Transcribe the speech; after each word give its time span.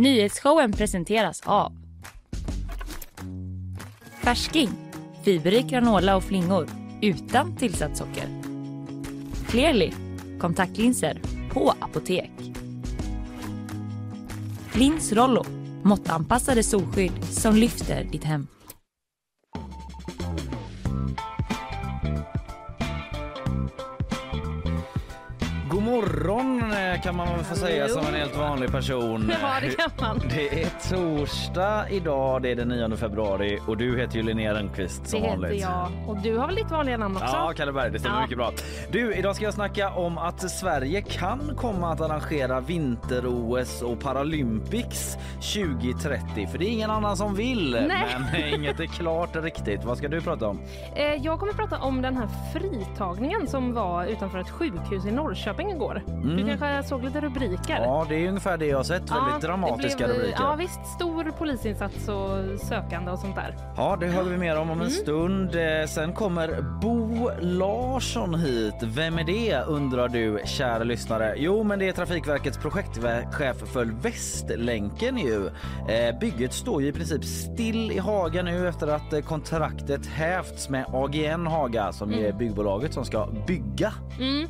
Nyhetsshowen 0.00 0.72
presenteras 0.72 1.42
av 1.44 1.72
Färsking, 4.22 4.68
fiberrik 5.24 5.66
granola 5.66 6.16
och 6.16 6.24
flingor 6.24 6.68
utan 7.02 7.56
tillsatt 7.56 7.96
socker. 7.96 8.42
Clearly, 9.48 9.92
kontaktlinser 10.38 11.20
på 11.52 11.74
apotek. 11.80 12.30
Lins 14.72 15.12
Rollo, 15.12 15.44
måttanpassade 15.82 16.62
solskydd 16.62 17.24
som 17.24 17.56
lyfter 17.56 18.04
ditt 18.04 18.24
hem. 18.24 18.46
Kan 27.10 27.16
man 27.16 27.28
väl 27.36 27.44
få 27.44 27.54
säga 27.54 27.88
som 27.88 28.06
en 28.06 28.14
helt 28.14 28.36
vanlig 28.36 28.70
person. 28.72 29.32
Ja, 29.42 29.48
det 29.60 29.76
kan 29.76 29.90
man. 30.00 30.20
Det 30.28 30.62
är 30.62 30.68
torsdag 30.90 31.88
idag, 31.90 32.42
det 32.42 32.50
är 32.50 32.54
den 32.56 32.68
9 32.68 32.96
februari 32.96 33.58
och 33.66 33.76
du 33.76 33.98
heter 33.98 34.16
ju 34.16 34.22
Linnea 34.22 34.54
Rönnqvist 34.54 35.06
som 35.06 35.20
Det 35.20 35.26
heter 35.26 35.40
vanligt. 35.40 35.60
jag. 35.62 35.88
Och 36.06 36.16
du 36.22 36.36
har 36.38 36.46
väl 36.46 36.56
lite 36.56 36.72
vanliga 36.74 36.96
namn 36.96 37.16
också? 37.16 37.28
Ja, 37.36 37.52
Kalle 37.56 37.72
Berg, 37.72 37.90
det 37.90 37.98
stämmer 37.98 38.16
Ja. 38.16 38.22
mycket 38.22 38.38
bra. 38.38 38.52
Du, 38.92 39.14
idag 39.14 39.36
ska 39.36 39.44
jag 39.44 39.54
snacka 39.54 39.90
om 39.90 40.18
att 40.18 40.50
Sverige 40.50 41.02
kan 41.02 41.56
komma 41.56 41.92
att 41.92 42.00
arrangera 42.00 42.60
vinter-OS 42.60 43.82
och 43.82 44.00
Paralympics 44.00 45.16
2030. 45.54 46.46
För 46.50 46.58
det 46.58 46.64
är 46.64 46.70
ingen 46.72 46.90
annan 46.90 47.16
som 47.16 47.34
vill. 47.34 47.70
Nej. 47.88 48.06
Men 48.32 48.54
inget 48.60 48.80
är 48.80 48.86
klart 48.86 49.36
riktigt. 49.36 49.84
Vad 49.84 49.98
ska 49.98 50.08
du 50.08 50.20
prata 50.20 50.46
om? 50.48 50.60
Eh, 50.96 51.04
Jag 51.14 51.38
kommer 51.40 51.52
prata 51.52 51.78
om 51.78 52.02
den 52.02 52.16
här 52.16 52.28
fritagningen 52.52 53.46
som 53.46 53.74
var 53.74 54.04
utanför 54.06 54.38
ett 54.38 54.50
sjukhus 54.50 55.04
i 55.06 55.10
Norrköping 55.10 55.70
igår. 55.70 56.02
Du 56.36 56.46
kanske 56.46 56.82
såg 56.88 56.99
lite 57.04 57.20
rubriker? 57.20 57.76
Mm. 57.76 57.82
Ja, 57.90 58.06
det 58.08 58.14
är 58.24 58.28
ungefär 58.28 58.56
det 58.58 58.66
jag 58.66 58.76
har 58.76 58.84
sett. 58.84 59.02
Ja, 59.08 59.24
Väldigt 59.24 59.42
dramatiska 59.48 59.96
blev, 60.06 60.10
rubriker. 60.16 60.38
Ja 60.40 60.54
visst, 60.58 60.86
stor 60.86 61.30
polisinsats 61.38 62.08
och 62.08 62.60
sökande 62.68 63.10
och 63.10 63.18
sånt 63.18 63.34
där. 63.36 63.56
Ja, 63.76 63.96
det 64.00 64.06
hör 64.06 64.22
vi 64.24 64.36
mer 64.38 64.56
om 64.56 64.60
Mm. 64.70 64.70
om 64.80 64.80
en 64.86 64.90
stund. 64.90 65.54
Eh, 65.54 65.86
Sen 65.88 66.12
kommer 66.12 66.62
Bo 66.80 67.30
Larsson 67.40 68.34
hit. 68.34 68.74
Vem 68.82 69.18
är 69.18 69.24
det 69.24 69.62
undrar 69.66 70.08
du 70.08 70.40
kära 70.44 70.84
lyssnare? 70.84 71.34
Jo, 71.36 71.62
men 71.64 71.78
det 71.78 71.88
är 71.88 71.92
Trafikverkets 71.92 72.58
projektchef 72.58 73.56
för 73.72 73.84
Västlänken 74.02 75.18
ju. 75.18 75.46
Eh, 75.88 76.18
Bygget 76.20 76.52
står 76.52 76.82
ju 76.82 76.88
i 76.88 76.92
princip 76.92 77.24
still 77.24 77.92
i 77.92 77.98
Haga 77.98 78.42
nu 78.42 78.68
efter 78.68 78.86
att 78.86 79.12
eh, 79.12 79.20
kontraktet 79.20 80.06
hävts 80.06 80.68
med 80.68 80.84
AGN 80.92 81.46
Haga 81.46 81.92
som 81.92 82.10
Mm. 82.12 82.24
är 82.24 82.32
byggbolaget 82.32 82.94
som 82.94 83.04
ska 83.04 83.26
bygga 83.46 83.92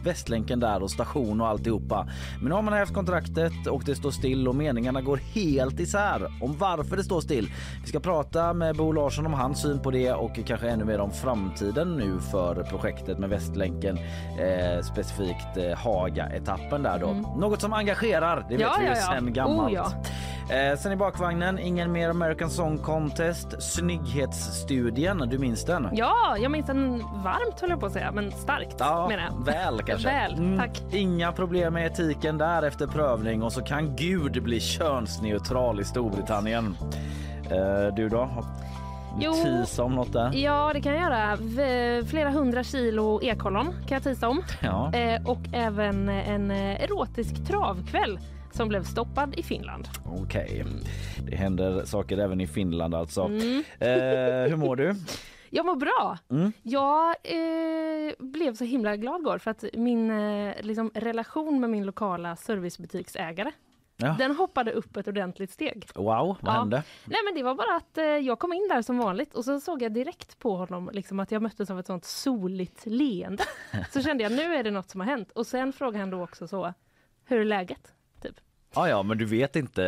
Västlänken 0.04 0.60
där 0.60 0.82
och 0.82 0.90
station 0.90 1.40
och 1.40 1.48
alltihopa. 1.48 2.08
Men 2.40 2.48
nu 2.48 2.54
har 2.54 2.62
man 2.62 2.74
hävt 2.74 2.94
kontraktet 2.94 3.66
och 3.66 3.82
det 3.86 3.94
står 3.94 4.10
still 4.10 4.48
och 4.48 4.54
meningarna 4.54 5.00
går 5.00 5.16
helt 5.16 5.80
isär 5.80 6.32
om 6.40 6.56
varför 6.58 6.96
det 6.96 7.04
står 7.04 7.20
still. 7.20 7.50
Vi 7.82 7.88
ska 7.88 8.00
prata 8.00 8.52
med 8.52 8.76
Bo 8.76 8.92
Larsson 8.92 9.26
om 9.26 9.32
hans 9.34 9.62
syn 9.62 9.80
på 9.80 9.90
det 9.90 10.12
och 10.12 10.40
kanske 10.46 10.68
ännu 10.68 10.84
mer 10.84 11.00
om 11.00 11.10
framtiden 11.10 11.96
nu 11.96 12.20
för 12.20 12.62
projektet 12.62 13.18
med 13.18 13.30
Västlänken, 13.30 13.98
eh, 14.38 14.82
specifikt 14.82 15.56
eh, 15.56 15.78
Haga-etappen 15.78 16.82
där 16.82 16.98
då. 16.98 17.06
Något 17.40 17.60
som 17.60 17.72
engagerar, 17.72 18.46
det 18.48 18.56
vet 18.56 18.60
Mm. 18.60 18.72
Ja, 18.72 18.76
vi 18.78 18.84
ju 18.84 18.90
ja, 18.90 18.96
ja. 18.96 19.20
sen 19.20 19.32
gammalt. 19.32 19.68
Oh, 19.68 19.74
ja. 19.74 19.92
Eh, 20.50 20.76
sen 20.78 20.92
i 20.92 20.96
bakvagnen, 20.96 21.58
ingen 21.58 21.92
mer 21.92 22.10
American 22.10 22.50
Song 22.50 22.78
Contest, 22.78 23.62
snygghetsstudien, 23.62 25.18
du 25.18 25.38
minns 25.38 25.64
den? 25.64 25.88
Ja, 25.92 26.36
jag 26.38 26.50
minns 26.50 26.66
den 26.66 26.98
varmt 26.98 27.60
höll 27.60 27.70
jag 27.70 27.80
på 27.80 27.86
att 27.86 27.92
säga, 27.92 28.12
men 28.12 28.32
starkt 28.32 28.76
Ja, 28.78 29.08
menar 29.08 29.22
jag. 29.24 29.44
väl 29.44 29.82
kanske. 29.86 30.08
Väl, 30.08 30.58
tack. 30.58 30.82
Inga 30.94 31.32
problem 31.32 31.74
med 31.74 31.86
etiken 31.86 32.38
där 32.38 32.62
efter 32.62 32.86
prövning 32.86 33.42
och 33.42 33.52
så 33.52 33.62
kan 33.62 33.96
Gud 33.96 34.42
bli 34.42 34.60
könsneutral 34.60 35.80
i 35.80 35.84
Storbritannien. 35.84 36.76
Eh, 37.50 37.94
du 37.96 38.08
då? 38.08 38.28
Jo. 39.20 39.32
Tisa 39.32 39.82
om 39.84 39.94
något 39.94 40.12
där? 40.12 40.30
Ja, 40.34 40.70
det 40.74 40.80
kan 40.80 40.92
jag 40.94 41.02
göra. 41.02 41.36
Flera 42.06 42.30
hundra 42.30 42.64
kilo 42.64 43.20
ekollon 43.22 43.66
kan 43.66 43.94
jag 43.96 44.02
tisa 44.02 44.28
om. 44.28 44.42
Ja. 44.60 44.92
Eh, 44.94 45.26
och 45.26 45.40
även 45.52 46.08
en 46.08 46.50
erotisk 46.50 47.46
travkväll 47.46 48.18
som 48.54 48.68
blev 48.68 48.82
stoppad 48.84 49.34
i 49.38 49.42
Finland. 49.42 49.88
Okej. 50.06 50.64
Det 51.30 51.36
händer 51.36 51.84
saker 51.84 52.18
även 52.18 52.40
i 52.40 52.46
Finland 52.46 52.94
alltså. 52.94 53.22
Mm. 53.22 53.64
Eh, 53.78 54.50
hur 54.50 54.56
mår 54.56 54.76
du? 54.76 54.94
Jag 55.52 55.66
mår 55.66 55.76
bra. 55.76 56.18
Mm. 56.30 56.52
Jag 56.62 57.08
eh, 57.24 58.12
blev 58.18 58.54
så 58.54 58.64
himla 58.64 58.96
glad 58.96 59.20
igår 59.20 59.38
för 59.38 59.50
att 59.50 59.64
min 59.72 60.10
eh, 60.10 60.54
liksom, 60.60 60.90
relation 60.94 61.60
med 61.60 61.70
min 61.70 61.86
lokala 61.86 62.36
servicebutiksägare 62.36 63.52
Ja. 64.02 64.14
den 64.18 64.36
hoppade 64.36 64.72
upp 64.72 64.96
ett 64.96 65.08
ordentligt 65.08 65.50
steg. 65.50 65.86
Wow, 65.94 66.04
vad 66.40 66.54
Ja. 66.54 66.58
hände? 66.58 66.82
Nej 67.04 67.18
men 67.24 67.34
det 67.34 67.42
var 67.42 67.54
bara 67.54 67.76
att 67.76 67.98
eh, 67.98 68.04
jag 68.04 68.38
kom 68.38 68.52
in 68.52 68.68
där 68.70 68.82
som 68.82 68.98
vanligt 68.98 69.34
och 69.34 69.44
så 69.44 69.60
såg 69.60 69.82
jag 69.82 69.92
direkt 69.92 70.38
på 70.38 70.56
honom 70.56 70.90
liksom, 70.92 71.20
att 71.20 71.30
jag 71.32 71.42
möttes 71.42 71.70
av 71.70 71.78
ett 71.80 71.86
sånt 71.86 72.04
soligt 72.04 72.86
leende. 72.86 73.44
Så 73.90 74.02
kände 74.02 74.22
jag 74.22 74.32
nu 74.32 74.54
är 74.54 74.62
det 74.64 74.70
något 74.70 74.90
som 74.90 75.00
har 75.00 75.08
hänt 75.08 75.30
och 75.30 75.46
sen 75.46 75.72
frågade 75.72 75.98
han 75.98 76.10
då 76.10 76.22
också 76.22 76.48
så, 76.48 76.74
hur 77.24 77.40
är 77.40 77.44
läget? 77.44 77.92
Ah, 78.74 78.88
ja, 78.88 79.02
men 79.02 79.18
du 79.18 79.24
vet 79.24 79.56
inte 79.56 79.82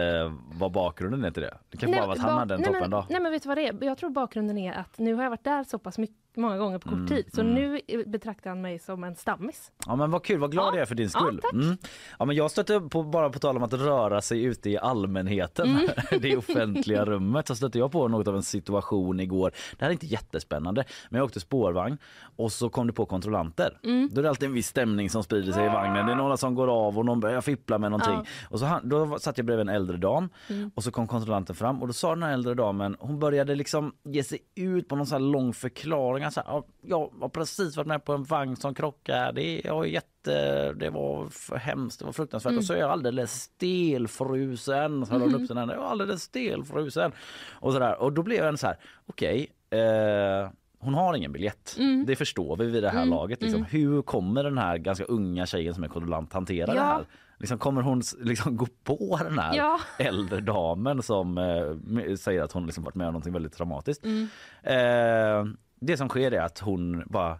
vad 0.54 0.72
bakgrunden 0.72 1.24
är 1.24 1.30
till 1.30 1.42
det? 1.42 1.58
Det 1.70 1.76
kan 1.78 1.90
bara 1.90 2.00
vara 2.00 2.12
att 2.12 2.18
han 2.18 2.34
ba- 2.34 2.38
hade 2.38 2.54
en 2.54 2.60
nej, 2.60 2.72
toppendag. 2.72 3.06
Nej 3.10 3.20
men 3.20 3.32
vet 3.32 3.42
du 3.42 3.48
vad 3.48 3.58
det 3.58 3.66
är? 3.68 3.84
Jag 3.84 3.98
tror 3.98 4.10
bakgrunden 4.10 4.58
är 4.58 4.72
att 4.72 4.98
nu 4.98 5.14
har 5.14 5.22
jag 5.22 5.30
varit 5.30 5.44
där 5.44 5.64
så 5.64 5.78
pass 5.78 5.98
mycket, 5.98 6.16
många 6.36 6.58
gånger 6.58 6.78
på 6.78 6.88
kort 6.88 6.96
Mm, 6.98 7.06
tid 7.08 7.24
så 7.34 7.42
nu 7.42 7.80
eh, 7.88 8.00
betraktar 8.06 8.50
han 8.50 8.60
mig 8.60 8.78
som 8.78 9.04
en 9.04 9.14
stammis. 9.16 9.70
Ja 9.86 9.96
men 9.96 10.10
vad 10.10 10.24
kul, 10.24 10.38
vad 10.38 10.50
glad 10.50 10.66
Ja. 10.66 10.72
jag 10.74 10.82
är 10.82 10.86
för 10.86 10.94
din 10.94 11.10
Ja, 11.14 11.20
skull. 11.20 11.40
tack. 11.42 11.52
Mm. 11.52 11.76
Ja, 12.18 12.24
men 12.24 12.36
jag 12.36 12.50
stötte 12.50 12.80
på, 12.80 13.02
bara 13.02 13.30
på 13.30 13.38
tal 13.38 13.56
om 13.56 13.62
att 13.62 13.72
röra 13.72 14.20
sig 14.22 14.44
ute 14.44 14.70
i 14.70 14.78
allmänheten, 14.78 15.68
Mm. 15.68 15.88
det 16.20 16.36
offentliga 16.36 17.04
rummet, 17.04 17.48
så 17.48 17.54
stötte 17.56 17.78
jag 17.78 17.92
på 17.92 18.08
något 18.08 18.28
av 18.28 18.36
en 18.36 18.42
situation 18.42 19.20
igår. 19.20 19.52
Det 19.78 19.84
här 19.84 19.88
är 19.88 19.92
inte 19.92 20.06
jättespännande, 20.06 20.84
men 21.10 21.18
jag 21.18 21.24
åkte 21.24 21.40
spårvagn 21.40 21.98
och 22.36 22.52
så 22.52 22.68
kom 22.68 22.86
det 22.86 22.92
på 22.92 23.06
kontrollanter. 23.06 23.78
Mm. 23.84 24.08
Då 24.12 24.18
är 24.18 24.22
det 24.22 24.28
alltid 24.28 24.48
en 24.48 24.54
viss 24.54 24.66
stämning 24.68 25.10
som 25.10 25.22
sprider 25.22 25.52
sig 25.52 25.64
i 25.66 25.68
vagnen. 25.68 26.06
Det 26.06 26.12
är 26.12 26.16
några 26.16 26.36
som 26.36 26.54
går 26.54 26.86
av 26.86 26.98
och 26.98 27.04
någon 27.06 27.20
börjar 27.20 27.40
fippla 27.40 27.78
med 27.78 27.90
någonting. 27.90 28.32
Och 28.48 28.58
så 28.58 28.66
han, 28.66 28.88
då 28.88 29.18
satt 29.18 29.38
jag 29.38 29.46
bredvid 29.46 29.68
en 29.68 29.74
äldre 29.74 29.96
dam 29.96 30.28
Mm. 30.48 30.70
och 30.74 30.84
så 30.84 30.90
kom 30.90 31.06
kontrollanten 31.08 31.56
fram 31.56 31.80
och 31.82 31.86
då 31.86 31.92
sa 31.92 32.10
den 32.14 32.22
här 32.22 32.32
äldre 32.32 32.54
damen, 32.54 32.96
hon 33.00 33.18
började 33.18 33.54
liksom 33.54 33.92
ge 34.04 34.24
sig 34.24 34.38
ut 34.54 34.88
på 34.88 34.96
någon 34.96 35.06
sån 35.06 35.22
här 35.22 35.30
lång 35.30 35.52
förklaring. 35.52 36.21
Så 36.30 36.40
här, 36.40 36.48
"Ja, 36.52 36.64
jag 36.82 37.10
har 37.20 37.28
precis 37.28 37.76
varit 37.76 37.86
med 37.86 38.04
på 38.04 38.12
en 38.12 38.24
vagn 38.24 38.56
som 38.56 38.74
krockade. 38.74 39.32
Det, 39.34 39.60
jag 39.64 39.88
jätte, 39.88 40.72
det 40.72 40.90
var 40.90 41.28
hemskt, 41.58 41.98
det 41.98 42.04
var 42.04 42.12
fruktansvärt. 42.12 42.50
Mm. 42.50 42.58
Och 42.58 42.64
så 42.64 42.72
är 42.74 42.78
jag 42.78 42.90
alldeles 42.90 43.32
stelfrusen. 43.32 45.06
Så 45.06 45.12
höll 45.18 45.34
upp 45.34 45.46
sin 45.48 45.56
hand, 45.56 45.70
jag 45.70 45.78
är 45.78 45.82
alldeles 45.84 46.22
stelfrusen. 46.22 47.12
Och, 47.52 47.72
så 47.72 47.78
där. 47.78 48.02
och 48.02 48.12
då 48.12 48.22
blev 48.22 48.44
jag 48.44 48.58
så 48.58 48.66
här, 48.66 48.76
okej. 49.06 49.52
eh, 49.70 50.50
hon 50.78 50.94
har 50.94 51.14
ingen 51.14 51.32
biljett. 51.32 51.76
Mm. 51.78 52.04
Det 52.06 52.16
förstår 52.16 52.56
vi 52.56 52.66
vid 52.66 52.82
det 52.82 52.90
här 52.90 53.06
laget. 53.06 53.42
Liksom. 53.42 53.64
Hur 53.64 54.02
kommer 54.02 54.44
den 54.44 54.58
här 54.58 54.78
ganska 54.78 55.04
unga 55.04 55.46
tjejen 55.46 55.74
som 55.74 55.84
är 55.84 55.88
kontrollant 55.88 56.32
hantera 56.32 56.66
det 56.66 56.74
Ja. 56.78 56.82
här? 56.84 57.04
Liksom, 57.38 57.58
kommer 57.58 57.82
hon 57.82 58.02
liksom 58.20 58.56
gå 58.56 58.66
på 58.84 59.20
den 59.24 59.38
här 59.38 59.56
Ja. 59.56 59.80
äldre 59.98 60.40
damen 60.40 61.02
som 61.02 61.38
eh, 61.38 62.14
säger 62.16 62.42
att 62.42 62.52
hon 62.52 62.66
liksom 62.66 62.84
varit 62.84 62.94
med 62.94 63.08
om 63.08 63.14
något 63.14 63.26
väldigt 63.26 63.52
traumatiskt? 63.52 64.04
Mm. 64.04 64.28
Eh, 64.62 65.52
det 65.82 65.96
som 65.96 66.08
sker 66.08 66.32
är 66.34 66.40
att 66.40 66.58
hon 66.58 67.02
bara, 67.06 67.38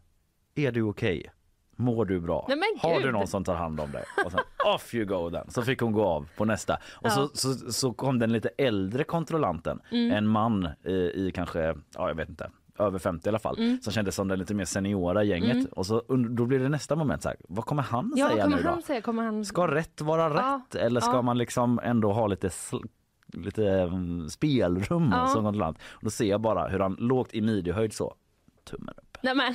är 0.55 0.73
du 0.73 0.83
okej? 0.83 1.33
Mår 1.77 2.05
du 2.05 2.21
bra? 2.21 2.47
Nej, 2.49 2.59
Har 2.79 3.01
du 3.01 3.13
någon 3.13 3.27
som 3.27 3.45
tar 3.45 3.55
hand 3.55 3.81
om 3.81 3.93
dig? 3.93 4.05
Och 4.25 4.33
sen 4.33 4.41
off 4.75 4.95
you 4.95 5.05
go 5.07 5.31
then. 5.31 5.51
Så 5.51 5.63
fick 5.63 5.81
hon 5.81 5.93
gå 5.93 6.05
av 6.05 6.29
på 6.37 6.45
nästa. 6.45 6.75
Och 6.75 7.07
Ja. 7.07 7.11
så, 7.11 7.29
så, 7.29 7.73
så 7.73 7.93
kom 7.93 8.19
den 8.19 8.33
lite 8.33 8.49
äldre 8.59 9.05
kontrollanten, 9.05 9.81
Mm. 9.91 10.13
en 10.13 10.27
man 10.27 10.69
i, 10.85 10.93
i 10.93 11.33
kanske, 11.35 11.61
ja 11.95 12.09
jag 12.09 12.15
vet 12.15 12.29
inte, 12.29 12.51
över 12.79 12.99
50 12.99 13.27
i 13.27 13.29
alla 13.29 13.39
fall, 13.39 13.59
Mm. 13.59 13.81
som 13.83 13.93
kändes 13.93 14.15
som 14.15 14.29
den 14.29 14.39
lite 14.39 14.55
mer 14.55 14.65
seniora 14.65 15.23
gänget. 15.25 15.73
Och 15.73 15.87
så, 15.87 16.03
då 16.31 16.47
blir 16.47 16.59
det 16.59 16.69
nästa 16.69 16.97
moment 16.97 17.23
så 17.23 17.29
här, 17.29 17.39
vad 17.49 17.65
kommer 17.65 17.83
han 17.83 18.13
Ja, 18.17 18.29
säga 18.29 18.45
kommer 18.45 18.57
nu 18.57 18.63
då? 18.63 18.69
han 18.69 18.83
säga? 18.83 19.01
Kommer 19.01 19.23
han... 19.23 19.45
Ska 19.45 19.67
rätt 19.75 20.01
vara 20.01 20.23
Ja, 20.23 20.61
rätt 20.67 20.75
eller 20.75 21.01
ska 21.01 21.13
ja. 21.15 21.23
man 21.23 21.39
liksom 21.39 21.81
ändå 21.83 22.13
ha 22.13 22.27
lite 22.27 22.49
sl- 22.49 22.89
lite 23.33 23.69
mm, 23.69 24.29
spelrum 24.29 25.09
Ja. 25.13 25.27
som 25.27 25.45
kontrollant? 25.45 25.79
Och 25.91 26.05
då 26.05 26.11
ser 26.11 26.25
jag 26.25 26.41
bara 26.41 26.69
hur 26.69 26.79
han 26.79 26.97
lågt 26.99 27.35
i 27.35 27.41
midjehöjd 27.41 27.93
så 27.93 28.15
tummen 28.65 28.95
upp, 28.99 29.19
Nej 29.23 29.35
men, 29.35 29.55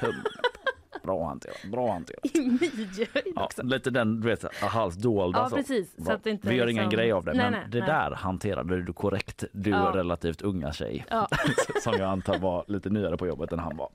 tummen 0.00 0.20
upp. 0.20 1.02
Bra 1.02 1.26
hanterat, 1.28 1.56
bra 1.72 1.92
hanterat. 1.92 2.20
i 2.36 2.40
midjehöjd 2.40 3.32
Ja, 3.36 3.44
också. 3.44 3.62
lite 3.62 3.90
den 3.90 4.20
du 4.20 4.28
vet 4.28 4.54
halsdolda 4.62 5.38
Ja, 5.50 5.56
precis, 5.56 5.94
så 6.06 6.12
att 6.12 6.26
inte 6.26 6.48
Vi 6.48 6.54
gör 6.54 6.66
ingen 6.66 6.84
liksom- 6.84 6.98
grej 6.98 7.12
av 7.12 7.24
det 7.24 7.32
Nej, 7.32 7.42
men 7.44 7.52
nej, 7.52 7.62
det 7.70 7.78
nej. 7.78 7.88
där 7.88 8.10
hanterade 8.10 8.82
du 8.82 8.92
korrekt 8.92 9.44
du 9.52 9.70
Ja. 9.70 9.92
relativt 9.94 10.42
unga 10.42 10.72
tjej. 10.72 11.04
Ja. 11.10 11.28
som 11.82 11.92
jag 11.92 12.02
antar 12.10 12.38
var 12.38 12.64
lite 12.68 12.90
nyare 12.90 13.16
på 13.16 13.26
jobbet 13.26 13.52
än 13.52 13.58
han 13.58 13.76
var. 13.76 13.88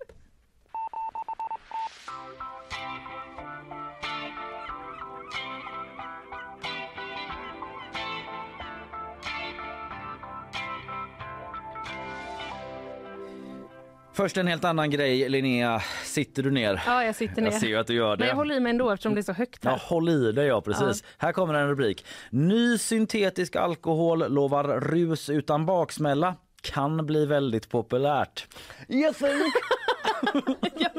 Först 14.13 14.37
en 14.37 14.47
helt 14.47 14.63
annan 14.65 14.89
grej, 14.89 15.29
Linnea. 15.29 15.81
Sitter 16.03 16.43
du 16.43 16.51
ner? 16.51 16.83
Ja, 16.85 17.03
jag 17.03 17.15
sitter 17.15 17.41
ner. 17.41 17.51
Jag 17.51 17.59
ser 17.61 17.67
ju 17.67 17.77
att 17.77 17.87
du 17.87 17.93
gör 17.93 18.15
det. 18.15 18.19
Men 18.19 18.27
jag 18.27 18.35
håller 18.35 18.55
i 18.55 18.59
mig 18.59 18.69
ändå 18.69 18.89
eftersom 18.91 19.13
det 19.13 19.21
är 19.21 19.23
så 19.23 19.33
högt 19.33 19.65
här. 19.65 19.71
Ja, 19.71 19.77
håll 19.81 20.09
i 20.09 20.31
dig, 20.31 20.47
ja 20.47 20.61
precis. 20.61 21.03
Här 21.17 21.31
kommer 21.31 21.53
en 21.53 21.67
rubrik. 21.67 22.05
Ny 22.29 22.77
syntetisk 22.77 23.55
alkohol 23.55 24.33
lovar 24.33 24.63
rus 24.81 25.29
utan 25.29 25.65
baksmälla. 25.65 26.35
Kan 26.61 27.05
bli 27.05 27.25
väldigt 27.25 27.69
populärt. 27.69 28.47
Yes, 28.89 29.17
jag 30.77 30.91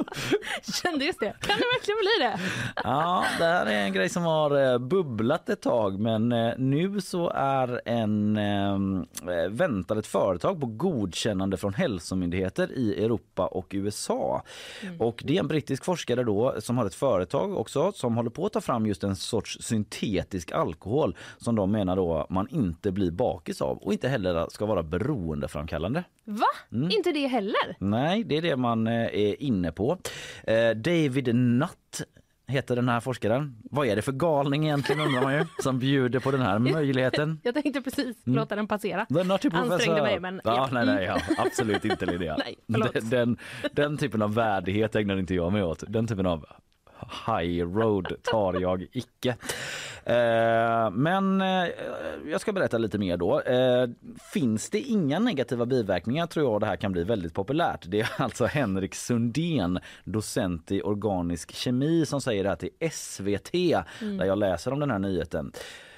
kände 0.82 1.04
just 1.04 1.20
det. 1.20 1.34
Kan 1.40 1.56
det 1.56 1.64
verkligen 1.78 1.98
bli 1.98 2.26
det? 2.26 2.38
Ja, 2.84 3.24
det 3.38 3.44
här 3.44 3.66
är 3.66 3.84
en 3.84 3.92
grej 3.92 4.08
som 4.08 4.22
har 4.22 4.72
eh, 4.72 4.78
bubblat 4.78 5.48
ett 5.48 5.60
tag 5.60 6.00
men 6.00 6.32
eh, 6.32 6.52
nu 6.58 7.00
så 7.00 7.30
är 7.34 7.80
en 7.84 8.36
eh, 8.36 9.48
väntar 9.50 9.96
ett 9.96 10.06
företag 10.06 10.60
på 10.60 10.66
godkännande 10.66 11.56
från 11.56 11.74
hälsomyndigheter 11.74 12.72
i 12.72 13.04
Europa 13.04 13.46
och 13.46 13.66
USA. 13.70 14.42
Mm. 14.82 15.00
Och 15.00 15.22
det 15.26 15.36
är 15.36 15.40
en 15.40 15.48
brittisk 15.48 15.84
forskare 15.84 16.24
då 16.24 16.54
som 16.58 16.78
har 16.78 16.86
ett 16.86 16.94
företag 16.94 17.56
också 17.56 17.92
som 17.92 18.16
håller 18.16 18.30
på 18.30 18.46
att 18.46 18.52
ta 18.52 18.60
fram 18.60 18.86
just 18.86 19.04
en 19.04 19.16
sorts 19.16 19.58
syntetisk 19.60 20.52
alkohol 20.52 21.16
som 21.38 21.56
de 21.56 21.72
menar 21.72 21.96
då 21.96 22.26
man 22.30 22.48
inte 22.50 22.92
blir 22.92 23.10
bakis 23.10 23.60
av 23.60 23.78
och 23.78 23.92
inte 23.92 24.08
heller 24.08 24.46
ska 24.50 24.66
vara 24.66 24.82
beroendeframkallande. 24.82 26.04
Va? 26.24 26.46
Mm. 26.72 26.90
Inte 26.90 27.12
det 27.12 27.26
heller? 27.26 27.76
Nej, 27.78 28.24
det 28.24 28.36
är 28.36 28.42
det 28.42 28.56
man 28.56 28.86
är 28.86 29.14
inne 29.22 29.72
på. 29.72 29.98
Eh, 30.44 30.70
David 30.70 31.34
Nutt 31.34 32.02
heter 32.46 32.76
den 32.76 32.88
här 32.88 33.00
forskaren. 33.00 33.56
Vad 33.70 33.86
är 33.86 33.96
det 33.96 34.02
för 34.02 34.12
galning 34.12 34.64
egentligen 34.64 35.00
undrar 35.00 35.22
man 35.22 35.34
ju 35.34 35.44
som 35.62 35.78
bjuder 35.78 36.20
på 36.20 36.30
den 36.30 36.40
här 36.40 36.58
möjligheten? 36.58 37.40
Jag 37.44 37.54
tänkte 37.54 37.82
precis 37.82 38.26
mm. 38.26 38.36
låta 38.36 38.56
den 38.56 38.68
passera. 38.68 39.06
Den 39.08 39.30
Ansträngde 39.30 40.02
mig 40.02 40.20
men... 40.20 40.40
Ja, 40.44 40.68
nej, 40.72 40.86
nej, 40.86 41.04
ja, 41.04 41.20
absolut 41.38 41.84
inte 41.84 42.06
Linnea. 42.06 42.36
nej, 42.44 42.56
den, 42.66 43.10
den, 43.10 43.36
den 43.72 43.98
typen 43.98 44.22
av 44.22 44.34
värdighet 44.34 44.96
ägnar 44.96 45.18
inte 45.18 45.34
jag 45.34 45.52
mig 45.52 45.62
åt. 45.62 45.84
Den 45.88 46.06
typen 46.06 46.26
av 46.26 46.46
high 47.26 47.64
road 47.64 48.16
tar 48.22 48.60
jag 48.60 48.86
icke. 48.92 49.36
Eh, 50.04 50.90
men 50.90 51.40
eh, 51.40 51.68
jag 52.26 52.40
ska 52.40 52.52
berätta 52.52 52.78
lite 52.78 52.98
mer 52.98 53.16
då. 53.16 53.40
Eh, 53.40 53.88
finns 54.32 54.70
det 54.70 54.80
inga 54.80 55.18
negativa 55.18 55.66
biverkningar 55.66 56.26
tror 56.26 56.52
jag 56.52 56.60
det 56.60 56.66
här 56.66 56.76
kan 56.76 56.92
bli 56.92 57.04
väldigt 57.04 57.34
populärt. 57.34 57.84
Det 57.88 58.00
är 58.00 58.10
alltså 58.16 58.46
Henrik 58.46 58.94
Sundén, 58.94 59.78
docent 60.04 60.72
i 60.72 60.82
organisk 60.82 61.52
kemi 61.52 62.06
som 62.06 62.20
säger 62.20 62.42
det 62.42 62.48
här 62.48 62.56
till 62.56 62.90
SVT 62.92 63.54
mm. 63.54 64.16
där 64.16 64.24
jag 64.24 64.38
läser 64.38 64.72
om 64.72 64.80
den 64.80 64.90
här 64.90 64.98
nyheten. 64.98 65.52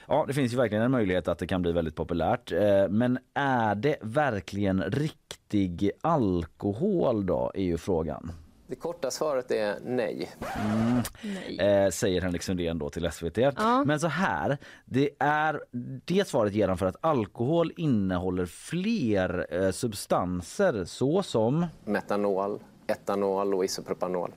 Ja, 0.08 0.24
det 0.28 0.34
finns 0.34 0.52
ju 0.52 0.56
verkligen 0.56 0.84
en 0.84 0.90
möjlighet 0.90 1.28
att 1.28 1.38
det 1.38 1.46
kan 1.46 1.62
bli 1.62 1.72
väldigt 1.72 1.96
populärt. 1.96 2.52
Men 2.90 3.18
är 3.34 3.74
det 3.74 3.96
verkligen 4.00 4.82
riktig 4.82 5.90
alkohol 6.00 7.26
då, 7.26 7.52
är 7.54 7.62
ju 7.62 7.78
frågan. 7.78 8.32
Det 8.66 8.76
korta 8.76 9.10
svaret 9.10 9.50
är 9.50 9.78
nej. 9.82 10.30
Mm. 10.64 11.02
nej. 11.22 11.58
Eh, 11.58 11.90
säger 11.90 12.20
Henrik 12.20 12.42
Sundén 12.42 12.78
då 12.78 12.90
till 12.90 13.10
SVT. 13.12 13.38
Ja. 13.38 13.84
Men 13.84 14.00
så 14.00 14.06
här, 14.06 14.58
det, 14.84 15.10
är, 15.18 15.60
det 16.04 16.28
svaret 16.28 16.52
ger 16.52 16.68
han 16.68 16.78
för 16.78 16.86
att 16.86 16.96
alkohol 17.00 17.72
innehåller 17.76 18.46
fler 18.46 19.46
eh, 19.50 19.70
substanser 19.70 20.84
såsom 20.84 21.66
metanol, 21.84 22.62
etanol 22.86 23.54
och 23.54 23.64
isopropanol. 23.64 24.32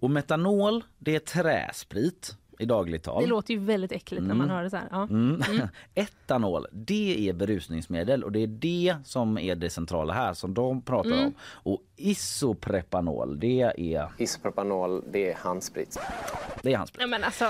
Och 0.00 0.10
metanol, 0.10 0.84
det 0.98 1.14
är 1.14 1.20
träsprit 1.20 2.36
i 2.58 2.64
dagligt 2.64 3.02
tal. 3.02 3.22
Det 3.22 3.28
låter 3.28 3.54
ju 3.54 3.60
väldigt 3.60 3.92
äckligt 3.92 4.18
mm. 4.18 4.28
när 4.28 4.34
man 4.34 4.44
mm. 4.44 4.56
hör 4.56 4.64
det 4.64 4.70
så 4.70 4.76
här. 4.76 4.88
Ja. 4.90 5.02
Mm. 5.02 5.42
Mm. 5.50 5.68
Etanol, 5.94 6.66
det 6.72 7.28
är 7.28 7.32
berusningsmedel 7.32 8.24
och 8.24 8.32
det 8.32 8.42
är 8.42 8.46
det 8.46 8.96
som 9.04 9.38
är 9.38 9.54
det 9.54 9.70
centrala 9.70 10.12
här 10.12 10.34
som 10.34 10.54
de 10.54 10.82
pratar 10.82 11.10
mm. 11.10 11.24
om. 11.24 11.34
Och 11.40 11.82
isoprepanol, 11.96 13.40
det 13.40 13.60
är... 13.76 14.12
Isoprepanol, 14.18 15.04
det 15.12 15.30
är 15.30 15.34
handsprit. 15.34 15.98
Det 16.62 16.72
är 16.72 16.76
handsprit. 16.76 17.00
Ja, 17.00 17.06
men 17.06 17.24
alltså 17.24 17.44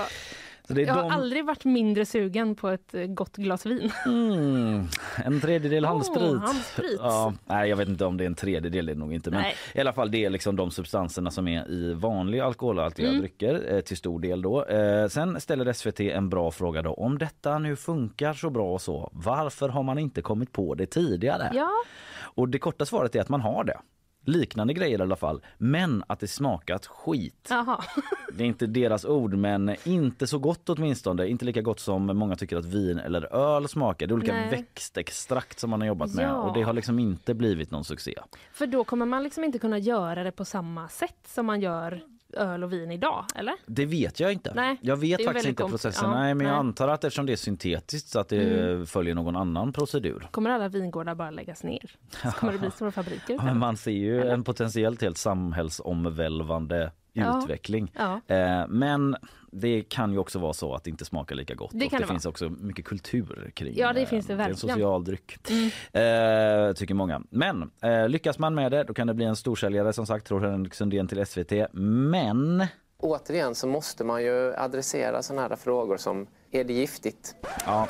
jag 0.67 0.93
har 0.93 1.03
de... 1.03 1.11
aldrig 1.11 1.45
varit 1.45 1.65
mindre 1.65 2.05
sugen 2.05 2.55
på 2.55 2.69
ett 2.69 2.93
eh, 2.93 3.05
gott 3.05 3.35
glas 3.35 3.65
vin. 3.65 3.91
Mm, 4.05 4.87
en 5.25 5.41
tredjedel 5.41 5.85
handsprit. 5.85 6.23
Oh, 6.23 6.39
handsprit. 6.39 6.99
Ja, 6.99 7.33
nej, 7.45 7.69
jag 7.69 7.77
vet 7.77 7.89
inte 7.89 8.05
om 8.05 8.17
det 8.17 8.23
är 8.23 8.25
en 8.25 8.35
tredjedel, 8.35 8.89
är 8.89 8.95
nog 8.95 9.13
inte. 9.13 9.31
Men 9.31 9.41
nej. 9.41 9.55
i 9.73 9.79
alla 9.79 9.93
fall 9.93 10.11
det 10.11 10.25
är 10.25 10.29
liksom 10.29 10.55
de 10.55 10.71
substanserna 10.71 11.31
som 11.31 11.47
är 11.47 11.71
i 11.71 11.93
vanliga 11.93 12.45
alkoholhaltiga 12.45 13.07
mm. 13.07 13.19
drycker 13.19 13.73
eh, 13.73 13.79
till 13.79 13.97
stor 13.97 14.19
del 14.19 14.41
då. 14.41 14.65
Eh, 14.65 15.07
sen 15.07 15.41
ställer 15.41 15.73
SVT 15.73 15.99
en 15.99 16.29
bra 16.29 16.51
fråga 16.51 16.81
då. 16.81 16.93
Om 16.93 17.17
detta 17.17 17.59
nu 17.59 17.75
funkar 17.75 18.33
så 18.33 18.49
bra 18.49 18.73
och 18.73 18.81
så, 18.81 19.09
varför 19.13 19.69
har 19.69 19.83
man 19.83 19.97
inte 19.99 20.21
kommit 20.21 20.51
på 20.51 20.75
det 20.75 20.85
tidigare? 20.85 21.51
Ja. 21.53 21.71
Och 22.17 22.49
det 22.49 22.59
korta 22.59 22.85
svaret 22.85 23.15
är 23.15 23.21
att 23.21 23.29
man 23.29 23.41
har 23.41 23.63
det 23.63 23.77
liknande 24.27 24.73
grejer 24.73 24.99
i 24.99 25.01
alla 25.01 25.15
fall. 25.15 25.41
Men 25.57 26.03
att 26.07 26.19
det 26.19 26.27
smakat 26.27 26.85
skit. 26.85 27.51
Aha. 27.51 27.83
Det 28.33 28.43
är 28.43 28.47
inte 28.47 28.67
deras 28.67 29.05
ord 29.05 29.33
men 29.33 29.75
inte 29.83 30.27
så 30.27 30.39
gott 30.39 30.69
åtminstone. 30.69 31.27
Inte 31.27 31.45
lika 31.45 31.61
gott 31.61 31.79
som 31.79 32.05
många 32.05 32.35
tycker 32.35 32.57
att 32.57 32.65
vin 32.65 32.99
eller 32.99 33.35
öl 33.35 33.67
smakar. 33.67 34.07
Det 34.07 34.11
är 34.11 34.15
olika 34.15 34.33
Nej. 34.33 34.49
växtextrakt 34.49 35.59
som 35.59 35.69
man 35.69 35.81
har 35.81 35.87
jobbat 35.87 36.13
med 36.13 36.25
ja. 36.25 36.35
och 36.35 36.53
det 36.53 36.61
har 36.61 36.73
liksom 36.73 36.99
inte 36.99 37.33
blivit 37.33 37.71
någon 37.71 37.83
succé. 37.83 38.13
För 38.51 38.67
då 38.67 38.83
kommer 38.83 39.05
man 39.05 39.23
liksom 39.23 39.43
inte 39.43 39.59
kunna 39.59 39.77
göra 39.77 40.23
det 40.23 40.31
på 40.31 40.45
samma 40.45 40.89
sätt 40.89 41.19
som 41.27 41.45
man 41.45 41.61
gör 41.61 42.01
öl 42.35 42.63
och 42.63 42.73
vin 42.73 42.91
idag, 42.91 43.25
eller? 43.35 43.53
Det 43.65 43.85
vet 43.85 44.19
jag 44.19 44.33
inte. 44.33 44.53
Nej, 44.55 44.77
jag 44.81 44.97
vet 44.97 45.25
faktiskt 45.25 45.47
inte 45.47 45.63
processen. 45.63 46.09
Ja, 46.09 46.19
nej, 46.19 46.33
men 46.33 46.37
nej. 46.37 46.47
jag 46.47 46.59
antar 46.59 46.87
att 46.87 47.03
eftersom 47.03 47.25
det 47.25 47.31
är 47.31 47.37
syntetiskt 47.37 48.09
så 48.09 48.19
att 48.19 48.29
det 48.29 48.69
mm. 48.69 48.85
följer 48.85 49.15
någon 49.15 49.35
annan 49.35 49.73
procedur. 49.73 50.27
Kommer 50.31 50.49
alla 50.49 50.67
vingårdar 50.67 51.15
bara 51.15 51.31
läggas 51.31 51.63
ner? 51.63 51.91
Så 52.23 52.31
kommer 52.31 52.53
det 52.53 52.59
bli 52.59 52.71
stora 52.71 52.91
fabriker? 52.91 53.39
Ja, 53.45 53.53
man 53.53 53.77
ser 53.77 53.91
ju 53.91 54.21
eller? 54.21 54.33
en 54.33 54.43
potentiellt 54.43 55.01
helt 55.01 55.17
samhällsomvälvande 55.17 56.91
utveckling. 57.13 57.91
Ja. 57.95 58.21
Eh, 58.35 58.67
men 58.67 59.15
det 59.61 59.83
kan 59.89 60.11
ju 60.11 60.17
också 60.17 60.39
vara 60.39 60.53
så 60.53 60.73
att 60.73 60.83
det 60.83 60.89
inte 60.89 61.05
smakar 61.05 61.35
lika 61.35 61.53
gott. 61.53 61.71
Det, 61.73 61.85
och 61.85 61.91
det, 61.91 61.97
det 61.97 62.07
finns 62.07 62.25
också 62.25 62.49
mycket 62.49 62.85
kultur 62.85 63.51
kring 63.53 63.73
Ja, 63.75 63.93
det 63.93 64.05
finns 64.05 64.27
det 64.27 64.35
verkligen. 64.35 64.67
Det 64.67 64.71
är 64.71 64.71
en 64.71 64.75
social 64.75 65.03
dryck, 65.03 65.37
mm. 65.49 66.69
eh, 66.69 66.73
tycker 66.73 66.93
många. 66.93 67.21
Men 67.29 67.71
eh, 67.81 68.09
lyckas 68.09 68.39
man 68.39 68.55
med 68.55 68.71
det, 68.71 68.83
då 68.83 68.93
kan 68.93 69.07
det 69.07 69.13
bli 69.13 69.25
en 69.25 69.35
storsäljare 69.35 69.93
som 69.93 70.05
sagt, 70.05 70.27
tror 70.27 70.39
Henrik 70.39 70.73
Sundén 70.73 71.07
till 71.07 71.25
SVT. 71.25 71.51
Men 71.73 72.67
återigen 72.97 73.55
så 73.55 73.67
måste 73.67 74.03
man 74.03 74.23
ju 74.23 74.55
adressera 74.55 75.23
sådana 75.23 75.47
här 75.47 75.55
frågor 75.55 75.97
som 75.97 76.27
är 76.51 76.63
det 76.63 76.73
giftigt? 76.73 77.35
Ja, 77.65 77.87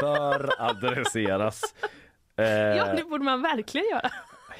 bör 0.00 0.50
adresseras. 0.58 1.74
ja, 2.76 2.94
det 2.96 3.04
borde 3.10 3.24
man 3.24 3.42
verkligen 3.42 3.86
göra. 3.88 4.10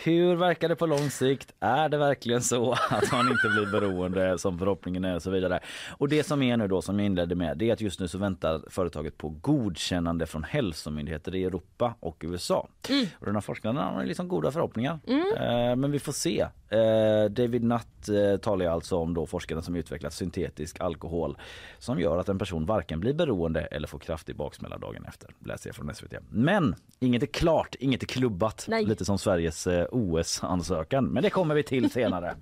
Hur 0.02 0.36
verkar 0.36 0.68
det 0.68 0.76
på 0.76 0.86
lång 0.86 1.10
sikt? 1.10 1.52
Är 1.60 1.88
det 1.88 1.98
verkligen 1.98 2.42
så 2.42 2.72
att 2.90 3.12
man 3.12 3.30
inte 3.30 3.48
blir 3.48 3.66
beroende 3.72 4.38
som 4.38 4.58
förhoppningen 4.58 5.04
är 5.04 5.14
och 5.14 5.22
så 5.22 5.30
vidare? 5.30 5.60
Och 5.90 6.08
det 6.08 6.24
som 6.24 6.42
är 6.42 6.56
nu 6.56 6.68
då 6.68 6.82
som 6.82 6.98
jag 6.98 7.06
inledde 7.06 7.34
med 7.34 7.58
det 7.58 7.68
är 7.68 7.72
att 7.72 7.80
just 7.80 8.00
nu 8.00 8.08
så 8.08 8.18
väntar 8.18 8.62
företaget 8.70 9.18
på 9.18 9.28
godkännande 9.28 10.26
från 10.26 10.44
hälsomyndigheter 10.44 11.34
i 11.34 11.44
Europa 11.44 11.94
och 12.00 12.16
USA. 12.20 12.68
Mm. 12.88 13.06
Och 13.18 13.26
den 13.26 13.34
här 13.34 13.40
forskaren 13.40 13.76
har 13.76 14.04
liksom 14.04 14.28
goda 14.28 14.52
förhoppningar. 14.52 14.98
Mm. 15.06 15.36
Eh, 15.36 15.76
men 15.76 15.92
vi 15.92 15.98
får 15.98 16.12
se. 16.12 16.46
Eh, 16.70 17.30
David 17.30 17.64
Nutt 17.64 18.08
eh, 18.08 18.40
talar 18.40 18.66
alltså 18.66 18.96
om 18.96 19.14
då 19.14 19.26
forskaren 19.26 19.62
som 19.62 19.76
utvecklat 19.76 20.12
syntetisk 20.12 20.80
alkohol 20.80 21.36
som 21.78 22.00
gör 22.00 22.18
att 22.18 22.28
en 22.28 22.38
person 22.38 22.66
varken 22.66 23.00
blir 23.00 23.14
beroende 23.14 23.60
eller 23.60 23.88
får 23.88 23.98
kraftig 23.98 24.36
baksmälla 24.36 24.78
dagen 24.78 25.04
efter. 25.04 25.30
Läser 25.44 25.68
jag 25.68 25.76
från 25.76 25.94
SVT. 25.94 26.14
Men 26.30 26.74
inget 27.00 27.22
är 27.22 27.26
klart, 27.26 27.74
inget 27.74 28.02
är 28.02 28.06
klubbat. 28.06 28.64
Nej. 28.68 28.84
Lite 28.84 29.04
som 29.04 29.18
Sveriges 29.18 29.66
eh, 29.66 29.86
OS-ansökan. 29.90 31.04
Men 31.04 31.22
det 31.22 31.30
kommer 31.30 31.54
vi 31.54 31.62
till 31.62 31.90
senare. 31.92 32.34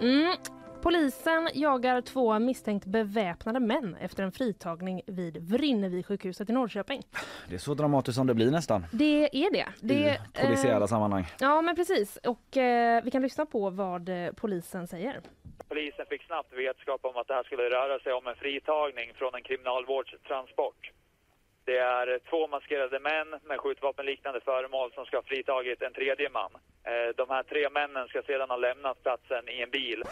Mm. 0.00 0.36
Polisen 0.82 1.48
jagar 1.54 2.00
två 2.00 2.38
misstänkt 2.38 2.86
beväpnade 2.86 3.60
män 3.60 3.96
efter 4.00 4.22
en 4.22 4.32
fritagning 4.32 5.02
vid 5.06 5.36
Vrinnevi-sjukhuset 5.36 6.50
i 6.50 6.52
Norrköping. 6.52 7.02
Det 7.48 7.54
är 7.54 7.58
så 7.58 7.74
dramatiskt 7.74 8.16
som 8.16 8.26
det 8.26 8.34
blir 8.34 8.50
nästan. 8.50 8.86
Det 8.92 9.44
är 9.44 9.52
det. 9.52 9.66
det 9.80 9.94
I 9.94 10.18
polisiära 10.46 10.80
eh, 10.80 10.86
sammanhang. 10.86 11.24
Ja, 11.40 11.62
men 11.62 11.76
precis. 11.76 12.16
Och 12.16 12.56
eh, 12.56 13.04
vi 13.04 13.10
kan 13.10 13.22
lyssna 13.22 13.46
på 13.46 13.70
vad 13.70 14.08
eh, 14.08 14.32
polisen 14.32 14.86
säger. 14.86 15.20
Polisen 15.68 16.06
fick 16.10 16.22
snabbt 16.22 16.52
vetskap 16.52 17.04
om 17.04 17.16
att 17.16 17.28
det 17.28 17.34
här 17.34 17.42
skulle 17.42 17.62
röra 17.70 17.98
sig 17.98 18.12
om 18.12 18.26
en 18.26 18.36
fritagning 18.36 19.12
från 19.14 19.34
en 19.34 19.42
kriminalvårdstransport. 19.42 20.90
Det 21.64 21.78
är 21.78 22.18
två 22.30 22.48
maskerade 22.48 22.98
män 23.00 23.40
med 23.48 23.60
skjutvapenliknande 23.60 24.40
föremål 24.40 24.92
som 24.92 25.04
ska 25.06 25.16
ha 25.16 25.22
fritagit 25.22 25.82
en 25.82 25.92
tredje 25.92 26.28
man. 26.30 26.52
Eh, 26.90 27.08
de 27.16 27.30
här 27.34 27.42
tre 27.42 27.70
männen 27.70 28.08
ska 28.08 28.22
sedan 28.22 28.50
ha 28.50 28.56
lämnat 28.56 29.02
platsen 29.02 29.48
i 29.48 29.62
en 29.62 29.70
bil. 29.70 30.02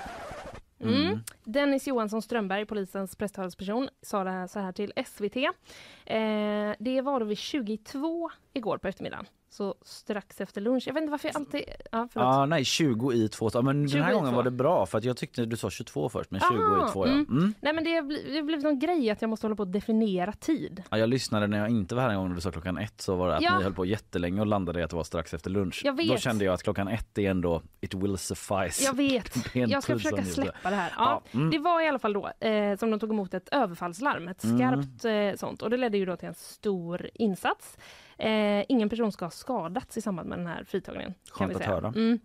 Mm. 0.80 0.94
mm. 0.94 1.20
Dennis 1.44 1.86
Johansson 1.86 2.22
Strömberg, 2.22 2.66
polisens 2.66 3.16
presstalesperson, 3.16 3.88
sa 4.02 4.24
det 4.24 4.30
här 4.30 4.46
så 4.46 4.60
här 4.60 4.72
till 4.72 4.92
SVT. 5.06 5.36
Eh, 5.36 6.74
det 6.78 7.00
var 7.00 7.20
då 7.20 7.26
vid 7.26 7.38
22 7.38 8.30
igår 8.52 8.78
på 8.78 8.88
eftermiddagen 8.88 9.26
så 9.50 9.74
strax 9.82 10.40
efter 10.40 10.60
lunch. 10.60 10.84
Jag 10.86 10.94
vet 10.94 11.00
inte 11.00 11.10
varför 11.10 11.28
jag 11.28 11.36
alltid... 11.36 11.62
Ja, 11.92 12.08
ah, 12.14 12.46
nej, 12.46 12.64
20 12.64 13.12
i 13.12 13.28
2. 13.28 13.62
Men 13.62 13.86
den 13.86 14.02
här 14.02 14.14
gången 14.14 14.34
var 14.34 14.42
det 14.42 14.50
bra 14.50 14.86
för 14.86 14.98
att 14.98 15.04
jag 15.04 15.16
tyckte 15.16 15.46
du 15.46 15.56
sa 15.56 15.70
22 15.70 16.08
först, 16.08 16.30
men 16.30 16.40
20 16.40 16.46
Aha, 16.46 16.88
i 16.88 16.92
2 16.92 17.06
ja. 17.06 17.12
Mm. 17.12 17.26
Mm. 17.30 17.54
Nej 17.60 17.72
men 17.72 17.84
det 17.84 17.94
har 17.94 18.42
blivit 18.42 18.64
någon 18.64 18.78
grej 18.78 19.10
att 19.10 19.22
jag 19.22 19.28
måste 19.28 19.46
hålla 19.46 19.56
på 19.56 19.62
att 19.62 19.72
definiera 19.72 20.32
tid. 20.32 20.82
Ja, 20.90 20.98
jag 20.98 21.08
lyssnade 21.08 21.46
när 21.46 21.58
jag 21.58 21.70
inte 21.70 21.94
var 21.94 22.02
här 22.02 22.10
en 22.10 22.16
gång 22.16 22.28
när 22.28 22.34
du 22.34 22.40
sa 22.40 22.50
klockan 22.50 22.78
ett 22.78 23.00
så 23.00 23.16
var 23.16 23.28
det 23.28 23.36
att 23.36 23.42
ja. 23.42 23.58
ni 23.58 23.64
höll 23.64 23.74
på 23.74 23.84
jättelänge 23.84 24.40
och 24.40 24.46
landade 24.46 24.80
i 24.80 24.82
att 24.82 24.90
det 24.90 24.96
var 24.96 25.04
strax 25.04 25.34
efter 25.34 25.50
lunch. 25.50 25.82
Jag 25.84 25.96
vet. 25.96 26.08
Då 26.08 26.16
kände 26.16 26.44
jag 26.44 26.54
att 26.54 26.62
klockan 26.62 26.88
ett 26.88 27.18
är 27.18 27.30
ändå 27.30 27.62
it 27.80 27.94
will 27.94 28.18
suffice. 28.18 28.84
Jag 28.84 28.96
vet. 28.96 29.36
jag 29.54 29.82
ska 29.82 29.94
försöka 29.94 30.24
släppa 30.24 30.70
det 30.70 30.76
här. 30.76 30.92
Ja, 30.96 31.22
ja. 31.32 31.38
Mm. 31.38 31.50
Det 31.50 31.58
var 31.58 31.80
i 31.80 31.88
alla 31.88 31.98
fall 31.98 32.12
då 32.12 32.46
eh, 32.46 32.76
som 32.76 32.90
de 32.90 33.00
tog 33.00 33.10
emot 33.10 33.34
ett 33.34 33.48
överfallslarm, 33.52 34.28
ett 34.28 34.44
mm. 34.44 34.58
skarpt 34.58 35.04
eh, 35.04 35.38
sånt 35.38 35.62
och 35.62 35.70
det 35.70 35.76
ledde 35.76 35.98
ju 35.98 36.06
då 36.06 36.16
till 36.16 36.28
en 36.28 36.34
stor 36.34 37.10
insats. 37.14 37.78
Eh, 38.18 38.64
ingen 38.68 38.88
person 38.88 39.12
ska 39.12 39.24
ha 39.24 39.30
skadats 39.30 39.96
i 39.96 40.00
samband 40.00 40.28
med 40.28 40.38
den 40.38 40.46
här 40.46 40.64
fritagningen. 40.64 41.14
Skönt 41.30 41.56
att 41.56 41.62
höra. 41.62 41.88
Mm. 41.88 42.18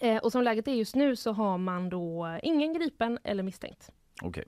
Eh, 0.00 0.16
och 0.16 0.32
som 0.32 0.42
läget 0.42 0.68
är 0.68 0.72
just 0.72 0.94
nu 0.94 1.16
så 1.16 1.32
har 1.32 1.58
man 1.58 1.88
då 1.88 2.38
ingen 2.42 2.72
gripen 2.72 3.18
eller 3.24 3.42
misstänkt. 3.42 3.90
Okay. 4.22 4.44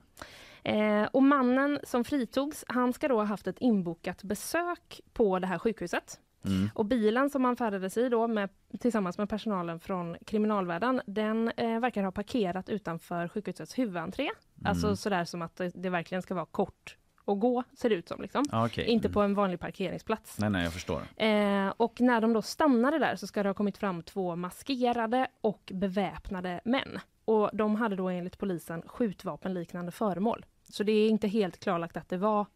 Eh, 0.62 1.08
och 1.12 1.22
mannen 1.22 1.80
som 1.82 2.04
fritogs, 2.04 2.64
han 2.68 2.92
ska 2.92 3.08
då 3.08 3.16
ha 3.16 3.24
haft 3.24 3.46
ett 3.46 3.58
inbokat 3.58 4.22
besök 4.22 5.00
på 5.12 5.38
det 5.38 5.46
här 5.46 5.58
sjukhuset. 5.58 6.20
Mm. 6.44 6.70
Och 6.74 6.84
bilen 6.84 7.30
som 7.30 7.44
han 7.44 7.56
färdades 7.56 7.96
i 7.96 8.08
då 8.08 8.26
med, 8.26 8.48
tillsammans 8.80 9.18
med 9.18 9.28
personalen 9.28 9.80
från 9.80 10.16
kriminalvärden, 10.26 11.00
den 11.06 11.52
eh, 11.56 11.80
verkar 11.80 12.02
ha 12.02 12.12
parkerat 12.12 12.68
utanför 12.68 13.28
sjukhusets 13.28 13.78
huvudentré. 13.78 14.22
Mm. 14.24 14.34
Alltså 14.64 14.96
sådär 14.96 15.24
som 15.24 15.42
att 15.42 15.56
det, 15.56 15.70
det 15.74 15.90
verkligen 15.90 16.22
ska 16.22 16.34
vara 16.34 16.46
kort 16.46 16.96
att 17.26 17.40
gå, 17.40 17.64
ser 17.74 17.88
det 17.88 17.94
ut 17.94 18.08
som. 18.08 18.22
Liksom. 18.22 18.44
Ah, 18.50 18.66
okay. 18.66 18.84
Inte 18.84 19.08
på 19.08 19.22
en 19.22 19.34
vanlig 19.34 19.60
parkeringsplats. 19.60 20.38
Nej, 20.38 20.50
nej, 20.50 20.64
jag 20.64 20.72
förstår. 20.72 21.02
Eh, 21.16 21.72
och 21.76 22.00
när 22.00 22.20
de 22.20 22.32
då 22.32 22.42
stannade 22.42 22.98
där 22.98 23.16
så 23.16 23.26
ska 23.26 23.42
det 23.42 23.48
ha 23.48 23.54
kommit 23.54 23.78
fram 23.78 24.02
två 24.02 24.36
maskerade 24.36 25.26
och 25.40 25.70
beväpnade 25.74 26.60
män. 26.64 26.98
Och 27.24 27.50
de 27.52 27.74
hade 27.74 27.96
då 27.96 28.08
enligt 28.08 28.38
polisen 28.38 28.82
skjutvapenliknande 28.86 29.92
föremål. 29.92 30.44
Så 30.68 30.82
det 30.82 30.92
är 30.92 31.08
inte 31.08 31.28
helt 31.28 31.60
klarlagt 31.60 31.96
att 31.96 32.08
det 32.08 32.16
var 32.16 32.46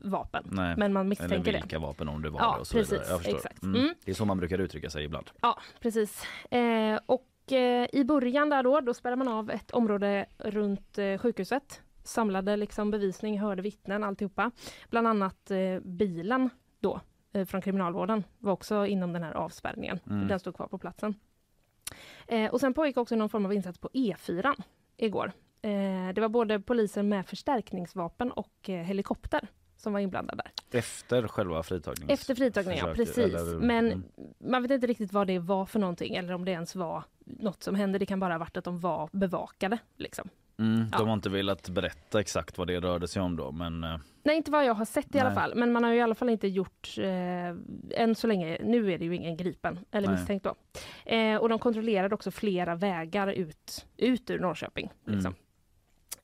vapen. 0.00 0.44
Nej. 0.50 0.74
Men 0.76 0.92
man 0.92 1.08
misstänker 1.08 1.36
Eller 1.36 1.52
vilka 1.52 1.78
det. 1.78 1.86
vapen 1.86 2.08
om 2.08 2.22
det 2.22 2.30
var 2.30 2.40
ja, 2.40 2.54
det 2.54 2.60
och 2.60 2.66
så 2.66 2.74
precis, 2.74 2.92
vidare. 2.92 3.20
Jag 3.24 3.34
exakt. 3.34 3.62
Mm. 3.62 3.80
Mm. 3.80 3.94
Det 4.04 4.10
är 4.10 4.14
så 4.14 4.24
man 4.24 4.38
brukar 4.38 4.58
uttrycka 4.58 4.90
sig 4.90 5.04
ibland. 5.04 5.30
Ja, 5.40 5.58
precis. 5.80 6.24
Eh, 6.50 6.98
och 7.06 7.52
eh, 7.52 7.88
i 7.92 8.04
början 8.04 8.50
där 8.50 8.62
då, 8.62 8.80
då 8.80 8.94
spärrar 8.94 9.16
man 9.16 9.28
av 9.28 9.50
ett 9.50 9.70
område 9.70 10.26
runt 10.38 10.98
eh, 10.98 11.18
sjukhuset 11.18 11.82
samlade 12.10 12.56
liksom 12.56 12.90
bevisning, 12.90 13.40
hörde 13.40 13.62
vittnen, 13.62 14.04
alltihopa. 14.04 14.50
Bland 14.90 15.08
annat 15.08 15.50
eh, 15.50 15.80
bilen 15.82 16.50
då 16.80 17.00
eh, 17.32 17.44
från 17.44 17.62
kriminalvården 17.62 18.24
var 18.38 18.52
också 18.52 18.86
inom 18.86 19.12
den 19.12 19.22
här 19.22 19.32
avspärrningen. 19.32 20.00
Mm. 20.10 20.28
Den 20.28 20.40
stod 20.40 20.54
kvar 20.54 20.66
på 20.66 20.78
platsen. 20.78 21.14
Eh, 22.26 22.50
och 22.50 22.60
sen 22.60 22.74
pågick 22.74 22.96
också 22.96 23.16
någon 23.16 23.28
form 23.28 23.46
av 23.46 23.52
insats 23.52 23.78
på 23.78 23.88
E4 23.88 24.62
igår. 24.96 25.32
Eh, 25.62 26.14
det 26.14 26.20
var 26.20 26.28
både 26.28 26.60
poliser 26.60 27.02
med 27.02 27.26
förstärkningsvapen 27.26 28.32
och 28.32 28.68
eh, 28.68 28.82
helikopter 28.82 29.48
som 29.76 29.92
var 29.92 30.00
inblandade 30.00 30.42
där. 30.42 30.78
Efter 30.78 31.28
själva 31.28 31.62
fritagningen? 31.62 32.10
Efter 32.10 32.34
fritagningen, 32.34 32.86
ja 32.86 32.94
precis. 32.94 33.18
Eller, 33.18 33.58
Men 33.58 33.86
mm. 33.86 34.04
man 34.38 34.62
vet 34.62 34.70
inte 34.70 34.86
riktigt 34.86 35.12
vad 35.12 35.26
det 35.26 35.38
var 35.38 35.66
för 35.66 35.78
någonting 35.78 36.16
eller 36.16 36.34
om 36.34 36.44
det 36.44 36.50
ens 36.50 36.74
var 36.74 37.04
något 37.24 37.62
som 37.62 37.74
hände. 37.74 37.98
Det 37.98 38.06
kan 38.06 38.20
bara 38.20 38.34
ha 38.34 38.38
varit 38.38 38.56
att 38.56 38.64
de 38.64 38.80
var 38.80 39.08
bevakade. 39.12 39.78
Liksom. 39.96 40.28
Mm, 40.60 40.86
ja. 40.92 40.98
De 40.98 41.08
har 41.08 41.14
inte 41.14 41.28
velat 41.30 41.68
berätta 41.68 42.20
exakt 42.20 42.58
vad 42.58 42.66
det 42.66 42.80
rörde 42.80 43.08
sig 43.08 43.22
om 43.22 43.36
då 43.36 43.52
men 43.52 43.84
eh, 43.84 43.96
Nej 44.22 44.36
inte 44.36 44.50
vad 44.50 44.64
jag 44.64 44.74
har 44.74 44.84
sett 44.84 45.06
i 45.06 45.08
Nej. 45.10 45.20
alla 45.20 45.34
fall 45.34 45.54
men 45.54 45.72
man 45.72 45.84
har 45.84 45.90
ju 45.90 45.98
i 45.98 46.02
alla 46.02 46.14
fall 46.14 46.28
inte 46.28 46.48
gjort 46.48 46.94
eh, 46.98 48.02
än 48.02 48.14
så 48.14 48.26
länge, 48.26 48.58
nu 48.64 48.92
är 48.92 48.98
det 48.98 49.04
ju 49.04 49.16
ingen 49.16 49.36
gripen 49.36 49.78
eller 49.90 50.08
Nej. 50.08 50.16
misstänkt 50.16 50.44
då. 50.44 50.54
Eh, 51.12 51.36
och 51.36 51.48
de 51.48 51.58
kontrollerade 51.58 52.14
också 52.14 52.30
flera 52.30 52.74
vägar 52.74 53.28
ut, 53.28 53.86
ut 53.96 54.30
ur 54.30 54.38
Norrköping. 54.38 54.92
Mm. 55.06 55.14
Liksom. 55.14 55.34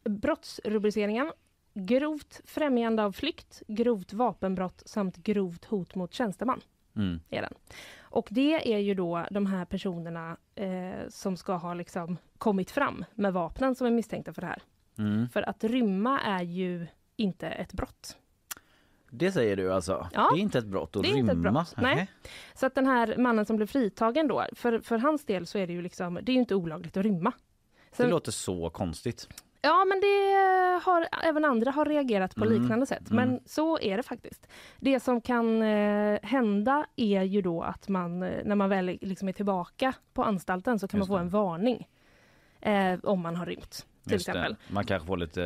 Mm. 0.04 0.20
Brottsrubriceringen 0.20 1.32
grovt 1.74 2.40
främjande 2.44 3.04
av 3.04 3.12
flykt, 3.12 3.62
grovt 3.68 4.12
vapenbrott 4.12 4.82
samt 4.86 5.16
grovt 5.16 5.64
hot 5.64 5.94
mot 5.94 6.14
tjänsteman. 6.14 6.60
Mm. 6.96 7.20
Är 7.30 7.42
den. 7.42 7.52
Och 8.00 8.28
det 8.30 8.74
är 8.74 8.78
ju 8.78 8.94
då 8.94 9.26
de 9.30 9.46
här 9.46 9.64
personerna 9.64 10.36
eh, 10.54 11.08
som 11.08 11.36
ska 11.36 11.54
ha 11.54 11.74
liksom 11.74 12.16
kommit 12.38 12.70
fram 12.70 13.04
med 13.14 13.32
vapnen 13.32 13.74
som 13.74 13.86
är 13.86 13.90
misstänkta 13.90 14.32
för 14.32 14.40
det 14.40 14.46
här. 14.46 14.62
Mm. 14.98 15.28
För 15.28 15.42
att 15.42 15.64
rymma 15.64 16.20
är 16.20 16.42
ju 16.42 16.86
inte 17.16 17.48
ett 17.48 17.72
brott. 17.72 18.16
Det 19.10 19.32
säger 19.32 19.56
du 19.56 19.72
alltså? 19.72 20.08
Ja, 20.12 20.30
det 20.34 20.40
är 20.40 20.42
inte 20.42 20.58
ett 20.58 20.66
brott 20.66 20.96
att 20.96 21.02
det 21.02 21.08
är 21.08 21.14
rymma? 21.14 21.32
Inte 21.32 21.48
ett 21.48 21.52
brott. 21.52 21.74
Nej. 21.76 22.10
Så 22.54 22.66
att 22.66 22.74
den 22.74 22.86
här 22.86 23.16
mannen 23.16 23.46
som 23.46 23.56
blev 23.56 23.66
fritagen 23.66 24.28
då, 24.28 24.46
för, 24.52 24.80
för 24.80 24.98
hans 24.98 25.24
del 25.24 25.46
så 25.46 25.58
är 25.58 25.66
det 25.66 25.72
ju 25.72 25.82
liksom, 25.82 26.18
det 26.22 26.32
är 26.32 26.36
inte 26.36 26.54
olagligt 26.54 26.96
att 26.96 27.02
rymma. 27.02 27.32
Sen, 27.92 28.06
det 28.06 28.10
låter 28.10 28.32
så 28.32 28.70
konstigt. 28.70 29.28
Ja, 29.60 29.84
men 29.84 30.00
det 30.00 30.34
har 30.84 31.08
även 31.22 31.44
andra 31.44 31.70
har 31.70 31.84
reagerat 31.84 32.34
på 32.34 32.44
mm. 32.44 32.60
liknande 32.60 32.86
sätt. 32.86 33.10
Men 33.10 33.28
mm. 33.28 33.40
så 33.46 33.78
är 33.78 33.96
det 33.96 34.02
faktiskt. 34.02 34.48
Det 34.80 35.00
som 35.00 35.20
kan 35.20 35.62
eh, 35.62 36.18
hända 36.22 36.86
är 36.96 37.22
ju 37.22 37.42
då 37.42 37.62
att 37.62 37.88
man, 37.88 38.22
eh, 38.22 38.44
när 38.44 38.56
man 38.56 38.70
väl 38.70 38.98
liksom 39.00 39.28
är 39.28 39.32
tillbaka 39.32 39.92
på 40.12 40.25
anstalten 40.25 40.78
så 40.78 40.88
kan 40.88 41.00
just 41.00 41.10
man 41.10 41.18
få 41.18 41.22
en 41.22 41.28
varning 41.28 41.88
eh, 42.60 42.98
om 43.02 43.20
man 43.20 43.36
har 43.36 43.46
rymt 43.46 43.86
till 44.06 44.14
exempel. 44.14 44.56
Man 44.68 44.84
kanske 44.84 45.06
får 45.06 45.16
lite 45.16 45.40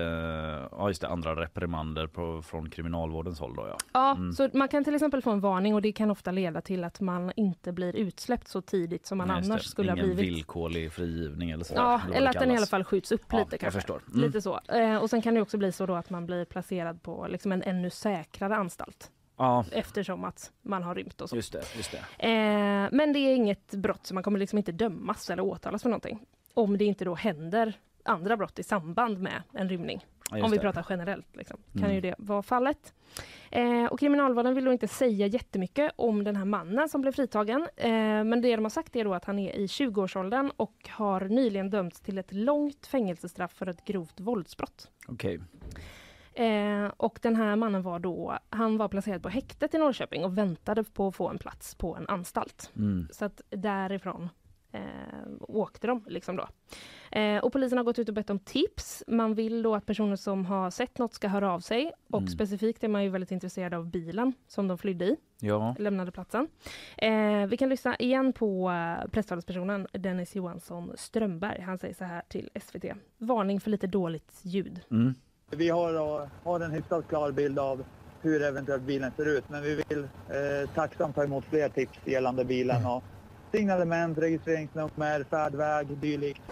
ja, 0.70 0.88
just 0.88 1.00
det, 1.00 1.08
andra 1.08 1.42
reprimander 1.42 2.06
på, 2.06 2.42
från 2.42 2.70
kriminalvårdens 2.70 3.40
håll. 3.40 3.54
Då, 3.56 3.66
ja, 3.68 3.76
ja 3.92 4.10
mm. 4.10 4.32
så 4.32 4.48
man 4.52 4.68
kan 4.68 4.84
till 4.84 4.94
exempel 4.94 5.22
få 5.22 5.30
en 5.30 5.40
varning 5.40 5.74
och 5.74 5.82
det 5.82 5.92
kan 5.92 6.10
ofta 6.10 6.30
leda 6.30 6.60
till 6.60 6.84
att 6.84 7.00
man 7.00 7.32
inte 7.36 7.72
blir 7.72 7.96
utsläppt 7.96 8.48
så 8.48 8.60
tidigt 8.60 9.06
som 9.06 9.18
man 9.18 9.28
Nej, 9.28 9.36
annars 9.36 9.64
skulle 9.64 9.92
Ingen 9.92 10.08
ha 10.08 10.14
blivit. 10.14 10.34
villkorlig 10.34 10.92
frigivning 10.92 11.50
eller 11.50 11.64
så. 11.64 11.74
Ja, 11.74 12.00
eller 12.14 12.30
att 12.30 12.38
den 12.38 12.50
i 12.50 12.56
alla 12.56 12.66
fall 12.66 12.84
skjuts 12.84 13.12
upp 13.12 13.24
ja, 13.30 13.38
lite 13.38 13.58
kanske. 13.58 13.80
Mm. 13.92 14.20
Lite 14.20 14.42
så. 14.42 14.60
Eh, 14.68 14.96
och 14.96 15.10
sen 15.10 15.22
kan 15.22 15.34
det 15.34 15.40
också 15.40 15.58
bli 15.58 15.72
så 15.72 15.86
då 15.86 15.94
att 15.94 16.10
man 16.10 16.26
blir 16.26 16.44
placerad 16.44 17.02
på 17.02 17.26
liksom 17.30 17.52
en 17.52 17.62
ännu 17.62 17.90
säkrare 17.90 18.56
anstalt. 18.56 19.10
Ja. 19.36 19.64
Eftersom 19.72 20.24
att 20.24 20.52
man 20.62 20.82
har 20.82 20.94
rymt 20.94 21.20
och 21.20 21.28
så. 21.28 21.36
Just 21.36 21.52
det, 21.52 21.62
just 21.76 21.92
det. 21.92 22.26
Eh, 22.28 22.88
men 22.92 23.12
det 23.12 23.18
är 23.18 23.34
inget 23.34 23.74
brott 23.74 24.06
så 24.06 24.14
man 24.14 24.22
kommer 24.22 24.38
liksom 24.38 24.58
inte 24.58 24.72
dömas 24.72 25.30
eller 25.30 25.42
åtalas 25.42 25.82
för 25.82 25.88
någonting. 25.88 26.26
Om 26.54 26.78
det 26.78 26.84
inte 26.84 27.04
då 27.04 27.14
händer 27.14 27.78
andra 28.10 28.36
brott 28.36 28.58
i 28.58 28.62
samband 28.62 29.18
med 29.18 29.42
en 29.52 29.68
rymning. 29.68 30.06
Ja, 30.30 30.44
Om 30.44 30.50
vi 30.50 30.58
pratar 30.58 30.86
generellt 30.88 31.36
liksom, 31.36 31.60
kan 31.72 31.82
mm. 31.82 31.94
ju 31.94 32.00
det 32.00 32.14
vara 32.18 32.42
fallet. 32.42 32.94
Eh, 33.50 33.84
och 33.84 34.00
kriminalvården 34.00 34.54
vill 34.54 34.64
då 34.64 34.72
inte 34.72 34.88
säga 34.88 35.26
jättemycket 35.26 35.92
om 35.96 36.24
den 36.24 36.36
här 36.36 36.44
mannen 36.44 36.88
som 36.88 37.00
blev 37.00 37.12
fritagen. 37.12 37.68
Eh, 37.76 37.90
men 38.24 38.42
det 38.42 38.56
de 38.56 38.64
har 38.64 38.70
sagt 38.70 38.96
är 38.96 39.04
då 39.04 39.14
att 39.14 39.24
han 39.24 39.38
är 39.38 39.52
i 39.52 39.66
20-årsåldern 39.66 40.50
och 40.56 40.88
har 40.88 41.20
nyligen 41.20 41.70
dömts 41.70 42.00
till 42.00 42.18
ett 42.18 42.32
långt 42.32 42.86
fängelsestraff 42.86 43.52
för 43.52 43.66
ett 43.66 43.84
grovt 43.84 44.20
våldsbrott. 44.20 44.90
Okay. 45.08 45.38
Eh, 46.34 46.92
och 46.96 47.18
den 47.22 47.36
här 47.36 47.56
mannen 47.56 47.82
var 47.82 47.98
då, 47.98 48.38
han 48.50 48.76
var 48.76 48.88
placerad 48.88 49.22
på 49.22 49.28
häktet 49.28 49.74
i 49.74 49.78
Norrköping 49.78 50.24
och 50.24 50.38
väntade 50.38 50.84
på 50.84 51.08
att 51.08 51.16
få 51.16 51.28
en 51.28 51.38
plats 51.38 51.74
på 51.74 51.96
en 51.96 52.08
anstalt. 52.08 52.70
Mm. 52.76 53.08
Så 53.12 53.24
att 53.24 53.40
därifrån 53.50 54.28
eh, 54.72 54.80
åkte 55.40 55.86
de 55.86 56.04
liksom 56.06 56.36
då. 56.36 56.48
Eh, 57.18 57.38
och 57.38 57.52
polisen 57.52 57.78
har 57.78 57.84
gått 57.84 57.98
ut 57.98 58.08
och 58.08 58.14
bett 58.14 58.30
om 58.30 58.38
tips. 58.38 59.04
Man 59.06 59.34
vill 59.34 59.62
då 59.62 59.74
att 59.74 59.86
personer 59.86 60.16
som 60.16 60.46
har 60.46 60.70
sett 60.70 60.98
något 60.98 61.14
ska 61.14 61.28
höra 61.28 61.52
av 61.52 61.60
sig. 61.60 61.92
Och 62.10 62.18
mm. 62.18 62.28
specifikt 62.28 62.84
är 62.84 62.88
man 62.88 63.04
ju 63.04 63.08
väldigt 63.08 63.30
intresserad 63.30 63.74
av 63.74 63.86
bilen 63.86 64.32
som 64.48 64.68
de 64.68 64.78
flydde 64.78 65.04
i. 65.04 65.16
Ja. 65.40 65.74
Lämnade 65.78 66.12
platsen. 66.12 66.48
Eh, 66.98 67.46
vi 67.46 67.56
kan 67.56 67.68
lyssna 67.68 67.96
igen 67.96 68.32
på 68.32 68.70
uh, 68.70 69.10
presstalespersonen 69.10 69.86
Dennis 69.92 70.36
Johansson 70.36 70.92
Strömberg. 70.96 71.60
Han 71.60 71.78
säger 71.78 71.94
så 71.94 72.04
här 72.04 72.22
till 72.28 72.50
SVT. 72.60 72.84
Varning 73.18 73.60
för 73.60 73.70
lite 73.70 73.86
dåligt 73.86 74.40
ljud. 74.42 74.80
Mm. 74.90 75.14
Vi 75.50 75.68
har, 75.68 76.28
har 76.44 76.60
en 76.60 76.70
hyfsat 76.70 77.08
klar 77.08 77.32
bild 77.32 77.58
av 77.58 77.84
hur 78.22 78.42
eventuellt 78.42 78.82
bilen 78.82 79.12
ser 79.16 79.38
ut. 79.38 79.44
Men 79.48 79.62
vi 79.62 79.74
vill 79.74 79.98
eh, 80.02 80.70
tacksamt 80.74 81.14
ta 81.14 81.24
emot 81.24 81.44
fler 81.44 81.68
tips 81.68 81.98
gällande 82.04 82.44
bilen. 82.44 82.76
Mm. 82.76 83.00
Signalement, 83.50 84.18
registreringsnummer, 84.18 85.24
färdväg, 85.30 85.86
dylikt. 85.98 86.42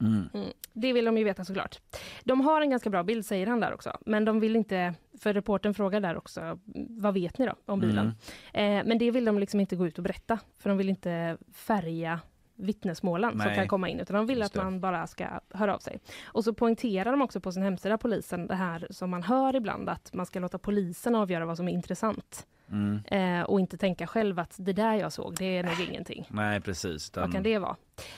Mm. 0.00 0.28
Mm. 0.34 0.48
Det 0.72 0.92
vill 0.92 1.04
de 1.04 1.18
ju 1.18 1.24
veta 1.24 1.44
såklart. 1.44 1.80
De 2.24 2.40
har 2.40 2.60
en 2.60 2.70
ganska 2.70 2.90
bra 2.90 3.02
bild 3.02 3.26
säger 3.26 3.46
han 3.46 3.60
där 3.60 3.74
också, 3.74 3.98
men 4.06 4.24
de 4.24 4.40
vill 4.40 4.56
inte, 4.56 4.94
för 5.18 5.34
reporten 5.34 5.74
frågar 5.74 6.00
där 6.00 6.16
också, 6.16 6.58
vad 6.88 7.14
vet 7.14 7.38
ni 7.38 7.46
då 7.46 7.54
om 7.66 7.80
bilen? 7.80 8.12
Mm. 8.52 8.80
Eh, 8.80 8.88
men 8.88 8.98
det 8.98 9.10
vill 9.10 9.24
de 9.24 9.38
liksom 9.38 9.60
inte 9.60 9.76
gå 9.76 9.86
ut 9.86 9.98
och 9.98 10.04
berätta, 10.04 10.38
för 10.58 10.70
de 10.70 10.78
vill 10.78 10.88
inte 10.88 11.36
färga 11.52 12.20
vittnesmålen 12.56 13.30
som 13.30 13.38
Nej. 13.38 13.54
kan 13.54 13.68
komma 13.68 13.88
in 13.88 14.00
utan 14.00 14.16
de 14.16 14.26
vill 14.26 14.42
att 14.42 14.54
man 14.54 14.80
bara 14.80 15.06
ska 15.06 15.26
höra 15.50 15.74
av 15.74 15.78
sig. 15.78 15.98
Och 16.24 16.44
så 16.44 16.54
poängterar 16.54 17.10
de 17.10 17.22
också 17.22 17.40
på 17.40 17.52
sin 17.52 17.62
hemsida, 17.62 17.98
polisen, 17.98 18.46
det 18.46 18.54
här 18.54 18.86
som 18.90 19.10
man 19.10 19.22
hör 19.22 19.56
ibland 19.56 19.88
att 19.88 20.12
man 20.12 20.26
ska 20.26 20.38
låta 20.40 20.58
polisen 20.58 21.14
avgöra 21.14 21.46
vad 21.46 21.56
som 21.56 21.68
är 21.68 21.72
intressant. 21.72 22.46
Mm. 22.70 23.00
Eh, 23.06 23.44
och 23.44 23.60
inte 23.60 23.76
tänka 23.76 24.06
själv 24.06 24.38
att 24.38 24.54
det 24.58 24.72
där 24.72 24.94
jag 24.94 25.12
såg, 25.12 25.34
det 25.38 25.58
är 25.58 25.62
nog 25.62 25.80
ingenting. 25.90 26.26
Nej 26.30 26.60
precis. 26.60 27.10
Den, 27.10 27.22
Vad 27.22 27.32
kan 27.32 27.42
det 27.42 27.58
vara? 27.58 27.76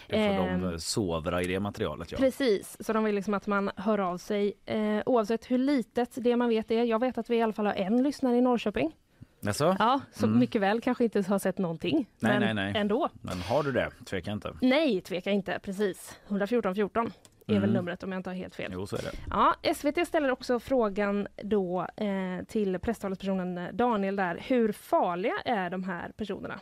det 0.08 0.36
får 0.36 0.46
Ehm, 0.46 0.60
de 0.60 0.80
sovra 0.80 1.42
i 1.42 1.46
det 1.46 1.60
materialet. 1.60 2.12
Ja. 2.12 2.18
Precis, 2.18 2.76
så 2.80 2.92
de 2.92 3.04
vill 3.04 3.14
liksom 3.14 3.34
att 3.34 3.46
man 3.46 3.70
hör 3.76 3.98
av 3.98 4.18
sig 4.18 4.52
eh, 4.66 5.00
oavsett 5.06 5.50
hur 5.50 5.58
litet 5.58 6.10
det 6.14 6.36
man 6.36 6.48
vet 6.48 6.70
är. 6.70 6.84
Jag 6.84 6.98
vet 6.98 7.18
att 7.18 7.30
vi 7.30 7.36
i 7.36 7.42
alla 7.42 7.52
fall 7.52 7.66
har 7.66 7.74
en 7.74 8.02
lyssnare 8.02 8.36
i 8.36 8.40
Norrköping. 8.40 8.92
Jaså? 9.46 9.76
Ja, 9.78 10.00
som 10.12 10.28
Mm. 10.28 10.38
mycket 10.40 10.60
väl 10.62 10.80
kanske 10.80 11.04
inte 11.04 11.22
har 11.22 11.38
sett 11.38 11.58
någonting. 11.58 12.06
Nej, 12.20 12.32
men 12.40 12.56
nej, 12.56 12.72
nej. 12.72 12.80
ändå. 12.80 13.08
Men 13.22 13.40
har 13.40 13.62
du 13.62 13.72
det? 13.72 13.90
Tveka 14.06 14.30
inte. 14.32 14.52
Nej, 14.62 15.00
tveka 15.00 15.30
inte. 15.30 15.58
Precis. 15.62 16.18
114 16.28 16.74
14 16.74 17.12
är 17.46 17.54
väl 17.54 17.62
Mm. 17.62 17.72
numret 17.72 18.02
om 18.02 18.12
jag 18.12 18.18
inte 18.18 18.30
har 18.30 18.34
helt 18.34 18.54
fel. 18.54 18.70
Jo 18.74 18.86
så 18.86 18.96
är 18.96 19.02
det. 19.02 19.10
Ja, 19.30 19.54
SVT 19.74 20.04
ställer 20.06 20.30
också 20.30 20.58
frågan 20.60 21.26
då 21.42 21.86
eh, 21.96 22.44
till 22.48 22.78
presstalespersonen 22.78 23.76
Daniel 23.76 24.16
där. 24.16 24.38
Hur 24.46 24.72
farliga 24.72 25.34
är 25.44 25.70
de 25.70 25.84
här 25.84 26.10
personerna? 26.16 26.60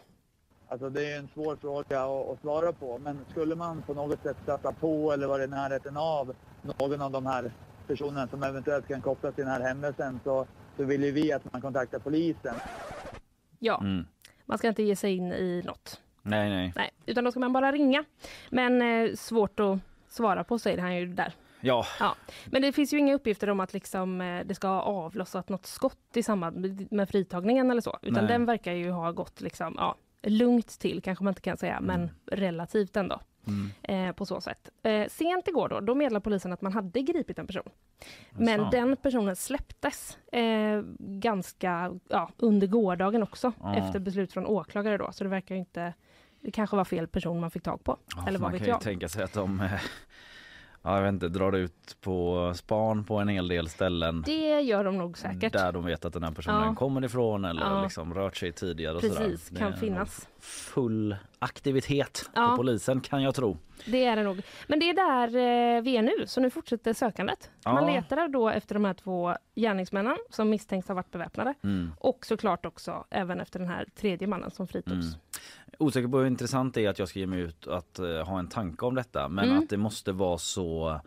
Alltså 0.68 0.90
det 0.90 1.12
är 1.12 1.18
en 1.18 1.28
svår 1.34 1.56
fråga 1.56 2.02
att, 2.04 2.30
att 2.30 2.40
svara 2.40 2.72
på. 2.72 2.98
Men 2.98 3.18
skulle 3.30 3.54
man 3.54 3.82
på 3.82 3.94
något 3.94 4.22
sätt 4.22 4.36
stöta 4.42 4.72
på 4.72 5.12
eller 5.12 5.26
vara 5.26 5.44
i 5.44 5.46
närheten 5.46 5.96
av 5.96 6.34
någon 6.78 7.00
av 7.02 7.10
de 7.10 7.26
här 7.26 7.52
personerna 7.86 8.26
som 8.28 8.42
eventuellt 8.42 8.88
kan 8.88 9.00
kopplas 9.00 9.34
till 9.34 9.44
den 9.44 9.52
här 9.52 9.60
händelsen 9.60 10.20
så, 10.24 10.46
så 10.76 10.84
vill 10.84 11.04
ju 11.04 11.10
vi 11.10 11.32
att 11.32 11.52
man 11.52 11.62
kontaktar 11.62 11.98
polisen. 11.98 12.54
Ja, 13.58 13.78
Mm. 13.80 14.06
man 14.44 14.58
ska 14.58 14.68
inte 14.68 14.82
ge 14.82 14.96
sig 14.96 15.16
in 15.16 15.32
i 15.32 15.62
något. 15.66 16.00
Nej 16.22 16.50
nej. 16.50 16.72
Nej, 16.76 16.90
utan 17.06 17.24
då 17.24 17.30
ska 17.30 17.40
man 17.40 17.52
bara 17.52 17.72
ringa. 17.72 18.04
Men 18.50 18.82
eh, 18.82 19.14
svårt 19.14 19.60
att 19.60 19.78
svara 20.08 20.44
på 20.44 20.58
säger 20.58 20.78
han 20.78 20.96
ju 20.96 21.06
där. 21.06 21.32
Ja. 21.60 21.84
Ja. 22.00 22.16
Men 22.46 22.62
det 22.62 22.72
finns 22.72 22.92
ju 22.92 22.98
inga 22.98 23.14
uppgifter 23.14 23.50
om 23.50 23.60
att 23.60 23.72
liksom, 23.72 24.20
eh, 24.20 24.46
det 24.46 24.54
ska 24.54 24.68
ha 24.68 24.82
avlossat 24.82 25.48
något 25.48 25.66
skott 25.66 25.98
i 26.16 26.22
samband 26.22 26.86
med- 26.90 27.08
fritagningen 27.08 27.70
eller 27.70 27.80
så. 27.80 27.98
Utan 28.02 28.24
Nej. 28.24 28.32
den 28.32 28.46
verkar 28.46 28.72
ju 28.72 28.90
ha 28.90 29.12
gått 29.12 29.40
liksom, 29.40 29.74
ja, 29.78 29.96
lugnt 30.22 30.78
till, 30.78 31.02
kanske 31.02 31.24
man 31.24 31.30
inte 31.30 31.40
kan 31.40 31.56
säga, 31.56 31.80
men 31.80 32.10
relativt 32.26 32.96
ändå. 32.96 33.20
Mm. 33.46 33.70
Eh, 34.08 34.14
på 34.14 34.26
så 34.26 34.40
sätt. 34.40 34.68
Eh, 34.82 35.08
sent 35.08 35.48
igår 35.48 35.68
då, 35.68 35.80
då 35.80 35.94
meddelade 35.94 36.22
polisen 36.24 36.52
att 36.52 36.62
man 36.62 36.72
hade 36.72 37.02
gripit 37.02 37.38
en 37.38 37.46
person. 37.46 37.68
Men 38.30 38.70
den 38.70 38.96
personen 38.96 39.36
släpptes 39.36 40.18
eh, 40.32 40.82
ganska 40.98 41.98
ja, 42.08 42.30
under 42.36 42.66
gårdagen 42.66 43.22
också 43.22 43.52
Ja. 43.60 43.74
efter 43.76 43.98
beslut 43.98 44.32
från 44.32 44.46
åklagare 44.46 44.96
då. 44.98 45.12
Så 45.12 45.24
det 45.24 45.30
verkar 45.30 45.54
ju 45.54 45.58
inte, 45.58 45.94
det 46.40 46.50
kanske 46.50 46.76
var 46.76 46.84
fel 46.84 47.08
person 47.08 47.40
man 47.40 47.50
fick 47.50 47.62
tag 47.62 47.84
på. 47.84 47.98
Ja, 48.16 48.24
eller 48.28 48.38
vad 48.38 48.40
man 48.40 48.52
vet 48.52 48.58
kan 48.60 48.66
ju 48.66 48.72
jag. 48.72 48.80
tänka 48.80 49.08
sig 49.08 49.22
att 49.24 49.32
de 49.32 49.60
eh, 49.60 49.80
ja, 50.84 50.96
jag 50.96 51.02
vet 51.02 51.12
inte, 51.12 51.28
drar 51.28 51.52
ut 51.52 51.96
på 52.00 52.52
span 52.56 53.04
på 53.04 53.16
en 53.16 53.28
hel 53.28 53.48
del 53.48 53.68
ställen. 53.68 54.22
Det 54.26 54.60
gör 54.60 54.84
de 54.84 54.98
nog 54.98 55.18
säkert. 55.18 55.52
Där 55.52 55.72
de 55.72 55.84
vet 55.84 56.04
att 56.04 56.12
den 56.12 56.22
här 56.24 56.30
personen 56.32 56.68
Ja. 56.68 56.74
kommer 56.74 57.04
ifrån 57.04 57.44
eller 57.44 57.62
Ja. 57.62 57.82
liksom 57.82 58.14
rört 58.14 58.36
sig 58.36 58.52
tidigare. 58.52 58.94
Och 58.94 59.00
Precis, 59.00 59.46
sådär. 59.48 59.60
kan 59.60 59.76
finnas. 59.76 60.28
Full 60.40 61.16
aktivitet 61.38 62.30
Ja. 62.34 62.48
på 62.50 62.56
polisen 62.56 63.00
kan 63.00 63.22
jag 63.22 63.34
tro. 63.34 63.56
Det 63.86 64.04
är 64.04 64.16
det 64.16 64.22
nog. 64.22 64.42
Men 64.66 64.78
det 64.80 64.90
är 64.90 64.94
där 64.94 65.26
eh, 65.76 65.82
vi 65.82 65.96
är 65.96 66.02
nu, 66.02 66.26
så 66.26 66.40
nu 66.40 66.50
fortsätter 66.50 66.92
sökandet. 66.92 67.50
Man 67.64 67.86
Ja. 67.88 67.94
letar 67.94 68.28
då 68.28 68.48
efter 68.48 68.74
de 68.74 68.84
här 68.84 68.94
två 68.94 69.34
gärningsmännen 69.54 70.16
som 70.30 70.50
misstänks 70.50 70.88
ha 70.88 70.94
varit 70.94 71.10
beväpnade. 71.10 71.54
Mm. 71.64 71.90
Och 71.98 72.26
såklart 72.26 72.66
också 72.66 73.04
även 73.10 73.40
efter 73.40 73.58
den 73.58 73.68
här 73.68 73.86
tredje 74.00 74.28
mannen 74.28 74.50
som 74.50 74.66
fritogs. 74.68 74.92
Mm. 75.06 75.18
Osäker 75.78 76.08
på 76.08 76.18
hur 76.18 76.26
intressant 76.26 76.74
det 76.74 76.84
är 76.84 76.88
att 76.90 76.98
jag 76.98 77.08
ska 77.08 77.18
ge 77.18 77.26
mig 77.26 77.40
ut 77.40 77.66
att 77.66 77.98
eh, 77.98 78.06
ha 78.26 78.38
en 78.38 78.48
tanke 78.48 78.84
om 78.86 78.94
detta 78.94 79.28
men 79.28 79.44
Mm. 79.48 79.58
att 79.58 79.68
det 79.70 79.76
måste 79.76 80.12
vara 80.12 80.38
så 80.38 81.00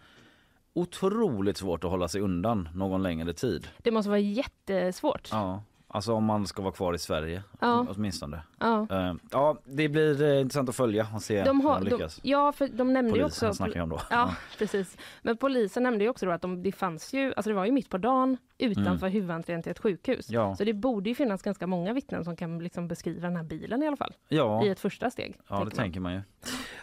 otroligt 0.73 1.57
svårt 1.57 1.83
att 1.83 1.89
hålla 1.89 2.07
sig 2.07 2.21
undan 2.21 2.69
någon 2.73 3.03
längre 3.03 3.33
tid. 3.33 3.67
Det 3.83 3.91
måste 3.91 4.09
vara 4.09 4.19
jättesvårt. 4.19 5.29
Ja, 5.31 5.63
alltså 5.87 6.13
om 6.13 6.23
man 6.25 6.47
ska 6.47 6.61
vara 6.61 6.71
kvar 6.73 6.93
i 6.93 6.97
Sverige 6.97 7.43
Ja. 7.59 7.85
åtminstone. 7.89 8.41
Ja. 8.59 8.87
Eh, 8.91 9.13
ja, 9.31 9.57
det 9.65 9.89
blir 9.89 10.21
eh, 10.23 10.41
intressant 10.41 10.69
att 10.69 10.75
följa 10.75 11.07
och 11.15 11.21
se 11.21 11.43
De 11.43 11.61
hur 11.61 11.69
har, 11.69 11.79
de 11.79 11.85
de, 11.89 11.95
lyckas. 11.95 12.19
ja, 12.23 12.51
för 12.51 12.67
de 12.67 12.93
nämnde 12.93 13.17
ju 13.17 13.23
Polisen 13.23 13.49
också... 13.49 13.57
snackar 13.57 13.75
jag 13.75 13.83
om 13.83 13.89
då. 13.89 14.01
Ja, 14.09 14.35
precis. 14.57 14.97
Men 15.21 15.37
polisen 15.37 15.83
nämnde 15.83 16.03
ju 16.03 16.09
också 16.09 16.25
då 16.25 16.31
att 16.31 16.41
de, 16.41 16.63
det 16.63 16.71
fanns 16.71 17.13
ju, 17.13 17.33
alltså 17.37 17.49
det 17.49 17.55
var 17.55 17.65
ju 17.65 17.71
mitt 17.71 17.89
på 17.89 17.97
dagen 17.97 18.37
utanför 18.57 19.07
huvudentrén 19.07 19.63
till 19.63 19.71
ett 19.71 19.79
sjukhus. 19.79 20.29
Mm. 20.29 20.41
Ja. 20.41 20.55
Så 20.55 20.63
det 20.63 20.73
borde 20.73 21.09
ju 21.09 21.15
finnas 21.15 21.41
ganska 21.41 21.67
många 21.67 21.93
vittnen 21.93 22.23
som 22.25 22.35
kan 22.35 22.59
liksom 22.59 22.87
beskriva 22.87 23.27
den 23.27 23.35
här 23.35 23.43
bilen 23.43 23.83
i 23.83 23.87
alla 23.87 23.97
fall. 23.97 24.13
Ja, 24.27 24.65
I 24.65 24.69
ett 24.69 24.79
första 24.79 25.09
steg. 25.09 25.35
ja 25.49 25.55
det 25.55 25.59
tänker 25.59 25.75
man. 25.75 25.83
tänker 25.83 25.99
man 25.99 26.13
ju. 26.13 26.21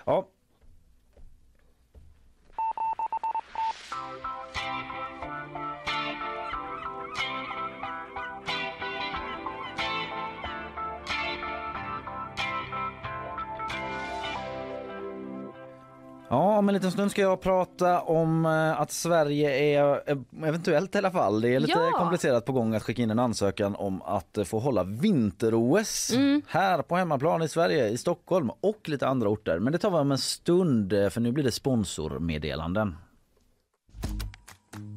Ja, 0.04 0.28
Ja, 16.34 16.58
om 16.58 16.68
en 16.68 16.74
liten 16.74 16.90
stund 16.92 17.10
ska 17.10 17.22
jag 17.22 17.40
prata 17.40 18.00
om 18.00 18.46
eh, 18.46 18.80
att 18.80 18.90
Sverige 18.92 19.50
är, 19.80 20.02
eh, 20.10 20.16
eventuellt 20.48 20.94
i 20.94 20.98
alla 20.98 21.10
fall, 21.10 21.40
det 21.40 21.54
är 21.54 21.60
lite 21.60 21.72
Ja. 21.72 21.98
komplicerat 21.98 22.44
på 22.44 22.52
gång 22.52 22.74
att 22.74 22.82
skicka 22.82 23.02
in 23.02 23.10
en 23.10 23.18
ansökan 23.18 23.74
om 23.76 24.02
att 24.02 24.38
eh, 24.38 24.44
få 24.44 24.58
hålla 24.58 24.84
vinter-OS 24.84 26.12
Mm. 26.14 26.42
här 26.48 26.82
på 26.82 26.96
hemmaplan 26.96 27.42
i 27.42 27.48
Sverige, 27.48 27.88
i 27.88 27.98
Stockholm 27.98 28.50
och 28.60 28.88
lite 28.88 29.06
andra 29.08 29.28
orter. 29.28 29.58
Men 29.58 29.72
det 29.72 29.78
tar 29.78 29.90
vi 29.90 29.96
om 29.96 30.12
en 30.12 30.18
stund 30.18 30.90
för 31.10 31.20
nu 31.20 31.32
blir 31.32 31.44
det 31.44 31.52
sponsormeddelanden. 31.52 32.96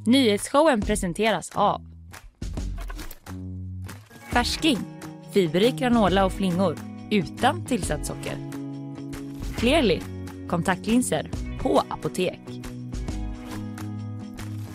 Nyhetsshowen 0.05 0.81
presenteras 0.81 1.51
av 1.55 1.81
Färsking, 4.33 4.77
fiberrik 5.33 5.75
granola 5.75 6.25
och 6.25 6.31
flingor 6.31 6.75
utan 7.11 7.65
tillsatt 7.65 8.05
socker. 8.05 8.37
Clearly, 9.57 10.01
kontaktlinser 10.47 11.31
på 11.61 11.81
apotek. 11.89 12.39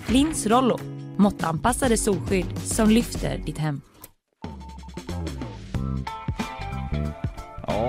Lins 0.07 0.47
Rollo, 0.47 0.79
måttanpassade 1.17 1.97
solskydd 1.97 2.59
som 2.65 2.91
lyfter 2.91 3.43
ditt 3.47 3.59
hem. 3.59 3.81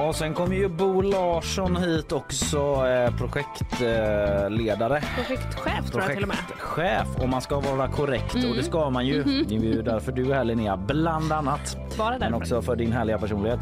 Ja, 0.04 0.14
sen 0.14 0.34
kommer 0.34 0.56
ju 0.56 0.70
Bo 0.70 1.02
Larsson 1.02 1.76
hit 1.76 2.12
också, 2.12 2.58
eh, 2.88 3.18
projektledare. 3.18 5.02
Projektchef 5.16 5.92
tror 5.92 6.04
jag 6.04 6.14
till 6.14 6.24
och 6.24 6.28
med. 6.28 6.38
Chef 6.58 7.08
om 7.22 7.30
man 7.30 7.42
ska 7.42 7.60
vara 7.60 7.88
korrekt 7.88 8.36
och 8.36 8.56
det 8.56 8.64
ska 8.64 8.90
man 8.90 9.08
ju. 9.08 9.24
Det 9.24 9.56
är 9.56 9.60
ju 9.60 9.82
därför 9.82 10.12
du 10.12 10.32
är 10.32 10.36
här 10.36 10.44
Linnea, 10.44 10.78
bland 10.78 11.32
annat. 11.32 11.78
Bara 11.98 12.20
Men 12.20 12.34
också 12.34 12.62
för 12.62 12.76
din 12.76 12.92
härliga 12.92 13.18
personlighet. 13.18 13.60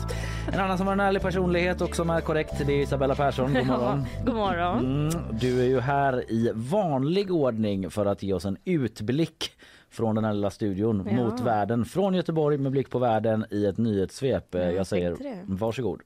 En 0.54 0.60
annan 0.60 0.77
som 0.77 0.88
har 0.88 0.93
en 0.93 0.99
härlig 0.99 1.21
personlighet 1.21 1.82
och 1.82 1.95
som 1.95 2.10
är 2.10 2.21
korrekt 2.21 2.54
det 2.67 2.73
är 2.73 2.82
Isabella 2.84 3.15
Persson. 3.15 3.54
God 3.54 3.67
morgon. 3.67 4.06
Ja, 4.17 4.23
god 4.25 4.36
morgon. 4.36 4.80
Mm, 4.80 5.23
du 5.39 5.62
är 5.62 5.65
ju 5.65 5.80
här 5.80 6.32
i 6.32 6.51
vanlig 6.56 7.32
ordning 7.32 7.89
för 7.89 8.06
att 8.06 8.23
ge 8.23 8.34
oss 8.34 8.45
en 8.45 8.58
utblick 8.65 9.51
från 9.91 10.15
den 10.15 10.23
här 10.23 10.34
lilla 10.34 10.49
studion 10.49 11.08
Ja. 11.10 11.15
mot 11.15 11.39
världen. 11.39 11.86
Från 11.86 12.13
Göteborg 12.13 12.58
med 12.58 12.71
blick 12.71 12.89
på 12.89 12.99
världen 12.99 13.45
i 13.51 13.65
ett 13.65 13.77
nyhetssvep. 13.77 14.56
Eh, 14.56 14.69
jag 14.69 14.88
säger 14.88 15.15
varsågod. 15.45 16.01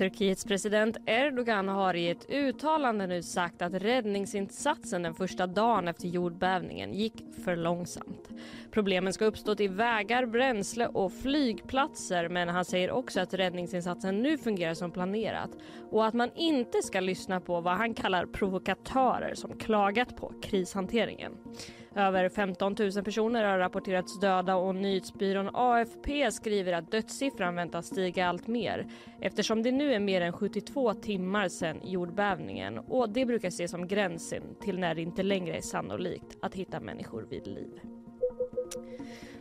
Turkiets 0.00 0.44
president 0.44 0.96
Erdogan 1.06 1.68
har 1.68 1.94
i 1.94 2.10
ett 2.10 2.30
uttalande 2.30 3.06
nu 3.06 3.22
sagt 3.22 3.62
att 3.62 3.74
räddningsinsatsen 3.74 5.02
den 5.02 5.14
första 5.14 5.46
dagen 5.46 5.88
efter 5.88 6.08
jordbävningen 6.08 6.94
gick 6.94 7.24
för 7.44 7.56
långsamt. 7.56 8.28
Problemen 8.70 9.12
ska 9.12 9.24
ha 9.24 9.28
uppstått 9.28 9.60
i 9.60 9.68
vägar, 9.68 10.26
bränsle 10.26 10.86
och 10.86 11.12
flygplatser 11.12 12.28
men 12.28 12.48
han 12.48 12.64
säger 12.64 12.90
också 12.90 13.20
att 13.20 13.34
räddningsinsatsen 13.34 14.22
nu 14.22 14.38
fungerar 14.38 14.74
som 14.74 14.90
planerat 14.90 15.50
och 15.90 16.06
att 16.06 16.14
man 16.14 16.30
inte 16.34 16.82
ska 16.82 17.00
lyssna 17.00 17.40
på 17.40 17.60
vad 17.60 17.76
han 17.76 17.94
kallar 17.94 18.26
provokatörer 18.26 19.34
som 19.34 19.58
klagat 19.58 20.16
på 20.16 20.32
krishanteringen. 20.42 21.32
Över 21.94 22.28
15 22.28 22.76
000 22.78 23.04
personer 23.04 23.44
har 23.44 23.58
rapporterats 23.58 24.20
döda 24.20 24.56
och 24.56 24.74
nyhetsbyrån 24.74 25.50
AFP 25.52 26.32
skriver 26.32 26.72
att 26.72 26.90
dödssiffran 26.90 27.54
väntas 27.54 27.86
stiga 27.86 28.26
allt 28.26 28.46
mer 28.46 28.86
eftersom 29.20 29.62
det 29.62 29.72
nu 29.72 29.94
är 29.94 30.00
mer 30.00 30.20
än 30.20 30.32
72 30.32 30.94
timmar 30.94 31.48
sedan 31.48 31.80
jordbävningen 31.84 32.78
och 32.78 33.10
det 33.10 33.26
brukar 33.26 33.48
ses 33.48 33.70
som 33.70 33.88
gränsen 33.88 34.42
till 34.60 34.78
när 34.78 34.94
det 34.94 35.02
inte 35.02 35.22
längre 35.22 35.56
är 35.56 35.60
sannolikt 35.60 36.36
att 36.42 36.54
hitta 36.54 36.80
människor 36.80 37.26
vid 37.30 37.46
liv. 37.46 37.80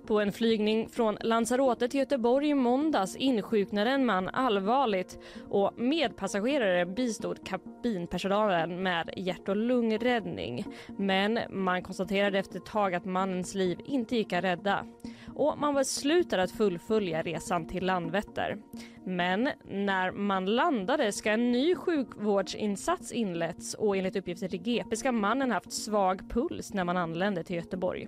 På 0.09 0.19
en 0.19 0.31
flygning 0.31 0.89
från 0.89 1.17
Lanzarote 1.21 1.87
till 1.87 1.99
Göteborg 1.99 2.49
i 2.49 2.53
måndags 2.53 3.15
insjuknade 3.15 3.89
en 3.89 4.05
man 4.05 4.29
allvarligt 4.29 5.19
och 5.49 5.73
medpassagerare 5.77 6.85
bistod 6.85 7.47
kabinpersonalen 7.47 8.83
med 8.83 9.09
hjärt 9.17 9.49
och 9.49 9.55
lungräddning. 9.55 10.65
Men 10.97 11.39
man 11.49 11.83
konstaterade 11.83 12.39
efter 12.39 12.59
ett 12.59 12.65
tag 12.65 12.95
att 12.95 13.05
mannens 13.05 13.55
liv 13.55 13.79
inte 13.85 14.15
gick 14.15 14.33
att 14.33 14.43
rädda. 14.43 14.85
och 15.35 15.57
man 15.57 15.75
beslutade 15.75 16.43
att 16.43 16.51
fullfölja 16.51 17.21
resan 17.21 17.67
till 17.67 17.85
Landvetter. 17.85 18.57
Men 19.05 19.49
när 19.65 20.11
man 20.11 20.45
landade 20.45 21.11
ska 21.11 21.31
en 21.31 21.51
ny 21.51 21.75
sjukvårdsinsats 21.75 23.11
inletts 23.11 23.73
och 23.73 23.97
enligt 23.97 24.15
uppgifter 24.15 24.47
till 24.47 24.61
GP 24.61 24.95
ska 24.95 25.11
mannen 25.11 25.51
haft 25.51 25.73
svag 25.73 26.29
puls 26.29 26.73
när 26.73 26.83
man 26.83 26.97
anlände 26.97 27.43
till 27.43 27.55
Göteborg. 27.55 28.07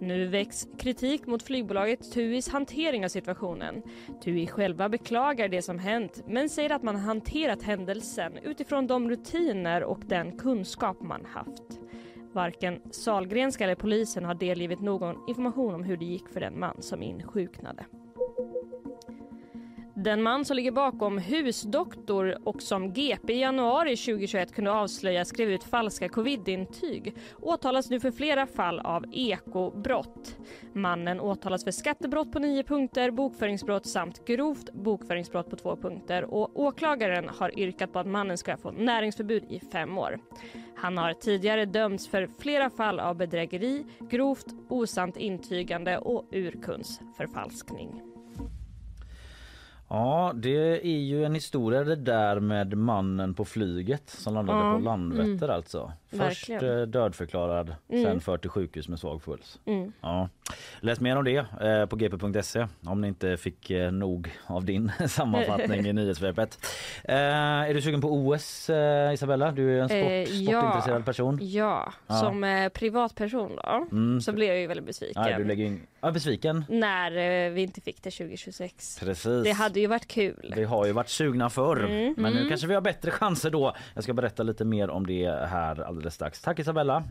Nu 0.00 0.26
väcks 0.26 0.68
kritik 0.78 1.26
mot 1.26 1.42
flygbolaget 1.42 2.12
TUIs 2.12 2.48
hantering 2.48 3.04
av 3.04 3.08
situationen. 3.08 3.82
TUI 4.24 4.46
själva 4.46 4.88
beklagar 4.88 5.48
det 5.48 5.62
som 5.62 5.78
hänt 5.78 6.22
men 6.26 6.48
säger 6.48 6.70
att 6.70 6.82
man 6.82 6.96
hanterat 6.96 7.62
händelsen 7.62 8.38
utifrån 8.38 8.86
de 8.86 9.10
rutiner 9.10 9.84
och 9.84 10.00
den 10.06 10.38
kunskap 10.38 11.02
man 11.02 11.24
haft. 11.24 11.80
Varken 12.32 12.80
Salgrenska 12.90 13.64
eller 13.64 13.74
polisen 13.74 14.24
har 14.24 14.34
delgivit 14.34 14.80
någon 14.80 15.28
information 15.28 15.74
om 15.74 15.84
hur 15.84 15.96
det 15.96 16.04
gick 16.04 16.28
för 16.28 16.40
den 16.40 16.58
man 16.58 16.82
som 16.82 17.02
insjuknade. 17.02 17.84
Den 20.06 20.22
man 20.22 20.44
som 20.44 20.56
ligger 20.56 20.70
bakom 20.70 21.18
Husdoktor 21.18 22.38
och 22.44 22.62
som 22.62 22.92
GP 22.92 23.32
i 23.32 23.40
januari 23.40 23.96
2021 23.96 24.54
kunde 24.54 24.72
avslöja 24.72 25.24
skrev 25.24 25.50
ut 25.50 25.64
falska 25.64 26.08
covidintyg 26.08 27.16
åtalas 27.42 27.90
nu 27.90 28.00
för 28.00 28.10
flera 28.10 28.46
fall 28.46 28.80
av 28.80 29.04
ekobrott. 29.12 30.36
Mannen 30.72 31.20
åtalas 31.20 31.64
för 31.64 31.70
skattebrott 31.70 32.32
på 32.32 32.38
nio 32.38 32.62
punkter, 32.62 33.10
bokföringsbrott 33.10 33.86
samt 33.86 34.24
grovt 34.24 34.72
bokföringsbrott 34.72 35.50
på 35.50 35.56
två 35.56 35.76
punkter 35.76 36.24
och 36.24 36.60
åklagaren 36.60 37.28
har 37.28 37.58
yrkat 37.58 37.92
på 37.92 37.98
att 37.98 38.06
mannen 38.06 38.38
ska 38.38 38.56
få 38.56 38.70
näringsförbud 38.70 39.44
i 39.48 39.60
fem 39.60 39.98
år. 39.98 40.18
Han 40.76 40.98
har 40.98 41.12
tidigare 41.12 41.64
dömts 41.64 42.08
för 42.08 42.28
flera 42.38 42.70
fall 42.70 43.00
av 43.00 43.16
bedrägeri, 43.16 43.84
grovt 44.10 44.46
osant 44.68 45.16
intygande 45.16 45.98
och 45.98 46.28
urkundsförfalskning. 46.32 48.15
Ja, 49.88 50.32
det 50.34 50.86
är 50.86 50.98
ju 51.00 51.24
en 51.24 51.34
historia 51.34 51.84
det 51.84 51.96
där 51.96 52.40
med 52.40 52.76
mannen 52.78 53.34
på 53.34 53.44
flyget 53.44 54.10
som 54.10 54.34
landade 54.34 54.58
Ja, 54.58 54.72
på 54.72 54.78
Landvetter 54.78 55.44
mm. 55.46 55.50
alltså. 55.56 55.92
Först 56.10 56.48
Verkligen. 56.50 56.80
eh, 56.80 56.86
dödförklarad, 56.86 57.74
Mm. 57.88 58.04
sen 58.04 58.20
förd 58.20 58.40
till 58.40 58.50
sjukhus 58.50 58.88
med 58.88 58.98
svag 58.98 59.22
puls. 59.24 59.58
Mm. 59.64 59.92
Ja. 60.00 60.28
Läs 60.80 61.00
mer 61.00 61.16
om 61.16 61.24
det 61.24 61.36
eh, 61.60 61.86
på 61.86 61.96
gp.se 61.96 62.66
om 62.86 63.00
ni 63.00 63.08
inte 63.08 63.36
fick 63.36 63.70
eh, 63.70 63.90
nog 63.92 64.30
av 64.46 64.64
din 64.64 64.92
sammanfattning 65.08 65.86
i 65.86 65.92
nyhetssvepet. 65.92 66.58
Eh, 67.04 67.14
är 67.16 67.74
du 67.74 67.82
sugen 67.82 68.00
på 68.00 68.08
OS 68.12 68.70
Isabella? 69.14 69.50
Du 69.52 69.78
är 69.78 69.82
en 69.82 69.88
sport, 69.88 69.98
Eh, 69.98 70.42
ja. 70.42 70.60
sportintresserad 70.60 71.04
person. 71.04 71.38
Ja, 71.42 71.92
Ja. 72.06 72.14
som 72.14 72.44
eh, 72.44 72.68
privatperson 72.68 73.56
då 73.56 73.86
Mm. 73.92 74.20
så 74.20 74.32
blev 74.32 74.48
jag 74.48 74.58
ju 74.60 74.66
väldigt 74.66 74.86
besviken. 74.86 75.22
Ja, 75.30 75.38
du 75.38 75.44
lägger 75.44 75.64
in... 75.64 75.80
ja, 76.00 76.10
besviken. 76.10 76.64
När 76.68 77.50
vi 77.50 77.62
inte 77.62 77.80
fick 77.80 78.02
det 78.02 78.10
2026. 78.10 78.98
Precis. 79.00 79.44
Det 79.44 79.52
hade 79.52 79.80
ju 79.80 79.86
varit 79.86 80.08
kul. 80.08 80.52
Vi 80.56 80.64
har 80.64 80.86
ju 80.86 80.92
varit 80.92 81.08
sugna 81.08 81.50
förr, 81.50 81.76
Mm. 81.84 82.14
men 82.16 82.32
nu 82.32 82.38
Mm. 82.38 82.48
kanske 82.48 82.66
vi 82.66 82.74
har 82.74 82.80
bättre 82.80 83.10
chanser 83.10 83.50
då. 83.50 83.76
Jag 83.94 84.04
ska 84.04 84.12
berätta 84.14 84.42
lite 84.42 84.64
mer 84.64 84.90
om 84.90 85.06
det 85.06 85.46
här 85.48 85.82
alldeles 85.82 86.14
strax. 86.14 86.40
Tack 86.42 86.58
Isabella! 86.58 87.02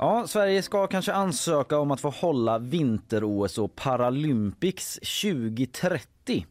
Ja, 0.00 0.26
Sverige 0.26 0.62
ska 0.62 0.86
kanske 0.86 1.12
ansöka 1.12 1.78
om 1.78 1.90
att 1.90 2.00
få 2.00 2.10
hålla 2.10 2.58
vinter-OS 2.58 3.58
och 3.58 3.76
Paralympics 3.76 4.94
2030. 5.22 6.46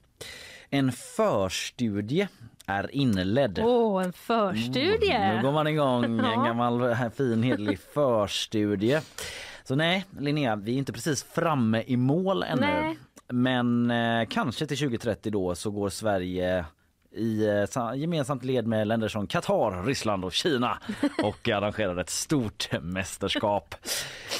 En 0.69 0.91
förstudie 0.91 2.27
är 2.65 2.95
inledd. 2.95 3.59
Åh, 3.59 4.03
en 4.03 4.13
förstudie! 4.13 5.11
Mm, 5.11 5.35
nu 5.35 5.41
går 5.41 5.51
man 5.51 5.67
igång, 5.67 6.03
en 6.03 6.17
gammal 6.45 6.81
eh, 6.81 7.09
fin 7.09 7.43
hederlig 7.43 7.79
förstudie. 7.79 9.01
Så 9.63 9.75
nej, 9.75 10.05
Linnea, 10.19 10.55
vi 10.55 10.73
är 10.73 10.77
inte 10.77 10.93
precis 10.93 11.23
framme 11.23 11.83
i 11.87 11.97
mål 11.97 12.43
ännu. 12.43 12.61
Nej. 12.61 12.97
Men 13.27 13.91
eh, 13.91 14.27
kanske 14.29 14.65
till 14.67 14.77
2030 14.77 15.31
då 15.31 15.55
så 15.55 15.71
går 15.71 15.89
Sverige 15.89 16.65
i 17.17 17.47
eh, 17.47 17.65
sa- 17.65 17.95
gemensamt 17.95 18.43
led 18.43 18.67
med 18.67 18.87
länder 18.87 19.07
som 19.07 19.27
Qatar, 19.27 19.83
Ryssland 19.83 20.25
och 20.25 20.33
Kina 20.33 20.77
och 21.23 21.49
arrangerar 21.49 21.97
ett 21.97 22.09
stort 22.09 22.69
mästerskap. 22.81 23.75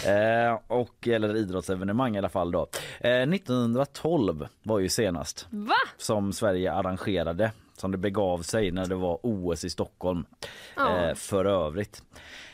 Eh, 0.05 0.59
och, 0.67 1.07
eller 1.07 1.35
idrottsevenemang 1.35 2.15
i 2.15 2.17
alla 2.17 2.29
fall 2.29 2.51
då. 2.51 2.67
Eh, 2.99 3.11
1912 3.21 4.47
var 4.63 4.79
ju 4.79 4.89
senast 4.89 5.47
Va? 5.49 5.75
som 5.97 6.33
Sverige 6.33 6.73
arrangerade 6.73 7.51
som 7.77 7.91
det 7.91 7.97
begav 7.97 8.41
sig 8.41 8.71
när 8.71 8.85
det 8.85 8.95
var 8.95 9.19
OS 9.23 9.63
i 9.63 9.69
Stockholm 9.69 10.25
eh, 10.77 11.15
för 11.15 11.45
övrigt. 11.45 12.03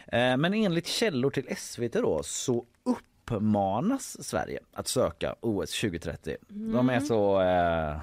Eh, 0.07 0.37
men 0.37 0.53
enligt 0.53 0.87
källor 0.87 1.29
till 1.29 1.55
SVT 1.57 1.93
då 1.93 2.21
så 2.23 2.65
uppmanas 2.83 4.23
Sverige 4.27 4.59
att 4.73 4.87
söka 4.87 5.35
OS 5.41 5.81
2030. 5.81 6.35
De 6.47 6.89
är 6.89 6.99
så 6.99 7.41
eh, 7.41 7.97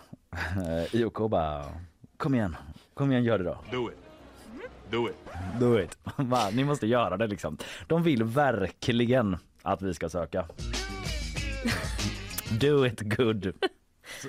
IOK 1.01 1.31
bara 1.31 1.65
kom 2.21 2.35
igen, 2.35 2.57
kom 2.95 3.11
igen 3.13 3.25
gör 3.25 3.39
det 3.39 3.45
då. 3.45 3.59
Do 3.71 3.91
it. 3.91 3.97
Do 4.91 5.09
it. 5.09 5.17
Do 5.61 5.81
it. 5.81 5.99
Va, 6.17 6.51
Ni 6.53 6.65
måste 6.65 6.87
göra 6.87 7.17
det 7.17 7.27
liksom. 7.27 7.57
De 7.87 8.03
vill 8.03 8.25
verkligen 8.25 9.37
att 9.63 9.83
vi 9.83 9.95
ska 9.95 10.09
söka. 10.09 10.47
Do 12.61 12.87
it 12.87 13.01
good. 13.17 13.53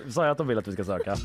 Sa 0.10 0.24
jag 0.24 0.32
att 0.32 0.38
de 0.38 0.48
vill 0.48 0.58
att 0.58 0.68
vi 0.68 0.72
ska 0.74 0.84
söka? 0.84 1.16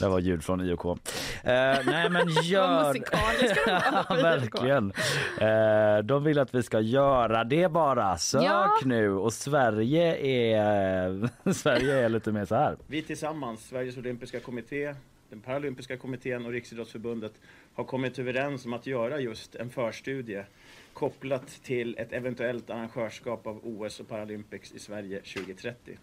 Det 0.00 0.08
var 0.08 0.18
ljud 0.18 0.44
från 0.44 0.60
IOK. 0.60 0.98
Eh, 1.44 1.78
nej 1.86 2.10
men 2.10 2.28
gör... 2.42 2.86
musikaliska 2.88 3.60
de 3.64 3.72
var 3.92 4.06
Ja, 4.16 4.22
verkligen. 4.22 4.92
Eh, 5.40 6.04
de 6.04 6.24
vill 6.24 6.38
att 6.38 6.54
vi 6.54 6.62
ska 6.62 6.80
göra 6.80 7.44
det 7.44 7.68
bara. 7.72 8.18
Sök 8.18 8.42
Ja. 8.42 8.78
nu. 8.84 9.10
Och 9.10 9.32
Sverige 9.32 10.16
är, 10.16 11.28
Sverige 11.52 11.94
är 12.04 12.08
lite 12.08 12.32
mer 12.32 12.44
så 12.44 12.54
här. 12.54 12.76
Vi 12.86 13.02
tillsammans, 13.02 13.68
Sveriges 13.68 13.96
olympiska 13.96 14.40
kommitté, 14.40 14.94
den 15.30 15.40
paralympiska 15.40 15.96
kommittén 15.96 16.46
och 16.46 16.52
Riksidrottsförbundet 16.52 17.32
har 17.74 17.84
kommit 17.84 18.18
överens 18.18 18.64
om 18.66 18.72
att 18.72 18.86
göra 18.86 19.20
just 19.20 19.54
en 19.54 19.70
förstudie 19.70 20.44
kopplat 20.92 21.46
till 21.48 21.96
ett 21.98 22.12
eventuellt 22.12 22.70
arrangörskap 22.70 23.46
av 23.46 23.60
OS 23.62 24.00
och 24.00 24.08
Paralympics 24.08 24.72
i 24.72 24.78
Sverige 24.78 25.20
2030. 25.20 25.98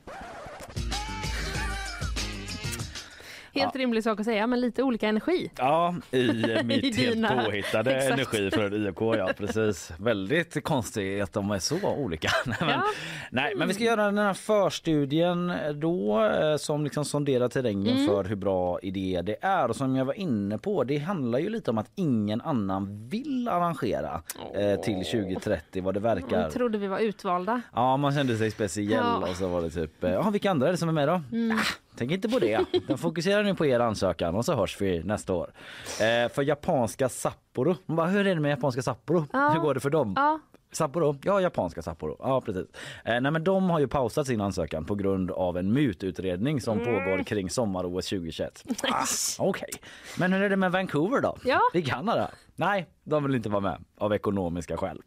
Helt 3.53 3.75
rimlig 3.75 4.03
sak 4.03 4.19
att 4.19 4.25
säga, 4.25 4.47
men 4.47 4.61
lite 4.61 4.83
olika 4.83 5.07
energi. 5.07 5.51
Ja, 5.57 5.95
i 6.11 6.23
mitt 6.63 6.83
I 6.83 6.91
helt 7.01 7.13
dina. 7.15 7.43
påhittade 7.45 7.95
Exakt. 7.95 8.13
energi 8.13 8.51
för 8.51 8.73
IOK. 8.87 9.01
Ja, 9.17 9.29
precis. 9.37 9.91
Väldigt 9.99 10.63
konstigt 10.63 11.23
att 11.23 11.33
de 11.33 11.51
är 11.51 11.59
så 11.59 11.75
olika. 11.97 12.29
Nej, 12.45 12.57
men, 12.59 12.69
Ja. 12.69 12.83
nej, 13.31 13.53
men 13.55 13.67
vi 13.67 13.73
ska 13.73 13.83
göra 13.83 14.05
den 14.05 14.17
här 14.17 14.33
förstudien 14.33 15.53
då 15.75 16.23
eh, 16.25 16.57
som 16.57 16.83
liksom 16.83 17.05
sonderar 17.05 17.47
terrängen 17.49 17.79
Mm. 17.89 18.07
för 18.07 18.23
hur 18.23 18.35
bra 18.35 18.79
idé 18.79 19.21
det 19.25 19.35
är. 19.41 19.69
Och 19.69 19.75
som 19.75 19.95
jag 19.95 20.05
var 20.05 20.13
inne 20.19 20.57
på, 20.57 20.83
det 20.83 20.97
handlar 20.97 21.39
ju 21.39 21.49
lite 21.49 21.71
om 21.71 21.77
att 21.77 21.91
ingen 21.95 22.41
annan 22.41 23.07
vill 23.09 23.47
arrangera 23.47 24.21
eh, 24.55 24.81
till 24.81 25.05
2030 25.05 25.83
vad 25.83 25.93
det 25.93 25.99
verkar. 25.99 26.41
Jag 26.41 26.51
trodde 26.51 26.77
vi 26.77 26.87
var 26.87 26.99
utvalda. 26.99 27.61
Ja, 27.75 27.97
man 27.97 28.13
kände 28.13 28.37
sig 28.37 28.51
speciell 28.51 28.91
Ja. 28.91 29.27
och 29.29 29.35
så 29.35 29.47
var 29.47 29.61
det 29.61 29.69
typ, 29.69 30.03
eh, 30.03 30.11
ja 30.11 30.29
vilka 30.29 30.51
andra 30.51 30.67
är 30.67 30.71
det 30.71 30.77
som 30.77 30.89
är 30.89 30.93
med 30.93 31.07
då? 31.07 31.21
Mm. 31.31 31.57
Ah, 31.57 31.61
tänk 31.95 32.11
inte 32.11 32.29
på 32.29 32.39
det. 32.39 32.65
Den 32.87 32.97
fokuserar 32.97 33.43
nu 33.43 33.55
på 33.55 33.65
er 33.65 33.79
ansökan 33.79 34.35
och 34.35 34.45
så 34.45 34.53
hörs 34.55 34.81
vi 34.81 35.03
nästa 35.03 35.33
år. 35.33 35.51
Eh, 36.01 36.31
för 36.31 36.41
japanska 36.41 37.09
Sapporo, 37.09 37.75
Man 37.85 37.95
bara, 37.97 38.07
hur 38.07 38.27
är 38.27 38.35
det 38.35 38.41
med 38.41 38.51
japanska 38.51 38.81
Sapporo? 38.81 39.25
Ja. 39.33 39.49
Hur 39.49 39.59
går 39.59 39.73
det 39.73 39.79
för 39.79 39.89
dem? 39.89 40.13
Ja, 40.15 40.39
Sapporo? 40.71 41.15
Ja, 41.23 41.41
japanska 41.41 41.81
Sapporo. 41.81 42.15
Ja, 42.19 42.41
precis. 42.41 42.65
Eh, 43.05 43.21
nej, 43.21 43.31
men 43.31 43.43
de 43.43 43.69
har 43.69 43.79
ju 43.79 43.87
pausat 43.87 44.27
sin 44.27 44.41
ansökan 44.41 44.85
på 44.85 44.95
grund 44.95 45.31
av 45.31 45.57
en 45.57 45.73
mututredning 45.73 46.61
som 46.61 46.79
Mm. 46.79 46.93
pågår 46.95 47.23
kring 47.23 47.49
sommar-OS 47.49 48.09
2021. 48.09 48.63
Ah, 48.83 49.05
Okej, 49.39 49.69
men 50.19 50.33
hur 50.33 50.41
är 50.43 50.49
det 50.49 50.55
med 50.55 50.71
Vancouver 50.71 51.21
då? 51.21 51.37
Ja. 51.45 51.59
I 51.73 51.81
Kanada? 51.81 52.31
Nej, 52.55 52.89
de 53.03 53.23
vill 53.23 53.35
inte 53.35 53.49
vara 53.49 53.61
med 53.61 53.83
av 53.97 54.13
ekonomiska 54.13 54.77
skäl. 54.77 55.01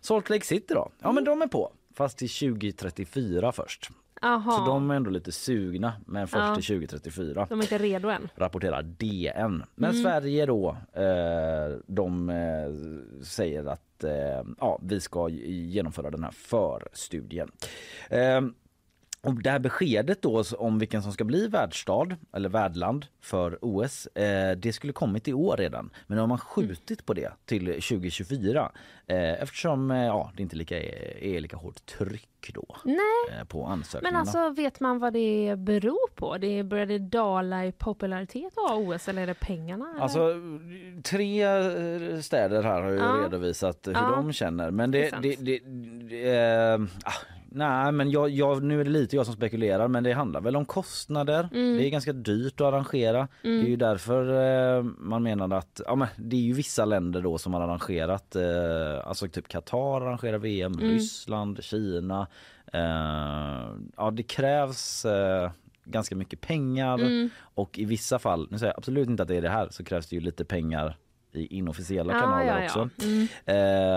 Salt 0.00 0.30
Lake 0.30 0.46
City 0.46 0.74
då? 0.74 0.90
Ja, 1.02 1.12
men 1.12 1.24
de 1.24 1.42
är 1.42 1.46
på. 1.46 1.72
Fast 1.96 2.18
till 2.18 2.28
2034 2.30 3.52
först. 3.52 3.90
Aha. 4.22 4.50
Så 4.52 4.64
de 4.66 4.90
är 4.90 4.94
ändå 4.94 5.10
lite 5.10 5.32
sugna, 5.32 5.92
men 6.06 6.26
först 6.28 6.44
Ja. 6.48 6.54
till 6.54 6.64
2034 6.64 7.46
De 7.50 7.58
är 7.58 7.62
inte 7.62 7.78
redo 7.78 8.08
än. 8.08 8.28
rapporterar 8.34 8.82
DN. 8.82 9.64
Men 9.74 9.90
Mm. 9.90 10.02
Sverige 10.02 10.46
då, 10.46 10.76
eh, 10.92 11.78
de 11.86 12.30
eh, 12.30 13.22
säger 13.24 13.64
att 13.64 14.04
eh, 14.04 14.42
ja, 14.60 14.78
vi 14.82 15.00
ska 15.00 15.28
genomföra 15.28 16.10
den 16.10 16.24
här 16.24 16.30
förstudien. 16.32 17.50
Eh, 18.10 18.40
och 19.24 19.42
det 19.42 19.50
här 19.50 19.58
beskedet 19.58 20.22
då 20.22 20.42
om 20.58 20.78
vilken 20.78 21.02
som 21.02 21.12
ska 21.12 21.24
bli 21.24 21.46
världsstad 21.48 22.16
eller 22.32 22.48
värdland 22.48 23.06
för 23.20 23.58
OS, 23.60 24.06
eh, 24.06 24.56
det 24.56 24.72
skulle 24.72 24.92
kommit 24.92 25.28
i 25.28 25.32
år 25.32 25.56
redan. 25.56 25.90
Men 26.06 26.16
nu 26.16 26.20
har 26.20 26.26
man 26.28 26.38
skjutit 26.38 27.06
på 27.06 27.14
det 27.14 27.32
till 27.44 27.66
2024 27.66 28.72
eh, 29.06 29.42
eftersom 29.42 29.90
eh, 29.90 30.04
ja, 30.04 30.32
det 30.36 30.42
inte 30.42 30.56
lika, 30.56 30.80
är 31.20 31.40
lika 31.40 31.56
hårt 31.56 31.86
tryck 31.86 32.50
då 32.54 32.76
Nej. 32.84 33.38
Eh, 33.38 33.44
på 33.44 33.64
ansökningarna. 33.66 34.18
Men 34.18 34.20
alltså 34.20 34.62
vet 34.62 34.80
man 34.80 34.98
vad 34.98 35.12
det 35.12 35.54
beror 35.58 36.10
på? 36.14 36.38
Det 36.38 36.62
började 36.62 36.98
dala 36.98 37.66
i 37.66 37.72
popularitet 37.72 38.52
av 38.70 38.78
OS 38.88 39.08
eller 39.08 39.22
är 39.22 39.26
det 39.26 39.34
pengarna? 39.34 39.90
Eller? 39.90 40.02
Alltså 40.02 40.34
tre 41.02 41.42
eh, 41.42 42.20
städer 42.20 42.62
här 42.62 42.82
har 42.82 42.90
ju 42.90 42.96
Ja. 42.98 43.20
redovisat 43.24 43.78
hur 43.86 43.92
Ja. 43.92 44.10
de 44.16 44.32
känner 44.32 44.70
men 44.70 44.90
Det 44.90 45.10
det, 45.10 45.18
det, 45.22 45.36
det, 45.44 45.58
det 46.08 46.30
eh, 46.36 46.80
ah, 47.04 47.12
Nej 47.54 47.92
men 47.92 48.10
jag, 48.10 48.30
jag, 48.30 48.62
nu 48.62 48.80
är 48.80 48.84
det 48.84 48.90
lite 48.90 49.16
jag 49.16 49.26
som 49.26 49.34
spekulerar 49.34 49.88
men 49.88 50.04
det 50.04 50.12
handlar 50.12 50.40
väl 50.40 50.56
om 50.56 50.64
kostnader. 50.64 51.48
Mm. 51.52 51.76
Det 51.76 51.86
är 51.86 51.90
ganska 51.90 52.12
dyrt 52.12 52.60
att 52.60 52.66
arrangera. 52.66 53.28
Det 53.42 53.48
är 53.48 53.68
ju 53.68 53.76
därför 53.76 54.22
eh, 54.78 54.82
man 54.82 55.22
menar 55.22 55.56
att 55.58 55.80
ja, 55.86 55.94
men 55.94 56.08
det 56.16 56.36
är 56.36 56.40
ju 56.40 56.52
vissa 56.52 56.84
länder 56.84 57.20
då 57.22 57.38
som 57.38 57.54
har 57.54 57.60
arrangerat 57.60 58.36
eh, 58.36 59.06
alltså 59.08 59.28
typ 59.28 59.48
Qatar 59.48 60.00
arrangerar 60.00 60.38
VM, 60.38 60.72
Mm. 60.72 60.90
Ryssland, 60.90 61.64
Kina. 61.64 62.26
Eh, 62.72 63.70
ja 63.96 64.10
det 64.12 64.22
krävs 64.22 65.04
eh, 65.04 65.50
ganska 65.84 66.16
mycket 66.16 66.40
pengar 66.40 66.98
Mm. 66.98 67.30
och 67.40 67.78
i 67.78 67.84
vissa 67.84 68.18
fall, 68.18 68.48
nu 68.50 68.58
säger 68.58 68.72
jag 68.72 68.78
absolut 68.78 69.08
inte 69.08 69.22
att 69.22 69.28
det 69.28 69.36
är 69.36 69.42
det 69.42 69.48
här, 69.48 69.68
så 69.70 69.84
krävs 69.84 70.08
det 70.08 70.16
ju 70.16 70.20
lite 70.22 70.44
pengar 70.44 70.96
i 71.32 71.46
inofficiella 71.58 72.12
Ja, 72.12 72.20
kanaler 72.20 72.46
ja, 72.46 72.58
ja. 72.60 72.64
också. 72.64 72.88
Mm. 73.04 73.22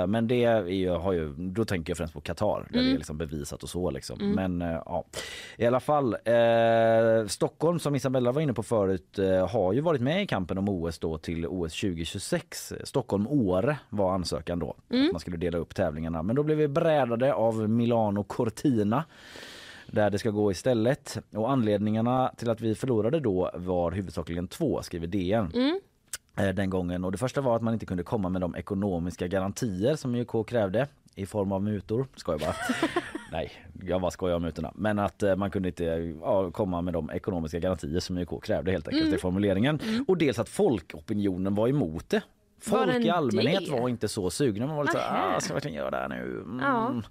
Eh, 0.02 0.08
men 0.08 0.28
det 0.28 0.44
är 0.44 0.66
ju, 0.66 0.90
har 0.90 1.14
ju, 1.14 1.34
då 1.38 1.66
tänker 1.66 1.92
jag 1.92 1.98
främst 1.98 2.14
på 2.14 2.22
Qatar 2.22 2.68
där 2.70 2.80
Mm. 2.80 2.86
det 2.86 2.92
är 2.94 2.98
liksom 2.98 3.18
bevisat 3.18 3.64
och 3.64 3.70
så 3.70 3.92
liksom. 3.92 4.20
Mm. 4.22 4.32
Men 4.58 4.62
eh, 4.74 4.82
ja, 4.86 5.06
i 5.58 5.66
alla 5.66 5.80
fall. 5.80 6.14
Eh, 6.14 7.28
Stockholm 7.28 7.80
som 7.80 7.96
Isabella 7.96 8.32
var 8.32 8.42
inne 8.42 8.54
på 8.54 8.64
förut 8.64 9.20
eh, 9.20 9.48
har 9.50 9.74
ju 9.74 9.82
varit 9.82 10.02
med 10.02 10.24
i 10.24 10.28
kampen 10.28 10.58
om 10.58 10.70
OS 10.70 11.00
då 11.00 11.18
till 11.18 11.48
OS 11.48 11.82
2026. 11.82 12.74
Stockholm-Åre 12.84 13.78
var 13.90 14.14
ansökan 14.14 14.60
då. 14.60 14.76
Mm. 14.90 15.06
Att 15.06 15.12
man 15.12 15.20
skulle 15.20 15.38
dela 15.38 15.58
upp 15.58 15.76
tävlingarna. 15.76 16.24
Men 16.24 16.36
då 16.36 16.44
blev 16.44 16.58
vi 16.58 16.68
brädade 16.68 17.34
av 17.34 17.70
Milano 17.70 18.24
Cortina 18.24 19.04
där 19.88 20.10
det 20.10 20.20
ska 20.20 20.30
gå 20.30 20.52
istället. 20.52 21.18
Och 21.34 21.52
anledningarna 21.52 22.32
till 22.38 22.50
att 22.50 22.62
vi 22.62 22.76
förlorade 22.76 23.20
då 23.20 23.52
var 23.54 23.92
huvudsakligen 23.92 24.48
två, 24.48 24.82
skriver 24.82 25.08
DN 25.08 25.52
Mm. 25.56 25.80
Eh, 26.38 26.50
den 26.50 26.70
gången. 26.70 27.04
Och 27.04 27.12
det 27.12 27.18
första 27.18 27.42
var 27.42 27.56
att 27.56 27.62
man 27.62 27.74
inte 27.74 27.86
kunde 27.86 28.04
komma 28.04 28.30
med 28.30 28.42
de 28.42 28.56
ekonomiska 28.56 29.28
garantier 29.28 29.96
som 29.96 30.16
UK 30.16 30.48
krävde 30.48 30.88
i 31.16 31.26
form 31.26 31.52
av 31.52 31.64
mutor. 31.64 32.08
Ska 32.16 32.32
jag 32.32 32.40
bara. 32.42 32.56
Nej, 33.32 33.52
jag 33.84 34.02
bara 34.02 34.12
skojar 34.12 34.36
om 34.36 34.42
mutorna. 34.42 34.72
Men 34.76 35.00
att 35.00 35.24
eh, 35.24 35.36
man 35.36 35.52
kunde 35.52 35.70
inte 35.70 35.84
ja, 36.22 36.52
komma 36.52 36.82
med 36.82 36.94
de 36.94 37.10
ekonomiska 37.12 37.60
garantier 37.60 38.00
som 38.00 38.18
UK 38.18 38.44
krävde 38.44 38.72
helt 38.72 38.88
enkelt 38.88 39.04
Mm. 39.06 39.16
i 39.16 39.18
formuleringen. 39.18 39.80
Och 40.08 40.18
dels 40.18 40.40
att 40.40 40.50
folkopinionen 40.50 41.56
var 41.56 41.68
emot 41.68 42.10
det. 42.10 42.22
Folk 42.62 43.06
i 43.06 43.10
allmänhet 43.10 43.66
det? 43.66 43.72
var 43.72 43.90
inte 43.90 44.08
så 44.08 44.30
sugna. 44.30 44.68
Man 44.68 44.76
var 44.76 44.84
lite 44.84 44.92
så 44.94 45.00
här, 45.00 45.14
Nähä. 45.28 45.36
ah, 45.36 45.40
ska 45.40 45.50
jag 45.50 45.56
verkligen 45.56 45.78
göra 45.78 45.90
det 45.92 45.98
här 45.98 46.08
nu? 46.10 46.42
Mm. 46.46 46.60
Ja. 46.60 47.02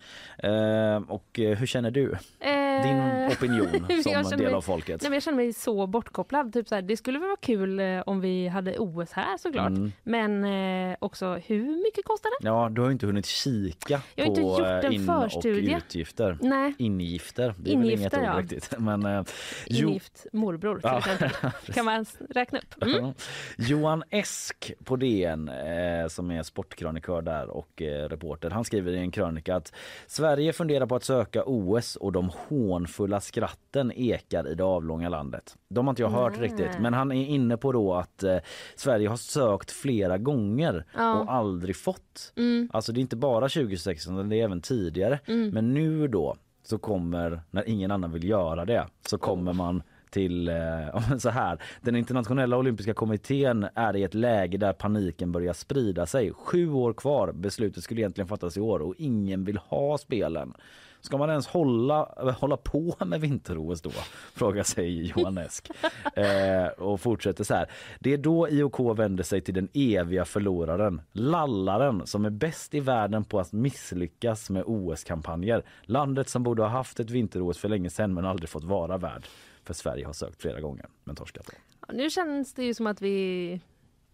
Eh, 0.49 1.03
och 1.11 1.29
hur 1.35 1.67
känner 1.67 1.91
du? 1.91 2.07
Din 2.09 2.99
Eh, 2.99 3.31
opinion 3.33 3.87
jag 4.05 4.27
som 4.27 4.39
del 4.39 4.47
mig- 4.47 4.55
av 4.55 4.61
folket? 4.63 5.03
Nej, 5.03 5.11
men 5.11 5.17
jag 5.17 5.23
känner 5.23 5.37
mig 5.37 5.53
så 5.53 5.87
bortkopplad. 5.87 6.53
Typ 6.53 6.69
så 6.69 6.75
här, 6.75 6.83
det 6.83 6.97
skulle 6.97 7.19
vara 7.19 7.37
kul 7.37 7.81
eh, 7.81 8.01
om 8.07 8.21
vi 8.21 8.49
hade 8.49 8.79
OS 8.79 9.13
här 9.13 9.37
såklart. 9.39 9.69
Mm. 9.69 9.93
Men 10.03 10.45
eh, 10.91 10.97
också 11.01 11.35
hur 11.47 11.83
mycket 11.85 12.05
kostar 12.05 12.31
det? 12.41 12.47
Ja, 12.49 12.69
du 12.73 12.81
har 12.81 12.89
ju 12.89 12.93
inte 12.93 13.07
hunnit 13.07 13.27
kika 13.27 14.01
Jag 14.15 14.25
har 14.25 14.29
inte 14.29 14.41
på 14.41 14.49
gjort 14.49 14.61
eh, 14.61 14.79
en 14.79 14.93
in 14.93 15.07
förstudie. 15.07 15.75
och 15.75 15.79
utgifter. 15.79 16.39
Nej, 16.41 16.75
Ingifter, 16.79 17.55
det 17.59 17.73
är 17.73 17.77
väl 17.79 17.87
inget 17.91 17.99
Ingifter, 18.01 18.23
ja. 18.23 18.41
riktigt. 18.41 18.75
Men, 18.79 19.07
eh, 19.07 19.23
jo- 19.67 19.89
ingift 19.89 20.27
morbror 20.33 20.75
till 20.79 20.91
Ja, 20.91 20.99
exempel. 20.99 21.31
Kan 21.75 21.85
man 21.85 22.07
räkna 22.31 22.59
upp? 22.59 22.83
Mm. 22.83 23.13
Johan 23.59 24.03
Esk 24.11 24.73
på 24.85 24.97
DN 24.97 25.34
eh, 25.49 26.09
som 26.09 26.31
är 26.31 26.43
sportkrönikör 26.43 27.23
där 27.23 27.49
och 27.49 27.83
eh, 27.83 28.09
reporter. 28.09 28.51
Han 28.51 28.65
skriver 28.65 28.93
i 28.93 28.99
en 28.99 29.11
krönika 29.11 29.57
att 29.57 29.73
Sverige 30.07 30.53
funderar 30.53 30.87
på 30.87 30.97
att 30.97 31.05
söka 31.05 31.43
OS 31.47 31.97
och 31.97 32.13
de 32.13 32.31
hånfulla 32.49 33.21
skratten 33.21 33.93
ekar 33.93 34.49
i 34.49 34.55
det 34.55 34.65
avlånga 34.65 35.09
landet. 35.09 35.57
De 35.69 35.87
har 35.87 35.93
inte 35.93 36.03
jag 36.03 36.11
hört 36.11 36.33
Nej. 36.39 36.49
riktigt 36.49 36.79
men 36.81 36.95
han 36.95 37.13
är 37.13 37.27
inne 37.27 37.57
på 37.57 37.73
då 37.73 37.95
att 37.95 38.23
eh, 38.23 38.39
Sverige 38.77 39.09
har 39.09 39.17
sökt 39.17 39.71
flera 39.71 40.19
gånger 40.19 40.85
Ja. 40.95 41.15
och 41.15 41.33
aldrig 41.33 41.77
fått. 41.77 42.33
Mm. 42.37 42.69
Alltså 42.73 42.93
det 42.93 42.99
är 42.99 43.03
inte 43.03 43.17
bara 43.17 43.49
2016 43.49 44.15
utan 44.15 44.29
det 44.29 44.41
är 44.41 44.45
även 44.45 44.61
tidigare. 44.61 45.21
Mm. 45.27 45.51
Men 45.51 45.75
nu 45.75 46.09
då 46.09 46.37
så 46.63 46.79
kommer, 46.79 47.43
när 47.51 47.69
ingen 47.69 47.91
annan 47.91 48.13
vill 48.13 48.25
göra 48.25 48.65
det, 48.65 48.87
så 49.07 49.19
kommer 49.19 49.53
man 49.53 49.83
till 50.15 50.49
eh, 50.49 51.17
så 51.19 51.31
här. 51.31 51.59
Den 51.81 51.97
internationella 51.97 52.57
olympiska 52.57 52.95
kommittén 52.95 53.67
är 53.75 53.97
i 53.97 54.03
ett 54.03 54.15
läge 54.15 54.59
där 54.59 54.73
paniken 54.73 55.33
börjar 55.33 55.53
sprida 55.53 56.07
sig. 56.07 56.33
Sju 56.33 56.73
år 56.73 56.93
kvar. 56.93 57.33
Beslutet 57.33 57.85
skulle 57.85 58.01
egentligen 58.01 58.29
fattas 58.29 58.57
i 58.57 58.61
år 58.61 58.83
och 58.83 58.95
ingen 58.99 59.45
vill 59.45 59.57
ha 59.57 59.99
spelen. 59.99 60.55
Ska 61.01 61.17
man 61.17 61.31
ens 61.31 61.47
hålla, 61.47 62.33
hålla 62.39 62.57
på 62.57 62.97
med 63.07 63.21
vinter-OS 63.21 63.83
då? 63.83 63.91
Frågar 64.35 64.63
sig 64.63 65.07
Johan 65.07 65.39
Esk. 65.39 65.71
Eh, 66.17 66.67
och 66.67 67.01
fortsätter 67.01 67.45
så 67.45 67.55
här. 67.55 67.71
Det 68.01 68.13
är 68.13 68.19
då 68.19 68.49
IOK 68.49 68.99
vänder 68.99 69.25
sig 69.25 69.41
till 69.41 69.55
den 69.55 69.69
eviga 69.75 70.25
förloraren. 70.25 71.01
Lallaren 71.13 72.07
som 72.07 72.25
är 72.25 72.31
bäst 72.31 72.75
i 72.75 72.81
världen 72.81 73.25
på 73.25 73.41
att 73.41 73.53
misslyckas 73.53 74.51
med 74.51 74.63
OS-kampanjer. 74.67 75.63
Landet 75.83 76.29
som 76.29 76.43
borde 76.43 76.63
ha 76.63 76.69
haft 76.69 77.01
ett 77.01 77.11
vinter-OS 77.11 77.59
för 77.59 77.69
länge 77.69 77.91
sedan 77.91 78.15
men 78.15 78.27
aldrig 78.27 78.49
fått 78.49 78.65
vara 78.65 78.99
värd. 78.99 79.27
För 79.65 79.75
Sverige 79.75 80.07
har 80.07 80.13
sökt 80.13 80.43
flera 80.43 80.61
gånger 80.61 80.87
men 81.05 81.17
torskat. 81.17 81.51
Ja, 81.81 81.95
Nu 81.95 82.11
känns 82.11 82.55
det 82.55 82.65
ju 82.65 82.75
som 82.75 82.87
att 82.87 83.03
vi... 83.03 83.61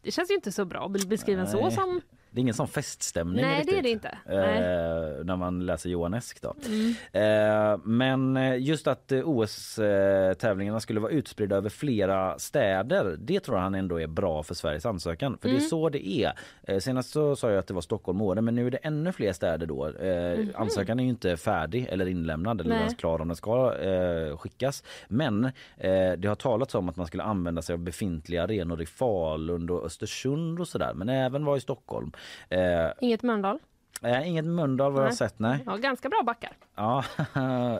Det 0.02 0.10
känns 0.10 0.30
ju 0.30 0.34
inte 0.34 0.52
så 0.52 0.64
bra 0.64 0.84
att 0.84 0.90
bli 0.90 1.06
beskriven 1.06 1.46
så 1.46 1.60
Nej. 1.60 1.72
som... 1.72 2.00
Det 2.32 2.38
är 2.38 2.42
ingen 2.42 2.54
sån 2.54 2.68
feststämning 2.68 3.44
Nej, 3.44 3.58
riktigt. 3.58 3.74
det 3.74 3.78
är 3.78 3.82
det 3.82 3.90
inte. 3.90 4.08
Eh, 4.26 5.24
när 5.24 5.36
man 5.36 5.66
läser 5.66 5.90
Johan 5.90 6.14
Esk 6.14 6.42
då. 6.42 6.54
Mm. 6.66 6.94
Eh, 7.12 7.78
men 7.84 8.36
eh, 8.36 8.56
just 8.62 8.86
att 8.86 9.12
eh, 9.12 9.20
OS-tävlingarna 9.28 10.80
skulle 10.80 11.00
vara 11.00 11.12
utspridda 11.12 11.56
över 11.56 11.68
flera 11.68 12.38
städer, 12.38 13.16
det 13.18 13.40
tror 13.40 13.56
han 13.56 13.74
ändå 13.74 14.00
är 14.00 14.06
bra 14.06 14.42
för 14.42 14.54
Sveriges 14.54 14.86
ansökan. 14.86 15.38
För 15.40 15.48
det 15.48 15.54
Mm. 15.54 15.64
är 15.64 15.68
så 15.68 15.88
det 15.88 16.08
är. 16.08 16.32
Eh, 16.62 16.78
senast 16.78 17.10
så 17.10 17.36
sa 17.36 17.50
jag 17.50 17.58
att 17.58 17.66
det 17.66 17.74
var 17.74 17.80
Stockholm 17.80 18.20
och 18.20 18.26
Åre, 18.26 18.40
men 18.40 18.54
nu 18.54 18.66
är 18.66 18.70
det 18.70 18.76
ännu 18.78 19.12
fler 19.12 19.32
städer 19.32 19.66
då. 19.66 19.86
Eh, 19.88 20.38
Mhm. 20.38 20.50
Ansökan 20.54 21.00
är 21.00 21.04
ju 21.04 21.10
inte 21.10 21.36
färdig 21.36 21.86
eller 21.90 22.08
inlämnad 22.08 22.60
eller 22.60 22.76
ens 22.76 22.94
klar 22.94 23.20
om 23.20 23.28
den 23.28 23.36
ska 23.36 23.74
eh, 23.74 24.36
skickas. 24.36 24.82
Men 25.08 25.44
eh, 25.76 26.12
det 26.18 26.26
har 26.28 26.34
talats 26.34 26.74
om 26.74 26.88
att 26.88 26.96
man 26.96 27.06
skulle 27.06 27.22
använda 27.22 27.62
sig 27.62 27.72
av 27.72 27.78
befintliga 27.78 28.42
arenor 28.42 28.82
i 28.82 28.86
Falun 28.86 29.70
och 29.70 29.84
Östersund 29.84 30.60
och 30.60 30.68
sådär. 30.68 30.92
Men 30.94 31.08
även 31.08 31.44
var 31.44 31.56
i 31.56 31.60
Stockholm. 31.60 32.12
Eh, 32.50 32.92
Inget 33.00 33.22
Mölndal? 33.22 33.58
Eh, 34.02 34.28
inget 34.28 34.44
Mölndal 34.44 34.92
vad 34.92 35.02
jag 35.02 35.08
har 35.08 35.14
sett, 35.14 35.38
nej. 35.38 35.58
Ja, 35.66 35.76
ganska 35.76 36.08
bra 36.08 36.22
backar. 36.26 36.52
Ja, 36.76 37.04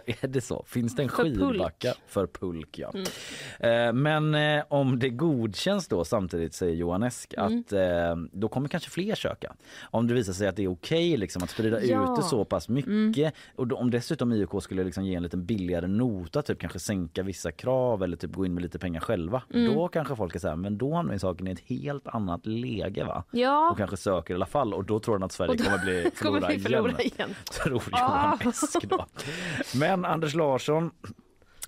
är 0.06 0.26
det 0.28 0.40
så? 0.40 0.64
Finns 0.66 0.96
det 0.96 1.02
en 1.02 1.09
För 1.09 1.22
pulk. 1.24 1.40
skidbacka 1.50 1.94
för 2.06 2.26
pulk? 2.26 2.78
Ja. 2.78 2.92
Mm. 3.61 3.87
Eh, 3.87 3.92
Men 3.92 4.35
eh, 4.59 4.64
om 4.68 4.98
det 4.98 5.09
godkänns 5.11 5.88
då 5.88 6.04
samtidigt 6.04 6.54
säger 6.54 6.74
Johan 6.74 7.02
Esk 7.02 7.35
Mm. 7.38 7.61
att 7.61 7.72
eh, 7.72 8.16
då 8.33 8.48
kommer 8.48 8.68
kanske 8.68 8.90
fler 8.90 9.14
söka. 9.14 9.52
Om 9.83 10.06
det 10.06 10.14
visar 10.14 10.33
sig 10.33 10.48
att 10.48 10.56
det 10.56 10.64
är 10.64 10.68
okej 10.72 11.16
liksom, 11.16 11.42
att 11.42 11.50
sprida 11.50 11.83
Ja. 11.85 12.02
ut 12.12 12.16
det 12.16 12.22
så 12.22 12.44
pass 12.44 12.68
mycket 12.68 12.90
Mm. 13.18 13.33
och 13.56 13.66
då, 13.66 13.76
om 13.76 13.90
dessutom 13.90 14.33
IOK 14.33 14.62
skulle 14.62 14.85
liksom 14.85 15.04
ge 15.04 15.14
en 15.14 15.22
lite 15.22 15.37
billigare 15.37 15.87
nota, 15.87 16.42
typ 16.42 16.59
kanske 16.61 16.78
sänka 16.78 17.22
vissa 17.22 17.52
krav 17.52 18.02
eller 18.02 18.16
typ 18.16 18.33
gå 18.33 18.46
in 18.46 18.54
med 18.54 18.62
lite 18.62 18.78
pengar 18.78 19.00
själva. 19.00 19.42
Mm. 19.54 19.74
Då 19.74 19.88
kanske 19.88 20.16
folk 20.16 20.35
är 20.35 20.38
så 20.38 20.48
här, 20.48 20.56
men 20.56 20.78
då 20.78 20.94
hamnar 20.94 21.18
saken 21.18 21.46
i 21.46 21.50
ett 21.50 21.61
helt 21.61 22.06
annat 22.06 22.46
läge 22.46 23.04
va? 23.04 23.24
Ja, 23.30 23.70
Och 23.70 23.76
kanske 23.78 23.96
söker 23.96 24.35
i 24.35 24.37
alla 24.37 24.46
fall 24.46 24.74
och 24.74 24.85
då 24.85 25.00
tror 25.00 25.14
han 25.14 25.22
att 25.22 25.33
Sverige 25.33 25.54
då 25.56 25.64
kommer 25.64 25.78
bli 25.78 26.10
kommer 26.18 26.49
vi 26.49 26.59
förlora 26.59 27.03
igen. 27.03 27.35
Tror 27.64 27.83
Ah. 27.92 28.37
Johan 28.40 28.53
Esk 28.53 28.88
då. 28.88 29.07
Men 29.75 30.05
Anders 30.05 30.35
Larsson 30.35 30.90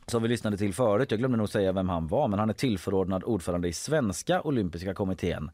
som 0.07 0.23
vi 0.23 0.29
lyssnade 0.29 0.57
till 0.57 0.75
förut, 0.75 1.11
jag 1.11 1.19
glömde 1.19 1.39
nog 1.39 1.49
säga 1.49 1.73
vem 1.73 1.89
han 1.89 2.07
var, 2.07 2.29
men 2.29 2.39
han 2.39 2.51
är 2.51 2.55
tillförordnad 2.55 3.25
ordförande 3.25 3.69
i 3.69 3.73
Svenska 3.73 4.43
olympiska 4.43 4.95
kommittén. 4.95 5.51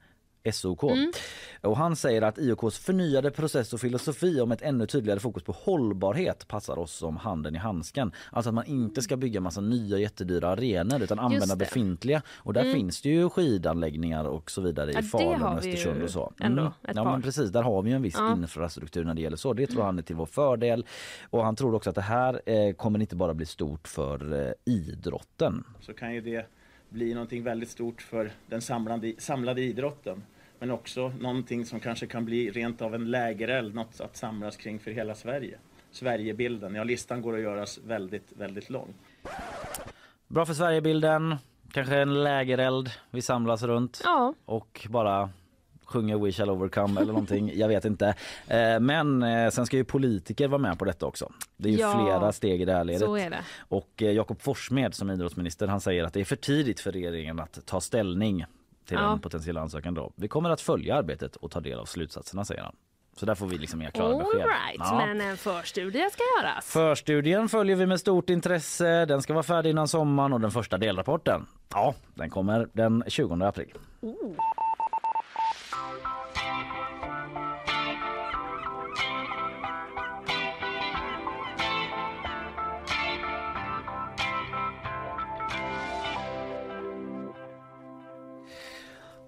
SOK. 0.52 0.82
Mm. 0.82 1.12
Och 1.60 1.76
han 1.76 1.96
säger 1.96 2.22
att 2.22 2.38
IOKs 2.38 2.78
förnyade 2.78 3.30
process 3.30 3.72
och 3.72 3.80
filosofi 3.80 4.40
om 4.40 4.52
ett 4.52 4.62
ännu 4.62 4.86
tydligare 4.86 5.20
fokus 5.20 5.42
på 5.42 5.52
hållbarhet 5.52 6.48
passar 6.48 6.78
oss 6.78 6.92
som 6.92 7.16
handen 7.16 7.54
i 7.54 7.58
handsken. 7.58 8.12
Alltså 8.32 8.48
att 8.48 8.54
man 8.54 8.66
inte 8.66 9.02
ska 9.02 9.16
bygga 9.16 9.40
massa 9.40 9.60
nya 9.60 9.98
jättedyra 9.98 10.48
arenor 10.48 11.02
utan 11.02 11.18
använda 11.18 11.56
befintliga. 11.56 12.22
Och 12.36 12.52
där 12.52 12.60
Mm. 12.60 12.74
finns 12.74 13.02
det 13.02 13.08
ju 13.08 13.28
skidanläggningar 13.30 14.24
och 14.24 14.50
så 14.50 14.60
vidare 14.60 14.92
Ja, 14.92 14.98
i 14.98 15.02
det 15.02 15.08
Falun, 15.08 15.42
Östersund 15.42 16.02
och 16.02 16.10
så. 16.10 16.32
ändå, 16.40 16.72
ett 16.82 16.96
ja 16.96 17.04
men 17.04 17.22
precis, 17.22 17.50
där 17.50 17.62
har 17.62 17.82
vi 17.82 17.90
ju 17.90 17.96
en 17.96 18.02
viss 18.02 18.14
Ja. 18.18 18.32
infrastruktur 18.32 19.04
när 19.04 19.14
det 19.14 19.22
gäller 19.22 19.36
så. 19.36 19.52
Det 19.52 19.66
tror 19.66 19.82
han 19.82 19.98
är 19.98 20.02
till 20.02 20.16
vår 20.16 20.26
fördel. 20.26 20.86
Och 21.30 21.44
han 21.44 21.56
tror 21.56 21.74
också 21.74 21.90
att 21.90 21.96
det 21.96 22.02
här 22.02 22.40
eh, 22.46 22.72
kommer 22.74 22.98
inte 23.00 23.16
bara 23.16 23.34
bli 23.34 23.46
stort 23.46 23.88
för 23.88 24.46
eh, 24.46 24.52
idrotten. 24.64 25.64
så 25.80 25.94
kan 25.94 26.14
ju 26.14 26.20
det 26.20 26.46
bli 26.88 27.14
någonting 27.14 27.42
väldigt 27.44 27.70
stort 27.70 28.02
för 28.02 28.30
den 28.46 28.60
samlade, 28.60 29.12
samlade 29.18 29.60
idrotten. 29.62 30.22
Men 30.58 30.70
också 30.70 31.12
någonting 31.20 31.64
som 31.66 31.80
kanske 31.80 32.06
kan 32.06 32.24
bli 32.24 32.50
rent 32.50 32.82
av 32.82 32.94
en 32.94 33.10
lägereld, 33.10 33.74
något 33.74 34.00
att 34.00 34.16
samlas 34.16 34.56
kring 34.56 34.78
för 34.78 34.90
hela 34.90 35.14
Sverige. 35.14 35.58
Sverigebilden. 35.90 36.74
Ja, 36.74 36.84
listan 36.84 37.22
går 37.22 37.34
att 37.34 37.40
göras 37.42 37.78
väldigt, 37.86 38.32
väldigt 38.36 38.70
lång. 38.70 38.94
Bra 40.28 40.46
för 40.46 40.54
Sverigebilden, 40.54 41.36
kanske 41.72 41.96
en 41.96 42.22
lägereld 42.24 42.90
vi 43.10 43.22
samlas 43.22 43.62
runt 43.62 44.00
Ja, 44.04 44.34
och 44.44 44.86
bara 44.90 45.30
sjunger 45.84 46.18
We 46.18 46.32
shall 46.32 46.50
overcome 46.50 47.00
eller 47.00 47.12
någonting. 47.12 47.52
Jag 47.58 47.68
vet 47.68 47.84
inte. 47.84 48.14
Eh, 48.48 48.80
Men 48.80 49.22
eh, 49.22 49.50
sen 49.50 49.66
ska 49.66 49.76
ju 49.76 49.84
politiker 49.84 50.48
vara 50.48 50.58
med 50.58 50.78
på 50.78 50.84
detta 50.84 51.06
också. 51.06 51.32
Det 51.56 51.68
är 51.68 51.72
ju 51.72 51.78
Ja, 51.78 51.92
flera 51.92 52.32
steg 52.32 52.62
i 52.62 52.64
det 52.64 52.72
här 52.72 52.84
ledet. 52.84 53.00
så 53.02 53.16
är 53.16 53.30
det. 53.30 53.38
Och 53.58 54.02
eh, 54.02 54.10
Jakob 54.12 54.40
Forssmed 54.42 54.94
som 54.94 55.10
idrottsminister 55.10 55.66
han 55.66 55.80
säger 55.80 56.04
att 56.04 56.12
det 56.12 56.20
är 56.20 56.24
för 56.24 56.36
tidigt 56.36 56.80
för 56.80 56.92
regeringen 56.92 57.40
att 57.40 57.66
ta 57.66 57.80
ställning 57.80 58.44
till 58.88 58.96
Ja. 59.00 59.12
en 59.12 59.20
potentiell 59.20 59.56
ansökan. 59.58 59.94
Då. 59.94 60.12
Vi 60.16 60.28
kommer 60.28 60.50
att 60.50 60.60
följa 60.60 60.96
arbetet 60.96 61.36
och 61.36 61.50
ta 61.50 61.60
del 61.60 61.78
av 61.78 61.84
slutsatserna 61.84 62.44
säger 62.44 62.62
han. 62.62 62.76
Så 63.16 63.26
där 63.26 63.34
får 63.34 63.46
vi 63.46 63.58
liksom 63.58 63.80
inga 63.82 63.90
klara 63.90 64.12
All 64.12 64.18
besked. 64.18 64.38
right, 64.40 64.76
Ja. 64.78 64.96
men 65.06 65.20
en 65.20 65.36
förstudie 65.36 66.10
ska 66.10 66.22
göras. 66.42 66.72
Förstudien 66.72 67.48
följer 67.48 67.76
vi 67.76 67.86
med 67.86 68.00
stort 68.00 68.30
intresse. 68.30 69.04
Den 69.04 69.22
ska 69.22 69.32
vara 69.32 69.42
färdig 69.42 69.70
innan 69.70 69.88
sommaren 69.88 70.32
och 70.32 70.40
den 70.40 70.50
första 70.50 70.78
delrapporten, 70.78 71.46
ja, 71.74 71.94
den 72.14 72.30
kommer 72.30 72.68
den 72.72 73.04
20 73.06 73.44
april. 73.46 73.72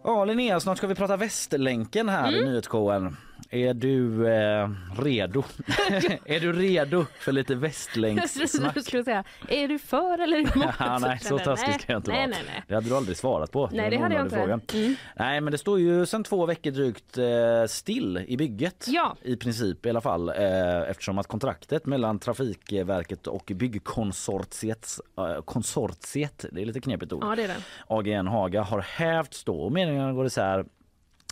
Ja 0.05 0.25
Linnea, 0.25 0.61
snart 0.61 0.79
ska 0.79 0.87
vi 0.87 0.95
prata 0.95 1.17
Västlänken 1.17 2.09
här 2.09 2.37
i 2.37 2.45
nyhetsshowen. 2.45 3.17
Är 3.51 3.75
du 3.75 4.29
eh, 4.29 4.71
redo? 4.99 5.43
är 6.25 6.41
du 6.41 6.53
redo 6.53 7.07
för 7.19 7.33
lite 7.33 7.55
Västlänkssnack? 7.55 8.75
Du 8.75 8.83
skulle 8.83 9.05
säga, 9.05 9.25
är 9.49 9.69
du 9.69 9.79
för 9.79 10.19
eller 10.19 10.37
emot? 10.37 10.67
Ja, 10.79 10.99
nej, 10.99 11.19
så 11.19 11.39
taskig 11.39 11.81
ska 11.81 11.93
jag 11.93 11.99
inte 11.99 12.11
nej, 12.11 12.21
vara. 12.21 12.29
Nej, 12.29 12.45
nej. 12.47 12.63
Det 12.69 12.75
hade 12.75 12.89
du 12.89 12.97
aldrig 12.97 13.17
svarat 13.17 13.53
på. 13.53 13.71
Nej, 13.73 13.91
det 13.91 13.97
en 13.97 14.03
hade 14.03 14.15
jag 14.15 14.25
inte. 14.55 14.79
Mm. 14.79 14.95
Nej, 15.17 15.41
men 15.41 15.51
det 15.53 15.59
står 15.59 15.81
ju 15.81 16.07
sedan 16.07 16.25
två 16.25 16.47
veckor 16.47 16.71
drygt 16.71 17.19
eh, 17.19 17.25
still 17.69 18.25
i 18.29 18.37
bygget. 18.37 18.87
Ja. 18.89 19.17
I 19.23 19.37
princip 19.37 19.87
i 19.87 19.91
alla 19.91 20.01
fall. 20.01 20.29
Eh, 20.29 20.91
eftersom 20.91 21.19
att 21.19 21.27
kontraktet 21.27 21.87
mellan 21.87 22.19
Trafikverket 22.19 23.27
och 23.27 23.53
byggkonsortiet, 23.55 24.89
eh, 25.19 25.43
konsortiet, 25.43 26.45
det 26.53 26.63
är 26.63 26.67
lite 26.67 26.81
knepigt 26.81 27.13
ord, 27.13 27.25
Ja, 27.25 27.37
det 27.37 27.43
är 27.43 27.49
det. 27.49 27.57
AGN 27.87 28.27
Haga 28.27 28.63
har 28.63 28.81
hävts 28.81 29.45
då 29.45 29.61
och 29.61 29.73
meningarna 29.73 30.13
går 30.13 30.27
isär 30.27 30.65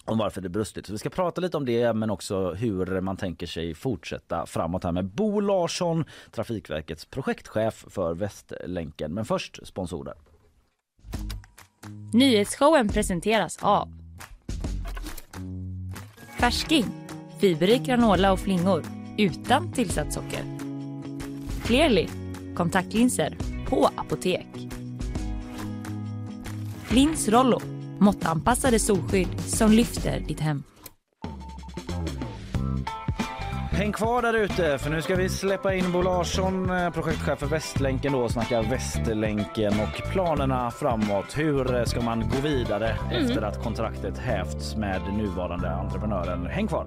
om 0.09 0.19
varför 0.19 0.41
det 0.41 0.49
brustit. 0.49 0.87
Så 0.87 0.93
vi 0.93 0.99
ska 0.99 1.11
prata 1.11 1.41
lite 1.41 1.57
om 1.57 1.65
det 1.65 1.93
men 1.93 2.11
också 2.11 2.53
hur 2.53 3.01
man 3.01 3.17
tänker 3.17 3.47
sig 3.47 3.75
fortsätta 3.75 4.47
framåt 4.47 4.85
här 4.85 4.93
med 4.93 5.05
Bo 5.05 5.41
Larsson, 5.41 6.05
Trafikverkets 6.31 7.05
projektchef 7.05 7.85
för 7.89 8.15
Västlänken. 8.15 9.15
Men 9.15 9.25
först 9.25 9.67
sponsorer. 9.67 10.15
Nyhetsshowen 12.13 12.89
presenteras 12.89 13.59
av 13.63 13.89
Färsking, 16.41 16.85
fiberrik 17.41 17.83
granola 17.83 18.33
och 18.33 18.41
flingor 18.41 18.85
utan 19.19 19.73
tillsatt 19.73 20.13
socker. 20.13 20.59
Clearly, 21.65 22.09
kontaktlinser 22.57 23.37
på 23.69 23.91
apotek. 23.97 24.47
Lins 26.91 27.29
Rollo, 27.29 27.78
måttanpassade 28.01 28.79
solskydd 28.79 29.41
som 29.41 29.71
lyfter 29.73 30.21
ditt 30.21 30.41
hem. 30.41 30.63
Häng 33.79 33.93
kvar 33.93 34.23
där 34.23 34.35
ute 34.35 34.79
för 34.79 34.91
nu 34.91 35.03
ska 35.03 35.15
vi 35.15 35.29
släppa 35.29 35.75
in 35.75 35.93
Bo 35.93 36.03
Larsson, 36.03 36.71
eh, 36.71 36.91
projektchef 36.91 37.39
för 37.39 37.47
Västlänken 37.47 38.13
då 38.13 38.19
och 38.19 38.31
snacka 38.31 38.63
Västlänken 38.63 39.73
och 39.81 40.13
planerna 40.13 40.71
framåt. 40.71 41.39
Hur 41.39 41.77
eh, 41.77 41.85
ska 41.85 42.01
man 42.01 42.21
gå 42.21 42.41
vidare 42.43 42.97
efter 43.11 43.43
att 43.43 43.63
kontraktet 43.63 44.19
hävts 44.19 44.77
med 44.77 45.01
nuvarande 45.17 45.71
entreprenören? 45.71 46.47
Häng 46.47 46.67
kvar! 46.67 46.87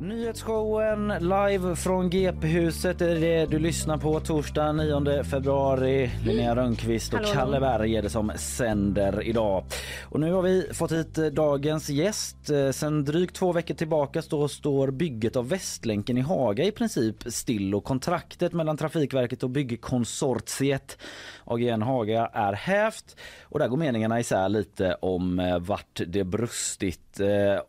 Nyhetsshowen 0.00 1.08
live 1.08 1.76
från 1.76 2.10
GP-huset 2.10 3.00
är 3.00 3.14
det 3.14 3.46
du 3.46 3.58
lyssnar 3.58 3.98
på 3.98 4.20
torsdag 4.20 4.72
9 4.72 5.24
februari. 5.24 6.10
Linnea 6.24 6.56
Rönnqvist 6.56 7.14
och 7.14 7.18
Hallå. 7.18 7.32
Kalle 7.34 7.60
Berg 7.60 7.96
är 7.96 8.02
det 8.02 8.10
som 8.10 8.32
sänder 8.36 9.22
idag. 9.22 9.64
Och 10.02 10.20
nu 10.20 10.32
har 10.32 10.42
vi 10.42 10.68
fått 10.72 10.92
hit 10.92 11.18
eh, 11.18 11.26
dagens 11.26 11.90
gäst. 11.90 12.50
Eh, 12.50 12.70
Sen 12.70 13.04
drygt 13.04 13.36
två 13.36 13.52
veckor 13.52 13.74
tillbaka 13.74 14.22
står 14.22 14.90
bygget 14.90 15.36
av 15.36 15.48
Västlänken 15.48 16.18
i 16.18 16.20
Haga 16.20 16.64
i 16.64 16.72
princip 16.72 17.16
still 17.26 17.74
och 17.74 17.84
kontraktet 17.84 18.52
mellan 18.52 18.76
Trafikverket 18.76 19.42
och 19.42 19.50
byggkonsortiet 19.50 20.98
AGN 21.44 21.82
Haga 21.82 22.30
är 22.32 22.52
hävt 22.52 23.16
och 23.42 23.58
där 23.58 23.68
går 23.68 23.76
meningarna 23.76 24.20
isär 24.20 24.48
lite 24.48 24.94
om 24.94 25.40
eh, 25.40 25.58
vart 25.58 26.00
det 26.06 26.24
brustit 26.24 27.20
eh, 27.20 27.62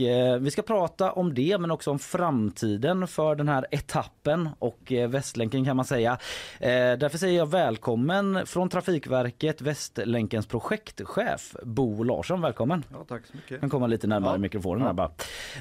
och 0.00 0.06
eh, 0.06 0.38
vi 0.38 0.50
ska 0.50 0.62
prata 0.62 1.12
om 1.12 1.34
det 1.34 1.58
men 1.58 1.70
också 1.70 1.90
om 1.90 1.98
framtiden 1.98 3.06
för 3.06 3.34
den 3.34 3.48
här 3.48 3.66
etappen 3.70 4.48
och 4.58 4.92
eh, 4.92 5.08
Västlänken 5.08 5.64
kan 5.64 5.76
man 5.76 5.84
säga. 5.84 6.12
Eh, 6.60 6.68
Därför 6.70 7.18
säger 7.18 7.38
jag 7.38 7.46
välkommen 7.50 8.46
från 8.46 8.68
Trafikverket 8.68 9.60
Västlänkens 9.60 10.46
projektchef 10.46 11.56
Bo 11.62 12.02
Larsson. 12.02 12.40
Välkommen! 12.40 12.84
Ja, 12.92 13.04
tack 13.08 13.26
så 13.26 13.36
mycket. 13.36 13.60
kan 13.60 13.70
komma 13.70 13.86
lite 13.86 14.06
närmare 14.06 14.34
Ja. 14.34 14.38
mikrofonen 14.38 14.86
här 14.86 14.92
bara. 14.92 15.10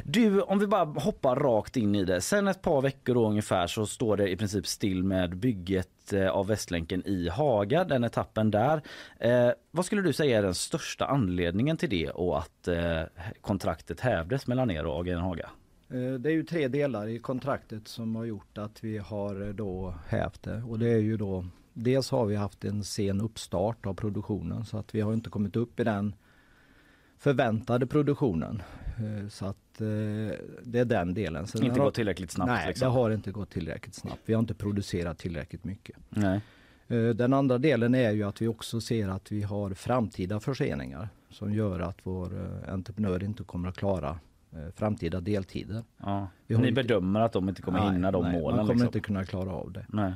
Du, 0.03 0.41
om 0.41 0.59
vi 0.59 0.67
bara 0.67 0.85
hoppar 0.85 1.35
rakt 1.35 1.77
in 1.77 1.95
i 1.95 2.05
det. 2.05 2.21
Sen 2.21 2.47
ett 2.47 2.61
par 2.61 2.81
veckor 2.81 3.17
ungefär 3.17 3.67
så 3.67 3.85
står 3.85 4.17
det 4.17 4.29
i 4.29 4.37
princip 4.37 4.67
still 4.67 5.03
med 5.03 5.37
bygget 5.37 5.87
av 6.13 6.47
Västlänken 6.47 7.07
i 7.07 7.29
Haga, 7.29 7.83
den 7.83 8.03
etappen 8.03 8.51
där. 8.51 8.81
Eh, 9.19 9.51
vad 9.71 9.85
skulle 9.85 10.01
du 10.01 10.13
säga 10.13 10.37
är 10.37 10.43
den 10.43 10.55
största 10.55 11.05
anledningen 11.05 11.77
till 11.77 11.89
det 11.89 12.09
och 12.09 12.37
att 12.37 12.67
eh, 12.67 13.01
kontraktet 13.41 13.99
hävdes 13.99 14.47
mellan 14.47 14.71
er 14.71 14.85
och 14.85 14.99
AGN 14.99 15.17
Haga? 15.17 15.49
Eh, 15.89 16.13
det 16.13 16.29
är 16.29 16.33
ju 16.33 16.43
tre 16.43 16.67
delar 16.67 17.07
i 17.07 17.19
kontraktet 17.19 17.87
som 17.87 18.15
har 18.15 18.25
gjort 18.25 18.57
att 18.57 18.83
vi 18.83 18.97
har 18.97 19.47
eh, 19.47 19.53
då 19.53 19.95
hävt 20.07 20.43
det. 20.43 20.63
Och 20.63 20.79
det 20.79 20.89
är 20.89 20.99
ju 20.99 21.17
då 21.17 21.45
Dels 21.73 22.11
har 22.11 22.25
vi 22.25 22.35
haft 22.35 22.65
en 22.65 22.83
sen 22.83 23.21
uppstart 23.21 23.85
av 23.85 23.93
produktionen 23.93 24.65
så 24.65 24.77
att 24.77 24.95
vi 24.95 25.01
har 25.01 25.13
inte 25.13 25.29
kommit 25.29 25.55
upp 25.55 25.79
i 25.79 25.83
den 25.83 26.15
förväntade 27.19 27.87
produktionen. 27.87 28.61
Eh, 28.97 29.27
Så 29.29 29.45
att 29.45 29.81
eh, 29.81 29.87
det 30.63 30.79
är 30.79 30.85
den 30.85 31.13
delen. 31.13 31.47
Sen 31.47 31.63
Inte 31.63 31.79
har- 31.79 31.85
gått 31.85 31.93
tillräckligt 31.95 32.31
snabbt 32.31 32.49
Nej, 32.51 32.67
liksom. 32.67 32.85
det 32.87 32.91
har 32.93 33.11
inte 33.11 33.31
gått 33.31 33.49
tillräckligt 33.49 33.95
snabbt. 33.95 34.21
Vi 34.25 34.33
har 34.33 34.39
inte 34.39 34.53
producerat 34.53 35.17
tillräckligt 35.17 35.63
mycket. 35.63 35.95
Nej. 36.09 36.41
Eh, 36.87 37.09
Den 37.09 37.33
andra 37.33 37.57
delen 37.57 37.95
är 37.95 38.11
ju 38.11 38.23
att 38.23 38.41
vi 38.41 38.47
också 38.47 38.81
ser 38.81 39.07
att 39.07 39.31
vi 39.31 39.41
har 39.41 39.73
framtida 39.73 40.39
förseningar 40.39 41.09
som 41.29 41.53
gör 41.53 41.79
att 41.79 41.97
vår 42.03 42.31
entreprenör 42.69 43.23
inte 43.23 43.43
kommer 43.43 43.69
att 43.69 43.77
klara 43.77 44.19
framtida 44.75 45.21
deltider. 45.21 45.83
Ja. 45.97 46.27
Ni 46.47 46.71
bedömer 46.71 47.19
att 47.19 47.33
de 47.33 47.49
inte 47.49 47.61
kommer 47.61 47.79
Nej, 47.79 47.91
hinna 47.91 48.11
de 48.11 48.23
nej, 48.23 48.31
målen? 48.39 48.55
Man 48.57 48.65
kommer 48.65 48.73
liksom. 48.73 48.85
inte 48.87 48.99
kunna 48.99 49.25
klara 49.25 49.51
av 49.51 49.71
det. 49.71 49.85
Nej. 49.89 50.13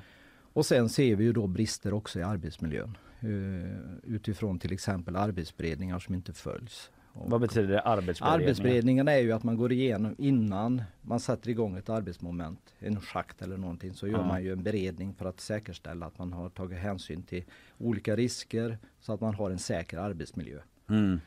Och 0.54 0.66
sen 0.66 0.90
ser 0.90 1.16
vi 1.16 1.24
ju 1.24 1.34
då 1.34 1.48
brister 1.48 1.94
också 1.94 2.20
i 2.20 2.24
arbetsmiljön. 2.24 2.98
Eh, 3.24 4.14
Utifrån 4.14 4.60
till 4.60 4.74
exempel 4.74 5.16
arbetsberedningar 5.16 6.00
som 6.00 6.16
inte 6.16 6.34
följs. 6.34 6.92
Och 7.16 7.30
Vad 7.30 7.42
betyder 7.42 7.68
det 7.68 7.82
arbetsberedning? 7.82 8.44
Arbetsberedningen 8.48 9.08
är 9.08 9.18
ju 9.18 9.32
att 9.32 9.44
man 9.44 9.58
går 9.58 9.72
igenom 9.72 10.16
innan 10.18 10.82
man 11.02 11.20
sätter 11.20 11.50
igång 11.50 11.78
ett 11.78 11.90
arbetsmoment, 11.90 12.74
en 12.80 13.02
schakt 13.02 13.42
eller 13.42 13.58
någonting, 13.58 13.94
så 13.94 14.08
gör 14.08 14.18
Ja. 14.20 14.28
man 14.28 14.44
ju 14.44 14.52
en 14.52 14.64
beredning 14.64 15.14
för 15.14 15.26
att 15.26 15.40
säkerställa 15.40 16.06
att 16.06 16.18
man 16.18 16.34
har 16.34 16.50
tagit 16.50 16.78
hänsyn 16.80 17.24
till 17.24 17.44
olika 17.78 18.16
risker 18.16 18.78
så 19.00 19.14
att 19.14 19.22
man 19.22 19.34
har 19.36 19.52
en 19.52 19.60
säker 19.60 19.98
arbetsmiljö. 19.98 20.60
Mm. 20.90 21.20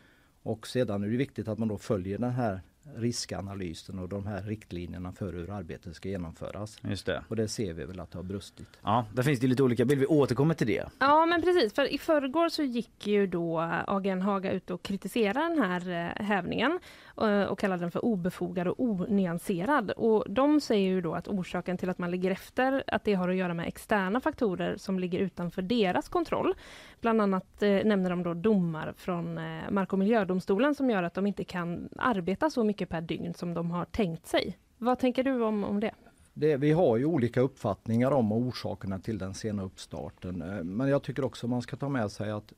Och 0.42 0.66
sedan 0.66 1.02
är 1.04 1.08
det 1.08 1.16
viktigt 1.16 1.48
att 1.48 1.58
man 1.58 1.68
då 1.68 1.78
följer 1.78 2.18
den 2.18 2.30
här 2.30 2.60
riskanalysen 2.94 3.98
och 3.98 4.08
de 4.08 4.26
här 4.26 4.42
riktlinjerna 4.42 5.12
för 5.12 5.32
hur 5.32 5.50
arbetet 5.50 5.96
ska 5.96 6.08
genomföras. 6.08 6.78
Just 6.82 7.06
det. 7.06 7.24
Och 7.28 7.36
det 7.36 7.48
ser 7.48 7.72
vi 7.72 7.84
väl 7.84 8.00
att 8.00 8.10
det 8.10 8.18
har 8.18 8.22
brustit. 8.22 8.68
Ja, 8.82 9.06
där 9.14 9.22
finns 9.22 9.40
det 9.40 9.46
lite 9.46 9.62
olika 9.62 9.84
bilder. 9.84 10.00
Vi 10.00 10.06
återkommer 10.06 10.54
till 10.54 10.66
det. 10.66 10.84
Ja 10.98 11.26
men 11.26 11.42
precis, 11.42 11.74
för 11.74 11.92
i 11.92 11.98
förrgår 11.98 12.48
så 12.48 12.62
gick 12.62 13.06
ju 13.06 13.26
då 13.26 13.58
AGN 13.86 14.22
Haga 14.22 14.52
ut 14.52 14.70
och 14.70 14.82
kritiserade 14.82 15.48
den 15.48 15.62
här 15.62 15.90
eh, 15.90 16.24
hävningen 16.24 16.78
eh, 17.20 17.42
och 17.42 17.58
kallade 17.58 17.82
den 17.82 17.90
för 17.90 18.04
obefogad 18.04 18.68
och 18.68 18.80
onyanserad. 18.80 19.90
Och 19.90 20.24
de 20.28 20.60
säger 20.60 20.88
ju 20.88 21.00
då 21.00 21.14
att 21.14 21.28
orsaken 21.28 21.78
till 21.78 21.90
att 21.90 21.98
man 21.98 22.10
ligger 22.10 22.30
efter, 22.30 22.84
att 22.86 23.04
det 23.04 23.14
har 23.14 23.28
att 23.28 23.36
göra 23.36 23.54
med 23.54 23.68
externa 23.68 24.20
faktorer 24.20 24.76
som 24.76 24.98
ligger 24.98 25.18
utanför 25.18 25.62
deras 25.62 26.08
kontroll. 26.08 26.54
Bland 27.00 27.20
annat 27.20 27.62
eh, 27.62 27.70
nämner 27.70 28.10
de 28.10 28.22
då 28.22 28.34
domar 28.34 28.94
från 28.96 29.38
eh, 29.38 29.70
Mark 29.70 29.92
och 29.92 29.98
miljödomstolen 29.98 30.74
som 30.74 30.90
gör 30.90 31.02
att 31.02 31.14
de 31.14 31.26
inte 31.26 31.44
kan 31.44 31.88
arbeta 31.98 32.50
så 32.50 32.64
mycket 32.64 32.75
per 32.84 33.00
dygn 33.00 33.34
som 33.34 33.54
de 33.54 33.70
har 33.70 33.84
tänkt 33.84 34.26
sig. 34.26 34.58
Vad 34.78 34.98
tänker 34.98 35.24
du 35.24 35.42
om, 35.42 35.64
om 35.64 35.80
det? 35.80 35.94
Det, 36.34 36.56
vi 36.56 36.72
har 36.72 36.96
ju 36.96 37.04
olika 37.04 37.40
uppfattningar 37.40 38.10
om 38.10 38.32
orsakerna 38.32 38.98
till 38.98 39.18
den 39.18 39.34
sena 39.34 39.62
uppstarten. 39.62 40.42
Eh, 40.42 40.64
Men 40.64 40.88
jag 40.88 41.02
tycker 41.02 41.24
också 41.24 41.48
man 41.48 41.62
ska 41.62 41.76
ta 41.76 41.88
med 41.88 42.10
sig 42.10 42.30
att 42.30 42.52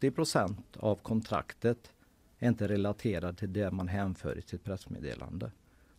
80% 0.00 0.56
av 0.78 0.96
kontraktet 0.96 1.92
är 2.38 2.48
inte 2.48 2.68
relaterad 2.68 3.38
till 3.38 3.52
det 3.52 3.70
man 3.70 3.88
hänför 3.88 4.38
i 4.38 4.42
sitt 4.42 4.64
pressmeddelande. 4.64 5.50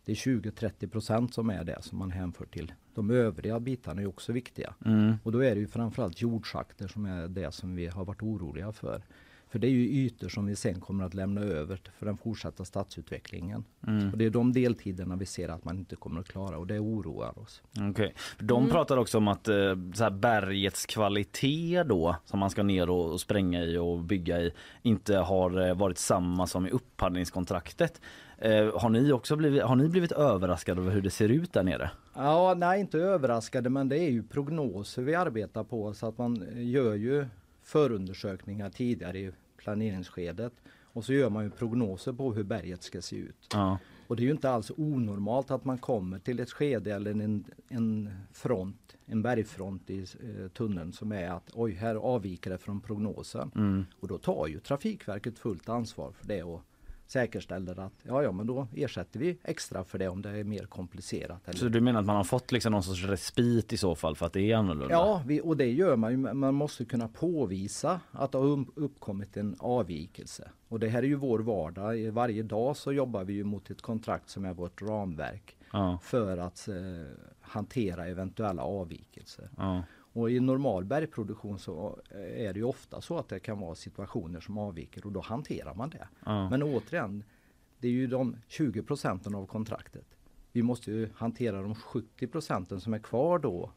det 0.04 0.12
är 0.12 0.16
20-30 0.16 0.88
procent 0.88 1.34
som 1.34 1.50
är 1.50 1.64
det 1.64 1.82
som 1.82 1.98
man 1.98 2.10
hänför 2.10 2.46
till. 2.46 2.72
De 2.94 3.10
övriga 3.10 3.60
bitarna 3.60 4.02
är 4.02 4.06
också 4.06 4.32
viktiga. 4.32 4.74
Mm. 4.84 5.14
Och 5.22 5.32
då 5.32 5.44
är 5.44 5.54
det 5.54 5.60
ju 5.60 5.66
framförallt 5.66 6.20
jordschakter 6.20 6.88
som 6.88 7.04
är 7.06 7.28
det 7.28 7.52
som 7.52 7.74
vi 7.76 7.86
har 7.86 8.04
varit 8.04 8.22
oroliga 8.22 8.72
för. 8.72 9.02
För 9.52 9.58
det 9.58 9.66
är 9.66 9.70
ju 9.70 10.04
ytor 10.04 10.28
som 10.28 10.46
vi 10.46 10.56
sen 10.56 10.80
kommer 10.80 11.04
att 11.04 11.14
lämna 11.14 11.40
över 11.40 11.80
för 11.98 12.06
den 12.06 12.16
fortsatta 12.16 12.64
stadsutvecklingen. 12.64 13.64
Mm. 13.86 14.12
Och 14.12 14.18
det 14.18 14.24
är 14.24 14.30
de 14.30 14.52
deltiderna 14.52 15.16
vi 15.16 15.26
ser 15.26 15.48
att 15.48 15.64
man 15.64 15.78
inte 15.78 15.96
kommer 15.96 16.20
att 16.20 16.28
klara 16.28 16.58
och 16.58 16.66
det 16.66 16.78
oroar 16.78 17.38
oss. 17.38 17.62
Okej. 17.90 18.14
De 18.38 18.58
Mm. 18.62 18.70
pratar 18.70 18.96
också 18.96 19.18
om 19.18 19.28
att 19.28 19.48
eh, 19.48 19.54
så 19.94 20.02
här, 20.04 20.10
bergets 20.10 20.86
kvalitet 20.86 21.82
då 21.82 22.16
som 22.24 22.38
man 22.40 22.50
ska 22.50 22.62
ner 22.62 22.90
och, 22.90 23.12
och 23.12 23.20
spränga 23.20 23.62
i 23.64 23.76
och 23.76 23.98
bygga 23.98 24.40
i 24.40 24.52
inte 24.82 25.16
har 25.16 25.68
eh, 25.68 25.74
varit 25.74 25.98
samma 25.98 26.46
som 26.46 26.66
i 26.66 26.70
upphandlingskontraktet. 26.70 28.00
Eh, 28.38 28.80
har 28.80 28.88
ni 28.88 29.12
också 29.12 29.36
blivit, 29.36 29.62
har 29.62 29.76
ni 29.76 29.88
blivit 29.88 30.12
överraskade 30.12 30.80
över 30.80 30.90
hur 30.90 31.02
det 31.02 31.10
ser 31.10 31.28
ut 31.28 31.52
där 31.52 31.62
nere? 31.62 31.90
Ja, 32.14 32.54
nej 32.56 32.80
inte 32.80 32.98
överraskade 32.98 33.70
men 33.70 33.88
det 33.88 33.98
är 33.98 34.10
ju 34.10 34.22
prognoser 34.22 35.02
vi 35.02 35.14
arbetar 35.14 35.64
på 35.64 35.94
så 35.94 36.06
att 36.08 36.18
man 36.18 36.46
gör 36.54 36.94
ju 36.94 37.26
förundersökningar 37.62 38.70
tidigare 38.70 39.18
i 39.18 39.32
planeringsskedet 39.56 40.52
och 40.92 41.04
så 41.04 41.12
gör 41.12 41.30
man 41.30 41.44
ju 41.44 41.50
prognoser 41.50 42.12
på 42.12 42.32
hur 42.32 42.42
berget 42.42 42.82
ska 42.82 43.02
se 43.02 43.16
ut. 43.16 43.48
Ja. 43.52 43.78
Och 44.06 44.16
det 44.16 44.22
är 44.22 44.24
ju 44.24 44.30
inte 44.30 44.50
alls 44.50 44.70
onormalt 44.76 45.50
att 45.50 45.64
man 45.64 45.78
kommer 45.78 46.18
till 46.18 46.40
ett 46.40 46.50
skede 46.50 46.94
eller 46.94 47.10
en, 47.10 47.44
en 47.68 48.10
front, 48.32 48.96
en 49.06 49.22
bergfront 49.22 49.90
i 49.90 50.00
eh, 50.00 50.48
tunneln 50.48 50.92
som 50.92 51.12
är 51.12 51.30
att 51.30 51.50
oj, 51.54 51.72
här 51.72 51.94
avviker 51.94 52.50
det 52.50 52.58
från 52.58 52.80
prognosen. 52.80 53.50
Mm. 53.54 53.84
Och 54.00 54.08
då 54.08 54.18
tar 54.18 54.46
ju 54.46 54.60
Trafikverket 54.60 55.38
fullt 55.38 55.68
ansvar 55.68 56.12
för 56.12 56.26
det 56.26 56.42
och 56.42 56.62
säkerställer 57.12 57.80
att 57.80 57.92
ja, 58.02 58.22
ja, 58.22 58.32
men 58.32 58.46
då 58.46 58.68
ersätter 58.74 59.20
vi 59.20 59.38
extra 59.44 59.84
för 59.84 59.98
det 59.98 60.08
om 60.08 60.22
det 60.22 60.30
är 60.30 60.44
mer 60.44 60.66
komplicerat. 60.66 61.48
Eller 61.48 61.58
Så 61.58 61.68
du 61.68 61.80
menar 61.80 62.00
att 62.00 62.06
man 62.06 62.16
har 62.16 62.24
fått 62.24 62.52
liksom 62.52 62.72
någon 62.72 62.82
sorts 62.82 63.04
respit 63.04 63.72
i 63.72 63.76
så 63.76 63.94
fall 63.94 64.16
för 64.16 64.26
att 64.26 64.32
det 64.32 64.40
är 64.52 64.56
annorlunda? 64.56 64.94
Ja, 64.94 65.22
vi, 65.26 65.40
och 65.40 65.56
det 65.56 65.72
gör 65.72 65.96
man 65.96 66.10
ju. 66.10 66.16
Man 66.16 66.54
måste 66.54 66.84
kunna 66.84 67.08
påvisa 67.08 68.00
att 68.10 68.32
det 68.32 68.38
har 68.38 68.64
uppkommit 68.76 69.36
en 69.36 69.56
avvikelse. 69.58 70.50
Och 70.68 70.80
det 70.80 70.88
här 70.88 70.98
är 71.02 71.06
ju 71.06 71.14
vår 71.14 71.38
vardag. 71.38 72.10
Varje 72.12 72.42
dag 72.42 72.76
så 72.76 72.92
jobbar 72.92 73.24
vi 73.24 73.32
ju 73.32 73.44
mot 73.44 73.70
ett 73.70 73.82
kontrakt 73.82 74.28
som 74.28 74.44
är 74.44 74.54
vårt 74.54 74.82
ramverk 74.82 75.56
Ja. 75.72 75.98
för 76.02 76.36
att 76.38 76.68
eh, 76.68 76.74
hantera 77.40 78.06
eventuella 78.06 78.62
avvikelser. 78.62 79.50
Ja. 79.56 79.82
Och 80.12 80.30
i 80.30 80.40
normal 80.40 80.84
bergproduktion 80.84 81.58
så 81.58 81.98
är 82.10 82.52
det 82.52 82.58
ju 82.58 82.64
ofta 82.64 83.00
så 83.00 83.18
att 83.18 83.28
det 83.28 83.40
kan 83.40 83.60
vara 83.60 83.74
situationer 83.74 84.40
som 84.40 84.58
avviker 84.58 85.06
och 85.06 85.12
då 85.12 85.20
hanterar 85.20 85.74
man 85.74 85.90
det. 85.90 86.08
Ja. 86.24 86.50
Men 86.50 86.62
återigen, 86.62 87.24
det 87.78 87.88
är 87.88 87.92
ju 87.92 88.06
de 88.06 88.36
20 88.48 88.82
procenten 88.82 89.34
av 89.34 89.46
kontraktet. 89.46 90.06
Vi 90.52 90.62
måste 90.62 90.90
ju 90.90 91.08
hantera 91.14 91.62
de 91.62 91.74
70 91.74 92.26
procenten 92.26 92.80
som 92.80 92.94
är 92.94 92.98
kvar 92.98 93.38
då. 93.38 93.70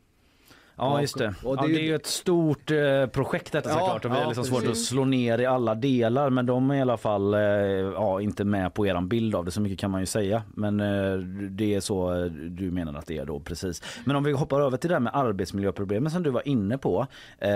Ja 0.77 1.01
just 1.01 1.17
det. 1.17 1.35
Och 1.43 1.57
ja, 1.57 1.67
det 1.67 1.73
är 1.75 1.83
ju 1.83 1.95
ett 1.95 2.05
stort 2.05 2.71
eh, 2.71 3.05
projekt 3.05 3.51
detta 3.51 3.69
Ja, 3.69 3.75
såklart 3.79 4.05
och 4.05 4.11
vi 4.11 4.15
har 4.15 4.25
liksom 4.27 4.43
svårt 4.43 4.63
att 4.63 4.69
precis. 4.69 4.87
slå 4.87 5.05
ner 5.05 5.39
i 5.39 5.45
alla 5.45 5.75
delar 5.75 6.29
men 6.29 6.45
de 6.45 6.71
är 6.71 6.75
i 6.75 6.81
alla 6.81 6.97
fall 6.97 7.33
eh, 7.33 7.39
ja, 7.39 8.21
inte 8.21 8.43
med 8.45 8.73
på 8.73 8.87
eran 8.87 9.07
bild 9.07 9.35
av 9.35 9.45
det 9.45 9.51
så 9.51 9.61
mycket 9.61 9.79
kan 9.79 9.91
man 9.91 9.99
ju 9.99 10.05
säga. 10.05 10.43
Men 10.53 10.79
eh, 10.79 11.17
det 11.49 11.75
är 11.75 11.79
så 11.79 12.13
eh, 12.13 12.25
du 12.31 12.71
menar 12.71 12.93
att 12.93 13.05
det 13.05 13.17
är 13.17 13.25
då 13.25 13.39
precis. 13.39 13.83
Men 14.05 14.15
om 14.15 14.23
vi 14.23 14.31
hoppar 14.31 14.61
över 14.61 14.77
till 14.77 14.89
det 14.89 14.95
här 14.95 14.99
med 14.99 15.15
arbetsmiljöproblemen 15.15 16.11
som 16.11 16.23
du 16.23 16.29
var 16.29 16.47
inne 16.47 16.77
på. 16.77 17.07
Eh, 17.39 17.49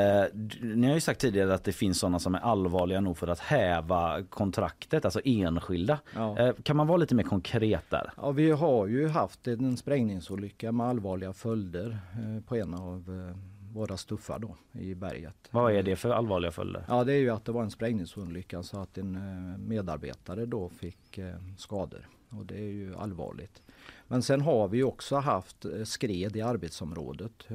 ni 0.61 0.87
har 0.87 0.93
ju 0.93 1.01
sagt 1.01 1.21
tidigare 1.21 1.53
att 1.53 1.63
det 1.63 1.71
finns 1.71 1.99
sådana 1.99 2.19
som 2.19 2.35
är 2.35 2.39
allvarliga 2.39 3.01
nog 3.01 3.17
för 3.17 3.27
att 3.27 3.39
häva 3.39 4.23
kontraktet, 4.29 5.05
alltså 5.05 5.21
enskilda. 5.25 5.99
Eh, 6.15 6.51
kan 6.63 6.77
man 6.77 6.87
vara 6.87 6.97
lite 6.97 7.15
mer 7.15 7.23
konkret 7.23 7.89
där? 7.89 8.11
Ja, 8.17 8.31
vi 8.31 8.51
har 8.51 8.87
ju 8.87 9.07
haft 9.07 9.47
en 9.47 9.77
sprängningsolycka 9.77 10.71
med 10.71 10.87
allvarliga 10.87 11.33
följder 11.33 11.97
eh, 12.13 12.43
på 12.47 12.55
en 12.55 12.73
av 12.73 13.08
eh, 13.09 13.35
våra 13.73 13.97
stuffar 13.97 14.39
då 14.39 14.55
i 14.71 14.95
berget. 14.95 15.35
Vad 15.51 15.73
är 15.73 15.83
det 15.83 15.95
för 15.95 16.09
allvarliga 16.09 16.51
följder? 16.51 16.85
Ja 16.87 17.03
det 17.03 17.13
är 17.13 17.17
ju 17.17 17.29
att 17.29 17.45
det 17.45 17.51
var 17.51 17.63
en 17.63 17.71
sprängningsolycka 17.71 18.63
så 18.63 18.79
att 18.79 18.97
en 18.97 19.15
eh, 19.15 19.57
medarbetare 19.57 20.45
då 20.45 20.69
fick 20.69 21.17
eh, 21.17 21.35
skador. 21.57 22.07
Och 22.29 22.45
det 22.45 22.55
är 22.55 22.71
ju 22.71 22.95
allvarligt. 22.95 23.61
Men 24.07 24.21
sen 24.21 24.41
har 24.41 24.67
vi 24.67 24.83
också 24.83 25.15
haft 25.15 25.65
skred 25.83 26.35
i 26.35 26.41
arbetsområdet 26.41 27.47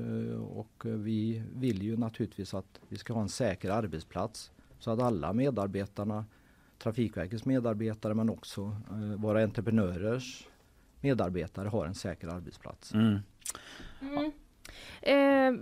och 0.51 0.83
vi 0.85 1.43
vill 1.55 1.83
ju 1.83 1.97
naturligtvis 1.97 2.55
att 2.55 2.81
vi 2.89 2.97
ska 2.97 3.13
ha 3.13 3.23
en 3.23 3.29
säker 3.29 3.71
arbetsplats 3.71 4.53
så 4.79 4.91
att 4.91 5.01
alla 5.01 5.33
medarbetarna, 5.33 6.25
Trafikverkets 6.79 7.45
medarbetare 7.45 8.15
men 8.15 8.31
också 8.31 8.77
våra 9.19 9.43
entreprenörers 9.43 10.49
medarbetare 11.01 11.69
har 11.69 11.87
en 11.87 11.95
säker 11.95 12.29
arbetsplats. 12.29 12.95
Mm. 12.95 13.19
Mm. 14.01 14.33
Eh, 15.03 15.53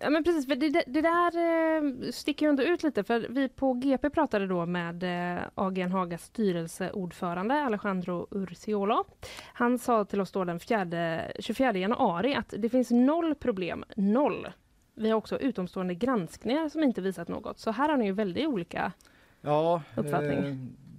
ja 0.00 0.10
men 0.10 0.24
precis, 0.24 0.46
för 0.48 0.54
det, 0.56 0.68
det- 0.70 0.84
det 0.86 1.00
där 1.00 1.36
eh, 1.36 2.10
sticker 2.10 2.46
ju 2.46 2.50
ändå 2.50 2.62
ut 2.62 2.82
lite 2.82 3.04
för 3.04 3.26
vi 3.30 3.48
på 3.48 3.72
GP 3.72 4.10
pratade 4.10 4.46
då 4.46 4.66
med 4.66 5.02
eh, 5.36 5.42
AGN 5.54 5.90
Hagas 5.92 6.22
styrelseordförande 6.24 7.54
Alejandro 7.54 8.26
Urciolo. 8.30 9.04
Han 9.52 9.78
sa 9.78 10.04
till 10.04 10.20
oss 10.20 10.32
då 10.32 10.44
den 10.44 10.60
4, 10.60 11.20
24 11.38 11.72
januari 11.78 12.34
att 12.34 12.54
det 12.58 12.68
finns 12.68 12.90
noll 12.90 13.34
problem, 13.34 13.84
noll. 13.96 14.48
Vi 14.94 15.10
har 15.10 15.16
också 15.16 15.38
utomstående 15.38 15.94
granskningar 15.94 16.68
som 16.68 16.82
inte 16.82 17.00
visat 17.00 17.28
något. 17.28 17.58
Så 17.58 17.70
här 17.70 17.88
har 17.88 17.96
ni 17.96 18.04
ju 18.04 18.12
väldigt 18.12 18.46
olika 18.46 18.92
Ja, 19.40 19.82
uppfattning. 19.96 20.38
eh, 20.38 20.54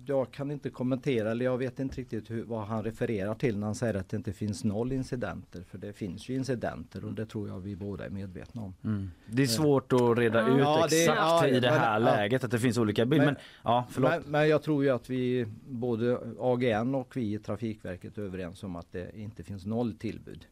jag 0.06 0.32
kan 0.32 0.51
inte 0.51 0.70
kommentera 0.70 1.32
eller 1.32 1.45
jag 1.45 1.58
vet 1.58 1.80
inte 1.80 2.01
riktigt 2.01 2.32
hur, 2.32 2.43
vad 2.43 2.64
han 2.68 2.84
refererar 2.84 3.36
till 3.36 3.58
när 3.58 3.66
han 3.66 3.76
säger 3.76 3.93
att 3.93 4.10
det 4.10 4.18
inte 4.18 4.34
finns 4.34 4.64
noll 4.64 4.91
incidenter. 4.91 5.64
För 5.64 5.78
det 5.78 5.93
finns 5.93 6.30
ju 6.30 6.36
incidenter 6.36 7.06
och 7.06 7.14
det 7.14 7.26
tror 7.26 7.47
jag 7.47 7.60
vi 7.60 7.76
båda 7.76 8.06
är 8.06 8.10
medvetna 8.10 8.62
om. 8.62 8.74
Mm. 8.84 9.12
Det 9.28 9.43
är 9.43 9.47
svårt 9.47 9.93
att 9.93 10.18
reda 10.18 10.47
ut 10.47 10.60
Ja, 10.60 10.88
det- 10.89 11.01
exakt 11.01 11.18
ja, 11.20 11.47
i 11.47 11.60
det 11.60 11.62
men- 11.72 11.80
här 11.80 11.93
ja. 11.93 11.99
läget 11.99 12.43
att 12.43 12.51
det 12.51 12.60
finns 12.60 12.78
olika 12.78 13.06
bilder. 13.06 13.26
Men, 13.26 13.34
Men- 13.34 13.43
ja, 13.64 13.88
förlåt. 13.89 14.12
Men, 14.12 14.22
men 14.32 14.49
jag 14.49 14.62
tror 14.64 14.84
ju 14.84 14.89
att 14.89 15.10
vi 15.10 15.45
både 15.70 16.18
AGN 16.39 16.95
och 16.95 17.18
vi 17.18 17.34
i 17.34 17.39
Trafikverket 17.39 18.18
är 18.18 18.22
överens 18.22 18.64
om 18.64 18.76
att 18.76 18.91
det 18.91 19.18
inte 19.20 19.43
finns 19.43 19.66
noll 19.66 19.93
tillbud. 19.93 20.47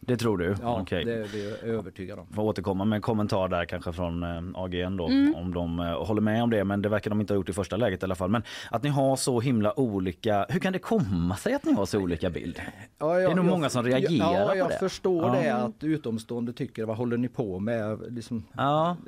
Det 0.00 0.16
tror 0.16 0.38
du? 0.38 0.54
Ja, 0.62 0.80
Okej. 0.80 1.04
det 1.04 1.14
är 1.14 1.24
vi 1.24 1.70
övertygade 1.72 2.20
om. 2.20 2.26
Får 2.32 2.42
återkomma 2.42 2.84
med 2.84 2.96
en 2.96 3.02
kommentar 3.02 3.48
där 3.48 3.64
kanske 3.64 3.92
från 3.92 4.22
eh, 4.22 4.42
AGN 4.54 4.96
då 4.96 5.06
Mm. 5.08 5.34
om 5.34 5.54
de 5.54 5.80
eh, 5.80 6.04
håller 6.06 6.20
med 6.20 6.42
om 6.42 6.50
det 6.50 6.64
men 6.64 6.82
det 6.82 6.88
verkar 6.88 7.10
de 7.10 7.20
inte 7.20 7.32
ha 7.32 7.36
gjort 7.36 7.48
i 7.48 7.52
första 7.52 7.76
läget 7.76 8.02
i 8.02 8.04
alla 8.04 8.14
fall. 8.14 8.30
Men 8.30 8.42
att 8.70 8.82
ni 8.82 8.88
har 8.88 9.16
så 9.16 9.40
himla 9.40 9.80
olika, 9.80 10.46
hur 10.48 10.60
kan 10.60 10.72
det 10.72 10.78
komma 10.78 11.36
sig 11.36 11.54
att 11.54 11.64
ni 11.64 11.72
har 11.72 11.86
så 11.86 11.98
olika 12.00 12.30
bild? 12.30 12.60
Ja, 12.98 13.06
det 13.06 13.14
är 13.14 13.20
jag- 13.20 13.36
nog 13.36 13.44
jag- 13.44 13.50
många 13.50 13.68
som 13.68 13.84
reagerar 13.84 14.40
ja, 14.40 14.48
på 14.48 14.56
jag 14.56 14.68
det. 14.68 14.78
förstår 14.78 15.24
Ja. 15.36 15.42
det 15.42 15.50
att 15.54 15.84
utomstående 15.84 16.52
tycker 16.52 16.84
vad 16.84 16.96
håller 16.96 17.16
ni 17.16 17.28
på 17.28 17.58
med? 17.58 17.98
Liksom, 18.12 18.44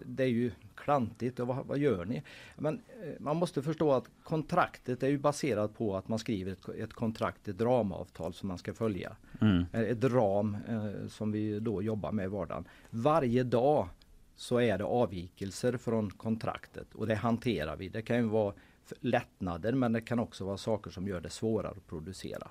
Det 0.05 0.22
är 0.22 0.28
ju 0.28 0.51
klantigt 0.81 1.41
och 1.41 1.47
vad, 1.47 1.66
vad 1.66 1.78
gör 1.78 2.05
ni? 2.05 2.22
Men 2.57 2.74
eh, 2.74 3.12
man 3.20 3.37
måste 3.37 3.62
förstå 3.62 3.93
att 3.93 4.11
kontraktet 4.24 5.03
är 5.03 5.09
ju 5.09 5.18
baserat 5.18 5.74
på 5.74 5.97
att 5.97 6.09
man 6.09 6.18
skriver 6.18 6.53
ett, 6.53 6.68
ett 6.68 6.93
kontrakt, 6.93 7.49
ett 7.49 7.61
ramavtal 7.61 8.35
som 8.35 8.49
man 8.49 8.59
ska 8.59 8.74
följa. 8.74 9.16
Mm. 9.41 9.64
Eh, 9.72 9.81
Ett 9.81 10.05
ram 10.05 10.57
eh, 10.68 11.09
som 11.09 11.33
vi 11.33 11.61
då 11.61 11.83
jobbar 11.83 12.12
med 12.12 12.24
i 12.24 12.28
vardagen. 12.28 12.64
Varje 12.91 13.43
dag 13.45 13.89
så 14.37 14.61
är 14.61 14.78
det 14.78 14.85
avvikelser 14.85 15.76
från 15.76 16.11
kontraktet 16.11 16.95
och 16.95 17.07
det 17.07 17.14
hanterar 17.14 17.76
vi. 17.76 17.89
Det 17.89 18.03
kan 18.03 18.16
ju 18.16 18.22
vara 18.22 18.55
lättnader 19.01 19.72
men 19.72 19.93
det 19.93 20.01
kan 20.01 20.18
också 20.18 20.45
vara 20.45 20.57
saker 20.57 20.91
som 20.91 21.09
gör 21.09 21.20
det 21.20 21.31
svårare 21.31 21.72
att 21.72 21.87
producera 21.87 22.51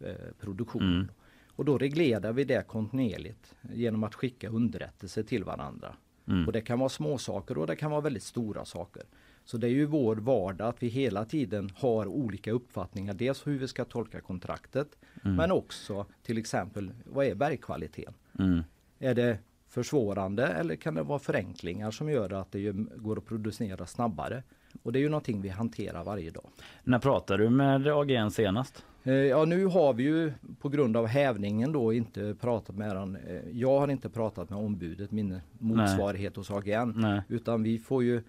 eh, 0.00 0.14
produktionen. 0.40 0.94
Mm. 0.94 1.08
Och 1.56 1.64
då 1.64 1.78
reglerar 1.78 2.32
vi 2.32 2.44
det 2.44 2.66
kontinuerligt 2.66 3.54
genom 3.72 4.04
att 4.04 4.14
skicka 4.14 4.48
underrättelser 4.48 5.22
till 5.22 5.44
varandra. 5.44 5.96
Mm. 6.28 6.46
Och 6.46 6.52
det 6.52 6.60
kan 6.60 6.78
vara 6.78 6.88
små 6.88 7.18
saker 7.18 7.58
och 7.58 7.66
det 7.66 7.76
kan 7.76 7.90
vara 7.90 8.00
väldigt 8.00 8.22
stora 8.22 8.64
saker. 8.64 9.02
Så 9.44 9.56
det 9.56 9.66
är 9.66 9.70
ju 9.70 9.86
vår 9.86 10.16
vardag 10.16 10.68
att 10.68 10.82
vi 10.82 10.88
hela 10.88 11.24
tiden 11.24 11.70
har 11.76 12.06
olika 12.06 12.52
uppfattningar. 12.52 13.14
Dels 13.14 13.46
hur 13.46 13.58
vi 13.58 13.68
ska 13.68 13.84
tolka 13.84 14.20
kontraktet 14.20 14.96
Mm. 15.24 15.36
men 15.36 15.50
också 15.52 16.06
till 16.22 16.38
exempel 16.38 16.90
vad 17.04 17.26
är 17.26 17.34
bergkvaliteten? 17.34 18.14
Mm. 18.38 18.62
Är 18.98 19.14
det 19.14 19.38
försvårande 19.68 20.46
eller 20.46 20.76
kan 20.76 20.94
det 20.94 21.02
vara 21.02 21.18
förenklingar 21.18 21.90
som 21.90 22.08
gör 22.10 22.32
att 22.32 22.52
det 22.52 22.72
går 22.96 23.18
att 23.18 23.26
producera 23.26 23.86
snabbare? 23.86 24.42
Och 24.82 24.92
det 24.92 24.98
är 24.98 25.00
ju 25.00 25.08
någonting 25.08 25.42
vi 25.42 25.48
hanterar 25.48 26.04
varje 26.04 26.30
dag. 26.30 26.46
När 26.84 26.98
pratade 26.98 27.42
du 27.42 27.50
med 27.50 27.86
AGN 27.86 28.30
senast? 28.30 28.84
Eh, 29.06 29.12
Ja 29.14 29.44
nu 29.44 29.66
har 29.66 29.94
vi 29.94 30.02
ju 30.02 30.32
på 30.60 30.68
grund 30.68 30.96
av 30.96 31.06
hävningen 31.06 31.72
då 31.72 31.92
inte 31.92 32.34
pratat 32.40 32.76
med 32.76 32.96
den. 32.96 33.16
eh, 33.16 33.40
Jag 33.52 33.78
har 33.80 33.88
inte 33.88 34.08
pratat 34.08 34.50
med 34.50 34.58
ombudet, 34.58 35.10
min 35.10 35.40
motsvarighet 35.58 36.36
hos 36.36 36.50
AGN. 36.50 36.92
Nej. 36.96 37.22
Utan 37.28 37.62
vi 37.62 37.78
får 37.78 38.02
ju 38.04 38.16
eh, 38.16 38.22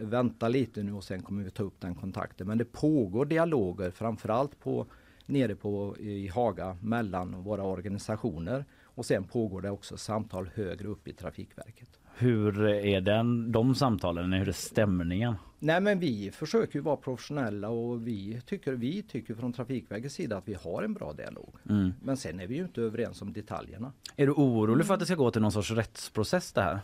vänta 0.00 0.48
lite 0.48 0.82
nu 0.82 0.92
och 0.92 1.04
sen 1.04 1.22
kommer 1.22 1.44
vi 1.44 1.50
ta 1.50 1.62
upp 1.62 1.80
den 1.80 1.94
kontakten. 1.94 2.46
Men 2.46 2.58
det 2.58 2.64
pågår 2.64 3.24
dialoger 3.24 3.90
framförallt 3.90 4.60
på 4.60 4.86
nere 5.26 5.54
på 5.54 5.96
i 5.98 6.28
Haga 6.28 6.76
mellan 6.82 7.42
våra 7.42 7.62
organisationer. 7.62 8.64
Och 8.82 9.06
sen 9.06 9.24
pågår 9.24 9.60
det 9.60 9.70
också 9.70 9.96
samtal 9.96 10.50
högre 10.54 10.88
upp 10.88 11.08
i 11.08 11.12
Trafikverket. 11.12 11.97
Hur 12.18 12.64
är 12.66 13.00
den, 13.00 13.52
de 13.52 13.74
samtalen? 13.74 14.32
Hur 14.32 14.48
är 14.48 14.52
stämningen? 14.52 15.34
Nej 15.58 15.80
men 15.80 15.98
vi 15.98 16.30
försöker 16.30 16.80
vara 16.80 16.96
professionella 16.96 17.68
och 17.68 18.06
vi 18.06 18.40
tycker, 18.46 18.72
vi 18.72 19.02
tycker 19.02 19.34
från 19.34 19.52
Trafikverkets 19.52 20.14
sida 20.14 20.36
att 20.36 20.48
vi 20.48 20.54
har 20.54 20.82
en 20.82 20.94
bra 20.94 21.12
dialog. 21.12 21.54
Mm. 21.68 21.92
Men 22.02 22.16
sen 22.16 22.40
är 22.40 22.46
vi 22.46 22.56
ju 22.56 22.62
inte 22.62 22.82
överens 22.82 23.22
om 23.22 23.32
detaljerna. 23.32 23.92
Är 24.16 24.26
du 24.26 24.32
orolig 24.32 24.86
för 24.86 24.94
att 24.94 25.00
det 25.00 25.06
ska 25.06 25.14
gå 25.14 25.30
till 25.30 25.42
någon 25.42 25.52
sorts 25.52 25.70
rättsprocess 25.70 26.52
det 26.52 26.62
här? 26.62 26.80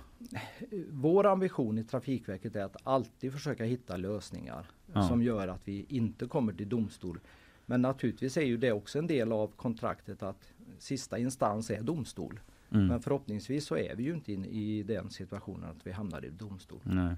Vår 0.90 1.26
ambition 1.26 1.78
i 1.78 1.84
Trafikverket 1.84 2.56
är 2.56 2.64
att 2.64 2.76
alltid 2.84 3.32
försöka 3.32 3.64
hitta 3.64 3.96
lösningar 3.96 4.66
Ja. 4.92 5.08
som 5.08 5.22
gör 5.22 5.48
att 5.48 5.68
vi 5.68 5.86
inte 5.88 6.26
kommer 6.26 6.52
till 6.52 6.68
domstol. 6.68 7.20
Men 7.66 7.82
naturligtvis 7.82 8.36
är 8.36 8.42
ju 8.42 8.56
det 8.56 8.72
också 8.72 8.98
en 8.98 9.06
del 9.06 9.32
av 9.32 9.48
kontraktet 9.56 10.22
att 10.22 10.52
sista 10.78 11.18
instans 11.18 11.70
är 11.70 11.82
domstol. 11.82 12.40
Mm. 12.74 12.86
Men 12.86 13.00
förhoppningsvis 13.02 13.66
så 13.66 13.76
är 13.76 13.94
vi 13.96 14.02
ju 14.02 14.14
inte 14.14 14.32
in 14.32 14.44
i 14.44 14.82
den 14.82 15.10
situationen 15.10 15.70
att 15.70 15.86
vi 15.86 15.92
hamnar 15.92 16.24
i 16.24 16.28
domstol. 16.30 16.80
Nej. 16.82 17.14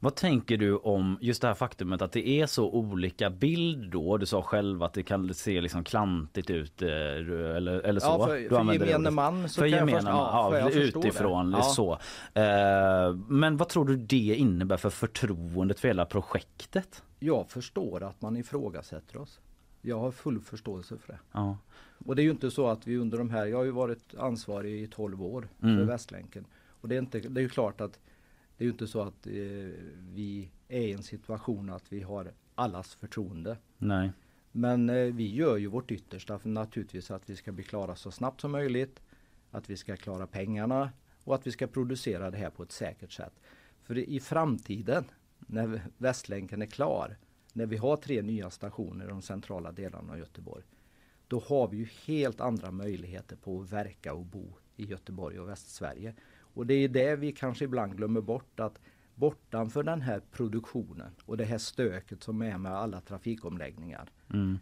Vad 0.00 0.14
tänker 0.14 0.56
du 0.56 0.76
om 0.76 1.18
just 1.20 1.42
det 1.42 1.48
här 1.48 1.54
faktumet 1.54 2.02
att 2.02 2.12
det 2.12 2.28
är 2.28 2.46
så 2.46 2.70
olika 2.70 3.30
bild 3.30 3.90
då? 3.90 4.16
Du 4.18 4.26
sa 4.26 4.42
själv 4.42 4.82
att 4.82 4.92
det 4.92 5.02
kan 5.02 5.34
se 5.34 5.60
liksom 5.60 5.84
klantigt 5.84 6.50
ut 6.50 6.82
eh, 6.82 6.88
eller, 6.88 7.80
eller 7.80 8.00
så. 8.00 8.06
Ja, 8.06 8.26
för- 8.26 8.48
för 8.48 8.72
gemene 8.72 9.10
man 9.10 9.48
så 9.48 9.60
för 9.60 9.68
kan 9.70 9.78
jag 9.78 9.90
först- 9.90 10.06
ja, 10.08 10.50
ja, 10.52 10.58
jag 10.58 10.72
förstå 10.72 11.00
det. 11.00 11.08
utifrån 11.08 11.50
Ja. 11.52 11.62
så. 11.62 11.92
Eh, 12.34 13.16
men 13.28 13.56
vad 13.56 13.68
tror 13.68 13.84
du 13.84 13.96
det 13.96 14.16
innebär 14.36 14.76
för 14.76 14.90
förtroendet 14.90 15.80
för 15.80 15.88
hela 15.88 16.04
projektet? 16.04 17.02
Jag 17.18 17.50
förstår 17.50 18.02
att 18.02 18.22
man 18.22 18.36
ifrågasätter 18.36 19.16
oss. 19.16 19.40
Jag 19.86 19.98
har 20.00 20.10
full 20.10 20.40
förståelse 20.40 20.98
för 20.98 21.12
det. 21.12 21.18
Ja. 21.32 21.58
Och 21.98 22.16
det 22.16 22.22
är 22.22 22.24
ju 22.24 22.30
inte 22.30 22.50
så 22.50 22.68
att 22.68 22.86
vi 22.86 22.96
under 22.96 23.18
de 23.18 23.30
här, 23.30 23.46
jag 23.46 23.56
har 23.56 23.64
ju 23.64 23.70
varit 23.70 24.14
ansvarig 24.14 24.82
i 24.82 24.86
12 24.86 25.22
år 25.22 25.48
för 25.60 25.66
Mm. 25.66 25.86
Västlänken. 25.86 26.46
Och 26.80 26.88
det 26.88 26.94
är, 26.94 26.98
inte, 26.98 27.20
det 27.20 27.40
är 27.40 27.42
ju 27.42 27.48
klart 27.48 27.80
att 27.80 28.00
det 28.56 28.64
är 28.64 28.66
ju 28.66 28.72
inte 28.72 28.86
så 28.86 29.00
att 29.00 29.26
eh, 29.26 29.32
vi 30.14 30.50
är 30.68 30.80
i 30.80 30.92
en 30.92 31.02
situation 31.02 31.70
att 31.70 31.92
vi 31.92 32.02
har 32.02 32.32
allas 32.54 32.94
förtroende. 32.94 33.56
Nej. 33.78 34.12
Men 34.52 34.90
eh, 34.90 35.14
vi 35.14 35.34
gör 35.34 35.56
ju 35.56 35.66
vårt 35.66 35.90
yttersta 35.90 36.38
för 36.38 36.48
naturligtvis 36.48 37.10
att 37.10 37.30
vi 37.30 37.36
ska 37.36 37.52
bli 37.52 37.64
klara 37.64 37.96
så 37.96 38.10
snabbt 38.10 38.40
som 38.40 38.52
möjligt. 38.52 39.02
Att 39.50 39.70
vi 39.70 39.76
ska 39.76 39.96
klara 39.96 40.26
pengarna 40.26 40.90
och 41.24 41.34
att 41.34 41.46
vi 41.46 41.50
ska 41.50 41.66
producera 41.66 42.30
det 42.30 42.36
här 42.38 42.50
på 42.50 42.62
ett 42.62 42.72
säkert 42.72 43.12
sätt. 43.12 43.32
För 43.82 43.98
i 43.98 44.20
framtiden 44.20 45.04
när 45.38 45.80
Västlänken 45.98 46.62
är 46.62 46.66
klar, 46.66 47.16
när 47.56 47.66
vi 47.66 47.76
har 47.76 47.96
tre 47.96 48.22
nya 48.22 48.50
stationer 48.50 49.04
i 49.04 49.08
de 49.08 49.22
centrala 49.22 49.72
delarna 49.72 50.12
av 50.12 50.18
Göteborg. 50.18 50.64
Då 51.28 51.40
har 51.40 51.68
vi 51.68 51.76
ju 51.76 51.88
helt 52.06 52.40
andra 52.40 52.70
möjligheter 52.70 53.36
på 53.36 53.60
att 53.60 53.72
verka 53.72 54.14
och 54.14 54.24
bo 54.24 54.44
i 54.76 54.84
Göteborg 54.84 55.40
och 55.40 55.48
Västsverige. 55.48 56.14
Och 56.38 56.66
det 56.66 56.74
är 56.74 56.88
det 56.88 57.16
vi 57.16 57.32
kanske 57.32 57.64
ibland 57.64 57.96
glömmer 57.96 58.20
bort 58.20 58.60
att 58.60 58.80
bortanför 59.14 59.82
den 59.82 60.00
här 60.00 60.20
produktionen 60.32 61.10
och 61.24 61.36
det 61.36 61.44
här 61.44 61.58
stöket 61.58 62.22
som 62.22 62.42
är 62.42 62.58
med 62.58 62.72
alla 62.72 63.00
trafikomläggningar 63.00 64.10
Mm 64.32 64.58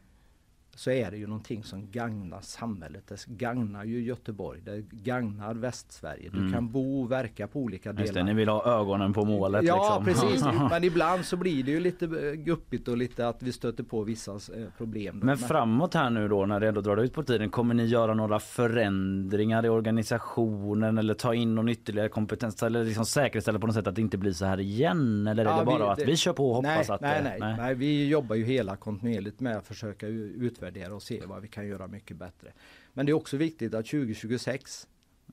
så 0.77 0.91
är 0.91 1.11
det 1.11 1.16
ju 1.16 1.27
någonting 1.27 1.62
som 1.64 1.91
gagnar 1.91 2.41
samhället. 2.41 3.03
Det 3.09 3.27
gagnar 3.27 3.85
ju 3.85 4.03
Göteborg, 4.05 4.61
det 4.64 4.85
gagnar 4.91 5.55
Västsverige. 5.55 6.31
Du 6.33 6.39
Mm. 6.39 6.53
kan 6.53 6.72
bo 6.72 7.03
och 7.03 7.11
verka 7.12 7.47
på 7.47 7.61
olika 7.61 7.89
Just 7.91 7.99
det, 7.99 8.05
delar. 8.12 8.22
ni 8.27 8.35
vill 8.35 8.49
ha 8.49 8.81
ögonen 8.81 9.12
på 9.12 9.25
målet 9.25 9.64
Ja 9.64 10.01
liksom. 10.05 10.25
precis, 10.25 10.45
men 10.70 10.85
ibland 10.85 11.25
så 11.25 11.37
blir 11.37 11.62
det 11.64 11.70
ju 11.70 11.81
lite 11.81 12.05
eh, 12.05 12.33
guppigt 12.33 12.89
och 12.89 12.97
lite 12.97 13.29
att 13.29 13.43
vi 13.43 13.53
stöter 13.53 13.85
på 13.85 14.03
vissa 14.03 14.33
eh, 14.33 14.39
problem. 14.79 15.20
då. 15.20 15.27
Men 15.27 15.37
framåt 15.39 15.95
här 15.95 16.11
nu 16.11 16.29
då 16.29 16.47
när 16.47 16.61
det 16.61 16.68
ändå 16.68 16.81
drar 16.81 16.97
ut 16.97 17.12
på 17.12 17.22
tiden, 17.22 17.51
kommer 17.51 17.75
ni 17.75 17.85
göra 17.85 18.14
några 18.14 18.39
förändringar 18.41 19.66
i 19.66 19.68
organisationen 19.68 20.99
eller 20.99 21.14
ta 21.14 21.35
in 21.35 21.55
någon 21.55 21.68
ytterligare 21.68 22.09
kompetens 22.09 22.62
eller 22.62 22.85
liksom 22.85 23.05
säkerställa 23.07 23.59
på 23.59 23.66
något 23.66 23.77
sätt 23.77 23.87
att 23.87 23.95
det 23.95 24.01
inte 24.01 24.18
blir 24.18 24.33
så 24.33 24.45
här 24.47 24.61
igen? 24.61 25.27
Eller 25.27 25.45
är 25.45 25.51
Ja, 25.51 25.59
det 25.59 25.64
bara 25.64 25.79
vi- 25.79 25.85
att 25.85 25.99
det- 25.99 26.05
vi 26.05 26.16
kör 26.16 26.33
på 26.33 26.49
och 26.51 26.57
hoppas 26.57 26.89
nej, 26.89 26.95
att 26.95 27.01
nej, 27.01 27.22
det- 27.22 27.39
nej, 27.47 27.57
nej. 27.59 27.75
vi 27.75 28.09
jobbar 28.09 28.37
ju 28.37 28.45
hela 28.45 28.77
kontinuerligt 28.77 29.41
med 29.41 29.57
att 29.57 29.66
försöka 29.66 30.07
u- 30.09 30.33
utvärdera 30.69 30.95
och 30.95 31.03
se 31.03 31.23
vad 31.27 31.43
vi 31.43 31.49
kan 31.49 31.67
göra 31.67 31.87
mycket 31.87 32.17
bättre. 32.17 32.53
Men 32.93 33.07
det 33.07 33.12
är 33.12 33.15
också 33.15 33.37
viktigt 33.37 33.75
att 33.75 33.87
2026 33.87 34.89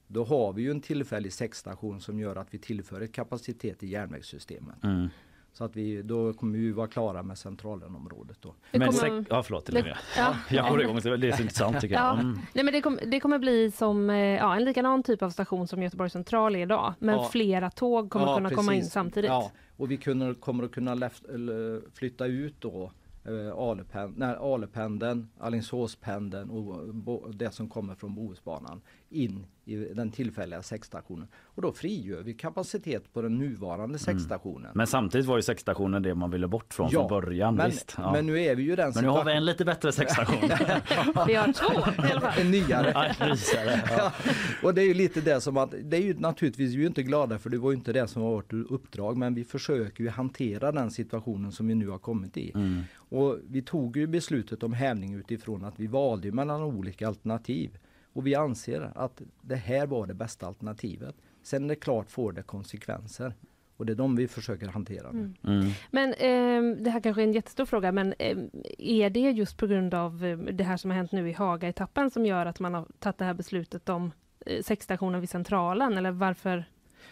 då 0.08 0.24
har 0.24 0.54
vi 0.54 0.62
ju 0.62 0.72
en 0.72 0.82
tillfällig 0.82 1.34
säckstation 1.34 2.02
som 2.02 2.20
gör 2.20 2.36
att 2.36 2.54
vi 2.54 2.58
tillför 2.58 3.02
ett 3.02 3.12
kapacitet 3.14 3.84
i 3.84 3.88
järnvägssystemet. 3.88 4.84
Mm. 4.84 5.08
Så 5.54 5.64
att 5.64 5.76
vi, 5.76 6.02
då 6.02 6.34
kommer 6.34 6.58
vi 6.60 6.72
vara 6.72 6.88
klara 6.88 7.24
med 7.24 7.38
centralenområdet 7.38 8.38
då. 8.42 8.56
Men 8.72 8.92
säk- 8.92 9.26
ja 9.30 9.44
förlåt 9.44 9.66
Det- 9.66 9.98
ja. 10.18 10.36
Jag 10.50 10.70
går 10.70 10.82
igång, 10.82 11.02
så 11.02 11.16
det 11.16 11.28
är 11.28 11.32
så 11.32 11.42
intressant 11.42 11.82
tycker 11.82 11.96
jag. 11.96 12.04
Ja. 12.04 12.20
Mm. 12.20 12.40
Nej, 12.54 12.64
men 12.64 12.74
det, 12.74 12.82
kom, 12.82 13.00
det 13.08 13.20
kommer 13.20 13.40
bli 13.40 13.72
som 13.72 14.10
eh, 14.10 14.16
ja, 14.18 14.56
en 14.56 14.66
likadan 14.66 15.04
typ 15.04 15.22
av 15.22 15.30
station 15.30 15.68
som 15.68 15.84
Göteborg 15.84 16.10
central 16.10 16.56
är 16.56 16.60
idag. 16.60 16.94
Men 17.00 17.16
Ja. 17.16 17.30
flera 17.32 17.70
tåg 17.70 18.10
kommer 18.10 18.26
Ja, 18.26 18.36
kunna 18.36 18.50
komma 18.50 18.74
in 18.74 18.80
precis. 18.80 18.94
samtidigt. 18.94 19.30
Ja, 19.30 19.52
och 19.78 19.92
vi 19.92 19.98
kunna, 19.98 20.34
kommer 20.34 20.64
att 20.64 20.72
kunna 20.72 20.94
läft, 20.96 21.26
eller 21.26 21.82
flytta 21.94 22.26
ut 22.26 22.56
då 22.60 22.92
eh, 23.24 23.54
Alepen, 23.58 24.14
nej, 24.18 24.36
Alependeln, 24.40 25.28
Alingsåspendeln 25.40 26.50
och 26.50 26.96
bo, 26.96 27.28
det 27.28 27.52
som 27.52 27.70
kommer 27.70 27.96
från 27.96 28.16
Bohusbanan 28.16 28.82
in 29.12 29.46
i 29.66 29.76
den 29.76 30.12
tillfälliga 30.12 30.62
säckstationen. 30.62 31.28
Och 31.36 31.62
då 31.62 31.72
frigör 31.72 32.22
vi 32.22 32.34
kapacitet 32.34 33.14
på 33.14 33.22
den 33.22 33.38
nuvarande 33.38 34.00
säckstationen. 34.00 34.72
Men 34.76 34.88
samtidigt 34.88 35.28
var 35.28 35.36
ju 35.36 35.42
säckstationen 35.42 36.04
det 36.04 36.16
man 36.16 36.32
ville 36.32 36.48
bort 36.48 36.74
från 36.74 36.90
från 36.90 37.08
början. 37.08 37.56
men, 37.56 37.70
visst. 37.70 37.96
Ja. 37.98 38.12
men 38.12 38.26
nu 38.26 38.42
är 38.42 38.56
vi 38.56 38.64
ju 38.64 38.76
den 38.76 38.92
Men 38.96 39.04
nu 39.04 39.10
har 39.10 39.26
vi 39.26 39.32
en 39.32 39.46
lite 39.46 39.66
bättre 39.66 39.92
säckstation. 39.92 40.42
Vi 41.28 41.34
har 41.34 41.54
två 41.54 42.04
i 42.08 42.12
alla 42.12 42.22
fall. 42.22 42.42
En 42.42 42.52
nyare. 42.52 42.92
Ja, 42.94 43.06
ja. 43.20 43.36
Ja, 43.98 44.12
och 44.64 44.74
det 44.74 44.82
är 44.82 44.86
ju 44.86 44.94
lite 44.94 45.22
det 45.22 45.42
som 45.42 45.58
att, 45.58 45.74
det 45.84 45.98
är 45.98 46.02
ju 46.02 46.20
naturligtvis 46.20 46.72
vi 46.72 46.76
är 46.76 46.80
ju 46.80 46.88
inte 46.88 47.04
glada 47.04 47.40
för 47.40 47.50
det 47.50 47.58
var 47.58 47.72
ju 47.72 47.78
inte 47.78 47.94
det 47.94 48.08
som 48.08 48.22
var 48.22 48.30
vårt 48.30 48.54
uppdrag 48.54 49.18
men 49.18 49.34
vi 49.34 49.44
försöker 49.44 50.04
ju 50.04 50.10
hantera 50.10 50.72
den 50.72 50.92
situationen 50.92 51.52
som 51.52 51.68
vi 51.68 51.76
nu 51.76 51.90
har 51.90 52.00
kommit 52.00 52.38
i. 52.38 52.52
Mm. 52.56 52.82
Och 52.96 53.38
vi 53.50 53.62
tog 53.62 53.98
ju 53.98 54.08
beslutet 54.08 54.64
om 54.64 54.74
hävning 54.74 55.14
utifrån 55.14 55.66
att 55.66 55.80
vi 55.80 55.88
valde 55.88 56.32
mellan 56.32 56.62
olika 56.64 57.08
alternativ. 57.08 57.78
Och 58.14 58.28
vi 58.28 58.36
anser 58.36 58.92
att 58.96 59.22
det 59.42 59.56
här 59.56 59.88
var 59.88 60.08
det 60.08 60.14
bästa 60.14 60.48
alternativet. 60.48 61.16
Sen 61.44 61.64
är 61.64 61.68
det 61.68 61.76
klart 61.76 62.12
får 62.12 62.32
det 62.32 62.44
konsekvenser. 62.44 63.34
Och 63.78 63.86
det 63.86 63.94
är 63.94 63.96
de 63.96 64.16
vi 64.16 64.28
försöker 64.28 64.68
hantera 64.68 65.12
nu. 65.12 65.34
Mm. 65.44 65.70
Men 65.92 66.14
ehm, 66.14 66.84
det 66.84 66.90
här 66.90 67.00
kanske 67.00 67.22
är 67.22 67.24
en 67.24 67.34
jättestor 67.34 67.66
fråga, 67.66 67.92
men 67.92 68.14
ehm, 68.20 68.50
är 68.78 69.10
det 69.10 69.20
just 69.20 69.58
på 69.58 69.68
grund 69.68 69.94
av 69.94 70.26
eh, 70.26 70.38
det 70.38 70.64
här 70.64 70.78
som 70.78 70.92
har 70.92 70.98
hänt 70.98 71.12
nu 71.12 71.30
i 71.30 71.34
Haga-etappen 71.34 72.12
som 72.12 72.26
gör 72.26 72.46
att 72.46 72.60
man 72.60 72.74
har 72.74 72.88
tagit 73.00 73.18
det 73.18 73.26
här 73.26 73.34
beslutet 73.34 73.90
om 73.90 74.12
eh, 74.46 74.64
säckstationen 74.64 75.20
vid 75.20 75.30
Centralen? 75.30 75.98
Eller 75.98 76.12
varför 76.12 76.66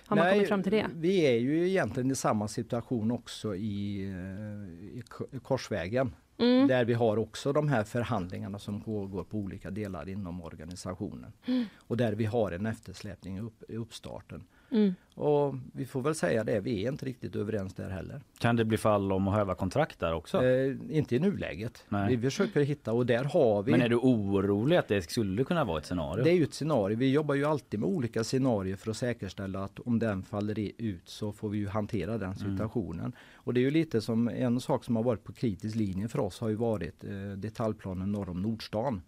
har 0.05 0.15
man 0.15 0.25
Nej, 0.25 0.33
kommit 0.33 0.47
fram 0.47 0.63
till 0.63 0.71
det? 0.71 0.85
Vi 0.95 1.25
är 1.25 1.39
ju 1.39 1.69
egentligen 1.69 2.11
i 2.11 2.15
samma 2.15 2.47
situation 2.47 3.11
också 3.11 3.55
i, 3.55 4.05
eh, 4.09 4.97
i 4.97 5.39
Korsvägen. 5.43 6.15
Mm. 6.39 6.67
Där 6.67 6.85
vi 6.85 6.93
har 6.93 7.17
också 7.17 7.53
de 7.53 7.67
här 7.67 7.83
förhandlingarna 7.83 8.59
som 8.59 8.81
pågår 8.81 9.23
på 9.23 9.37
olika 9.37 9.69
delar 9.71 10.09
inom 10.09 10.41
organisationen. 10.41 11.33
Mm. 11.45 11.65
Och 11.77 11.97
där 11.97 12.13
vi 12.13 12.25
har 12.25 12.51
en 12.51 12.65
eftersläpning 12.65 13.37
i 13.37 13.41
upp, 13.41 13.63
i 13.69 13.77
uppstarten. 13.77 14.43
Mm. 14.71 14.95
Och 15.15 15.55
vi 15.73 15.85
får 15.85 16.01
väl 16.01 16.15
säga 16.15 16.43
det, 16.43 16.59
vi 16.59 16.85
är 16.85 16.91
inte 16.91 17.05
riktigt 17.05 17.35
överens 17.35 17.73
där 17.73 17.89
heller. 17.89 18.21
Kan 18.37 18.55
det 18.55 18.65
bli 18.65 18.77
fall 18.77 19.11
om 19.11 19.27
att 19.27 19.35
häva 19.35 19.55
kontrakt 19.55 19.99
där 19.99 20.13
också? 20.13 20.43
Eh, 20.45 20.75
inte 20.89 21.15
i 21.15 21.19
nuläget. 21.19 21.85
Nej. 21.89 22.15
Vi 22.15 22.21
försöker 22.21 22.61
hitta 22.61 22.93
och 22.93 23.05
där 23.05 23.23
har 23.23 23.63
vi 23.63 23.71
Men 23.71 23.81
är 23.81 23.89
du 23.89 23.95
orolig 23.95 24.77
att 24.77 24.87
det 24.87 25.01
skulle 25.01 25.43
kunna 25.43 25.63
vara 25.63 25.77
ett 25.77 25.85
scenario? 25.85 26.23
Det 26.23 26.29
är 26.29 26.35
ju 26.35 26.43
ett 26.43 26.53
scenario. 26.53 26.97
Vi 26.97 27.11
jobbar 27.11 27.35
ju 27.35 27.45
alltid 27.45 27.79
med 27.79 27.89
olika 27.89 28.23
scenarier 28.23 28.75
för 28.75 28.91
att 28.91 28.97
säkerställa 28.97 29.63
att 29.63 29.79
om 29.79 29.99
den 29.99 30.23
faller 30.23 30.71
ut 30.77 31.09
så 31.09 31.31
får 31.31 31.49
vi 31.49 31.57
ju 31.57 31.67
hantera 31.67 32.17
den 32.17 32.35
situationen. 32.35 33.13
Och 33.33 33.53
det 33.53 33.59
är 33.59 33.63
ju 33.63 33.71
lite 33.71 34.01
som 34.01 34.27
en 34.27 34.59
sak 34.59 34.83
som 34.83 34.95
har 34.95 35.03
varit 35.03 35.23
på 35.23 35.33
kritisk 35.33 35.75
linje 35.75 36.07
för 36.07 36.19
oss 36.19 36.39
har 36.39 36.49
ju 36.49 36.55
varit 36.55 37.03
eh, 37.03 37.11
detaljplanen 37.37 38.11
norr 38.11 38.29
om 38.29 38.41
Nordstan. 38.41 39.01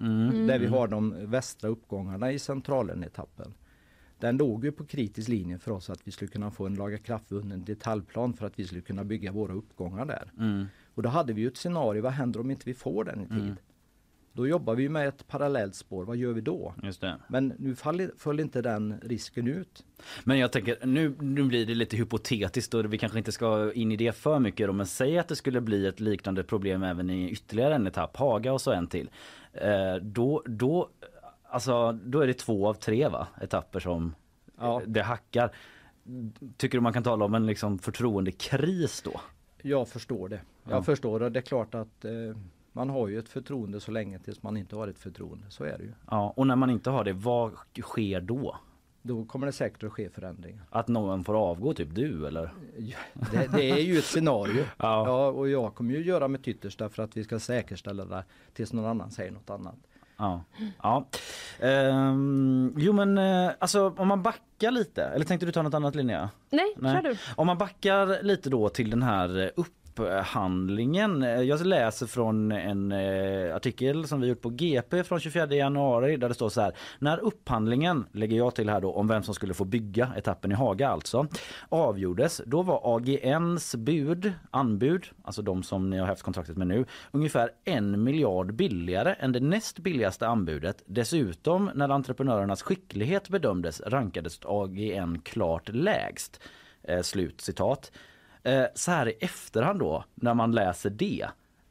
Mm. 0.00 0.46
Där 0.46 0.58
vi 0.58 0.66
har 0.66 0.88
de 0.88 1.14
västra 1.30 1.68
uppgångarna 1.68 2.32
i 2.32 2.38
centralen-etappen. 2.38 3.54
Den 4.18 4.36
låg 4.36 4.64
ju 4.64 4.72
på 4.72 4.84
kritisk 4.84 5.28
linje 5.28 5.58
för 5.58 5.70
oss 5.70 5.90
att 5.90 6.00
vi 6.04 6.10
skulle 6.10 6.30
kunna 6.30 6.50
få 6.50 6.66
en 6.66 6.74
lagakraftvunnen 6.74 7.64
detaljplan 7.64 8.34
för 8.34 8.46
att 8.46 8.58
vi 8.58 8.66
skulle 8.66 8.80
kunna 8.80 9.04
bygga 9.04 9.32
våra 9.32 9.52
uppgångar 9.52 10.04
där. 10.04 10.32
Mm. 10.38 10.66
Och 10.94 11.02
då 11.02 11.08
hade 11.08 11.32
vi 11.32 11.40
ju 11.40 11.48
ett 11.48 11.56
scenario, 11.56 12.02
vad 12.02 12.12
händer 12.12 12.40
om 12.40 12.50
inte 12.50 12.62
vi 12.66 12.74
får 12.74 13.04
den 13.04 13.20
i 13.20 13.28
tid? 13.28 13.56
Då 14.36 14.46
jobbar 14.46 14.74
vi 14.74 14.88
med 14.88 15.08
ett 15.08 15.28
parallellt 15.28 15.74
spår, 15.74 16.04
vad 16.04 16.16
gör 16.16 16.32
vi 16.32 16.40
då? 16.40 16.74
Men 17.28 17.52
nu 17.58 17.74
faller, 17.74 18.10
föll 18.18 18.40
inte 18.40 18.62
den 18.62 18.94
risken 19.02 19.48
ut. 19.48 19.84
Men 20.24 20.38
jag 20.38 20.52
tänker, 20.52 20.86
nu, 20.86 21.14
nu 21.20 21.42
blir 21.44 21.66
det 21.66 21.74
lite 21.74 21.96
hypotetiskt 21.96 22.74
och 22.74 22.92
vi 22.92 22.98
kanske 22.98 23.18
inte 23.18 23.32
ska 23.32 23.72
in 23.72 23.92
i 23.92 23.96
det 23.96 24.12
för 24.16 24.38
mycket 24.38 24.66
då, 24.66 24.72
men 24.72 24.86
säg 24.86 25.18
att 25.18 25.28
det 25.28 25.36
skulle 25.36 25.60
bli 25.60 25.86
ett 25.86 26.00
liknande 26.00 26.44
problem 26.44 26.82
även 26.82 27.10
i 27.10 27.30
ytterligare 27.30 27.74
en 27.74 27.86
etapp, 27.86 28.16
Haga 28.16 28.52
och 28.52 28.60
så 28.60 28.72
en 28.72 28.86
till. 28.86 29.10
Eh, 29.52 29.94
då, 30.02 30.42
då, 30.46 30.88
alltså, 31.48 31.92
då 31.92 32.20
är 32.20 32.26
det 32.26 32.34
två 32.34 32.68
av 32.68 32.74
tre 32.74 33.08
va? 33.08 33.28
etapper 33.40 33.80
som 33.80 34.14
Ja. 34.60 34.82
det 34.86 35.02
hackar. 35.02 35.50
Tycker 36.56 36.78
du 36.78 36.82
man 36.82 36.92
kan 36.92 37.02
tala 37.02 37.24
om 37.24 37.34
en 37.34 37.46
liksom 37.46 37.78
förtroendekris 37.78 39.02
då? 39.02 39.20
Jag 39.62 39.88
förstår 39.88 40.28
det. 40.28 40.40
Jag 40.64 40.78
Ja. 40.78 40.82
förstår 40.82 41.20
det. 41.20 41.30
Det 41.30 41.38
är 41.38 41.42
klart 41.42 41.74
att 41.74 42.04
eh, 42.04 42.12
man 42.72 42.90
har 42.90 43.08
ju 43.08 43.18
ett 43.18 43.28
förtroende 43.28 43.80
så 43.80 43.90
länge 43.90 44.18
tills 44.18 44.42
man 44.42 44.56
inte 44.56 44.76
har 44.76 44.88
ett 44.88 44.98
förtroende. 44.98 45.44
Så 45.50 45.64
är 45.64 45.78
det 45.78 45.84
ju. 45.84 45.92
Ja, 46.10 46.32
och 46.36 46.46
när 46.46 46.56
man 46.56 46.70
inte 46.70 46.90
har 46.90 47.04
det, 47.04 47.12
vad 47.12 47.52
sker 47.82 48.20
då? 48.20 48.56
då 49.02 49.24
kommer 49.24 49.46
det 49.46 49.52
säkert 49.52 49.82
att 49.82 49.92
ske 49.92 50.10
förändringar. 50.10 50.62
Att 50.70 50.88
någon 50.88 51.24
får 51.24 51.34
avgå, 51.34 51.74
typ 51.74 51.94
du 51.94 52.26
eller? 52.26 52.54
Det, 53.32 53.46
det 53.56 53.70
är 53.70 53.78
ju 53.80 53.98
ett 53.98 54.04
scenario. 54.04 54.64
Ja. 54.78 55.06
ja. 55.06 55.26
och 55.26 55.48
jag 55.48 55.74
kommer 55.74 55.94
ju 55.94 56.04
göra 56.04 56.28
mitt 56.28 56.48
yttersta 56.48 56.88
för 56.88 57.02
att 57.02 57.16
vi 57.16 57.24
ska 57.24 57.38
säkerställa 57.38 58.04
det 58.04 58.24
tills 58.52 58.72
någon 58.72 58.84
annan 58.84 59.10
säger 59.10 59.30
något 59.30 59.50
annat. 59.50 59.76
Ja. 60.18 60.44
ja. 60.82 61.06
Ehm, 61.60 62.74
jo 62.76 62.92
men 62.92 63.18
eh, 63.18 63.50
alltså 63.58 63.94
om 63.96 64.08
man 64.08 64.22
backar 64.22 64.70
lite, 64.70 65.04
eller 65.04 65.24
tänkte 65.24 65.46
du 65.46 65.52
ta 65.52 65.62
något 65.62 65.74
annat 65.74 65.94
Linnea? 65.94 66.30
Nej, 66.50 66.74
kör 66.94 67.02
du. 67.02 67.16
Om 67.36 67.46
man 67.46 67.58
backar 67.58 68.22
lite 68.22 68.50
då 68.50 68.68
till 68.68 68.90
den 68.90 69.02
här 69.02 69.38
eh, 69.38 69.48
upphandlingen. 70.02 71.22
Eh, 71.22 71.34
eh, 71.34 71.42
jag 71.42 71.66
läser 71.66 72.06
från 72.06 72.52
en 72.52 72.92
eh, 72.92 73.56
artikel 73.56 74.08
som 74.08 74.20
vi 74.20 74.28
gjort 74.28 74.40
på 74.40 74.50
GP 74.50 75.04
från 75.04 75.20
24 75.20 75.46
januari 75.46 76.16
där 76.16 76.28
det 76.28 76.34
står 76.34 76.48
så 76.48 76.60
här. 76.60 76.72
När 76.98 77.18
upphandlingen, 77.18 78.06
lägger 78.12 78.36
jag 78.36 78.54
till 78.54 78.68
här 78.68 78.80
då, 78.80 78.92
om 78.92 79.08
vem 79.08 79.22
som 79.22 79.34
skulle 79.34 79.54
få 79.54 79.64
bygga 79.64 80.12
etappen 80.16 80.52
i 80.52 80.54
Haga 80.54 80.88
alltså, 80.88 81.26
avgjordes, 81.68 82.40
då 82.46 82.62
var 82.62 82.96
AGNs 82.96 83.74
bud, 83.74 84.32
anbud, 84.50 85.06
alltså 85.22 85.42
de 85.42 85.62
som 85.62 85.90
ni 85.90 85.98
har 85.98 86.06
haft 86.06 86.22
kontraktet 86.22 86.56
med 86.56 86.66
nu, 86.66 86.84
ungefär 87.10 87.50
en 87.64 88.04
miljard 88.04 88.54
billigare 88.54 89.14
än 89.18 89.32
det 89.32 89.40
näst 89.40 89.78
billigaste 89.78 90.28
anbudet. 90.28 90.82
Dessutom, 90.86 91.70
när 91.74 91.88
entreprenörernas 91.88 92.62
skicklighet 92.62 93.28
bedömdes 93.28 93.80
rankades 93.80 94.40
AGN 94.44 95.20
klart 95.24 95.68
lägst. 95.68 96.40
Eh, 96.82 97.02
slut 97.02 97.40
citat. 97.40 97.92
Eh, 98.46 98.64
så 98.74 98.90
här 98.90 99.08
i 99.08 99.12
efterhand 99.20 99.78
då, 99.78 100.04
när 100.14 100.34
man 100.34 100.52
läser 100.52 100.90
det. 100.90 101.26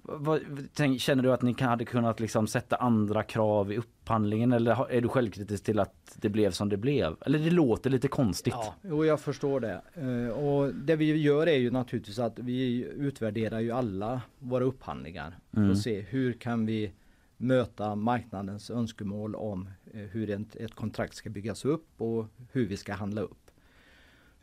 Vad, 0.08 0.42
tänk, 0.74 1.02
känner 1.02 1.24
du 1.24 1.34
att 1.34 1.42
ni 1.42 1.54
kan, 1.54 1.70
hade 1.70 1.86
kunnat 1.86 2.20
liksom 2.20 2.48
sätta 2.48 2.76
andra 2.76 3.24
krav 3.24 3.72
i 3.72 3.78
upphandlingen 3.78 4.52
eller 4.52 4.92
är 4.92 5.02
du 5.02 5.08
självkritisk 5.08 5.64
till 5.64 5.80
att 5.80 6.18
det 6.22 6.30
blev 6.30 6.52
som 6.52 6.70
det 6.70 6.78
blev? 6.78 7.16
Eller 7.22 7.40
det 7.40 7.50
låter 7.52 7.90
lite 7.90 8.08
konstigt. 8.08 8.54
Ja, 8.58 8.76
jo, 8.82 9.06
jag 9.06 9.20
förstår 9.20 9.60
det. 9.60 9.82
Eh, 9.94 10.38
Och 10.38 10.74
det 10.76 10.96
vi 10.96 11.16
gör 11.22 11.48
är 11.48 11.58
ju 11.58 11.72
naturligtvis 11.72 12.20
att 12.20 12.40
vi 12.40 12.84
utvärderar 12.98 13.60
ju 13.60 13.72
alla 13.72 14.22
våra 14.40 14.64
upphandlingar 14.64 15.38
för 15.52 15.58
Mm. 15.58 15.72
att 15.72 15.78
se 15.82 16.00
hur 16.02 16.34
kan 16.34 16.66
vi 16.66 16.92
möta 17.38 17.96
marknadens 17.96 18.70
önskemål 18.70 19.36
om 19.36 19.70
eh, 19.94 20.00
hur 20.00 20.30
ett, 20.30 20.56
ett 20.56 20.76
kontrakt 20.76 21.16
ska 21.16 21.30
byggas 21.30 21.66
upp 21.66 21.88
och 22.02 22.26
hur 22.52 22.66
vi 22.68 22.78
ska 22.78 22.94
handla 22.94 23.22
upp. 23.22 23.45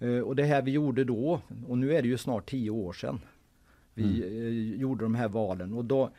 Eh, 0.02 0.18
Och 0.18 0.36
det 0.36 0.44
här 0.44 0.62
vi 0.62 0.70
gjorde 0.70 1.04
då, 1.04 1.40
och 1.68 1.78
nu 1.78 1.94
är 1.94 2.02
det 2.02 2.08
ju 2.08 2.18
snart 2.18 2.50
tio 2.50 2.70
år 2.70 2.92
sedan 2.92 3.20
vi 3.94 4.22
eh, 4.22 4.80
gjorde 4.80 5.04
de 5.04 5.14
här 5.14 5.28
valen 5.28 5.72
och 5.72 5.84
då, 5.84 6.10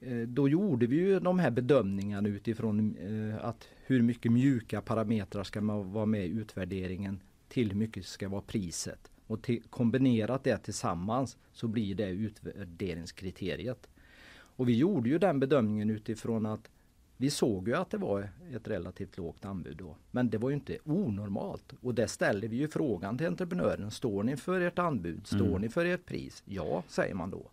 eh, 0.00 0.18
då 0.18 0.48
gjorde 0.48 0.86
vi 0.86 0.96
ju 0.96 1.20
de 1.20 1.38
här 1.38 1.50
bedömningarna 1.50 2.28
utifrån 2.28 2.96
att 3.40 3.68
hur 3.86 4.02
mycket 4.02 4.32
mjuka 4.32 4.80
parametrar 4.80 5.44
ska 5.44 5.60
man 5.60 5.92
vara 5.92 6.06
med 6.06 6.26
i 6.26 6.28
utvärderingen 6.28 7.20
till 7.48 7.70
hur 7.70 7.78
mycket 7.78 8.06
ska 8.06 8.28
vara 8.28 8.40
priset. 8.40 9.10
Och 9.26 9.42
till, 9.42 9.62
kombinerat 9.70 10.44
det 10.44 10.58
tillsammans 10.58 11.36
så 11.52 11.68
blir 11.68 11.94
det 11.94 12.08
utvärderingskriteriet. 12.08 13.88
Och 14.30 14.68
vi 14.68 14.76
gjorde 14.76 15.08
ju 15.08 15.18
den 15.18 15.40
bedömningen 15.40 15.90
utifrån 15.90 16.46
att 16.46 16.70
vi 17.20 17.30
såg 17.30 17.68
ju 17.68 17.74
att 17.74 17.90
det 17.90 17.96
var 17.98 18.28
ett 18.54 18.68
relativt 18.68 19.16
lågt 19.16 19.44
anbud 19.44 19.76
då. 19.76 19.96
Men 20.10 20.30
det 20.30 20.38
var 20.38 20.48
ju 20.50 20.54
inte 20.54 20.78
onormalt. 20.84 21.72
Och 21.80 21.94
det 21.94 22.08
ställer 22.08 22.48
vi 22.48 22.56
ju 22.56 22.68
frågan 22.68 23.18
till 23.18 23.26
entreprenören. 23.26 23.90
Står 23.90 24.22
ni 24.22 24.36
för 24.36 24.60
ert 24.60 24.78
anbud? 24.78 25.26
Står 25.26 25.46
Mm. 25.46 25.60
ni 25.60 25.68
för 25.68 25.84
ert 25.84 26.06
pris? 26.06 26.42
Ja, 26.46 26.82
säger 26.88 27.14
man 27.14 27.30
då. 27.30 27.50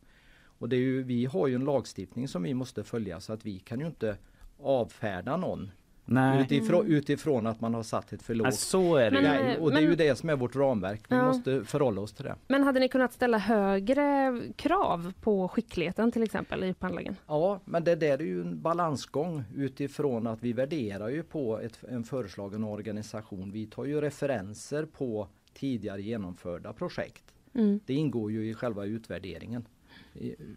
Och 0.57 0.69
det 0.69 0.75
är 0.75 0.79
ju, 0.79 1.03
vi 1.03 1.25
har 1.25 1.47
ju 1.47 1.55
en 1.55 1.65
lagstiftning 1.65 2.27
som 2.27 2.43
vi 2.43 2.53
måste 2.53 2.83
följa 2.83 3.19
så 3.19 3.33
att 3.33 3.45
vi 3.45 3.59
kan 3.59 3.79
ju 3.79 3.85
inte 3.85 4.17
avfärda 4.59 5.37
någon 5.37 5.71
Nej. 6.05 6.41
utifrån, 6.41 6.87
utifrån 6.87 7.47
att 7.47 7.61
man 7.61 7.73
har 7.73 7.83
satt 7.83 8.13
ett 8.13 8.21
för 8.23 8.35
lågt. 8.35 8.53
Så 8.55 8.95
är 8.95 9.11
det 9.11 9.21
Men, 9.21 9.47
eh, 9.47 9.61
och 9.63 9.71
det 9.71 9.77
är 9.77 9.81
ju 9.81 9.95
det 9.95 10.15
som 10.15 10.29
är 10.29 10.35
vårt 10.35 10.55
ramverk. 10.55 11.01
Vi 11.09 11.15
Ja. 11.15 11.25
måste 11.25 11.63
förhålla 11.63 12.01
oss 12.01 12.13
till 12.13 12.25
det. 12.25 12.35
Men 12.47 12.63
hade 12.63 12.79
ni 12.79 12.89
kunnat 12.89 13.13
ställa 13.13 13.37
högre 13.37 14.41
krav 14.55 15.13
på 15.21 15.47
skickligheten 15.47 16.11
till 16.11 16.23
exempel 16.23 16.63
i 16.63 16.71
upphandlingen? 16.71 17.15
Ja, 17.27 17.59
men 17.65 17.83
det 17.83 17.95
där 17.95 18.21
är 18.21 18.25
ju 18.25 18.41
en 18.41 18.61
balansgång 18.61 19.43
utifrån 19.55 20.27
att 20.27 20.43
vi 20.43 20.53
värderar 20.53 21.09
ju 21.09 21.23
på 21.23 21.59
ett, 21.59 21.79
en 21.89 22.03
föreslagen 22.03 22.63
organisation. 22.63 23.51
Vi 23.51 23.65
tar 23.65 23.85
ju 23.85 24.01
referenser 24.01 24.85
på 24.85 25.27
tidigare 25.53 26.01
genomförda 26.01 26.73
projekt. 26.73 27.23
Mm. 27.53 27.79
Det 27.85 27.93
ingår 27.93 28.31
ju 28.31 28.49
i 28.49 28.53
själva 28.53 28.85
utvärderingen. 28.85 29.65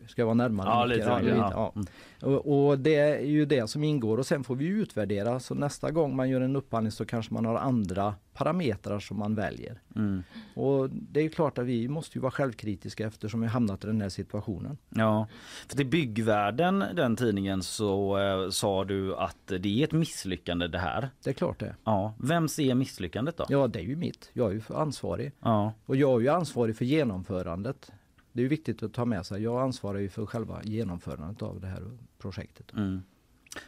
Ska 0.08 0.22
jag 0.22 0.26
vara 0.26 0.34
närmare? 0.34 0.68
Ja, 0.68 0.84
lite, 0.84 1.00
ja. 1.00 1.72
ja. 2.20 2.26
Och, 2.26 2.68
och 2.68 2.78
det 2.78 2.94
är 2.94 3.20
ju 3.20 3.44
det 3.46 3.70
som 3.70 3.84
ingår 3.84 4.18
och 4.18 4.26
sen 4.26 4.44
får 4.44 4.56
vi 4.56 4.66
utvärdera. 4.66 5.40
Så 5.40 5.54
nästa 5.54 5.90
gång 5.90 6.16
man 6.16 6.28
gör 6.28 6.40
en 6.40 6.56
upphandling 6.56 6.92
så 6.92 7.04
kanske 7.04 7.34
man 7.34 7.44
har 7.44 7.56
andra 7.56 8.14
parametrar 8.34 9.00
som 9.00 9.18
man 9.18 9.34
väljer. 9.34 9.80
Mm. 9.96 10.22
Och 10.54 10.90
det 10.90 11.20
är 11.20 11.28
klart 11.28 11.58
att 11.58 11.66
vi 11.66 11.88
måste 11.88 12.18
ju 12.18 12.22
vara 12.22 12.30
självkritiska 12.30 13.06
eftersom 13.06 13.40
vi 13.40 13.46
hamnat 13.46 13.84
i 13.84 13.86
den 13.86 14.00
här 14.00 14.08
situationen. 14.08 14.78
Ja, 14.88 15.26
för 15.68 15.76
till 15.76 15.86
byggvärlden, 15.86 16.84
den 16.94 17.16
tidningen, 17.16 17.62
så 17.62 18.18
eh, 18.18 18.50
sa 18.50 18.84
du 18.84 19.16
att 19.16 19.46
det 19.46 19.80
är 19.80 19.84
ett 19.84 19.92
misslyckande 19.92 20.68
det 20.68 20.78
här. 20.78 21.10
Det 21.24 21.30
är 21.30 21.34
klart 21.34 21.60
det. 21.60 21.74
Ja, 21.84 22.14
vems 22.18 22.58
är 22.58 22.74
misslyckandet 22.74 23.36
då? 23.36 23.44
Ja, 23.48 23.66
det 23.66 23.78
är 23.78 23.82
ju 23.82 23.96
mitt. 23.96 24.30
Jag 24.32 24.50
är 24.50 24.54
ju 24.54 24.62
ansvarig. 24.68 25.32
Ja, 25.40 25.72
Och 25.86 25.96
jag 25.96 26.16
är 26.16 26.20
ju 26.20 26.28
ansvarig 26.28 26.76
för 26.76 26.84
genomförandet. 26.84 27.92
Det 28.38 28.44
är 28.44 28.48
viktigt 28.48 28.82
att 28.82 28.92
ta 28.92 29.04
med 29.04 29.26
sig. 29.26 29.42
Jag 29.42 29.62
ansvarar 29.62 29.98
ju 29.98 30.08
för 30.08 30.26
själva 30.26 30.60
genomförandet 30.62 31.42
av 31.42 31.60
det 31.60 31.66
här 31.66 31.82
projektet. 32.18 32.72
mm. 32.72 33.02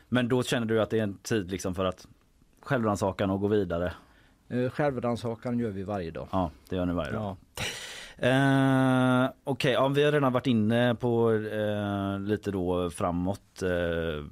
Men 0.08 0.28
då 0.28 0.42
känner 0.42 0.66
du 0.66 0.82
att 0.82 0.90
det 0.90 0.98
är 0.98 1.02
en 1.02 1.14
tid 1.14 1.50
liksom 1.50 1.74
för 1.74 1.84
att 1.84 2.06
självrannsakan 2.60 3.30
och 3.30 3.40
gå 3.40 3.48
vidare? 3.48 3.92
Eh, 4.48 4.70
Självrannsakan 4.70 5.58
gör 5.58 5.70
vi 5.70 5.82
varje 5.82 6.10
dag. 6.10 6.28
Ja, 6.32 6.50
det 6.68 6.76
gör 6.76 6.86
ni 6.86 6.92
varje 6.92 7.12
dag. 7.12 7.22
Ja. 7.56 7.62
Eh, 8.22 9.30
Okej, 9.44 9.72
ja, 9.72 9.88
vi 9.88 10.04
har 10.04 10.12
redan 10.12 10.32
varit 10.32 10.46
inne 10.46 10.94
på 10.94 11.32
eh, 11.32 12.20
lite 12.20 12.50
då 12.50 12.90
framåt 12.90 13.62
eh, 13.62 14.24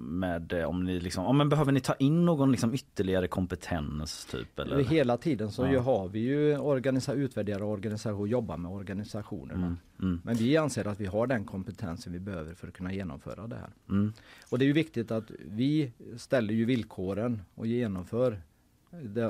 med 0.00 0.52
eh, 0.52 0.64
om 0.64 0.84
ni 0.84 1.00
liksom, 1.00 1.24
ja, 1.24 1.32
men 1.32 1.48
behöver 1.48 1.72
ni 1.72 1.80
ta 1.80 1.94
in 1.94 2.24
någon 2.24 2.50
liksom 2.50 2.74
ytterligare 2.74 3.28
kompetens 3.28 4.26
typ 4.30 4.58
eller? 4.58 4.84
Hela 4.84 5.16
tiden 5.16 5.50
så 5.50 5.66
Ja. 5.66 5.80
har 5.80 6.08
vi 6.08 6.18
ju 6.20 6.58
organisa 6.58 7.12
utvärdera 7.12 7.64
organisation, 7.64 8.28
jobba 8.28 8.56
med 8.56 8.72
organisationerna. 8.72 9.66
Mm, 9.66 9.76
mm, 10.02 10.20
Men 10.24 10.34
vi 10.34 10.56
anser 10.56 10.86
att 10.88 11.00
vi 11.00 11.06
har 11.06 11.26
den 11.26 11.44
kompetensen 11.44 12.12
vi 12.12 12.18
behöver 12.20 12.54
för 12.54 12.68
att 12.68 12.74
kunna 12.74 12.92
genomföra 12.92 13.46
det 13.46 13.56
här. 13.56 13.70
mm, 13.88 14.12
Och 14.50 14.58
det 14.58 14.64
är 14.64 14.66
ju 14.66 14.72
viktigt 14.72 15.10
att 15.10 15.30
vi 15.38 15.92
ställer 16.16 16.54
ju 16.54 16.64
villkoren 16.64 17.42
och 17.54 17.66
genomför 17.66 18.40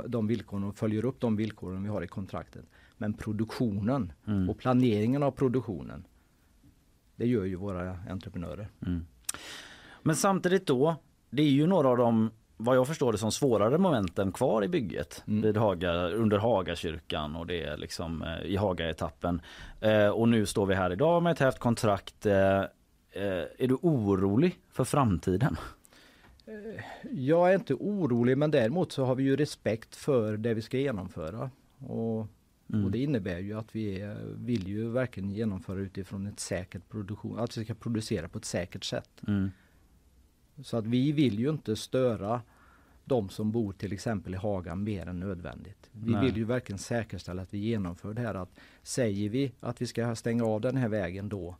de 0.06 0.26
villkoren 0.26 0.64
och 0.64 0.76
följer 0.76 1.04
upp 1.04 1.20
de 1.20 1.36
villkoren 1.36 1.82
vi 1.82 1.88
har 1.88 2.02
i 2.02 2.06
kontraktet. 2.06 2.64
Men 3.00 3.14
produktionen 3.14 4.12
Mm. 4.26 4.50
och 4.50 4.58
planeringen 4.58 5.22
av 5.22 5.30
produktionen 5.30 6.06
det 7.16 7.26
gör 7.26 7.44
ju 7.44 7.54
våra 7.56 7.98
entreprenörer. 8.10 8.68
mm. 8.86 9.06
Men 10.02 10.16
samtidigt 10.16 10.66
då, 10.66 10.96
det 11.30 11.42
är 11.42 11.50
ju 11.50 11.66
några 11.66 11.88
av 11.88 11.96
de 11.96 12.30
vad 12.56 12.76
jag 12.76 12.86
förstår 12.86 13.12
det 13.12 13.18
som 13.18 13.32
svårare 13.32 13.78
momenten 13.78 14.32
kvar 14.32 14.64
i 14.64 14.68
bygget 14.68 15.22
Mm. 15.26 15.42
vid 15.42 15.56
Haga, 15.56 15.92
under 16.08 16.38
Hagakyrkan 16.38 17.36
och 17.36 17.46
det 17.46 17.62
är 17.64 17.76
liksom 17.76 18.22
eh, 18.22 18.40
i 18.42 18.56
Haga-etappen. 18.56 19.40
Eh, 19.80 20.08
och 20.08 20.28
nu 20.28 20.46
står 20.46 20.66
vi 20.66 20.74
här 20.74 20.92
idag 20.92 21.22
med 21.22 21.32
ett 21.32 21.38
hävt 21.38 21.58
kontrakt. 21.58 22.26
Eh, 22.26 22.58
eh, 23.12 23.44
är 23.58 23.68
du 23.68 23.74
orolig 23.82 24.58
för 24.70 24.84
framtiden? 24.84 25.56
Jag 27.10 27.50
är 27.50 27.54
inte 27.54 27.74
orolig 27.74 28.38
men 28.38 28.50
däremot 28.50 28.92
så 28.92 29.04
har 29.04 29.14
vi 29.14 29.22
ju 29.22 29.36
respekt 29.36 29.96
för 29.96 30.36
det 30.36 30.54
vi 30.54 30.62
ska 30.62 30.78
genomföra. 30.78 31.50
Och, 31.86 32.26
Mm. 32.72 32.84
och 32.84 32.90
det 32.90 32.98
innebär 32.98 33.38
ju 33.38 33.58
att 33.58 33.76
vi 33.76 34.16
vill 34.36 34.68
ju 34.68 34.88
verkligen 34.88 35.30
genomföra 35.30 35.80
utifrån 35.80 36.26
ett 36.26 36.40
säkert 36.40 36.88
produktion, 36.88 37.38
att 37.38 37.56
vi 37.56 37.64
ska 37.64 37.74
producera 37.74 38.28
på 38.28 38.38
ett 38.38 38.44
säkert 38.44 38.84
sätt. 38.84 39.22
Mm. 39.26 39.50
Så 40.62 40.76
att 40.76 40.86
vi 40.86 41.12
vill 41.12 41.38
ju 41.38 41.50
inte 41.50 41.76
störa 41.76 42.42
de 43.04 43.28
som 43.28 43.52
bor 43.52 43.72
till 43.72 43.92
exempel 43.92 44.34
i 44.34 44.36
Haga 44.36 44.74
mer 44.74 45.06
än 45.06 45.20
nödvändigt. 45.20 45.90
Vi 45.92 46.12
Nej. 46.12 46.24
vill 46.24 46.36
ju 46.36 46.44
verkligen 46.44 46.78
säkerställa 46.78 47.42
att 47.42 47.54
vi 47.54 47.58
genomför 47.58 48.14
det 48.14 48.22
här 48.22 48.34
att 48.34 48.60
säger 48.82 49.28
vi 49.28 49.52
att 49.60 49.82
vi 49.82 49.86
ska 49.86 50.16
stänga 50.16 50.44
av 50.44 50.60
den 50.60 50.76
här 50.76 50.88
vägen 50.88 51.28
då, 51.28 51.56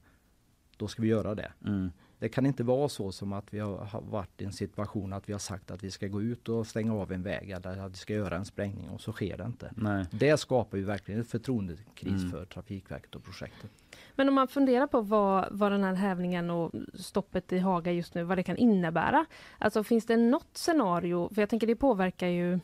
då 0.77 0.89
ska 0.89 1.03
vi 1.03 1.09
göra 1.09 1.35
det. 1.35 1.53
Mm. 1.67 1.91
Det 2.21 2.29
kan 2.29 2.47
inte 2.47 2.63
vara 2.65 2.89
så 2.89 3.13
som 3.13 3.33
att 3.33 3.55
vi 3.55 3.59
har 3.59 4.01
varit 4.11 4.43
i 4.43 4.45
en 4.45 4.53
situation 4.53 5.13
att 5.13 5.29
vi 5.29 5.33
har 5.33 5.41
sagt 5.41 5.71
att 5.71 5.85
vi 5.85 5.91
ska 5.91 6.07
gå 6.07 6.23
ut 6.23 6.49
och 6.49 6.67
stänga 6.67 6.95
av 6.95 7.13
en 7.13 7.23
väg 7.23 7.51
eller 7.51 7.79
att 7.87 7.93
vi 7.93 7.97
ska 7.97 8.15
göra 8.15 8.37
en 8.37 8.45
sprängning 8.45 8.89
och 8.89 9.01
så 9.01 9.13
sker 9.13 9.37
det 9.37 9.45
inte. 9.45 9.73
Nej. 9.77 10.07
Det 10.11 10.37
skapar 10.37 10.79
ju 10.79 10.85
verkligen 10.85 11.21
ett 11.21 11.31
förtroendekris 11.31 12.21
Mm. 12.23 12.31
för 12.31 12.45
Trafikverket 12.45 13.15
och 13.15 13.25
projektet. 13.25 13.71
Men 14.15 14.29
om 14.29 14.35
man 14.35 14.49
funderar 14.49 14.87
på 14.87 15.01
vad, 15.01 15.49
vad 15.51 15.73
den 15.73 15.85
här 15.85 15.95
hävningen 15.95 16.51
och 16.51 16.73
stoppet 16.95 17.53
i 17.53 17.59
Haga 17.59 17.93
just 17.93 18.15
nu, 18.15 18.23
vad 18.23 18.39
det 18.39 18.43
kan 18.43 18.57
innebära. 18.57 19.27
Alltså 19.59 19.85
finns 19.85 20.07
det 20.07 20.17
något 20.17 20.51
scenario, 20.53 21.35
för 21.35 21.43
jag 21.43 21.49
tänker 21.49 21.67
det 21.67 21.77
påverkar 21.77 22.27
ju 22.29 22.61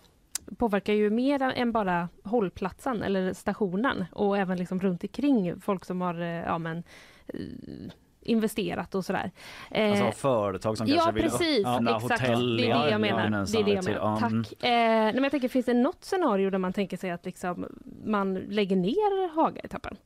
påverkar 0.59 0.93
ju 0.93 1.11
mer 1.11 1.43
än 1.43 1.73
bara 1.73 2.09
hållplatsen 2.23 3.03
eller 3.03 3.33
stationen 3.33 4.05
och 4.13 4.39
även 4.39 4.59
liksom 4.59 4.81
runt 4.81 5.05
omkring 5.05 5.61
folk 5.61 5.85
som 5.85 6.01
har 6.01 6.21
eh, 6.21 6.29
ja, 6.29 6.59
men, 6.59 6.83
eh, 7.27 7.39
investerat 8.27 8.95
och 8.95 9.05
sådär. 9.05 9.31
Eh, 9.71 9.91
alltså 9.91 10.21
företag 10.21 10.79
som 10.79 10.87
ja, 10.87 10.95
kanske 10.95 11.13
vill... 11.13 11.23
Precis, 11.23 11.61
ja, 11.65 11.81
precis. 11.87 12.11
Hotell, 12.11 12.57
det 12.57 12.71
är 12.71 12.85
det 12.85 12.91
jag 12.91 13.01
menar. 13.01 13.53
Det 13.53 13.59
är 13.59 13.65
det 13.65 13.71
jag 13.71 13.85
menar. 13.85 14.21
Tack. 14.21 14.65
Eh, 14.65 15.15
men 15.15 15.23
jag 15.23 15.31
tänker, 15.31 15.49
finns 15.49 15.67
det 15.67 15.75
något 15.75 16.05
scenario 16.05 16.51
där 16.51 16.59
man 16.59 16.73
tänker 16.73 16.97
sig 16.97 17.11
att 17.11 17.25
liksom, 17.25 17.67
man 18.05 18.35
lägger 18.35 18.77
ner 18.77 19.35
Haga-etappen? 19.35 19.97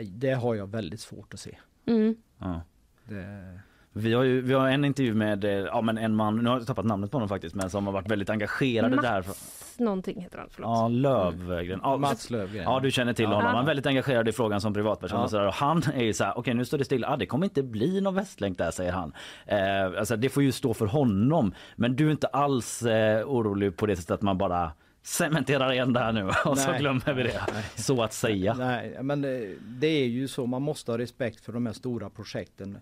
Det 0.00 0.32
har 0.32 0.54
jag 0.54 0.66
väldigt 0.66 1.00
svårt 1.00 1.34
att 1.34 1.40
se. 1.40 1.58
Mm. 1.86 2.16
Ja. 2.38 2.60
Det... 3.04 3.60
Vi 3.92 4.12
har 4.12 4.22
ju 4.22 4.40
vi 4.40 4.54
har 4.54 4.68
en 4.68 4.84
intervju 4.84 5.14
med 5.14 5.44
eh, 5.44 5.50
ja, 5.50 5.80
men 5.80 5.98
en 5.98 6.14
man, 6.14 6.36
nu 6.36 6.48
har 6.48 6.58
jag 6.58 6.66
tappat 6.66 6.84
namnet 6.84 7.10
på 7.10 7.16
honom 7.16 7.28
faktiskt, 7.28 7.54
men 7.54 7.70
som 7.70 7.86
har 7.86 7.92
varit 7.92 8.10
väldigt 8.10 8.30
engagerad 8.30 8.94
Mats 8.94 9.02
där. 9.02 9.84
någonting 9.84 10.20
heter 10.20 10.38
han, 10.38 10.48
förlåt. 10.50 10.68
Ja, 10.68 10.88
Lövgren. 10.88 11.80
Ja, 11.82 11.96
Mats 11.96 12.30
Lövgren. 12.30 12.64
Ja, 12.64 12.80
du 12.80 12.90
känner 12.90 13.12
till 13.12 13.24
ja. 13.24 13.34
honom. 13.34 13.46
Han 13.46 13.62
är 13.62 13.66
väldigt 13.66 13.86
engagerad 13.86 14.28
i 14.28 14.32
frågan 14.32 14.60
som 14.60 14.74
privatperson. 14.74 15.18
Ja. 15.18 15.24
Och, 15.24 15.30
så 15.30 15.36
där. 15.36 15.46
och 15.46 15.54
han 15.54 15.82
är 15.94 16.04
ju 16.04 16.12
så 16.12 16.24
här, 16.24 16.30
okej 16.30 16.40
okay, 16.40 16.54
nu 16.54 16.64
står 16.64 16.78
det 16.78 16.84
still. 16.84 17.04
Ah, 17.04 17.16
det 17.16 17.26
kommer 17.26 17.46
inte 17.46 17.62
bli 17.62 18.00
någon 18.00 18.14
västlänk 18.14 18.58
där 18.58 18.70
säger 18.70 18.92
han. 18.92 19.12
Eh, 19.46 19.98
alltså, 19.98 20.16
det 20.16 20.28
får 20.28 20.42
ju 20.42 20.52
stå 20.52 20.74
för 20.74 20.86
honom. 20.86 21.54
Men 21.76 21.96
du 21.96 22.06
är 22.06 22.10
inte 22.10 22.26
alls 22.26 22.82
eh, 22.82 23.28
orolig 23.28 23.76
på 23.76 23.86
det 23.86 23.96
sättet 23.96 24.10
att 24.10 24.22
man 24.22 24.38
bara 24.38 24.72
cementerar 25.02 25.72
igen 25.72 25.92
det 25.92 26.00
här 26.00 26.12
nu 26.12 26.24
och 26.44 26.56
nej, 26.56 26.64
så 26.64 26.72
glömmer 26.72 27.12
vi 27.12 27.22
det. 27.22 27.40
Nej, 27.54 27.64
så 27.76 28.02
att 28.02 28.12
säga. 28.12 28.54
Nej, 28.54 28.98
men 29.02 29.22
det, 29.22 29.54
det, 29.60 29.86
är 29.86 30.06
ju 30.06 30.28
så. 30.28 30.46
Man 30.46 30.62
måste 30.62 30.90
ha 30.90 30.98
respekt 30.98 31.44
för 31.44 31.52
de 31.52 31.66
här 31.66 31.72
stora 31.72 32.10
projekten. 32.10 32.78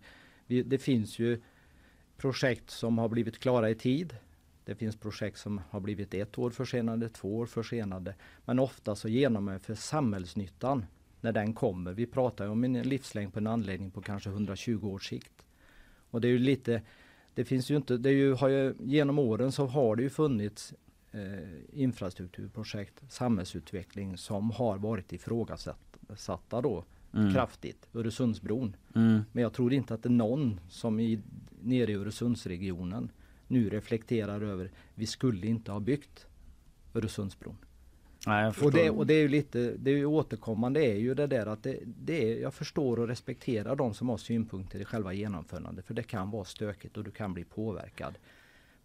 Det 0.47 0.79
finns 0.79 1.19
ju 1.19 1.41
projekt 2.17 2.71
som 2.71 2.99
har 2.99 3.09
blivit 3.09 3.39
klara 3.39 3.71
i 3.71 3.75
tid. 3.75 4.17
Det 4.65 4.75
finns 4.75 4.97
projekt 4.97 5.39
som 5.39 5.61
har 5.71 5.81
blivit 5.81 6.15
ett 6.15 6.39
år 6.39 6.51
försenade, 6.51 7.09
två 7.09 7.37
år 7.37 7.47
försenade. 7.47 8.15
Men 8.45 8.59
ofta 8.59 8.95
så 8.95 9.09
genomför 9.09 9.75
samhällsnyttan 9.75 10.87
när 11.21 11.33
den 11.33 11.53
kommer. 11.53 11.93
Vi 11.93 12.07
pratar 12.07 12.49
om 12.49 12.65
en 12.65 12.73
livslängd 12.83 13.33
på 13.33 13.39
en 13.39 13.47
anläggning 13.47 13.91
på 13.91 14.03
kanske 14.03 14.31
120 14.31 14.87
års 14.87 15.09
sikt. 15.09 15.47
Och 16.11 16.21
det 16.21 16.29
är 16.29 16.33
ju 16.33 16.39
lite, 16.39 16.83
det 17.35 17.45
finns 17.45 17.71
ju 17.71 17.77
inte, 17.77 17.97
det 17.97 18.09
är 18.09 18.15
ju, 18.15 18.33
har 18.35 18.49
ju, 18.49 18.75
genom 18.81 19.19
åren 19.19 19.53
så 19.53 19.67
har 19.67 19.97
det 19.97 20.03
ju 20.03 20.11
funnits 20.11 20.75
eh, 21.13 21.81
infrastrukturprojekt, 21.81 23.03
samhällsutveckling 23.09 24.19
som 24.19 24.51
har 24.51 24.79
varit 24.79 25.13
ifrågasatta 25.13 26.61
då 26.61 26.85
mm. 27.17 27.33
kraftigt. 27.33 27.89
Öresundsbron. 27.95 28.77
Mm. 28.95 29.23
Men 29.33 29.43
jag 29.43 29.53
tror 29.53 29.73
inte 29.73 29.95
att 29.95 30.03
det 30.03 30.09
är 30.09 30.11
någon 30.11 30.61
som 30.69 31.01
i, 31.01 31.21
nere 31.63 31.93
i 31.93 31.95
Öresundsregionen 31.95 33.11
nu 33.49 33.71
reflekterar 33.71 34.41
över 34.41 34.71
vi 34.95 35.07
skulle 35.07 35.47
inte 35.47 35.73
ha 35.73 35.81
byggt 35.81 36.27
Öresundsbron. 36.95 37.57
Nej, 38.27 38.53
och, 38.63 38.73
det, 38.73 38.91
och 38.91 39.07
det 39.07 39.15
är 39.15 39.21
ju 39.21 39.29
lite, 39.29 39.73
det 39.79 39.91
är 39.91 39.97
ju 39.97 40.07
återkommande 40.07 40.81
är 40.87 40.97
ju 40.97 41.15
det 41.15 41.27
där 41.27 41.47
att 41.47 41.63
det, 41.63 41.79
det 41.85 42.33
är, 42.33 42.41
jag 42.41 42.55
förstår 42.55 42.99
och 42.99 43.09
respekterar 43.09 43.77
de 43.77 43.95
som 43.95 44.09
har 44.09 44.17
synpunkter 44.17 44.81
i 44.81 44.85
själva 44.85 45.13
genomförandet 45.13 45.87
för 45.87 45.95
det 45.95 46.03
kan 46.03 46.31
vara 46.31 46.45
stökigt 46.45 46.97
och 46.97 47.05
du 47.05 47.11
kan 47.11 47.35
bli 47.35 47.45
påverkad. 47.45 48.19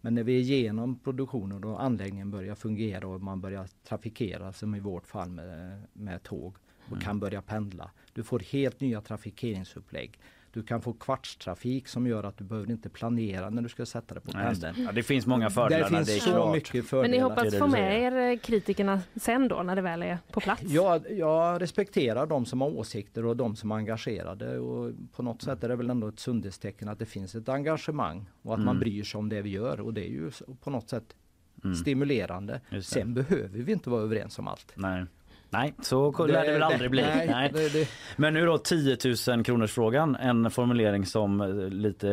Men 0.00 0.14
när 0.14 0.22
vi 0.22 0.36
är 0.36 0.40
igenom 0.40 0.98
produktionen 0.98 1.64
och 1.64 1.82
anläggningen 1.82 2.30
börjar 2.30 2.54
fungera 2.54 3.08
och 3.08 3.22
man 3.22 3.40
börjar 3.40 3.68
trafikera 3.84 4.52
som 4.52 4.74
i 4.74 4.80
vårt 4.80 5.06
fall 5.06 5.30
med, 5.30 5.82
med 5.92 6.22
tåg 6.22 6.56
och 6.84 6.92
mm. 6.92 7.00
kan 7.00 7.20
börja 7.20 7.42
pendla. 7.42 7.90
Du 8.12 8.22
får 8.22 8.38
helt 8.38 8.80
nya 8.80 9.00
trafikeringsupplägg. 9.00 10.18
Du 10.52 10.62
kan 10.62 10.82
få 10.82 10.92
kvartstrafik 10.92 11.88
som 11.88 12.06
gör 12.06 12.24
att 12.24 12.36
du 12.36 12.44
behöver 12.44 12.70
inte 12.70 12.88
planera 12.88 13.50
när 13.50 13.62
du 13.62 13.68
ska 13.68 13.86
sätta 13.86 14.14
dig 14.14 14.22
på 14.22 14.32
pendeln. 14.32 14.74
Ja, 14.78 14.92
det 14.92 15.02
finns 15.02 15.26
många 15.26 15.50
fördelar. 15.50 15.90
Det 15.90 15.96
finns 15.96 16.08
det 16.08 16.20
så 16.20 16.30
klart. 16.30 16.54
mycket 16.54 16.86
fördelar. 16.86 17.02
Men 17.02 17.10
ni 17.10 17.18
hoppas 17.18 17.58
få 17.58 17.66
med 17.66 18.02
er 18.02 18.32
eh, 18.32 18.38
kritikerna 18.38 19.00
sen 19.14 19.48
då 19.48 19.62
när 19.62 19.76
det 19.76 19.82
väl 19.82 20.02
är 20.02 20.18
på 20.32 20.40
plats? 20.40 20.62
Ja, 20.62 21.00
jag 21.10 21.62
respekterar 21.62 22.26
de 22.26 22.46
som 22.46 22.60
har 22.60 22.68
åsikter 22.68 23.24
och 23.24 23.36
de 23.36 23.56
som 23.56 23.70
är 23.70 23.74
engagerade 23.74 24.58
och 24.58 24.92
på 25.12 25.22
något 25.22 25.42
sätt 25.42 25.64
är 25.64 25.68
det 25.68 25.76
väl 25.76 25.90
ändå 25.90 26.08
ett 26.08 26.20
sundhetstecken 26.20 26.88
att 26.88 26.98
det 26.98 27.06
finns 27.06 27.34
ett 27.34 27.48
engagemang 27.48 28.26
och 28.42 28.52
att 28.52 28.58
mm. 28.58 28.66
man 28.66 28.78
bryr 28.78 29.04
sig 29.04 29.18
om 29.18 29.28
det 29.28 29.42
vi 29.42 29.50
gör 29.50 29.80
och 29.80 29.94
det 29.94 30.08
är 30.08 30.10
ju 30.10 30.30
på 30.60 30.70
något 30.70 30.88
sätt 30.88 31.16
mm. 31.64 31.76
stimulerande. 31.76 32.60
Sen 32.82 33.14
behöver 33.14 33.58
vi 33.58 33.72
inte 33.72 33.90
vara 33.90 34.02
överens 34.02 34.38
om 34.38 34.48
allt. 34.48 34.72
Nej. 34.74 35.04
Nej, 35.52 35.74
så 35.82 36.26
lär 36.26 36.46
det 36.46 36.52
väl 36.52 36.62
aldrig 36.62 36.90
bli. 36.90 37.02
Nej, 37.02 37.28
nej. 37.28 37.50
Det, 37.52 37.68
det. 37.72 37.88
Men 38.16 38.34
nu 38.34 38.46
då 38.46 38.58
10 38.58 38.96
000 39.28 39.44
kronors 39.44 39.72
frågan, 39.72 40.16
en 40.16 40.50
formulering 40.50 41.06
som 41.06 41.40
eh, 41.40 41.48
lite 41.68 42.06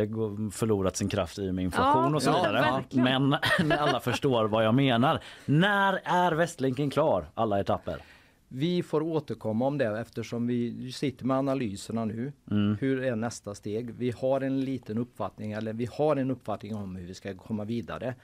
förlorat 0.52 0.98
sin 0.98 1.10
kraft 1.10 1.40
i 1.40 1.52
med 1.52 1.64
inflation 1.64 2.10
ja, 2.10 2.16
och 2.16 2.24
så 2.24 2.32
vidare. 2.32 2.84
Ja, 2.90 3.04
Men 3.04 3.36
alla 3.80 4.00
förstår 4.00 4.46
vad 4.46 4.66
jag 4.66 4.76
menar. 4.76 5.20
När 5.46 6.00
är 6.04 6.32
Västlänken 6.32 6.90
klar, 6.90 7.26
alla 7.34 7.60
etapper? 7.60 8.02
Vi 8.48 8.84
får 8.84 9.02
återkomma 9.02 9.68
om 9.68 9.78
det 9.78 10.00
eftersom 10.00 10.48
vi 10.48 10.92
sitter 10.92 11.26
med 11.26 11.38
analyserna 11.38 12.06
nu. 12.06 12.32
Mm. 12.52 12.78
Hur 12.82 13.04
är 13.04 13.16
nästa 13.16 13.56
steg? 13.56 13.94
Vi 13.94 14.12
har 14.12 14.42
en 14.42 14.62
liten 14.62 14.98
uppfattning 14.98 15.52
eller 15.52 15.74
vi 15.74 15.88
har 15.92 16.16
en 16.16 16.32
uppfattning 16.32 16.76
om 16.76 16.96
hur 16.96 17.08
vi 17.08 17.14
ska 17.14 17.36
komma 17.36 17.64
vidare. 17.64 18.16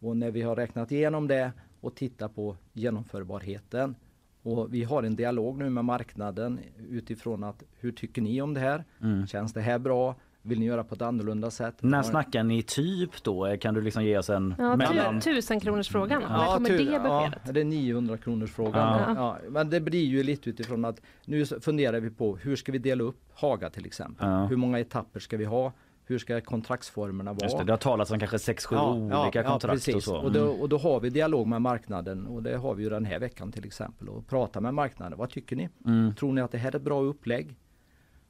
Och 0.00 0.16
när 0.16 0.30
vi 0.30 0.42
har 0.42 0.56
räknat 0.56 0.92
igenom 0.92 1.28
det 1.28 1.52
och 1.80 1.94
tittat 1.94 2.34
på 2.34 2.56
genomförbarheten 2.72 3.94
och 4.42 4.74
vi 4.74 4.84
har 4.84 5.02
en 5.02 5.16
dialog 5.16 5.58
nu 5.58 5.70
med 5.70 5.84
marknaden 5.84 6.60
utifrån 6.90 7.44
att 7.44 7.62
hur 7.80 7.92
tycker 7.92 8.22
ni 8.22 8.42
om 8.42 8.54
det 8.54 8.60
här? 8.60 8.84
Mm. 9.02 9.26
Känns 9.26 9.52
det 9.52 9.60
här 9.60 9.78
bra? 9.78 10.14
Vill 10.42 10.58
ni 10.58 10.66
göra 10.66 10.84
på 10.84 10.94
ett 10.94 11.02
annorlunda 11.02 11.50
sätt? 11.50 11.74
När 11.80 12.02
snackar 12.02 12.42
ni 12.42 12.62
typ 12.62 13.22
då? 13.22 13.56
Kan 13.60 13.74
du 13.74 13.80
liksom 13.80 14.04
ge 14.04 14.18
oss 14.18 14.30
en 14.30 14.54
ja, 14.58 14.76
mellan... 14.76 15.20
Tusen 15.20 15.60
kronors 15.60 15.88
frågan. 15.88 16.22
Ja, 16.22 16.28
När 16.28 16.54
kommer 16.54 16.70
det 16.70 16.76
beskedet? 16.76 17.42
Ja, 17.44 17.52
det 17.52 17.60
är 17.60 17.64
900 17.64 18.16
kronors 18.16 18.50
frågan. 18.52 18.98
Ja. 18.98 19.14
Ja, 19.16 19.38
men 19.50 19.70
det 19.70 19.80
blir 19.80 20.04
ju 20.04 20.22
lite 20.22 20.50
utifrån 20.50 20.84
att 20.84 21.00
nu 21.24 21.44
funderar 21.44 22.00
vi 22.00 22.10
på 22.10 22.36
hur 22.36 22.56
ska 22.56 22.72
vi 22.72 22.78
dela 22.78 23.04
upp 23.04 23.20
Haga 23.34 23.70
till 23.70 23.86
exempel? 23.86 24.28
Hur 24.28 24.56
många 24.56 24.78
etapper 24.78 25.20
ska 25.20 25.36
vi 25.36 25.44
ha? 25.44 25.72
Hur 26.10 26.18
ska 26.18 26.40
kontraktsformerna 26.40 27.32
vara? 27.32 27.44
Just 27.44 27.58
det, 27.58 27.64
det 27.64 27.72
har 27.72 27.78
talats 27.78 28.10
om 28.10 28.18
kanske 28.18 28.36
6-7 28.36 28.66
ja, 28.70 28.94
olika 29.22 29.42
ja, 29.42 29.50
kontrakt 29.50 29.88
ja, 29.88 29.96
och 29.96 30.02
så. 30.02 30.14
Mm. 30.14 30.26
Och, 30.26 30.32
då, 30.32 30.46
och 30.46 30.68
då 30.68 30.78
har 30.78 31.00
vi 31.00 31.10
dialog 31.10 31.46
med 31.46 31.62
marknaden 31.62 32.26
och 32.26 32.42
det 32.42 32.56
har 32.56 32.74
vi 32.74 32.82
ju 32.82 32.90
den 32.90 33.04
här 33.04 33.18
veckan 33.18 33.52
till 33.52 33.66
exempel 33.66 34.08
och 34.08 34.26
prata 34.26 34.60
med 34.60 34.74
marknaden. 34.74 35.18
Vad 35.18 35.30
tycker 35.30 35.56
ni? 35.56 35.68
Mm. 35.86 36.14
Tror 36.14 36.32
ni 36.32 36.40
att 36.40 36.52
det 36.52 36.58
här 36.58 36.72
är 36.72 36.76
ett 36.76 36.82
bra 36.82 37.02
upplägg? 37.02 37.56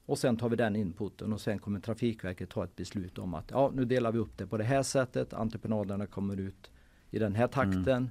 Och 0.07 0.19
sen 0.19 0.37
tar 0.37 0.49
vi 0.49 0.57
den 0.57 0.77
inputen 0.77 1.33
och 1.33 1.41
sen 1.41 1.59
kommer 1.59 1.81
Trafikverket 1.81 2.51
ta 2.51 2.65
ett 2.65 2.77
beslut 2.77 3.19
om 3.19 3.35
att 3.35 3.51
ja, 3.51 3.71
nu 3.75 3.85
delar 3.85 4.13
vi 4.13 4.19
upp 4.19 4.39
det 4.39 4.47
på 4.47 4.57
det 4.57 4.65
här 4.65 4.83
sättet. 4.83 5.33
Entreprenaderna 5.33 6.07
kommer 6.07 6.41
ut 6.41 6.71
i 7.11 7.19
den 7.19 7.35
här 7.35 7.47
takten. 7.47 7.89
Mm 7.89 8.11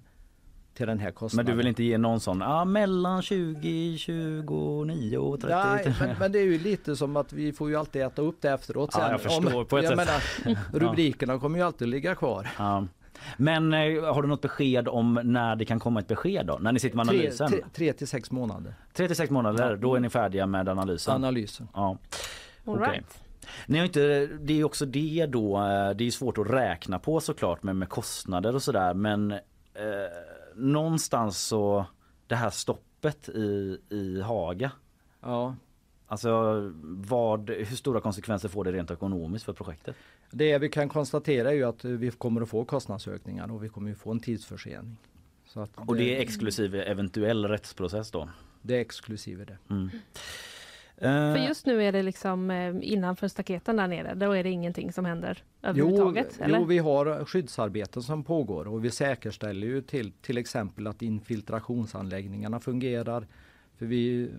till 0.80 0.88
den 0.88 1.00
här 1.00 1.12
kostnaden. 1.12 1.46
Men 1.46 1.56
du 1.56 1.58
vill 1.58 1.68
inte 1.68 1.84
ge 1.84 1.98
någon 1.98 2.20
sån, 2.20 2.42
ja 2.42 2.66
mellan 2.66 3.22
20, 3.22 3.98
29 3.98 5.18
och 5.18 5.42
30? 5.42 5.56
Nej, 5.56 5.94
men, 6.00 6.16
men, 6.20 6.32
det 6.32 6.40
är 6.40 6.44
ju 6.44 6.60
lite 6.60 6.96
som 6.96 7.18
att 7.18 7.34
vi 7.34 7.54
får 7.54 7.70
ju 7.70 7.76
alltid 7.76 8.02
äta 8.02 8.22
upp 8.22 8.42
det 8.42 8.52
efteråt. 8.52 8.94
Sen, 8.94 9.02
ja, 9.02 9.12
jag 9.12 9.22
förstår 9.22 9.56
om, 9.56 9.66
på 9.66 9.78
ett 9.78 9.84
jag 9.84 9.98
sätt. 9.98 10.46
Menar, 10.46 10.60
rubrikerna 10.80 11.40
kommer 11.40 11.60
ju 11.60 11.66
alltid 11.66 11.88
ligga 11.88 12.16
kvar. 12.16 12.48
Ja. 12.58 12.88
Men 13.38 13.74
eh, 13.74 14.14
har 14.14 14.22
du 14.22 14.28
något 14.28 14.42
besked 14.42 14.88
om 14.88 15.20
när 15.24 15.56
det 15.56 15.66
kan 15.66 15.80
komma 15.80 16.00
ett 16.00 16.08
besked 16.08 16.46
då? 16.46 16.58
När 16.62 16.72
ni 16.72 16.80
sitter 16.80 16.98
med 16.98 17.10
analysen? 17.10 17.50
Tre, 17.50 17.64
tre 17.74 17.94
till 17.94 18.08
sex 18.08 18.32
månader. 18.32 18.74
Tre 18.94 19.08
till 19.08 19.16
sex 19.16 19.30
månader, 19.30 19.76
då 19.76 19.96
är 19.96 20.00
ni 20.00 20.10
färdiga 20.10 20.46
med 20.46 20.70
analysen? 20.70 21.14
Analysen. 21.14 21.68
Ja. 21.74 21.98
All 22.66 22.76
okay. 22.76 22.92
right. 22.92 23.24
Ni 23.66 23.78
har 23.78 23.86
inte, 23.86 24.30
det 24.42 24.60
är 24.60 24.64
också 24.64 24.86
det 24.86 25.26
då, 25.26 25.58
eh, 25.58 25.90
det 25.90 26.08
är 26.08 26.12
svårt 26.12 26.38
att 26.38 26.50
räkna 26.50 27.00
på 27.00 27.20
såklart 27.20 27.64
med, 27.64 27.76
med 27.76 27.90
kostnader 27.90 28.56
och 28.56 28.64
sådär 28.64 28.94
men 28.94 29.32
eh, 29.32 29.40
någonstans 30.60 31.39
så 31.41 31.86
det 32.28 32.36
här 32.36 32.49
stoppet 32.49 33.30
i, 33.30 33.78
i 33.89 34.22
Haga. 34.22 34.72
Ja. 35.22 35.55
Alltså 36.07 36.30
vad, 36.84 37.49
hur 37.49 37.76
stora 37.76 38.01
konsekvenser 38.01 38.49
får 38.49 38.64
det 38.64 38.72
rent 38.72 38.91
ekonomiskt 38.91 39.45
för 39.45 39.53
projektet? 39.53 39.95
Det 40.32 40.57
vi 40.57 40.70
kan 40.70 40.89
konstatera 40.89 41.49
är 41.49 41.55
ju 41.55 41.64
att 41.64 41.86
vi 41.86 42.12
kommer 42.12 42.41
att 42.41 42.49
få 42.49 42.66
kostnadsökningar 42.66 43.51
och 43.51 43.64
vi 43.64 43.70
kommer 43.70 43.91
att 43.91 43.97
få 43.97 44.12
en 44.12 44.20
tidsförsening. 44.20 44.97
Och 45.76 45.95
det 45.95 46.16
är 46.16 46.22
exklusive 46.22 46.84
eventuell 46.84 47.45
rättsprocess 47.45 48.12
då? 48.12 48.30
Det 48.62 48.76
är 48.76 48.82
exklusive 48.82 49.45
det. 49.45 49.57
Mm. 49.70 49.89
För 51.00 51.38
just 51.38 51.66
nu 51.66 51.84
är 51.84 51.91
det 51.91 52.04
liksom 52.04 52.52
eh, 52.52 52.76
innanför 52.82 53.28
staketen 53.28 53.76
där 53.76 53.88
nere, 53.88 54.14
då 54.16 54.32
är 54.32 54.43
det 54.43 54.50
ingenting 54.50 54.93
som 54.93 55.06
händer 55.06 55.43
överhuvudtaget? 55.62 56.36
Jo, 56.39 56.45
eller? 56.45 56.60
jo 56.60 56.66
vi 56.66 56.78
har 56.78 57.26
skyddsarbeten 57.26 58.04
som 58.04 58.24
pågår 58.24 58.68
och 58.68 58.86
vi 58.86 58.91
säkerställer 58.91 59.68
ju 59.68 59.82
till, 59.82 60.12
till 60.12 60.38
exempel 60.38 60.88
att 60.88 61.02
infiltrationsanläggningarna 61.02 62.60
fungerar. 62.60 63.28
För 63.78 63.86
vi 63.86 64.32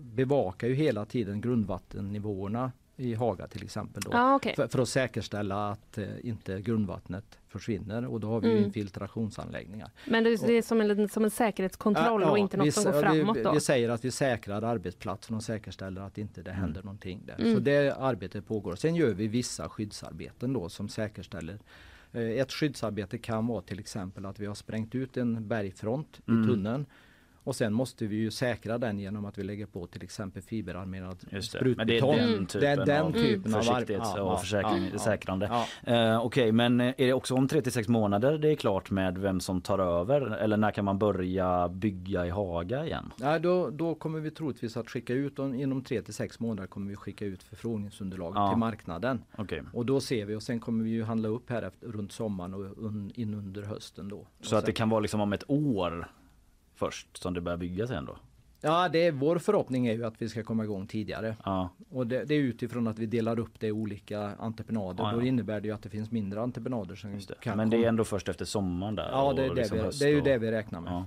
bevakar 0.00 0.68
ju 0.68 0.74
hela 0.74 1.04
tiden 1.04 1.40
grundvattennivåerna 1.40 2.72
i 2.96 3.14
Haga 3.14 3.46
till 3.46 3.62
exempel. 3.62 4.02
Då, 4.02 4.10
ah, 4.12 4.34
okay. 4.34 4.54
för, 4.54 4.68
för, 4.68 4.78
att 4.78 4.88
säkerställa 4.88 5.70
att 5.70 5.98
eh, 5.98 6.06
inte 6.22 6.60
grundvattnet 6.60 7.38
försvinner 7.48 8.06
och 8.06 8.20
då 8.20 8.28
har 8.28 8.40
vi 8.40 8.50
mm. 8.50 8.64
infiltrationsanläggningar. 8.64 9.90
Men 10.06 10.24
det 10.24 10.30
är 10.30 10.62
som 10.62 10.80
en, 10.80 11.08
som 11.08 11.24
en 11.24 11.30
säkerhetskontroll 11.30 12.22
ja, 12.22 12.30
och 12.30 12.38
inte 12.38 12.56
något 12.56 12.66
vi, 12.66 12.72
som 12.72 12.84
går 12.84 13.00
framåt? 13.00 13.38
Då. 13.44 13.52
Vi, 13.52 13.60
säger 13.60 13.88
att 13.88 14.04
vi 14.04 14.10
säkrar 14.10 14.62
arbetsplatsen 14.62 15.36
och 15.36 15.42
säkerställer 15.42 16.00
att 16.00 16.18
inte 16.18 16.42
det 16.42 16.52
händer 16.52 16.80
mm. 16.80 16.84
någonting 16.84 17.22
där. 17.26 17.40
Mm. 17.40 17.54
Så 17.54 17.60
det 17.60 17.96
arbetet 17.98 18.46
pågår. 18.46 18.76
Sen 18.76 18.94
gör 18.94 19.14
vi 19.14 19.28
vissa 19.28 19.68
skyddsarbeten 19.68 20.52
då 20.52 20.68
som 20.68 20.88
säkerställer 20.88 21.58
eh, 22.12 22.22
ett 22.22 22.52
skyddsarbete 22.52 23.18
kan 23.18 23.46
vara 23.46 23.62
till 23.62 23.78
exempel 23.78 24.26
att 24.26 24.40
vi 24.40 24.46
har 24.46 24.54
sprängt 24.54 24.94
ut 24.94 25.16
en 25.16 25.48
bergfront 25.48 26.20
i 26.26 26.30
mm. 26.30 26.46
tunneln 26.46 26.86
Och 27.44 27.56
sen 27.56 27.72
måste 27.72 28.06
vi 28.06 28.16
ju 28.16 28.30
säkra 28.30 28.78
den 28.78 28.98
genom 28.98 29.24
att 29.24 29.38
vi 29.38 29.42
lägger 29.42 29.66
på 29.66 29.86
till 29.86 30.02
exempel 30.02 30.42
fiberarmerad 30.42 31.42
sprutbetong. 31.42 31.76
Men 31.76 31.86
det 31.86 31.96
är 31.96 32.26
den 32.36 32.46
typen, 32.46 32.68
är 32.80 32.86
den 32.86 33.02
av 33.06 33.12
typen 33.12 33.54
av 33.54 33.58
försiktighets 33.62 34.10
ja, 34.16 34.22
och 34.22 34.40
försäkring, 34.40 34.88
ja, 34.92 34.98
säkrande. 34.98 35.64
ja. 35.84 35.92
Eh, 36.12 36.24
Okej, 36.24 36.52
men 36.52 36.80
är 36.80 36.94
det 36.96 37.12
också 37.12 37.34
om 37.34 37.48
3-6 37.48 37.90
månader 37.90 38.38
det 38.38 38.48
är 38.50 38.54
klart 38.56 38.90
med 38.90 39.18
vem 39.18 39.40
som 39.40 39.60
tar 39.60 39.78
över? 39.78 40.20
Eller 40.36 40.56
när 40.56 40.70
kan 40.70 40.84
man 40.84 40.98
börja 40.98 41.68
bygga 41.68 42.26
i 42.26 42.30
Haga 42.30 42.84
igen? 42.86 43.12
Ja, 43.20 43.38
då, 43.38 43.70
då 43.70 43.94
kommer 43.94 44.20
vi 44.20 44.30
troligtvis 44.30 44.76
att 44.76 44.90
skicka 44.90 45.12
ut, 45.14 45.38
om- 45.38 45.54
inom 45.54 45.82
3 45.84 46.02
till 46.02 46.14
6 46.14 46.40
månader 46.40 46.66
kommer 46.68 46.90
vi 46.90 46.96
skicka 46.96 47.24
ut 47.24 47.42
förfrågningsunderlag 47.42 48.32
Ja. 48.36 48.48
till 48.50 48.58
marknaden. 48.58 49.22
Okej. 49.38 49.62
Och 49.72 49.86
då 49.86 50.00
ser 50.00 50.24
vi 50.26 50.34
och 50.34 50.42
sen 50.42 50.60
kommer 50.60 50.84
vi 50.84 50.90
ju 50.90 51.02
handla 51.04 51.28
upp 51.28 51.50
här 51.50 51.62
efter, 51.62 51.86
runt 51.86 52.12
sommaren 52.12 52.54
och 52.54 52.60
un, 52.60 53.12
in 53.14 53.34
under 53.34 53.62
hösten 53.62 54.08
då. 54.08 54.26
Så 54.40 54.54
och 54.54 54.58
att 54.58 54.66
det 54.66 54.72
kan 54.72 54.88
vara 54.88 55.00
liksom 55.00 55.20
om 55.20 55.32
ett 55.32 55.44
år 55.50 56.08
först 56.86 57.16
som 57.22 57.34
det 57.34 57.40
börjar 57.40 57.56
byggas 57.58 57.90
igen 57.90 58.04
då? 58.04 58.16
Ja, 58.60 58.88
det 58.88 59.06
är, 59.06 59.12
vår 59.12 59.38
förhoppning 59.38 59.86
är 59.86 59.92
ju 59.92 60.04
att 60.04 60.14
vi 60.18 60.28
ska 60.28 60.42
komma 60.42 60.64
igång 60.64 60.86
tidigare. 60.86 61.36
Ja. 61.44 61.68
Och 61.90 62.06
det, 62.06 62.24
det 62.24 62.34
är 62.34 62.38
utifrån 62.38 62.86
att 62.86 62.98
vi 62.98 63.06
delar 63.06 63.38
upp 63.38 63.60
det 63.60 63.66
i 63.66 63.72
olika 63.72 64.20
entreprenader. 64.38 65.04
Ja, 65.04 65.10
ja. 65.10 65.16
Då 65.16 65.22
innebär 65.22 65.60
det 65.60 65.68
ju 65.68 65.74
att 65.74 65.82
det 65.82 65.88
finns 65.88 66.10
mindre 66.10 66.40
entreprenader 66.40 66.94
som 66.94 67.20
kan 67.40 67.56
Men 67.56 67.70
det 67.70 67.84
är 67.84 67.88
ändå 67.88 68.04
först 68.04 68.28
efter 68.28 68.44
sommaren 68.44 68.94
där? 68.94 69.08
Ja, 69.10 69.32
det 69.32 69.44
är, 69.44 69.48
det, 69.48 69.54
liksom 69.54 69.78
vi, 69.78 69.98
det 69.98 70.04
är 70.04 70.08
ju 70.08 70.18
och- 70.18 70.24
det 70.24 70.38
vi 70.38 70.50
räknar 70.50 70.80
med. 70.80 70.92
Ja. 70.92 71.06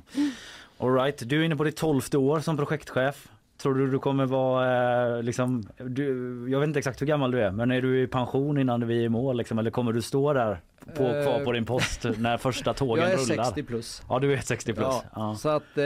All 0.77 0.93
right, 0.93 1.29
du 1.29 1.41
är 1.41 1.45
inne 1.45 1.55
på 1.55 1.63
ditt 1.63 1.75
tolfte 1.75 2.17
år 2.17 2.39
som 2.39 2.57
projektchef. 2.57 3.29
Tror 3.57 3.75
du 3.75 3.91
du 3.91 3.99
kommer 3.99 4.25
vara 4.25 5.17
eh, 5.17 5.23
liksom, 5.23 5.63
du, 5.77 6.05
jag 6.49 6.59
vet 6.59 6.67
inte 6.67 6.79
exakt 6.79 7.01
hur 7.01 7.05
gammal 7.07 7.31
du 7.31 7.41
är, 7.41 7.51
men 7.51 7.71
är 7.71 7.81
du 7.81 8.01
i 8.01 8.07
pension 8.07 8.57
innan 8.57 8.87
vi 8.87 8.97
är 8.99 9.03
i 9.03 9.09
mål 9.09 9.37
liksom, 9.37 9.59
eller 9.59 9.71
kommer 9.71 9.93
du 9.93 10.01
stå 10.01 10.33
där 10.33 10.61
på, 10.95 11.03
Eh, 11.03 11.23
kvar 11.23 11.45
på 11.45 11.51
din 11.51 11.65
post 11.65 12.05
när 12.17 12.37
första 12.37 12.73
tågen 12.73 13.03
Jag 13.03 13.13
är 13.13 13.17
rullar? 13.17 13.43
60 13.43 13.63
plus. 13.63 14.01
Ja, 14.09 14.19
du 14.19 14.33
är 14.33 14.37
60 14.37 14.73
plus. 14.73 14.85
Ja, 14.87 15.03
Ja. 15.15 15.35
Så 15.35 15.49
att 15.49 15.77
eh, 15.77 15.83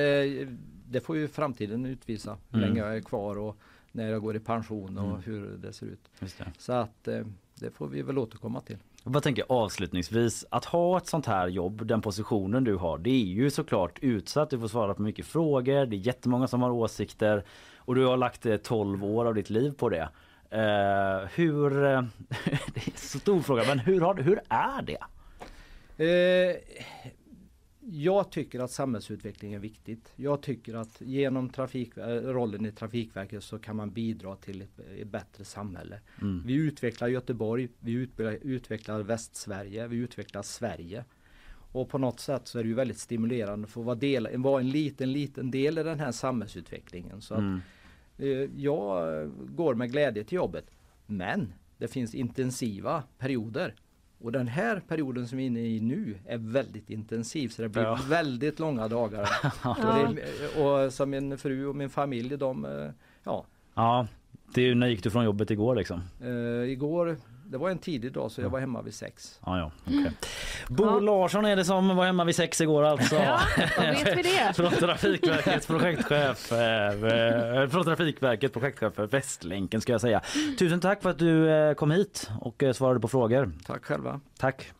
det 0.90 1.00
får 1.06 1.18
ju 1.18 1.28
framtiden 1.28 1.86
utvisa 1.86 2.38
hur 2.50 2.58
Mm. 2.60 2.70
länge 2.70 2.82
jag 2.88 2.98
är 2.98 3.02
kvar 3.02 3.38
och 3.38 3.58
när 3.92 4.08
jag 4.12 4.22
går 4.22 4.36
i 4.36 4.40
pension 4.40 4.98
och 4.98 5.10
Mm. 5.10 5.22
hur 5.26 5.58
det 5.58 5.74
ser 5.74 5.86
ut. 5.86 6.10
Så 6.58 6.74
att 6.74 7.08
det 7.60 7.72
får 7.74 7.88
vi 7.88 8.02
väl 8.02 8.18
återkomma 8.18 8.62
till. 8.62 8.78
Vad 9.04 9.24
tänker 9.24 9.42
jag, 9.42 9.58
avslutningsvis, 9.58 10.46
att 10.50 10.66
ha 10.66 10.98
ett 10.98 11.08
sånt 11.08 11.26
här 11.26 11.48
jobb, 11.48 11.86
den 11.86 12.02
positionen 12.02 12.64
du 12.64 12.76
har, 12.76 12.98
det 12.98 13.10
är 13.10 13.26
ju 13.26 13.50
såklart 13.50 14.00
utsatt. 14.02 14.50
Du 14.50 14.60
får 14.60 14.68
svara 14.68 14.94
på 14.94 15.02
mycket 15.02 15.26
frågor, 15.26 15.86
det 15.86 15.96
är 15.96 15.98
jättemånga 15.98 16.48
som 16.48 16.62
har 16.62 16.72
åsikter 16.72 17.44
och 17.78 17.96
du 17.96 18.06
har 18.06 18.18
lagt 18.18 18.46
eh, 18.46 18.58
12 18.58 19.06
år 19.06 19.26
av 19.26 19.36
ditt 19.36 19.50
liv 19.50 19.74
på 19.78 19.90
det. 19.90 20.10
Uh, 20.54 21.28
hur, 21.36 21.84
eh, 21.84 22.04
det 22.74 22.88
är 22.88 22.92
en 22.92 22.96
stor 22.96 23.42
fråga, 23.42 23.64
men 23.68 23.80
hur, 23.80 24.02
har, 24.02 24.16
hur 24.16 24.40
är 24.50 24.82
det? 24.82 24.98
Uh, 26.04 26.56
jag 27.84 28.32
tycker 28.32 28.60
att 28.60 28.72
samhällsutveckling 28.72 29.54
är 29.54 29.60
viktigt. 29.60 30.14
Jag 30.16 30.42
tycker 30.42 30.74
att 30.76 31.02
genom 31.02 31.50
trafik, 31.50 31.98
eh, 31.98 32.04
rollen 32.08 32.66
i 32.66 32.72
Trafikverket 32.72 33.44
så 33.44 33.60
kan 33.60 33.76
man 33.76 33.92
bidra 33.92 34.36
till 34.36 34.62
ett, 34.62 34.80
ett 35.00 35.08
bättre 35.08 35.46
samhälle. 35.46 36.00
Mm. 36.22 36.44
Vi 36.46 36.54
utvecklar 36.54 37.08
Göteborg, 37.08 37.68
vi 37.80 37.92
utvecklar, 37.92 38.38
utvecklar 38.42 39.02
Västsverige, 39.02 39.88
vi 39.88 39.98
utvecklar 39.98 40.42
Sverige. 40.42 41.06
Och 41.74 41.90
på 41.90 41.98
något 41.98 42.20
sätt 42.20 42.48
så 42.48 42.60
är 42.60 42.64
det 42.64 42.70
ju 42.70 42.76
väldigt 42.76 42.98
stimulerande 43.00 43.66
att 43.66 43.72
få 43.72 43.82
vara, 43.82 43.96
del, 43.96 44.38
vara 44.38 44.62
en 44.62 44.70
liten, 44.70 45.12
liten 45.12 45.52
del 45.52 45.78
i 45.78 45.84
den 45.84 46.00
här 46.00 46.12
samhällsutvecklingen. 46.12 47.22
Så 47.22 47.34
att, 47.34 47.40
Mm. 47.40 47.62
eh, 48.18 48.50
jag 48.64 49.32
går 49.56 49.76
med 49.76 49.92
glädje 49.92 50.24
till 50.24 50.36
jobbet. 50.36 50.66
Men 51.06 51.54
det 51.78 51.88
finns 51.88 52.16
intensiva 52.16 53.04
perioder. 53.18 53.76
Och 54.24 54.32
den 54.32 54.48
här 54.48 54.82
perioden 54.88 55.28
som 55.28 55.38
vi 55.38 55.44
är 55.44 55.48
inne 55.48 55.60
i 55.60 55.80
nu 55.80 56.16
är 56.28 56.38
väldigt 56.38 56.90
intensiv 56.90 57.50
så 57.50 57.62
det 57.62 57.70
blir 57.70 57.84
Ja. 57.84 58.00
väldigt 58.10 58.60
långa 58.60 58.88
dagar. 58.88 59.30
Ja. 59.64 60.08
och, 60.58 60.84
och 60.86 60.94
som 60.94 61.10
min 61.10 61.38
fru 61.38 61.66
och 61.66 61.76
min 61.76 61.90
familj 61.90 62.38
de, 62.38 62.66
eh, 62.66 62.90
ja, 63.24 63.46
Ja, 63.74 64.08
det 64.54 64.62
är 64.62 64.66
ju, 64.66 64.76
när 64.76 64.88
gick 64.88 65.04
du 65.04 65.10
från 65.12 65.26
jobbet 65.26 65.52
igår 65.52 65.76
liksom? 65.76 66.02
eh, 66.22 66.72
igår, 66.72 67.18
det 67.52 67.58
var 67.58 67.70
en 67.70 67.78
tidig 67.78 68.14
dag 68.14 68.32
så 68.32 68.42
jag 68.42 68.50
var 68.50 68.60
hemma 68.60 68.82
vid 68.82 68.94
sex. 68.94 69.40
Ja, 69.46 69.58
ja, 69.58 69.72
okej. 69.86 70.12
Bo 70.68 71.00
Larsson 71.00 71.46
är 71.46 71.56
det 71.56 71.66
som 71.66 71.96
var 71.96 72.06
hemma 72.06 72.24
vid 72.24 72.36
sex 72.36 72.62
igår 72.62 72.84
alltså. 72.84 73.16
Ja, 73.16 73.40
vet 73.80 74.18
vi 74.18 74.22
det. 74.22 74.54
från 74.56 74.72
Trafikverkets 74.72 75.68
projektchef, 75.68 76.52
eh, 76.52 77.70
från 77.70 77.84
Trafikverket 77.84 78.54
projektchef 78.54 78.94
för 78.94 79.08
Västlänken 79.08 79.82
ska 79.82 79.92
jag 79.92 80.02
säga. 80.02 80.22
Tusen 80.60 80.80
tack 80.80 81.02
för 81.02 81.10
att 81.10 81.20
du 81.20 81.50
eh, 81.50 81.74
kom 81.74 81.92
hit 81.92 82.30
och 82.40 82.64
eh, 82.64 82.74
svarade 82.74 83.00
på 83.00 83.08
frågor. 83.08 83.52
Tack 83.66 83.86
själva. 83.86 84.20
Tack. 84.38 84.72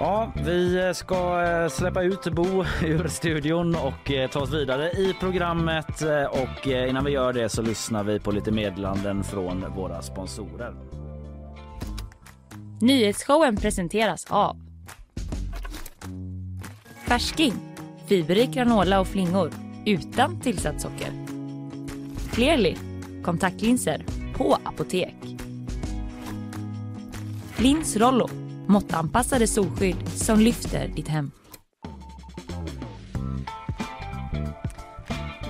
Ja, 0.00 0.32
vi 0.44 0.86
eh, 0.86 0.92
ska 0.92 1.44
eh, 1.44 1.68
släppa 1.68 2.02
ut 2.02 2.24
Bo 2.32 2.64
ur 2.82 3.08
studion 3.08 3.74
och 3.74 4.10
eh, 4.10 4.30
ta 4.30 4.40
oss 4.40 4.52
vidare 4.52 4.90
i 4.90 5.14
programmet. 5.20 6.02
Och 6.30 6.66
innan 6.66 7.04
vi 7.04 7.10
gör 7.10 7.32
det 7.32 7.48
så 7.48 7.62
lyssnar 7.62 8.04
vi 8.04 8.20
på 8.20 8.30
lite 8.30 8.50
meddelanden 8.50 9.24
från 9.24 9.64
våra 9.76 10.02
sponsorer. 10.02 10.74
Nyhetsshowen 12.80 13.56
presenteras 13.56 14.26
av 14.30 14.56
Färsking, 17.06 17.54
fiberrik 18.06 18.50
granola 18.50 19.00
och 19.00 19.06
flingor 19.06 19.50
utan 19.86 20.40
tillsatt 20.40 20.80
socker. 20.80 21.12
Clearly, 22.32 22.76
kontaktlinser 23.24 24.04
på 24.34 24.58
apotek. 24.64 25.14
Lins 27.56 27.96
Rollo, 27.96 28.28
måttanpassade 28.66 29.46
solskydd 29.46 30.08
som 30.08 30.40
lyfter 30.40 30.88
ditt 30.88 31.08
hem. 31.08 31.30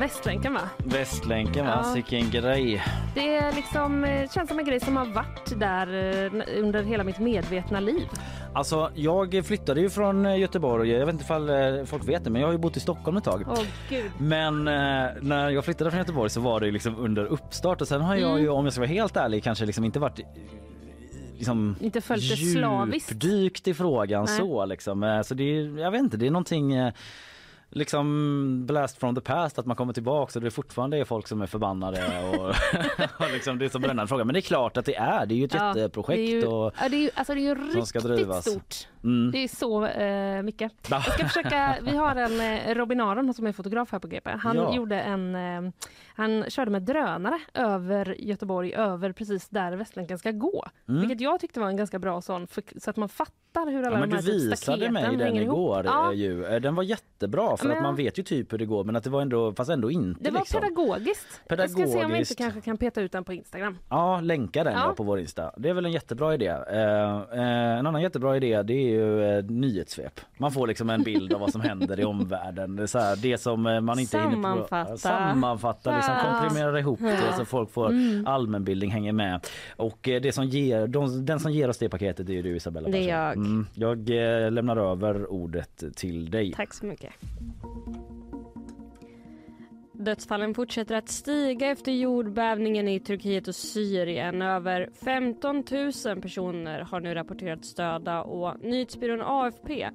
Västlänken 0.00 0.54
va? 0.54 0.60
Västlänken 0.78 1.66
va, 1.66 1.80
Ja. 1.84 1.94
sicken 1.94 2.30
grej. 2.30 2.82
Det 3.14 3.36
är 3.36 3.52
liksom, 3.52 4.04
eh, 4.04 4.30
känns 4.30 4.48
som 4.48 4.58
en 4.58 4.64
grej 4.64 4.80
som 4.80 4.96
har 4.96 5.06
varit 5.06 5.60
där 5.60 5.86
eh, 5.86 6.60
under 6.60 6.82
hela 6.82 7.04
mitt 7.04 7.18
medvetna 7.18 7.80
liv. 7.80 8.08
Alltså 8.54 8.90
jag 8.94 9.42
flyttade 9.46 9.80
ju 9.80 9.90
från 9.90 10.26
eh, 10.26 10.36
Göteborg, 10.38 10.90
jag 10.90 11.06
vet 11.06 11.12
inte 11.12 11.24
ifall 11.24 11.50
eh, 11.50 11.84
folk 11.84 12.08
vet 12.08 12.24
det 12.24 12.30
men 12.30 12.40
jag 12.40 12.48
har 12.48 12.52
ju 12.52 12.58
bott 12.58 12.76
i 12.76 12.80
Stockholm 12.80 13.16
ett 13.16 13.24
tag. 13.24 13.44
Åh 13.48 13.58
gud. 13.88 14.10
Men 14.18 14.68
eh, 14.68 15.06
när 15.20 15.50
jag 15.50 15.64
flyttade 15.64 15.90
från 15.90 15.98
Göteborg 15.98 16.30
så 16.30 16.40
var 16.40 16.60
det 16.60 16.70
liksom 16.70 16.96
under 16.98 17.24
uppstart 17.24 17.80
och 17.80 17.88
sen 17.88 18.00
har 18.00 18.16
jag 18.16 18.30
Mm. 18.30 18.42
ju 18.42 18.48
om 18.48 18.64
jag 18.64 18.72
ska 18.72 18.80
vara 18.80 18.88
helt 18.90 19.16
ärlig 19.16 19.44
kanske 19.44 19.66
liksom 19.66 19.84
inte 19.84 19.98
varit 19.98 20.20
liksom 21.42 21.76
Inte 21.80 22.00
följt 22.00 22.30
det 22.30 22.36
slaviskt. 22.36 23.10
djupdykt 23.12 23.68
i 23.68 23.74
frågan 23.74 24.24
Nej. 24.24 24.36
så 24.38 24.64
liksom. 24.66 25.02
Eh, 25.02 25.22
Så 25.22 25.34
det 25.34 25.44
är, 25.44 25.78
jag 25.78 25.90
vet 25.90 26.00
inte, 26.00 26.16
det 26.16 26.26
är 26.26 26.30
någonting 26.30 26.72
eh, 26.74 26.92
liksom 27.70 28.66
blast 28.66 28.98
from 28.98 29.14
the 29.14 29.20
past 29.20 29.58
att 29.58 29.66
man 29.66 29.76
kommer 29.76 29.92
tillbaka 29.92 30.38
och 30.38 30.42
det 30.44 30.50
fortfarande 30.50 30.98
är 30.98 31.04
folk 31.04 31.28
som 31.28 31.42
är 31.42 31.46
förbannade 31.46 32.00
och, 32.30 32.44
och 33.26 33.32
liksom 33.32 33.58
det 33.58 33.64
är 33.64 33.68
så 33.68 33.78
brännande 33.78 34.06
fråga. 34.08 34.24
Men 34.24 34.32
det 34.32 34.38
är 34.38 34.42
klart 34.42 34.76
att 34.76 34.84
det 34.84 34.96
är, 34.96 35.26
det 35.26 35.34
är 35.34 35.36
ju 35.36 35.44
ett 35.44 35.54
Ja, 35.54 35.68
jätteprojekt 35.78 36.16
det 36.16 36.22
är 36.22 36.40
ju, 36.40 36.46
och 36.46 36.74
ja, 36.80 36.88
det 36.88 36.96
är 36.96 37.00
ju, 37.00 37.10
alltså 37.14 37.34
det 37.34 37.40
är 37.40 37.42
ju 37.42 37.54
som 37.84 38.10
riktigt 38.10 38.34
stort. 38.44 38.88
Mm. 39.04 39.30
Det 39.32 39.38
är 39.44 39.48
så 39.48 39.86
eh, 39.86 40.42
mycket. 40.42 40.72
Ja. 40.90 41.02
Jag 41.06 41.14
ska 41.14 41.24
försöka, 41.28 41.76
vi 41.82 41.96
har 41.96 42.16
en 42.16 42.40
eh, 42.40 42.74
Robin 42.74 43.00
Aron 43.00 43.34
som 43.34 43.46
är 43.46 43.52
fotograf 43.52 43.92
här 43.92 43.98
på 43.98 44.08
GP. 44.08 44.30
Han 44.30 44.56
Ja. 44.56 44.74
gjorde 44.76 45.00
en, 45.00 45.34
eh, 45.34 45.72
han 46.16 46.44
körde 46.48 46.70
med 46.70 46.82
drönare 46.82 47.38
över 47.54 48.14
Göteborg, 48.18 48.74
över 48.74 49.12
precis 49.12 49.48
där 49.48 49.72
Västlänken 49.72 50.18
ska 50.18 50.30
gå. 50.30 50.64
Mm. 50.88 51.00
Vilket 51.00 51.20
jag 51.20 51.40
tyckte 51.40 51.60
var 51.60 51.68
en 51.68 51.76
ganska 51.76 51.98
bra 51.98 52.20
sån, 52.20 52.46
för, 52.46 52.62
så 52.76 52.90
att 52.90 52.96
man 52.96 53.08
fattar 53.08 53.66
hur 53.70 53.82
alla 53.86 53.96
Ja, 53.98 54.00
de 54.00 54.10
du 54.10 54.16
här 54.16 54.22
typ 54.22 54.34
visade 54.34 54.90
mig 54.90 55.16
den 55.16 55.36
ihop. 55.36 55.42
igår 55.42 55.82
Ja. 55.84 56.12
eh, 56.12 56.18
ju. 56.18 56.44
Eh, 56.46 56.60
Den 56.60 56.74
var 56.74 56.82
jättebra 56.82 57.56
för 57.56 57.68
Men 57.68 57.76
att 57.76 57.82
man 57.82 57.96
vet 57.96 58.18
ju 58.18 58.22
typ 58.22 58.52
hur 58.52 58.58
det 58.58 58.66
går 58.66 58.84
men 58.84 58.96
att 58.96 59.04
det 59.04 59.10
var 59.10 59.22
ändå, 59.22 59.52
fast 59.54 59.70
ändå 59.70 59.90
inte 59.90 60.24
Det 60.24 60.30
var 60.30 60.38
liksom. 60.40 60.60
pedagogiskt. 60.60 61.40
Jag 61.48 61.70
ska 61.70 61.76
se 61.78 61.82
om 61.84 61.88
vi 61.88 61.92
inte 61.92 61.98
Pedagogiskt. 62.02 62.38
kanske 62.38 62.60
kan 62.60 62.76
peta 62.76 63.00
ut 63.00 63.12
den 63.12 63.24
på 63.24 63.32
Instagram. 63.32 63.78
Ja, 63.90 64.20
länka 64.20 64.64
den 64.64 64.72
Ja. 64.72 64.94
på 64.96 65.02
vår 65.02 65.20
Insta. 65.20 65.52
Det 65.56 65.68
är 65.68 65.74
väl 65.74 65.86
en 65.86 65.92
jättebra 65.92 66.34
idé. 66.34 66.46
Eh, 66.48 67.38
en 67.78 67.86
annan 67.86 68.02
jättebra 68.02 68.36
idé 68.36 68.62
det 68.62 68.74
är 68.74 68.91
ju 68.92 69.38
eh, 69.38 69.44
nyhetssvep. 69.44 70.20
Man 70.38 70.52
får 70.52 70.66
liksom 70.66 70.90
en 70.90 71.02
bild 71.02 71.32
av 71.32 71.40
vad 71.40 71.52
som 71.52 71.60
händer 71.60 72.00
i 72.00 72.04
omvärlden. 72.04 72.76
Det, 72.76 72.82
är 72.82 72.86
så 72.86 72.98
här, 72.98 73.16
det 73.16 73.38
som 73.38 73.66
eh, 73.66 73.80
man 73.80 73.98
inte 73.98 74.18
hinner 74.18 74.30
Sammanfatta. 74.32 74.84
på. 74.92 74.98
Sammanfatta. 74.98 75.96
Liksom 75.96 76.14
Ja. 76.14 76.38
komprimera 76.40 76.78
ihop 76.80 76.98
det 77.00 77.34
så 77.36 77.44
folk 77.44 77.70
får 77.72 77.90
Mm. 77.90 78.26
allmänbildning 78.26 78.90
hänger 78.90 79.12
med. 79.12 79.46
Och 79.76 80.08
eh, 80.08 80.20
det 80.20 80.32
som 80.32 80.44
ger, 80.44 80.86
de, 80.86 81.26
den 81.26 81.40
som 81.40 81.52
ger 81.52 81.68
oss 81.68 81.78
det 81.78 81.88
paketet 81.88 82.28
är 82.28 82.32
ju 82.32 82.42
du 82.42 82.56
Isabella. 82.56 82.88
Det 82.88 82.98
är 83.10 83.32
Persson. 83.32 83.44
jag. 83.44 83.46
Mm, 83.46 83.66
jag 84.08 84.44
eh, 84.44 84.50
lämnar 84.50 84.76
över 84.76 85.32
ordet 85.32 85.82
till 85.96 86.30
dig. 86.30 86.52
Tack 86.56 86.74
så 86.74 86.86
mycket. 86.86 87.10
Dödsfallen 90.04 90.54
fortsätter 90.54 90.94
att 90.94 91.08
stiga 91.08 91.70
efter 91.70 91.92
jordbävningen 91.92 92.88
i 92.88 93.00
Turkiet 93.00 93.48
och 93.48 93.54
Syrien. 93.54 94.42
Över 94.42 94.88
15 95.04 95.64
000 96.06 96.20
personer 96.20 96.80
har 96.80 97.00
nu 97.00 97.14
rapporterats 97.14 97.74
döda 97.74 98.22
och 98.22 98.60
nyhetsbyrån 98.60 99.22
AFP 99.22 99.90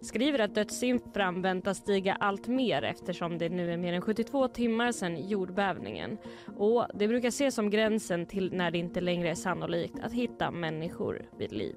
skriver 0.00 0.38
att 0.38 0.54
dödssiffran 0.54 1.42
väntas 1.42 1.78
stiga 1.78 2.14
allt 2.14 2.46
mer 2.46 2.82
eftersom 2.82 3.38
det 3.38 3.48
nu 3.48 3.72
är 3.72 3.76
mer 3.76 3.92
än 3.92 4.02
72 4.02 4.48
timmar 4.48 4.92
sedan 4.92 5.28
jordbävningen. 5.28 6.18
Och 6.56 6.86
det 6.94 7.08
brukar 7.08 7.28
ses 7.28 7.54
som 7.54 7.70
gränsen 7.70 8.26
till 8.26 8.52
när 8.52 8.70
det 8.70 8.78
inte 8.78 9.00
längre 9.00 9.30
är 9.30 9.34
sannolikt 9.34 9.98
att 10.02 10.12
hitta 10.12 10.50
människor 10.50 11.22
vid 11.38 11.52
liv. 11.52 11.76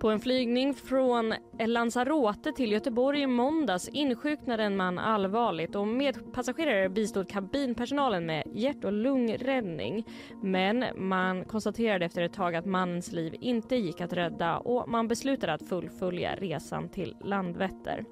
På 0.00 0.10
en 0.10 0.20
flygning 0.20 0.74
från 0.74 1.34
Lanzarote 1.58 2.52
till 2.52 2.72
Göteborg 2.72 3.20
i 3.22 3.26
måndags 3.26 3.88
insjuknade 3.88 4.62
en 4.62 4.76
man 4.76 4.98
allvarligt 4.98 5.74
och 5.74 5.86
medpassagerare 5.86 6.88
bistod 6.88 7.28
kabinpersonalen 7.28 8.26
med 8.26 8.42
hjärt 8.54 8.84
och 8.84 8.92
lungräddning. 8.92 10.04
Men 10.42 10.84
man 10.96 11.44
konstaterade 11.44 12.04
efter 12.04 12.22
ett 12.22 12.32
tag 12.32 12.56
att 12.56 12.66
mannens 12.66 13.12
liv 13.12 13.34
inte 13.40 13.76
gick 13.76 14.00
att 14.00 14.12
rädda 14.12 14.58
och 14.58 14.88
man 14.88 15.08
beslutade 15.08 15.52
att 15.52 15.68
fullfölja 15.68 16.36
resan 16.36 16.88
till 16.88 17.16
Landvetter. 17.24 18.04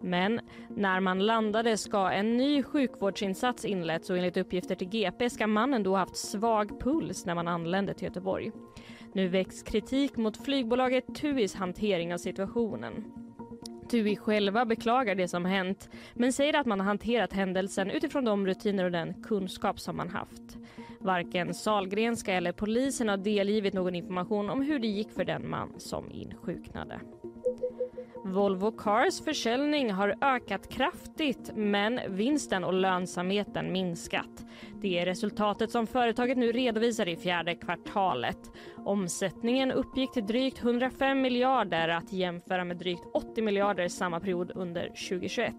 Men 0.00 0.40
när 0.68 1.00
man 1.00 1.26
landade 1.26 1.76
ska 1.76 2.10
en 2.10 2.36
ny 2.36 2.62
sjukvårdsinsats 2.62 3.64
inletts 3.64 4.10
och 4.10 4.16
enligt 4.16 4.36
uppgifter 4.36 4.74
till 4.74 4.88
GP 4.88 5.30
ska 5.30 5.46
mannen 5.46 5.82
då 5.82 5.96
haft 5.96 6.16
svag 6.16 6.80
puls 6.80 7.26
när 7.26 7.34
man 7.34 7.48
anlände 7.48 7.94
till 7.94 8.04
Göteborg. 8.04 8.52
Nu 9.12 9.28
väcks 9.28 9.62
kritik 9.62 10.16
mot 10.16 10.44
flygbolaget 10.44 11.14
TUIs 11.14 11.54
hantering 11.54 12.14
av 12.14 12.18
situationen. 12.18 13.04
TUI 13.90 14.16
själva 14.16 14.64
beklagar 14.64 15.14
det 15.14 15.28
som 15.28 15.44
hänt 15.44 15.88
men 16.14 16.32
säger 16.32 16.56
att 16.56 16.66
man 16.66 16.80
har 16.80 16.86
hanterat 16.86 17.32
händelsen 17.32 17.90
utifrån 17.90 18.24
de 18.24 18.46
rutiner 18.46 18.84
och 18.84 18.90
den 18.90 19.22
kunskap 19.22 19.80
som 19.80 19.96
man 19.96 20.08
haft. 20.08 20.58
Varken 21.00 21.54
Salgrenska 21.54 22.32
eller 22.32 22.52
polisen 22.52 23.08
har 23.08 23.16
delgivit 23.16 23.74
någon 23.74 23.94
information 23.94 24.50
om 24.50 24.62
hur 24.62 24.78
det 24.78 24.86
gick 24.86 25.10
för 25.10 25.24
den 25.24 25.50
man 25.50 25.72
som 25.78 26.10
insjuknade. 26.10 27.00
Volvo 28.24 28.72
Cars 28.72 29.20
försäljning 29.20 29.92
har 29.92 30.14
ökat 30.20 30.68
kraftigt 30.68 31.50
men 31.54 32.00
vinsten 32.08 32.64
och 32.64 32.72
lönsamheten 32.72 33.72
minskat. 33.72 34.44
Det 34.80 34.98
är 34.98 35.06
resultatet 35.06 35.70
som 35.70 35.86
företaget 35.86 36.38
nu 36.38 36.52
redovisar 36.52 37.08
i 37.08 37.16
fjärde 37.16 37.54
kvartalet. 37.54 38.38
Omsättningen 38.84 39.72
uppgick 39.72 40.12
till 40.12 40.26
drygt 40.26 40.62
105 40.62 41.20
miljarder 41.20 41.88
att 41.88 42.12
jämföra 42.12 42.64
med 42.64 42.76
drygt 42.76 43.02
80 43.14 43.42
miljarder 43.42 43.88
samma 43.88 44.20
period 44.20 44.52
under 44.54 44.86
2021. 44.88 45.54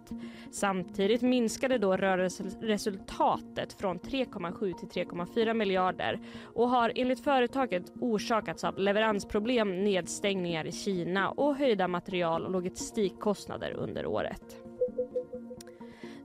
Samtidigt 0.51 1.21
minskade 1.21 1.77
då 1.77 1.97
rörelseresultatet 1.97 3.73
från 3.73 3.99
3,7 3.99 4.73
till 4.73 5.05
3,4 5.05 5.53
miljarder 5.53 6.19
och 6.53 6.69
har 6.69 6.91
enligt 6.95 7.23
företaget 7.23 7.91
orsakats 7.99 8.63
av 8.63 8.79
leveransproblem, 8.79 9.83
nedstängningar 9.83 10.67
i 10.67 10.71
Kina 10.71 11.31
och 11.31 11.55
höjda 11.55 11.87
material 11.87 12.45
och 12.45 12.51
logistikkostnader 12.51 13.71
under 13.71 14.05
året. 14.05 14.61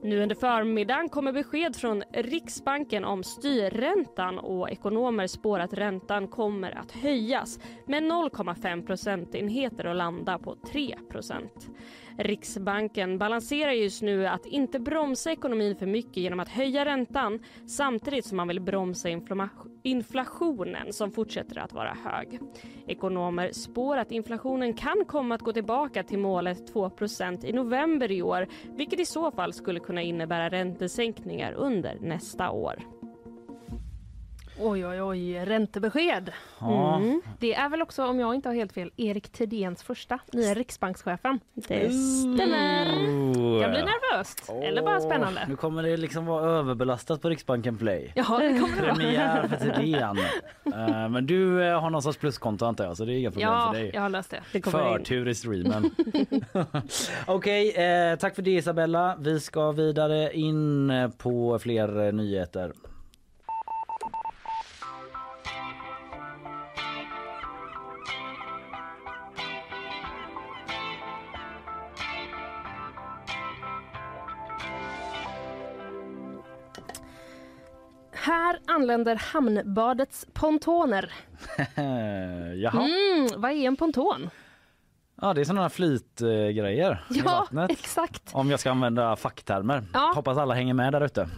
Nu 0.01 0.23
under 0.23 0.35
förmiddagen 0.35 1.09
kommer 1.09 1.31
besked 1.31 1.75
från 1.75 2.03
Riksbanken 2.13 3.05
om 3.05 3.23
styrräntan 3.23 4.39
och 4.39 4.69
ekonomer 4.69 5.27
spår 5.27 5.59
att 5.59 5.73
räntan 5.73 6.27
kommer 6.27 6.77
att 6.77 6.91
höjas 6.91 7.59
med 7.85 8.03
0,5 8.03 8.85
procentenheter 8.85 9.87
och 9.87 9.95
landa 9.95 10.39
på 10.39 10.55
3 10.71 10.97
procent. 11.09 11.69
Riksbanken 12.17 13.17
balanserar 13.17 13.71
just 13.71 14.01
nu 14.01 14.27
att 14.27 14.45
inte 14.45 14.79
bromsa 14.79 15.31
ekonomin 15.31 15.75
för 15.75 15.85
mycket 15.85 16.17
genom 16.17 16.39
att 16.39 16.49
höja 16.49 16.85
räntan 16.85 17.39
samtidigt 17.65 18.25
som 18.25 18.37
man 18.37 18.47
vill 18.47 18.61
bromsa 18.61 19.09
inflationen 19.83 20.93
som 20.93 21.11
fortsätter 21.11 21.57
att 21.59 21.73
vara 21.73 21.97
hög. 22.05 22.39
Ekonomer 22.87 23.51
spår 23.51 23.97
att 23.97 24.11
inflationen 24.11 24.73
kan 24.73 25.05
komma 25.07 25.35
att 25.35 25.41
gå 25.41 25.53
tillbaka 25.53 26.03
till 26.03 26.19
målet 26.19 26.73
2% 26.73 27.45
i 27.45 27.53
november 27.53 28.11
i 28.11 28.21
år 28.21 28.47
vilket 28.77 28.99
i 28.99 29.05
så 29.05 29.31
fall 29.31 29.53
skulle 29.53 29.79
kunna 29.79 30.01
innebära 30.01 30.49
räntesänkningar 30.49 31.53
under 31.53 31.97
nästa 32.01 32.51
år. 32.51 32.96
Oj, 34.59 34.85
oj, 34.85 35.01
oj, 35.01 35.45
räntebesked. 35.45 36.31
Ja. 36.59 36.95
Mm. 36.97 37.21
Det 37.39 37.53
är 37.53 37.69
väl 37.69 37.81
också, 37.81 38.05
om 38.05 38.19
jag 38.19 38.35
inte 38.35 38.49
har 38.49 38.53
helt 38.55 38.73
fel, 38.73 38.91
Erik 38.97 39.29
Thedéens 39.29 39.83
första, 39.83 40.19
nya 40.33 40.53
riksbankschefen. 40.53 41.39
Det 41.53 41.89
stämmer. 41.93 42.85
Jag 43.61 43.71
blir 43.71 43.83
nervöst, 43.83 44.49
eller 44.63 44.81
bara 44.81 44.99
spännande. 44.99 45.45
Nu 45.49 45.55
kommer 45.55 45.83
det 45.83 45.97
liksom 45.97 46.25
vara 46.25 46.49
överbelastat 46.49 47.21
på 47.21 47.29
Riksbanken 47.29 47.77
Play. 47.77 48.11
Ja, 48.15 48.23
det 48.41 48.59
kommer 48.59 48.81
det. 48.81 48.93
Premiär 48.93 49.47
för 49.47 49.57
Thedéen. 49.57 50.17
Eh, 50.65 51.09
Men 51.09 51.25
du 51.25 51.63
eh, 51.63 51.81
har 51.81 51.89
någon 51.89 52.01
sorts 52.01 52.17
pluskonto 52.17 52.65
antar 52.65 52.85
jag, 52.85 52.97
så 52.97 53.05
det 53.05 53.13
är 53.13 53.17
inga 53.19 53.31
problem 53.31 53.49
Ja, 53.49 53.71
för 53.73 53.79
dig. 53.79 53.91
jag 53.93 54.01
har 54.01 54.09
löst 54.09 54.29
det. 54.31 54.41
det 54.51 54.57
in. 54.57 54.63
Förtur 54.63 55.27
i 55.27 55.35
streamen. 55.35 55.91
Okej, 57.25 57.69
eh, 57.71 58.15
tack 58.17 58.35
för 58.35 58.41
det 58.41 58.51
Isabella. 58.51 59.15
Vi 59.19 59.39
ska 59.39 59.71
vidare 59.71 60.33
in 60.33 60.91
på 61.17 61.59
fler 61.59 62.11
nyheter. 62.11 62.71
Anländer 78.77 79.15
hamnbadets 79.15 80.25
pontoner. 80.33 81.11
Jaha. 82.55 82.81
Mm, 82.81 83.41
vad 83.41 83.51
är 83.51 83.55
en 83.55 83.75
ponton? 83.75 84.29
Ja, 85.21 85.33
det 85.33 85.41
är 85.41 85.45
sådana 85.45 85.69
flytgrejer 85.69 87.03
i 87.09 87.17
Ja, 87.17 87.23
vattnet. 87.25 87.71
exakt. 87.79 88.23
Om 88.31 88.49
jag 88.51 88.59
ska 88.59 88.71
använda 88.71 89.15
facktermer. 89.15 89.83
Ja. 89.93 90.11
Hoppas 90.15 90.37
alla 90.37 90.53
hänger 90.53 90.73
med 90.73 90.93
där 90.93 91.05
ute. 91.05 91.29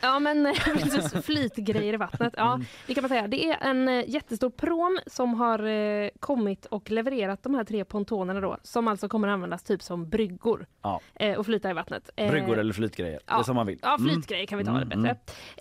Ja, 0.00 0.18
men 0.18 0.54
precis, 0.64 1.24
flytgrejer 1.26 1.94
i 1.94 1.96
vattnet. 1.96 2.34
Ja, 2.36 2.60
det 2.86 2.94
kan 2.94 3.02
man 3.02 3.08
säga. 3.08 3.26
Det 3.28 3.44
är 3.50 3.56
en 3.60 3.88
eh, 3.88 4.04
jättestor 4.10 4.50
prom 4.50 4.98
som 5.06 5.34
har 5.34 5.66
eh, 5.66 6.08
kommit 6.20 6.66
och 6.66 6.90
levererat 6.90 7.42
de 7.42 7.54
här 7.54 7.64
tre 7.64 7.84
pontonerna 7.84 8.40
då, 8.40 8.56
som 8.62 8.88
alltså 8.88 9.08
kommer 9.08 9.28
användas 9.28 9.62
typ 9.62 9.82
som 9.82 10.08
bryggor 10.08 10.66
Ja. 10.82 11.00
eh, 11.14 11.38
och 11.38 11.46
flyta 11.46 11.70
i 11.70 11.72
vattnet. 11.72 12.10
Eh, 12.16 12.30
Bryggor 12.30 12.58
eller 12.58 12.72
flytgrejer, 12.72 13.12
det 13.18 13.20
ja. 13.26 13.44
som 13.44 13.56
man 13.56 13.66
vill. 13.66 13.78
Ja, 13.82 13.94
Mm. 13.94 14.08
flytgrejer 14.14 14.46
kan 14.46 14.58
vi 14.58 14.64
ta 14.64 14.72
det 14.72 14.94
Mm, 14.94 15.02
bättre. 15.02 15.16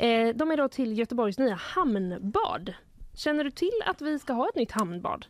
Eh, 0.08 0.36
de 0.36 0.52
är 0.52 0.58
då 0.58 0.68
till 0.68 0.98
Göteborgs 1.00 1.40
nya 1.40 1.56
hamnbad. 1.56 2.74
Känner 3.16 3.44
du 3.44 3.52
till 3.52 3.82
att 3.86 4.02
vi 4.02 4.20
ska 4.20 4.34
ha 4.34 4.50
ett 4.50 4.56
nytt 4.56 4.72
hamnbad? 4.72 5.26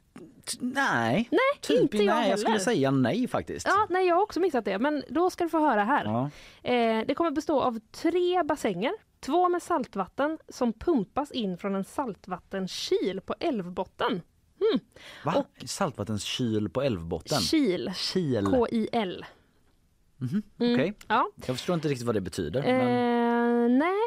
Nej, 0.59 1.27
Nej, 1.31 1.39
typ 1.61 1.81
inte 1.81 1.97
jag 1.97 2.05
nej. 2.05 2.15
heller. 2.15 2.29
Jag 2.29 2.39
skulle 2.39 2.59
säga 2.59 2.91
nej 2.91 3.27
faktiskt. 3.27 3.67
Ja, 3.67 3.87
nej, 3.89 4.07
jag 4.07 4.15
har 4.15 4.21
också 4.21 4.39
missat 4.39 4.65
det, 4.65 4.79
men 4.79 5.03
då 5.09 5.29
ska 5.29 5.43
du 5.43 5.49
få 5.49 5.59
höra 5.59 5.83
här. 5.83 6.05
Ja. 6.05 6.29
Eh, 6.71 7.05
det 7.07 7.15
kommer 7.15 7.31
bestå 7.31 7.61
av 7.61 7.79
tre 7.91 8.43
bassänger, 8.43 8.91
två 9.19 9.49
med 9.49 9.61
saltvatten 9.61 10.37
som 10.49 10.73
pumpas 10.73 11.31
in 11.31 11.57
från 11.57 11.75
en 11.75 11.83
saltvattenkil 11.83 13.21
på 13.25 13.35
älvbotten. 13.39 14.21
Mm. 14.71 14.79
Va? 15.25 15.45
Saltvattenskyl 15.65 16.69
på 16.69 16.81
älvbotten? 16.81 17.39
Kil. 17.39 17.91
Kil. 17.95 18.45
K-I-L. 18.45 19.25
Mhm, 20.17 20.43
Mm. 20.59 20.73
Okej. 20.73 20.93
Ja. 21.07 21.29
Jag 21.35 21.45
förstår 21.57 21.73
inte 21.73 21.87
riktigt 21.87 22.05
vad 22.05 22.15
det 22.15 22.21
betyder. 22.21 22.61
Men... 22.61 22.81
Eh, 23.71 23.77
nej, 23.77 23.99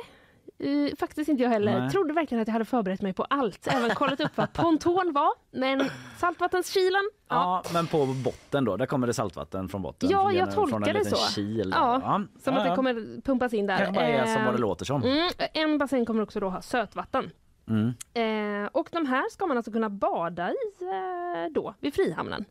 eh, 0.59 0.97
faktiskt 0.99 1.29
inte 1.29 1.43
jag 1.43 1.51
heller. 1.51 1.81
Nej. 1.81 1.91
Trodde 1.91 2.15
verkligen 2.15 2.43
att 2.43 2.49
jag 2.49 2.53
hade 2.53 2.65
förberett 2.65 3.03
mig 3.03 3.13
på 3.13 3.25
allt. 3.25 3.67
Även 3.67 3.91
kollat 3.91 4.21
upp 4.21 4.37
vad 4.37 4.53
ponton 4.53 5.13
var. 5.13 5.31
Men 5.51 5.91
saltvattenskilen, 6.17 7.11
ja. 7.29 7.63
Ja, 7.65 7.71
men 7.73 7.87
på 7.87 8.07
botten 8.07 8.65
då, 8.65 8.77
där 8.77 8.87
kommer 8.87 9.07
det 9.07 9.15
saltvatten 9.15 9.69
från 9.69 9.83
botten. 9.83 10.11
Ja, 10.11 10.33
jag 10.33 10.55
tolkar 10.55 10.95
det 10.95 11.05
så. 11.05 11.17
Kil. 11.17 11.73
Ja, 11.75 12.01
Som 12.01 12.55
ja, 12.55 12.59
att 12.59 12.65
det 12.65 12.69
ja. 12.69 12.77
kommer 12.77 13.21
pumpas 13.23 13.55
in 13.55 13.67
där. 13.67 13.79
Kanske 13.79 14.03
är 14.03 14.27
som 14.27 14.39
Eh, 14.39 14.45
vad 14.45 14.55
det 14.55 14.61
låter 14.61 14.85
som. 14.85 15.03
Mm, 15.03 15.29
en 15.55 15.79
bassäng 15.79 16.07
kommer 16.07 16.23
också 16.23 16.41
då 16.41 16.49
ha 16.49 16.63
sötvatten. 16.63 17.31
Mm. 17.69 17.95
Eh, 18.15 18.69
och 18.73 18.89
de 18.93 19.07
här 19.07 19.31
ska 19.31 19.47
man 19.47 19.57
alltså 19.57 19.73
kunna 19.73 19.91
bada 19.91 20.51
i 20.51 20.55
eh, 20.81 21.53
då, 21.53 21.75
vid 21.81 21.95
Frihamnen. 21.95 22.45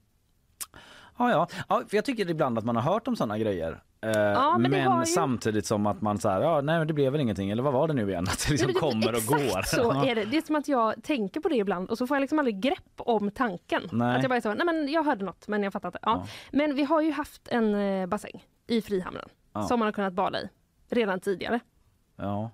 Ja, 1.17 1.31
ja. 1.31 1.47
ja, 1.69 1.81
för 1.89 1.97
jag 1.97 2.05
tycker 2.05 2.29
ibland 2.29 2.57
att 2.57 2.63
man 2.65 2.75
har 2.75 2.83
hört 2.93 3.07
om 3.07 3.15
såna 3.15 3.37
grejer. 3.37 3.83
Eh, 4.01 4.11
Ja, 4.11 4.57
men 4.57 4.71
men 4.71 4.91
det 4.91 4.99
ju- 4.99 5.05
samtidigt 5.05 5.65
som 5.65 5.85
att 5.87 6.01
man 6.01 6.17
säger 6.17 6.41
ja, 6.41 6.61
nej 6.61 6.77
men 6.77 6.87
det 6.87 6.93
blev 6.93 7.11
väl 7.11 7.21
ingenting 7.21 7.49
eller 7.51 7.63
vad 7.63 7.73
var 7.73 7.87
det 7.87 7.93
nu 7.93 8.09
igen? 8.09 8.23
Att 8.27 8.45
det 8.47 8.51
liksom 8.51 8.71
Nej, 8.71 8.79
kommer 8.79 9.11
och 9.11 9.17
exakt 9.17 9.53
går. 9.53 9.61
så 9.83 10.03
är 10.05 10.15
det. 10.15 10.25
Det 10.25 10.37
är 10.37 10.41
som 10.41 10.55
att 10.55 10.67
jag 10.67 11.03
tänker 11.03 11.39
på 11.41 11.49
det 11.49 11.55
ibland 11.55 11.89
och 11.89 11.97
så 11.97 12.07
får 12.07 12.17
jag 12.17 12.21
liksom 12.21 12.39
aldrig 12.39 12.59
grepp 12.61 12.93
om 12.97 13.31
tanken. 13.31 13.81
Nej. 13.91 14.15
Att 14.15 14.23
jag 14.23 14.29
bara 14.29 14.35
är 14.35 14.41
så, 14.41 14.53
nej 14.53 14.65
men 14.65 14.91
jag 14.91 15.03
hörde 15.03 15.25
något 15.25 15.47
men 15.47 15.63
jag 15.63 15.73
fattar 15.73 15.89
inte. 15.89 15.99
Ja. 16.01 16.25
Men 16.51 16.75
vi 16.75 16.83
har 16.83 17.01
ju 17.01 17.11
haft 17.11 17.47
en 17.47 17.75
eh, 17.75 18.05
bassäng 18.07 18.45
i 18.67 18.81
Frihamnen 18.81 19.29
Ja. 19.53 19.63
som 19.63 19.79
man 19.79 19.85
har 19.87 19.93
kunnat 19.93 20.13
bada 20.13 20.39
i 20.41 20.49
redan 20.89 21.19
tidigare. 21.19 21.59
Ja. 22.15 22.51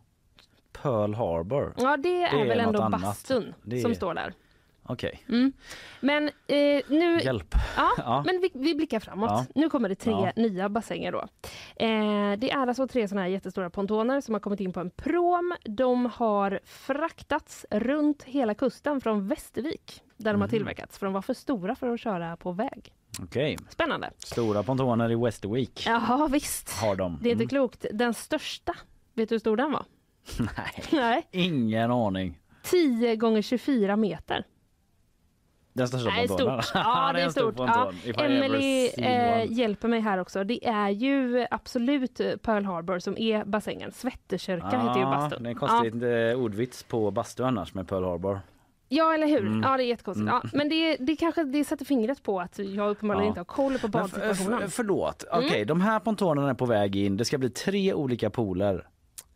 Pearl 0.82 1.14
Harbor. 1.14 1.74
Ja 1.78 1.98
det 1.98 2.24
är, 2.24 2.32
Det 2.36 2.42
är 2.42 2.48
väl 2.48 2.60
ändå 2.60 2.90
bastun 2.90 3.54
Det 3.64 3.80
som 3.80 3.92
är- 3.92 3.96
står 3.96 4.14
där. 4.14 4.34
Okej. 4.86 5.24
Mm. 5.30 5.54
Men 6.00 6.28
eh, 6.28 6.82
nu... 6.88 7.20
Hjälp. 7.22 7.56
Ja, 7.78 7.90
Ja. 7.98 8.24
men 8.26 8.42
vi, 8.42 8.52
vi 8.54 8.76
blickar 8.76 9.00
framåt. 9.00 9.30
Ja. 9.32 9.46
Nu 9.56 9.70
kommer 9.70 9.90
det 9.90 9.96
tre 9.96 10.12
Ja. 10.12 10.32
nya 10.36 10.70
bassänger 10.70 11.12
då. 11.12 11.20
Eh, 11.76 12.38
det 12.40 12.52
är 12.52 12.68
alltså 12.68 12.88
tre 12.88 13.08
såna 13.08 13.22
här 13.22 13.28
jättestora 13.28 13.70
pontoner 13.70 14.22
som 14.22 14.34
har 14.34 14.40
kommit 14.40 14.60
in 14.60 14.74
på 14.74 14.80
en 14.80 14.90
prom. 14.90 15.56
De 15.66 16.06
har 16.06 16.60
fraktats 16.66 17.66
runt 17.72 18.24
hela 18.24 18.54
kusten 18.54 19.02
från 19.02 19.28
Västervik 19.28 20.02
där 20.18 20.32
de 20.34 20.42
har 20.42 20.48
Mhm. 20.48 20.50
tillverkats 20.50 20.98
för 20.98 21.06
de 21.06 21.14
var 21.14 21.22
för 21.22 21.34
stora 21.34 21.76
för 21.76 21.90
att 21.94 22.00
köra 22.00 22.38
på 22.38 22.52
väg. 22.52 22.94
Okej. 23.22 23.58
Spännande. 23.70 24.12
Stora 24.18 24.64
pontoner 24.64 25.12
i 25.12 25.16
Västervik 25.16 25.84
Jaha 25.88 26.28
visst. 26.28 26.70
har 26.82 26.96
de. 26.96 27.20
Det 27.22 27.30
är 27.30 27.32
inte 27.32 27.44
Mm. 27.44 27.50
klokt. 27.50 27.86
Den 27.92 28.14
största, 28.14 28.76
vet 29.14 29.30
du 29.30 29.36
hur 29.36 29.40
stor 29.40 29.58
den 29.58 29.72
var? 29.72 29.86
Nej, 30.40 30.84
Nej. 30.92 31.28
ingen 31.32 31.92
aning. 31.92 32.40
10 32.64 33.16
gånger 33.16 33.42
24 33.42 33.96
meter. 33.96 34.46
Den 35.74 35.88
största 35.88 36.10
Nej, 36.10 36.28
pontonen. 36.28 36.62
stort. 36.64 36.76
Ja, 36.84 37.12
det 37.14 37.22
är 37.22 37.26
en 37.26 37.32
stor 37.32 37.52
stort. 37.52 37.68
Ja. 38.16 38.24
Emily 38.24 38.88
eh, 38.98 39.52
hjälper 39.52 39.88
mig 39.88 40.00
här 40.00 40.18
också. 40.18 40.44
Det 40.44 40.68
är 40.68 40.90
ju 40.90 41.46
absolut 41.52 42.22
Pearl 42.42 42.66
Harbor 42.66 43.00
som 43.00 43.18
är 43.18 43.46
bassängen. 43.46 43.92
Svetterkyrka 43.92 44.66
heter 44.68 45.00
ju 45.00 45.06
bastun. 45.06 45.44
Det 45.44 45.50
är 45.50 45.52
en 45.52 45.58
Ja. 45.62 45.68
konstig 45.68 46.04
ja. 46.04 46.36
ordvits 46.36 46.84
på 46.84 47.12
bastu 47.12 47.44
annars 47.44 47.74
med 47.74 47.88
Pearl 47.88 48.04
Harbor. 48.04 48.40
Ja, 48.90 49.14
eller 49.14 49.28
hur? 49.28 49.40
Mm. 49.48 49.62
Ja, 49.62 49.78
det 49.78 49.84
är 49.84 49.86
jättekonstigt. 49.86 50.30
Mm. 50.30 50.42
Ja, 50.44 50.50
men 50.54 50.70
det, 50.70 50.96
det 51.00 51.16
kanske 51.16 51.44
det 51.44 51.64
sätter 51.64 51.86
fingret 51.86 52.24
på 52.24 52.40
att 52.42 52.60
jag 52.60 52.90
uppenbarligen 52.90 53.26
Ja. 53.26 53.28
inte 53.30 53.40
har 53.40 53.46
koll 53.46 53.78
på 53.80 53.88
badsituationen. 53.88 54.60
f- 54.66 54.74
förlåt, 54.76 55.24
Mm. 55.32 55.46
okej 55.46 55.66
de 55.66 55.82
här 55.82 56.00
pontonerna 56.00 56.50
är 56.50 56.54
på 56.54 56.66
väg 56.66 56.96
in. 56.96 57.18
Det 57.18 57.26
ska 57.26 57.38
bli 57.38 57.50
tre 57.50 57.94
olika 57.94 58.30
pooler. 58.30 58.88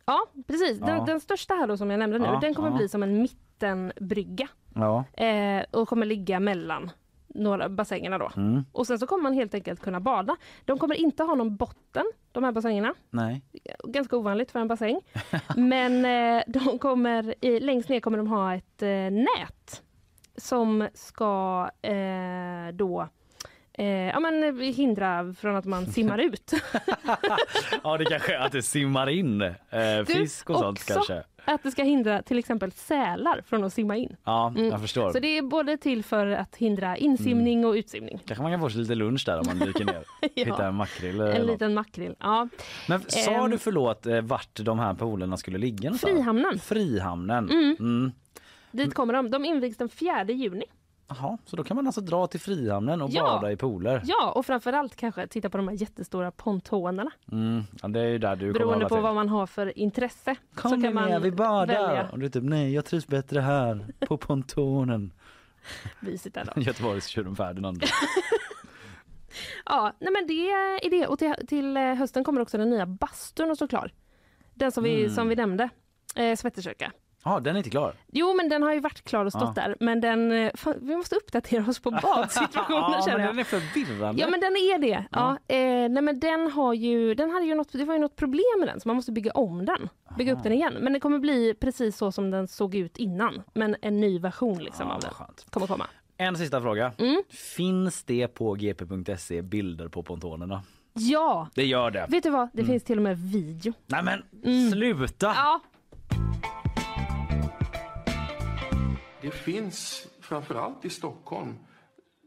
Ja, 0.08 0.26
precis. 0.46 0.78
Den, 0.80 0.96
Ja. 0.96 1.04
den 1.04 1.20
största 1.20 1.54
här 1.54 1.66
då 1.66 1.76
som 1.76 1.90
jag 1.90 1.98
nämnde 1.98 2.18
nu, 2.18 2.24
Ja, 2.24 2.38
den 2.40 2.54
kommer 2.54 2.70
ja. 2.70 2.76
bli 2.76 2.88
som 2.88 3.02
en 3.02 3.22
mittenbrygga 3.22 4.48
Ja. 4.74 5.04
eh, 5.24 5.64
och 5.70 5.88
kommer 5.88 6.06
ligga 6.06 6.40
mellan 6.40 6.90
några 7.34 7.68
bassängerna 7.68 8.18
då. 8.18 8.30
Mm. 8.36 8.64
Och 8.72 8.86
sen 8.86 8.98
så 8.98 9.06
kommer 9.06 9.22
man 9.22 9.32
helt 9.32 9.54
enkelt 9.54 9.80
kunna 9.80 10.00
bada. 10.00 10.36
De 10.64 10.78
kommer 10.78 10.94
inte 10.94 11.22
ha 11.22 11.34
någon 11.34 11.56
botten, 11.56 12.04
de 12.32 12.44
här 12.44 12.52
bassängerna. 12.52 12.94
Nej. 13.10 13.42
Ganska 13.84 14.16
ovanligt 14.16 14.50
för 14.50 14.60
en 14.60 14.68
bassäng. 14.68 15.00
Men 15.56 16.04
eh, 16.04 16.42
de 16.46 16.78
kommer, 16.78 17.34
i, 17.44 17.60
längst 17.60 17.88
ner 17.88 18.00
kommer 18.00 18.18
de 18.18 18.26
ha 18.26 18.54
ett 18.54 18.82
eh, 18.82 18.88
nät 19.10 19.82
som 20.36 20.88
ska 20.94 21.68
eh, 21.82 22.72
då 22.74 23.08
eh, 23.78 23.86
ja, 23.86 24.20
men, 24.20 24.60
hindra 24.60 25.34
från 25.40 25.56
att 25.56 25.64
man 25.64 25.86
simmar 25.86 26.18
ut. 26.18 26.52
Ja 27.84 27.98
det 27.98 28.04
kanske 28.04 28.34
är 28.34 28.38
att 28.40 28.52
det 28.52 28.62
simmar 28.62 29.08
in 29.08 29.42
eh, 29.42 29.52
Du, 29.98 30.04
fisk 30.04 30.50
och 30.50 30.58
sånt 30.58 30.78
också 30.78 30.94
kanske. 30.94 31.22
Att 31.44 31.62
det 31.62 31.70
ska 31.70 31.82
hindra 31.82 32.22
till 32.22 32.38
exempel 32.38 32.72
sälar 32.72 33.42
från 33.46 33.64
att 33.64 33.72
simma 33.72 33.96
in. 33.96 34.16
Ja 34.24 34.48
Mm. 34.56 34.70
jag 34.70 34.80
förstår. 34.80 35.10
Så 35.12 35.18
det 35.18 35.38
är 35.38 35.42
både 35.42 35.76
till 35.76 36.04
för 36.04 36.26
att 36.26 36.56
hindra 36.56 36.96
insimning 36.96 37.66
och 37.66 37.72
utsimning. 37.72 38.20
Kanske 38.26 38.42
man 38.42 38.52
kan 38.52 38.60
få 38.60 38.70
sig 38.70 38.80
lite 38.80 38.94
lunch 38.94 39.22
där 39.26 39.38
om 39.38 39.44
man 39.46 39.58
dyker 39.58 39.84
ner. 39.84 40.02
Ja. 40.34 40.44
Hitta 40.44 40.66
en 40.66 40.74
makrill. 40.74 41.20
En 41.20 41.46
liten 41.46 41.74
makrill. 41.74 42.14
Ja. 42.20 42.48
Men 42.88 43.00
sa 43.08 43.30
Ehm. 43.30 43.50
du 43.50 43.58
förlåt 43.58 44.06
eh, 44.06 44.20
vart 44.20 44.60
de 44.60 44.78
här 44.78 44.94
poolerna 44.94 45.36
skulle 45.36 45.58
ligga 45.58 45.88
någonstans? 45.88 46.12
Frihamnen. 46.12 46.58
Frihamnen. 46.58 47.50
Mm. 47.50 47.76
Mm. 47.80 48.12
Dit 48.70 48.94
kommer 48.94 49.14
de. 49.14 49.30
De 49.30 49.44
invigs 49.44 49.76
den 49.76 49.88
4 49.88 50.24
juni. 50.24 50.64
Jaha, 51.08 51.38
så 51.44 51.56
då 51.56 51.64
kan 51.64 51.74
man 51.76 51.86
alltså 51.86 52.00
dra 52.00 52.26
till 52.26 52.40
Frihamnen 52.40 53.02
och 53.02 53.10
Ja. 53.12 53.22
bada 53.22 53.52
i 53.52 53.56
pooler? 53.56 54.02
Ja, 54.04 54.30
och 54.30 54.46
framförallt 54.46 54.96
kanske 54.96 55.26
titta 55.26 55.50
på 55.50 55.56
de 55.56 55.68
här 55.68 55.74
jättestora 55.74 56.30
pontonerna. 56.30 57.10
Mm. 57.32 57.62
Ja, 57.82 57.88
det 57.88 58.00
är 58.00 58.04
ju 58.06 58.18
där 58.18 58.36
du 58.36 58.52
Beroende 58.52 58.84
på 58.88 58.94
till. 58.94 59.02
vad 59.02 59.14
man 59.14 59.28
har 59.28 59.46
för 59.46 59.78
intresse. 59.78 60.36
Kom 60.54 60.70
så 60.70 60.76
med 60.76 60.84
kan 60.84 60.94
man 60.94 61.08
ner, 61.10 61.20
vi 61.20 61.30
badar! 61.32 61.66
välja. 61.86 62.08
Och 62.12 62.18
du 62.18 62.26
är 62.26 62.30
typ, 62.30 62.42
nej 62.44 62.74
jag 62.74 62.84
trivs 62.84 63.06
bättre 63.06 63.40
här, 63.40 63.86
på 64.00 64.16
pontonen. 64.16 65.12
Mysigt 66.00 66.34
där 66.34 66.52
då. 66.54 66.60
Göteborgs 66.62 67.06
tjuren 67.06 67.36
Ferdinand. 67.36 67.82
Ja, 69.64 69.92
nej 69.98 70.12
men 70.12 70.26
det 70.26 70.50
är 70.50 70.90
det. 70.90 71.06
Och 71.06 71.18
till, 71.18 71.34
till 71.48 71.76
eh, 71.76 71.82
hösten 71.94 72.24
kommer 72.24 72.40
också 72.40 72.58
den 72.58 72.70
nya 72.70 72.86
bastun 72.86 73.50
att 73.50 73.56
stå 73.56 73.68
klar. 73.68 73.92
Den 74.54 74.72
som 74.72 74.84
vi, 74.84 75.00
Mm. 75.00 75.14
som 75.14 75.28
vi 75.28 75.36
nämnde. 75.36 75.68
Eh, 76.16 76.36
Svetterkyrka. 76.36 76.92
Ja, 77.28 77.40
den 77.40 77.54
är 77.54 77.58
inte 77.58 77.70
klar. 77.70 77.94
Jo, 78.12 78.34
men 78.34 78.48
den 78.48 78.62
har 78.62 78.72
ju 78.72 78.80
varit 78.80 79.04
klar 79.04 79.24
och 79.24 79.32
stått 79.32 79.52
Ja. 79.56 79.62
där. 79.62 79.76
Men 79.80 80.00
den, 80.00 80.32
eh, 80.32 80.50
fan, 80.54 80.74
vi 80.80 80.96
måste 80.96 81.16
uppdatera 81.16 81.64
oss 81.68 81.78
på 81.78 81.90
badsituationen 82.02 82.92
ja, 82.92 83.02
känner 83.04 83.16
men 83.16 83.26
jag. 83.26 83.34
den 83.34 83.38
är 83.38 83.44
förvirrande. 83.44 84.20
Ja 84.22 84.28
men 84.30 84.40
den 84.40 84.52
är 84.56 84.78
det. 84.78 85.04
Ja. 85.10 85.30
eh, 85.48 85.88
nej, 85.90 86.02
men 86.02 86.20
den 86.20 86.50
har 86.50 86.74
ju, 86.74 87.14
den 87.14 87.30
hade 87.30 87.44
ju 87.46 87.54
något, 87.54 87.72
det 87.72 87.84
var 87.84 87.94
ju 87.94 88.00
något 88.00 88.16
problem 88.16 88.44
med 88.58 88.68
den 88.68 88.80
så 88.80 88.88
man 88.88 88.96
måste 88.96 89.12
bygga 89.12 89.30
om 89.32 89.66
den. 89.66 89.88
Bygga 90.18 90.32
upp 90.32 90.42
den 90.42 90.52
igen. 90.52 90.74
Men 90.80 90.92
det 90.92 91.00
kommer 91.00 91.18
bli 91.18 91.54
precis 91.60 91.96
så 91.96 92.12
som 92.12 92.30
den 92.30 92.48
såg 92.48 92.74
ut 92.74 92.96
innan. 92.96 93.42
Men 93.54 93.76
en 93.82 94.00
ny 94.00 94.18
version 94.18 94.58
liksom 94.64 94.90
av 94.90 95.00
den 95.00 95.10
kommer 95.50 95.66
komma. 95.66 95.86
En 96.16 96.36
sista 96.36 96.60
fråga. 96.60 96.92
Mm. 96.98 97.22
Finns 97.30 98.04
det 98.04 98.28
på 98.28 98.54
gp.se 98.54 99.42
bilder 99.42 99.88
på 99.88 100.02
pontonerna? 100.02 100.62
Ja! 100.94 101.48
Det 101.54 101.64
gör 101.66 101.90
det. 101.90 102.06
Vet 102.08 102.22
du 102.22 102.30
vad? 102.30 102.48
Det 102.52 102.58
Mm. 102.62 102.72
finns 102.72 102.84
till 102.84 102.96
och 102.96 103.02
med 103.02 103.18
video. 103.18 103.72
Nej 103.86 104.02
men 104.02 104.22
Mm. 104.44 104.70
sluta! 104.70 105.26
Ja. 105.36 105.60
Det 109.22 109.30
finns 109.30 110.06
framförallt 110.20 110.84
i 110.84 110.90
Stockholm 110.90 111.54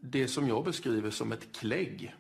det 0.01 0.27
som 0.27 0.47
jag 0.47 0.63
beskriver 0.65 1.09
som 1.09 1.31
ett 1.31 1.55
klägg. 1.59 2.15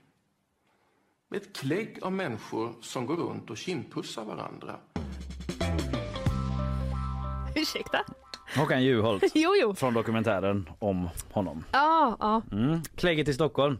Ett 1.35 1.55
klägg 1.55 1.99
av 2.01 2.11
människor 2.11 2.73
som 2.81 3.05
går 3.05 3.15
runt 3.15 3.49
och 3.49 3.57
kindpussar 3.57 4.25
varandra. 4.25 4.75
Ursäkta? 7.55 8.05
Håkan 8.57 8.83
Juholt 8.83 9.23
Jo, 9.33 9.51
jo. 9.61 9.75
från 9.75 9.93
dokumentären 9.93 10.69
om 10.79 11.09
honom. 11.31 11.63
Ja, 11.71 12.17
ja. 12.19 12.41
Mm. 12.51 12.81
Klägget 12.95 13.27
i 13.27 13.33
Stockholm. 13.33 13.77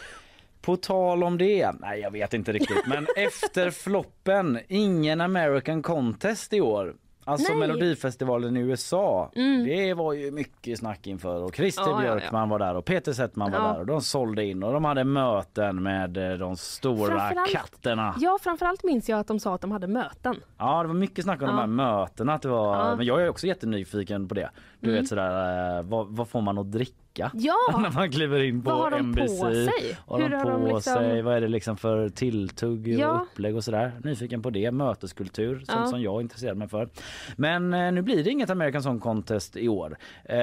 På 0.60 0.76
tal 0.76 1.24
om 1.24 1.38
det, 1.38 1.72
nej 1.80 2.00
jag 2.00 2.10
vet 2.10 2.34
inte 2.34 2.52
riktigt, 2.52 2.86
men 2.86 3.06
efter 3.16 3.70
floppen, 3.70 4.60
ingen 4.68 5.20
American 5.20 5.82
Contest 5.82 6.52
i 6.52 6.60
år. 6.60 6.94
Alltså 7.24 7.52
Nej. 7.52 7.58
Melodifestivalen 7.68 8.56
i 8.56 8.60
USA. 8.60 9.30
Mm. 9.34 9.64
Det 9.64 9.94
var 9.94 10.12
ju 10.12 10.30
mycket 10.30 10.78
snack 10.78 11.06
inför 11.06 11.42
och 11.42 11.54
Christer 11.56 11.82
Ja, 11.82 11.88
ja, 11.90 11.94
ja. 12.04 12.16
Björkman 12.16 12.48
var 12.48 12.58
där 12.58 12.74
och 12.76 12.84
Peter 12.84 13.12
Settman 13.12 13.52
var 13.52 13.58
Ja. 13.58 13.64
där 13.72 13.80
och 13.80 13.86
de 13.86 14.00
sålde 14.00 14.44
in 14.44 14.62
och 14.62 14.72
de 14.72 14.84
hade 14.84 15.04
möten 15.04 15.82
med 15.82 16.32
eh, 16.32 16.38
de 16.38 16.56
stora 16.56 17.30
katterna. 17.52 18.14
ja, 18.18 18.38
framförallt 18.42 18.84
minns 18.84 19.08
jag 19.08 19.18
att 19.20 19.26
de 19.26 19.40
sa 19.40 19.54
att 19.54 19.60
de 19.60 19.70
hade 19.72 19.86
möten. 19.86 20.36
Ja 20.58 20.82
det 20.82 20.88
var 20.88 20.94
mycket 20.94 21.24
snack 21.24 21.42
om 21.42 21.46
de 21.48 21.54
Ja. 21.54 21.60
här 21.60 21.66
mötena. 21.66 22.34
Att 22.34 22.42
det 22.42 22.48
var, 22.48 22.76
Ja. 22.76 22.96
Men 22.96 23.06
jag 23.06 23.22
är 23.22 23.28
också 23.28 23.46
jättenyfiken 23.46 24.28
på 24.28 24.34
det. 24.34 24.50
Du 24.84 24.90
Mm. 24.90 25.02
vet 25.02 25.08
sådär, 25.08 25.78
eh, 25.78 25.82
vad, 25.82 26.06
vad 26.08 26.28
får 26.28 26.40
man 26.40 26.58
att 26.58 26.72
dricka? 26.72 27.30
Ja! 27.34 27.54
När 27.78 27.90
man 27.90 28.10
kliver 28.10 28.42
in 28.42 28.62
på 28.62 28.70
Vad 28.70 28.80
har 28.80 28.90
på 28.90 28.96
NBC. 29.04 29.38
sig? 29.38 29.96
Vad 30.06 30.20
har 30.20 30.28
Hur 30.28 30.28
de 30.30 30.36
har 30.36 30.44
på 30.44 30.50
de 30.50 30.64
liksom- 30.74 30.94
sig? 30.94 31.22
Vad 31.22 31.36
är 31.36 31.40
det 31.40 31.48
liksom 31.48 31.76
för 31.76 32.08
tilltugg 32.08 32.88
Ja. 32.88 33.08
och 33.10 33.22
upplägg 33.22 33.56
och 33.56 33.64
sådär. 33.64 33.92
Nyfiken 34.04 34.42
på 34.42 34.50
det. 34.50 34.70
Möteskultur, 34.70 35.56
sånt 35.56 35.68
Ja. 35.80 35.86
som 35.86 36.02
jag 36.02 36.20
intresserar 36.20 36.54
mig 36.54 36.68
för. 36.68 36.88
Men 37.36 37.74
eh, 37.74 37.92
nu 37.92 38.02
blir 38.02 38.24
det 38.24 38.30
inget 38.30 38.50
American 38.50 38.82
Song 38.82 39.00
Contest 39.00 39.56
i 39.56 39.68
år. 39.68 39.96
Eh, 40.24 40.36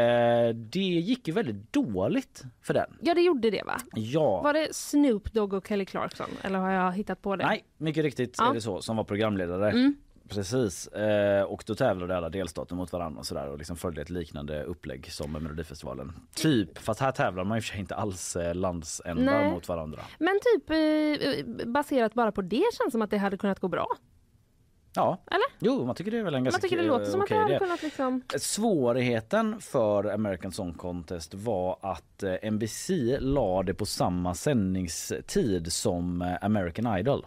det 0.56 0.80
gick 0.80 1.28
ju 1.28 1.34
väldigt 1.34 1.74
dåligt 1.74 2.44
för 2.62 2.74
den. 2.74 2.88
Ja, 3.02 3.14
det 3.14 3.22
gjorde 3.22 3.50
det 3.50 3.64
va? 3.66 3.78
Ja. 3.96 4.42
Var 4.42 4.54
det 4.54 4.76
Snoop 4.76 5.34
Dogg 5.34 5.54
och 5.54 5.68
Kelly 5.68 5.86
Clarkson? 5.86 6.28
Eller 6.42 6.60
har 6.60 6.72
jag 6.72 6.92
hittat 6.92 7.22
på 7.22 7.36
det? 7.36 7.46
Nej, 7.46 7.64
mycket 7.78 8.04
riktigt 8.04 8.36
Ja. 8.40 8.50
är 8.50 8.54
det 8.54 8.62
så 8.62 8.82
som 8.82 8.98
var 8.98 9.04
programledare. 9.04 9.70
Mm. 9.72 9.96
Precis. 10.32 10.88
Eh, 10.88 11.44
och 11.44 11.64
då 11.68 11.76
tävlade 11.76 12.18
alla 12.18 12.30
delstater 12.30 12.76
mot 12.76 12.94
varandra 12.94 13.20
och 13.20 13.26
sådär 13.26 13.48
och 13.48 13.58
liksom 13.58 13.76
följde 13.76 14.02
ett 14.02 14.10
liknande 14.10 14.64
upplägg 14.64 15.12
som 15.12 15.32
Melodifestivalen. 15.32 16.14
Typ, 16.36 16.78
fast 16.78 17.00
här 17.00 17.12
tävlar 17.12 17.44
man 17.44 17.60
ju 17.60 17.80
inte 17.80 17.96
alls 17.96 18.36
eh, 18.36 18.56
landsändar 18.56 19.42
Nej. 19.42 19.52
mot 19.52 19.68
varandra. 19.68 20.02
Men 20.20 20.40
typ 20.40 20.70
eh, 20.70 21.66
baserat 21.66 22.14
bara 22.14 22.32
på 22.32 22.42
det 22.42 22.64
känns 22.78 22.92
som 22.92 23.02
att 23.02 23.10
det 23.10 23.18
hade 23.18 23.38
kunnat 23.38 23.60
gå 23.60 23.68
bra. 23.68 23.88
Ja. 24.96 25.18
Eller? 25.32 25.46
Jo, 25.60 25.86
man 25.86 25.96
tycker 25.96 26.12
det 26.12 26.18
är 26.18 26.24
väl 26.24 26.36
en 26.36 26.44
ganska 26.44 26.58
Man 26.58 26.62
tycker 26.62 26.78
det 26.78 26.88
låter 26.88 27.06
som 27.06 27.22
att 27.22 27.30
det 27.30 27.36
hade 27.36 27.60
kunnat 27.60 27.84
liksom... 27.84 28.22
Svårigheten 28.38 29.62
för 29.62 30.14
American 30.14 30.52
Song 30.52 30.74
Contest 30.74 31.34
var 31.34 31.78
att 31.82 32.24
eh, 32.24 32.52
NBC 32.52 32.90
la 33.20 33.64
det 33.64 33.74
på 33.74 33.86
samma 33.86 34.34
sändningstid 34.34 35.74
som 35.74 36.22
eh, 36.22 36.36
American 36.42 36.98
Idol. 36.98 37.26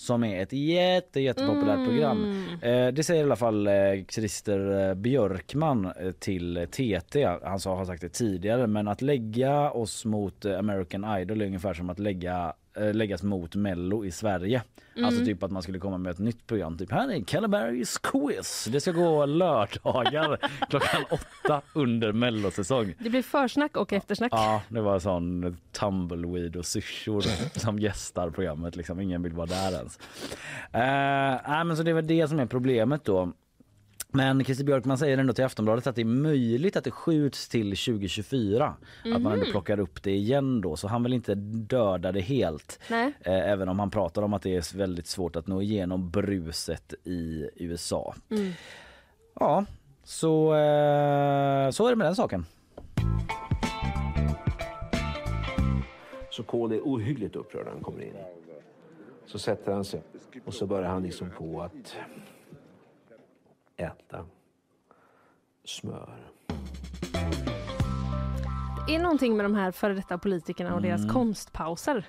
Som 0.00 0.24
är 0.24 0.42
ett 0.42 0.52
jätte, 0.52 1.20
jättepopulärt 1.20 1.76
Mm. 1.78 1.86
program. 1.88 2.44
Eh, 2.62 2.88
det 2.88 3.02
säger 3.04 3.20
i 3.20 3.24
alla 3.24 3.36
fall 3.36 3.66
eh, 3.66 3.72
Christer 4.08 4.88
eh, 4.88 4.94
Björkman 4.94 5.84
eh, 5.84 6.10
till 6.18 6.66
TT. 6.70 7.24
Han 7.42 7.60
sa, 7.60 7.76
har 7.76 7.84
sagt 7.84 8.02
det 8.02 8.08
tidigare 8.08 8.66
men 8.66 8.88
att 8.88 9.02
lägga 9.02 9.70
oss 9.70 10.04
mot 10.04 10.44
eh, 10.44 10.58
American 10.58 11.18
Idol 11.18 11.42
är 11.42 11.46
ungefär 11.46 11.74
som 11.74 11.90
att 11.90 11.98
lägga 11.98 12.54
läggas 12.92 13.22
mot 13.22 13.54
Mello 13.54 14.04
i 14.04 14.10
Sverige. 14.10 14.62
Mm. 14.94 15.08
Alltså 15.08 15.24
typ 15.24 15.42
att 15.42 15.50
man 15.50 15.62
skulle 15.62 15.78
komma 15.78 15.98
med 15.98 16.10
ett 16.10 16.18
nytt 16.18 16.46
program. 16.46 16.78
Typ 16.78 16.92
här 16.92 17.08
är 17.08 17.24
Calaberries 17.24 17.98
quiz. 17.98 18.68
Det 18.72 18.80
ska 18.80 18.92
gå 18.92 19.26
lördagar 19.26 20.38
klockan 20.70 21.04
åtta 21.10 21.62
under 21.72 22.12
mellosäsong. 22.12 22.94
Det 22.98 23.10
blir 23.10 23.22
försnack 23.22 23.76
och 23.76 23.92
eftersnack. 23.92 24.32
Ja, 24.32 24.62
det 24.68 24.80
var 24.80 24.98
sån 24.98 25.56
tumbleweed 25.72 26.56
och 26.56 26.66
syrsor 26.66 27.20
som 27.58 27.78
gästar 27.78 28.30
programmet. 28.30 28.76
Liksom. 28.76 29.00
Ingen 29.00 29.22
vill 29.22 29.32
vara 29.32 29.46
där 29.46 29.72
ens. 29.72 29.98
Uh, 30.74 31.50
nej, 31.50 31.64
men 31.64 31.76
så 31.76 31.82
det 31.82 31.92
väl 31.92 32.06
det 32.06 32.28
som 32.28 32.40
är 32.40 32.46
problemet 32.46 33.04
då. 33.04 33.32
Men 34.12 34.44
Christer 34.44 34.64
Björkman 34.64 34.98
säger 34.98 35.18
ändå 35.18 35.32
till 35.32 35.44
Aftonbladet 35.44 35.86
att 35.86 35.96
det 35.96 36.02
är 36.02 36.04
möjligt 36.04 36.76
att 36.76 36.84
det 36.84 36.90
skjuts 36.90 37.48
till 37.48 37.76
2024. 37.76 38.74
Att 39.14 39.22
man 39.22 39.32
ändå 39.32 39.44
Mhm. 39.44 39.50
plockar 39.52 39.80
upp 39.80 40.02
det 40.02 40.10
igen 40.12 40.60
då. 40.60 40.76
Så 40.76 40.88
han 40.88 41.02
vill 41.02 41.12
inte 41.12 41.34
döda 41.34 42.12
det 42.12 42.20
helt. 42.20 42.80
Nej. 42.90 43.12
Eh, 43.20 43.50
även 43.50 43.68
om 43.68 43.78
han 43.78 43.90
pratar 43.90 44.22
om 44.22 44.34
att 44.34 44.42
det 44.42 44.56
är 44.56 44.76
väldigt 44.76 45.06
svårt 45.06 45.36
att 45.36 45.46
nå 45.46 45.62
igenom 45.62 46.10
bruset 46.10 46.94
i 47.04 47.48
USA. 47.56 48.14
Mm. 48.30 48.52
Ja, 49.34 49.64
så, 50.04 50.54
eh, 50.54 51.70
så 51.70 51.86
är 51.86 51.90
det 51.90 51.96
med 51.96 52.06
den 52.06 52.16
saken. 52.16 52.46
Så 56.30 56.42
Kohl 56.42 56.72
är 56.72 56.80
ohyggligt 56.80 57.36
upprörd 57.36 57.64
när 57.64 57.72
han 57.72 57.82
kommer 57.82 58.02
in. 58.02 58.14
Så 59.26 59.38
sätter 59.38 59.72
han 59.72 59.84
sig 59.84 60.02
och 60.44 60.54
så 60.54 60.66
börjar 60.66 60.88
han 60.88 61.02
liksom 61.02 61.30
på 61.38 61.62
att 61.62 61.96
äta 63.80 64.26
smör. 65.64 66.26
är 68.88 68.98
någonting 68.98 69.36
med 69.36 69.44
de 69.44 69.54
här 69.54 69.72
före 69.72 69.94
detta 69.94 70.18
politikerna 70.18 70.74
och 70.74 70.82
deras 70.82 71.00
Mm. 71.00 71.12
konstpauser. 71.14 72.04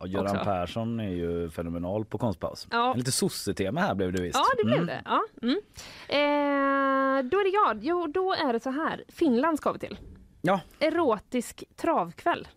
Ja, 0.00 0.06
Göran 0.06 0.24
också. 0.36 0.44
Persson 0.44 1.00
är 1.00 1.08
ju 1.10 1.50
fenomenal 1.50 2.04
på 2.04 2.18
konstpaus. 2.18 2.66
Ja. 2.70 2.94
Lite 2.96 3.12
sosse-tema 3.12 3.80
här 3.80 3.94
blev 3.94 4.12
det 4.12 4.22
visst. 4.22 4.38
Ja, 4.38 4.44
det 4.58 4.64
blev 4.64 4.76
Mm. 4.82 4.86
det. 4.86 5.02
Ja. 5.04 5.22
Mm. 5.42 5.54
Eh, 6.08 7.30
då 7.30 7.38
är 7.40 7.44
det 7.44 7.50
jag. 7.50 7.84
Jo, 7.84 8.06
då 8.06 8.32
är 8.34 8.52
det 8.52 8.60
så 8.60 8.70
här. 8.70 9.04
Finland 9.08 9.58
ska 9.58 9.72
vi 9.72 9.78
till. 9.78 9.98
Ja. 10.42 10.60
Erotisk 10.80 11.64
travkväll. 11.76 12.48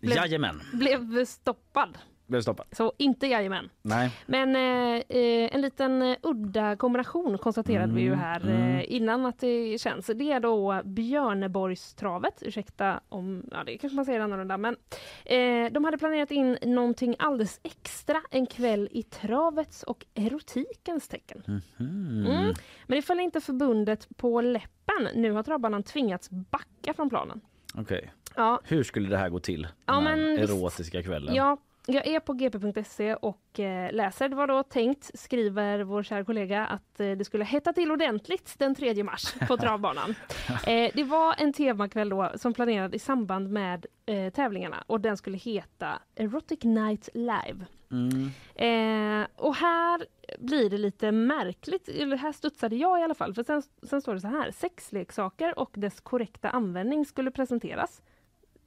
Blev- 0.00 0.16
Jajamän, 0.16 0.60
Blev 0.72 1.24
stoppad. 1.24 1.98
Blev 2.32 2.42
stoppad. 2.42 2.66
Så 2.72 2.92
inte 2.98 3.26
jajamän. 3.26 3.68
Nej. 3.82 4.10
Men 4.26 4.56
eh, 4.56 5.02
eh, 5.08 5.54
en 5.54 5.60
liten 5.60 6.02
eh, 6.02 6.16
udda 6.22 6.76
kombination 6.76 7.38
konstaterade 7.38 7.92
vi 7.92 8.00
ju 8.00 8.06
Mm, 8.12 8.18
här 8.18 8.40
mm. 8.40 8.76
eh, 8.76 8.92
innan 8.92 9.26
att 9.26 9.38
det 9.38 9.80
känns. 9.80 10.06
Det 10.06 10.32
är 10.32 10.40
då 10.40 10.80
Björneborgstravet, 10.84 12.42
ursäkta 12.42 13.00
om, 13.08 13.42
ja 13.50 13.64
det 13.64 13.78
kanske 13.78 13.96
man 13.96 14.04
säger 14.04 14.20
annorlunda, 14.20 14.56
men 14.56 14.76
eh, 15.24 15.72
de 15.72 15.84
hade 15.84 15.98
planerat 15.98 16.30
in 16.30 16.58
någonting 16.62 17.16
alldeles 17.18 17.60
extra 17.62 18.22
en 18.30 18.46
kväll 18.46 18.88
i 18.92 19.02
travets 19.02 19.82
och 19.82 20.06
erotikens 20.14 21.08
tecken. 21.08 21.42
Mhm. 21.46 21.60
Mm. 22.26 22.54
Men 22.86 22.96
det 22.96 23.02
föll 23.02 23.20
inte 23.20 23.40
förbundet 23.40 24.08
på 24.16 24.40
läppen. 24.40 25.08
Nu 25.14 25.32
har 25.32 25.42
travbanan 25.42 25.82
tvingats 25.82 26.30
backa 26.30 26.94
från 26.94 27.08
planen. 27.10 27.40
Okej. 27.74 28.12
Ja, 28.36 28.60
Hur 28.64 28.82
skulle 28.82 29.08
det 29.08 29.16
här 29.16 29.28
gå 29.28 29.38
till? 29.38 29.66
Ja, 29.86 29.94
Den 29.94 30.06
här 30.06 30.16
men 30.16 30.38
erotiska 30.38 31.02
kvällen. 31.02 31.34
Ja, 31.34 31.56
jag 31.86 32.06
är 32.06 32.20
på 32.20 32.32
gp.se 32.32 33.14
och 33.14 33.60
eh, 33.60 33.92
läser. 33.92 34.28
Det 34.28 34.36
var 34.36 34.46
då 34.46 34.62
tänkt, 34.62 35.10
skriver 35.14 35.80
vår 35.80 36.02
kära 36.02 36.24
kollega, 36.24 36.66
att 36.66 37.00
eh, 37.00 37.10
det 37.10 37.24
skulle 37.24 37.44
hetta 37.44 37.72
till 37.72 37.90
ordentligt 37.90 38.54
den 38.58 38.74
3 38.74 39.04
mars 39.04 39.34
på 39.48 39.56
travbanan. 39.56 40.14
eh, 40.66 40.90
det 40.94 41.04
var 41.04 41.34
en 41.38 41.52
temakväll 41.52 42.08
då 42.08 42.32
som 42.36 42.54
planerad 42.54 42.94
i 42.94 42.98
samband 42.98 43.50
med 43.50 43.86
tävlingarna 44.34 44.84
och 44.86 45.00
den 45.00 45.16
skulle 45.16 45.36
heta 45.36 46.02
Erotic 46.16 46.64
Night 46.64 47.08
Live. 47.14 47.66
Mm. 47.90 49.26
Och 49.36 49.54
här 49.54 50.06
blir 50.38 50.70
det 50.70 50.78
lite 50.78 51.12
märkligt, 51.12 51.88
eller 51.88 52.16
här 52.16 52.32
studsade 52.32 52.76
jag 52.76 53.00
i 53.00 53.02
alla 53.02 53.14
fall, 53.14 53.34
för 53.34 53.42
sen, 53.42 53.62
sen 53.82 54.00
står 54.00 54.14
det 54.14 54.20
så 54.20 54.28
här, 54.28 54.50
sexleksaker 54.50 55.58
och 55.58 55.70
dess 55.74 56.00
korrekta 56.00 56.50
användning 56.50 57.04
skulle 57.04 57.30
presenteras. 57.30 58.02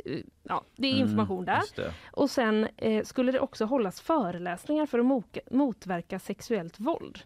Eh, 0.06 0.20
Ja, 0.44 0.64
det 0.76 0.88
är 0.88 0.92
Mm, 0.94 1.04
information 1.08 1.46
där. 1.46 1.56
just 1.58 1.76
det. 1.76 1.94
Och 2.12 2.30
sen 2.30 2.68
eh, 2.78 3.04
skulle 3.04 3.32
det 3.32 3.40
också 3.40 3.66
hållas 3.66 4.02
föreläsningar 4.02 4.86
för 4.86 5.00
att 5.00 5.06
moka, 5.06 5.40
motverka 5.52 6.20
sexuellt 6.20 6.80
våld. 6.80 7.20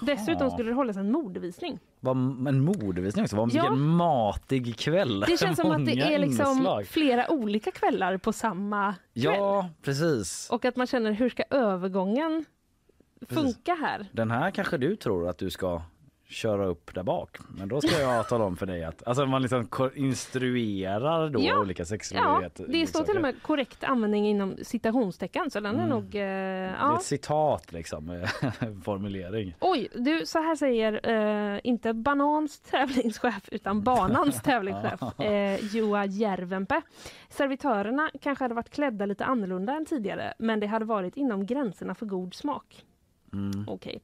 Dessutom 0.00 0.50
skulle 0.50 0.70
det 0.70 0.74
hållas 0.74 0.96
en 0.96 1.12
modevisning. 1.12 1.78
Vad, 2.00 2.16
en 2.48 2.64
modevisning 2.64 3.22
också. 3.24 3.36
Vad 3.36 3.52
Ja. 3.52 3.62
Vilken 3.62 3.80
matig 3.88 4.76
kväll. 4.76 5.20
Det 5.20 5.38
känns 5.40 5.56
som 5.58 5.70
att 5.70 5.86
det 5.86 5.92
är 6.00 6.18
liksom 6.18 6.56
inslag. 6.56 6.86
flera 6.86 7.30
olika 7.30 7.70
kvällar 7.70 8.16
på 8.18 8.32
samma 8.32 8.94
kväll. 9.14 9.24
Ja, 9.24 9.68
precis. 9.82 10.48
Och 10.50 10.64
att 10.64 10.76
man 10.76 10.86
känner 10.86 11.12
hur 11.12 11.28
ska 11.28 11.42
övergången 11.50 12.44
funka 13.28 13.74
här? 13.74 14.06
Den 14.12 14.30
här 14.30 14.50
kanske 14.50 14.78
du 14.78 14.96
tror 14.96 15.28
att 15.28 15.38
du 15.38 15.50
ska 15.50 15.82
köra 16.32 16.66
upp 16.66 16.94
där 16.94 17.02
bak. 17.02 17.36
Men 17.48 17.68
då 17.68 17.80
ska 17.80 18.00
jag 18.00 18.28
tala 18.28 18.44
om 18.44 18.56
för 18.56 18.66
dig 18.66 18.84
att 18.84 19.06
alltså 19.06 19.26
man 19.26 19.42
liksom 19.42 19.68
instruerar 19.94 21.28
då 21.30 21.40
Ja. 21.42 21.58
olika 21.60 21.80
Ja, 21.80 21.84
sexualiteter. 21.86 22.66
det 22.68 22.86
står 22.86 23.02
till 23.04 23.16
och 23.16 23.22
med 23.22 23.42
korrekt 23.42 23.84
användning 23.84 24.28
inom 24.28 24.56
citationstecken 24.62 25.50
så 25.50 25.60
den 25.60 25.74
är 25.74 25.78
Mm. 25.78 25.88
nog... 25.88 26.04
Eh, 26.04 26.10
Det 26.12 26.18
är 26.20 26.76
ja. 26.80 26.96
ett 26.96 27.02
citat 27.02 27.72
liksom, 27.72 28.06
med 28.06 28.28
formulering. 28.84 29.54
Oj, 29.60 29.88
du, 29.94 30.26
så 30.26 30.38
här 30.38 30.56
säger 30.56 31.08
eh, 31.54 31.60
inte 31.64 31.92
Banans 31.94 32.60
tävlingschef 32.60 33.48
utan 33.52 33.82
Banans 33.82 34.42
tävlingschef 34.44 35.00
eh, 35.20 35.76
Joa 35.76 36.04
Järvenpä. 36.06 36.82
Servitörerna 37.28 38.10
kanske 38.20 38.44
hade 38.44 38.54
varit 38.54 38.70
klädda 38.70 39.06
lite 39.06 39.24
annorlunda 39.24 39.72
än 39.72 39.86
tidigare 39.86 40.34
men 40.38 40.60
det 40.60 40.66
hade 40.66 40.84
varit 40.84 41.16
inom 41.16 41.46
gränserna 41.46 41.94
för 41.94 42.06
god 42.06 42.34
smak. 42.34 42.84
Mm. 43.34 43.64
Okej. 43.68 44.02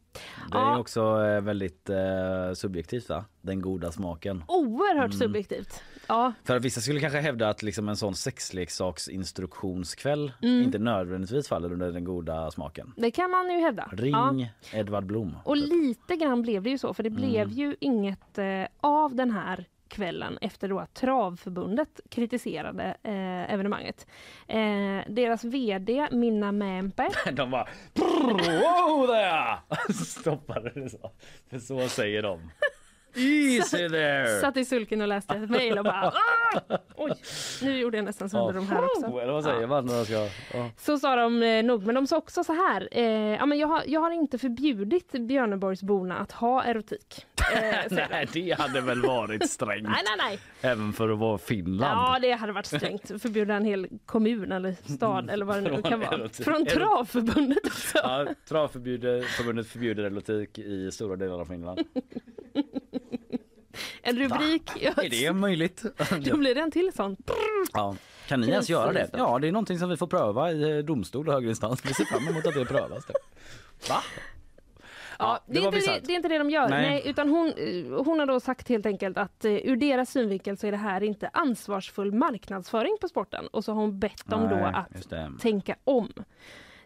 Det 0.51 0.59
är 0.59 0.63
Ja. 0.63 0.79
också 0.79 1.25
eh, 1.25 1.41
väldigt 1.41 1.91
eh, 1.91 2.53
subjektivt 2.55 3.09
va? 3.09 3.25
Den 3.43 3.61
goda 3.61 3.93
smaken. 3.93 4.45
Oerhört 4.49 5.05
Mm. 5.15 5.19
subjektivt. 5.19 5.83
Ja, 6.09 6.33
För 6.45 6.57
att 6.57 6.65
vissa 6.65 6.81
skulle 6.81 7.01
kanske 7.01 7.19
hävda 7.21 7.49
att 7.49 7.63
liksom 7.63 7.89
en 7.89 7.97
sån 7.97 8.15
sexleksaksinstruktionskväll 8.15 10.33
Mm. 10.43 10.63
inte 10.63 10.79
nödvändigtvis 10.79 11.49
faller 11.49 11.73
under 11.73 11.93
den 11.93 12.05
goda 12.05 12.51
smaken. 12.51 12.93
det 12.97 13.11
kan 13.11 13.31
man 13.31 13.51
ju 13.51 13.61
hävda. 13.61 13.89
Ja. 13.91 13.97
Ring 14.03 14.51
Edvard 14.73 15.07
Blom. 15.07 15.37
Och 15.45 15.57
lite 15.57 16.17
grann 16.17 16.43
blev 16.43 16.63
det 16.63 16.71
ju 16.71 16.79
så, 16.79 16.95
för 16.95 17.03
det 17.03 17.11
blev 17.11 17.43
Mm. 17.43 17.55
ju 17.57 17.77
inget 17.81 18.39
eh, 18.39 18.65
av 18.81 19.15
den 19.15 19.31
här 19.31 19.65
kvällen 19.89 20.39
efter 20.41 20.69
då 20.69 20.79
att 20.79 20.95
Travförbundet 20.95 22.01
kritiserade 22.11 22.97
eh, 23.03 23.53
evenemanget. 23.55 24.07
Eh, 24.47 25.01
deras 25.09 25.45
VD 25.45 26.09
Minna 26.11 26.53
Mämpe... 26.53 27.09
De 27.33 27.51
bara 27.51 27.69
wow 27.95 29.07
där! 29.07 29.59
Stoppade 29.93 30.71
det 30.71 30.91
så. 30.91 31.13
För 31.51 31.59
så 31.59 31.89
säger 31.89 32.23
de. 32.23 32.51
Easy 33.15 33.89
there! 33.89 34.41
satt 34.41 34.57
i 34.57 34.65
sulken 34.65 35.01
och 35.01 35.09
läste 35.09 35.35
ett 35.35 35.51
mejl 35.51 35.79
och 35.79 35.85
bara 35.85 36.13
"Ah!" 36.15 36.79
Oj, 36.97 37.13
nu 37.63 37.79
gjorde 37.79 37.97
jag 37.99 38.05
nästan 38.05 38.31
sönder 38.31 38.53
de 38.53 38.67
här 38.67 38.85
också. 38.85 39.21
Eller 39.21 39.33
vad 39.33 39.45
säger 39.45 39.61
Ja. 39.61 39.67
man 39.67 39.87
när 39.87 40.05
ska... 40.05 40.29
Ja. 40.59 40.71
Så 40.77 40.99
sa 40.99 41.17
de 41.17 41.43
eh, 41.43 41.63
nog, 41.65 41.87
men 41.87 41.95
de 41.95 42.07
sa 42.07 42.17
också 42.17 42.45
så 42.45 42.53
här. 42.53 42.89
Eh, 42.93 43.05
ja, 43.35 43.47
men 43.47 43.59
jag, 43.59 43.69
har, 43.69 43.83
jag 43.87 44.01
har 44.01 44.11
inte 44.11 44.39
förbjudit 44.39 45.13
Björneborgsborna 45.13 46.19
att 46.19 46.33
ha 46.33 46.63
erotik. 46.65 47.27
Eh. 47.55 47.63
Nej, 48.11 48.29
det 48.33 48.59
hade 48.59 48.81
väl 48.81 49.03
varit 49.03 49.51
strängt. 49.51 49.83
nej, 49.89 50.03
nej, 50.19 50.29
nej. 50.29 50.39
Även 50.73 50.93
för 50.93 51.09
att 51.09 51.19
vara 51.19 51.39
Finland. 51.39 51.99
Ja, 51.99 52.19
det 52.23 52.33
hade 52.33 52.53
varit 52.53 52.67
strängt. 52.67 53.23
Förbjuda 53.23 53.55
en 53.55 53.65
hel 53.65 53.89
kommun 54.07 54.53
eller 54.53 54.75
stad 54.97 55.31
eller 55.31 55.45
vad 55.45 55.57
det 55.63 55.71
nu 55.71 55.83
kan 55.83 56.01
vara. 56.01 56.29
Från 56.29 56.67
Travförbundet 56.67 57.67
också. 57.67 57.99
Ja, 57.99 58.27
Travförbundet 58.49 59.67
förbjuder 59.67 60.05
erotik 60.05 60.59
i 60.59 60.91
stora 60.93 61.17
delar 61.17 61.41
av 61.41 61.45
Finland. 61.45 61.81
En 64.03 64.19
rubrik. 64.19 64.71
Är 64.83 65.11
det 65.11 65.33
möjligt? 65.33 65.83
Då 66.25 66.37
blir 66.37 66.55
det 66.55 66.61
en 66.61 66.71
till 66.71 66.91
sån. 66.97 67.17
Ja. 67.73 67.97
Kan 68.29 68.41
ni 68.41 68.49
ens 68.49 68.69
göra 68.69 68.93
det? 68.93 69.11
Ja, 69.13 69.39
det 69.39 69.49
är 69.49 69.53
någonting 69.53 69.79
som 69.79 69.91
vi 69.91 69.97
får 69.97 70.07
pröva 70.07 70.53
i 70.53 70.79
eh, 70.79 70.79
domstol 70.79 71.29
och 71.29 71.35
högre 71.35 71.49
instans. 71.49 71.85
Vi 71.85 71.95
ser 71.95 72.05
fram 72.05 72.29
emot 72.29 72.47
att 72.47 72.55
det 72.55 72.65
prövas. 72.65 73.05
Det. 73.07 73.15
Va? 73.89 74.03
Ja, 75.19 75.41
det, 75.47 75.59
är 75.59 75.63
var 75.63 75.75
inte 75.77 75.93
det, 75.93 76.01
det 76.07 76.13
är 76.13 76.17
inte 76.17 76.29
det 76.29 76.39
de 76.39 76.51
gör. 76.51 76.69
Nej. 76.69 76.91
Nej. 76.91 77.03
utan 77.05 77.29
hon, 77.29 77.53
eh, 77.57 78.05
hon 78.05 78.19
har 78.19 78.27
då 78.27 78.41
sagt 78.41 78.69
helt 78.69 78.87
enkelt 78.87 79.19
att 79.19 79.45
eh, 79.45 79.53
ur 79.53 79.77
deras 79.77 80.11
synvinkel 80.11 80.57
så 80.57 80.67
är 80.67 80.71
det 80.71 80.77
här 80.77 81.03
inte 81.03 81.31
ansvarsfull 81.33 82.13
marknadsföring 82.13 82.97
på 83.01 83.09
sporten. 83.09 83.47
Och 83.47 83.65
så 83.65 83.73
har 83.73 83.81
hon 83.81 83.99
bett 83.99 84.27
dem 84.27 84.49
då 84.49 84.57
Nej, 84.57 84.65
att 84.75 84.95
just 84.95 85.11
det. 85.11 85.33
tänka 85.41 85.77
om. 85.85 86.13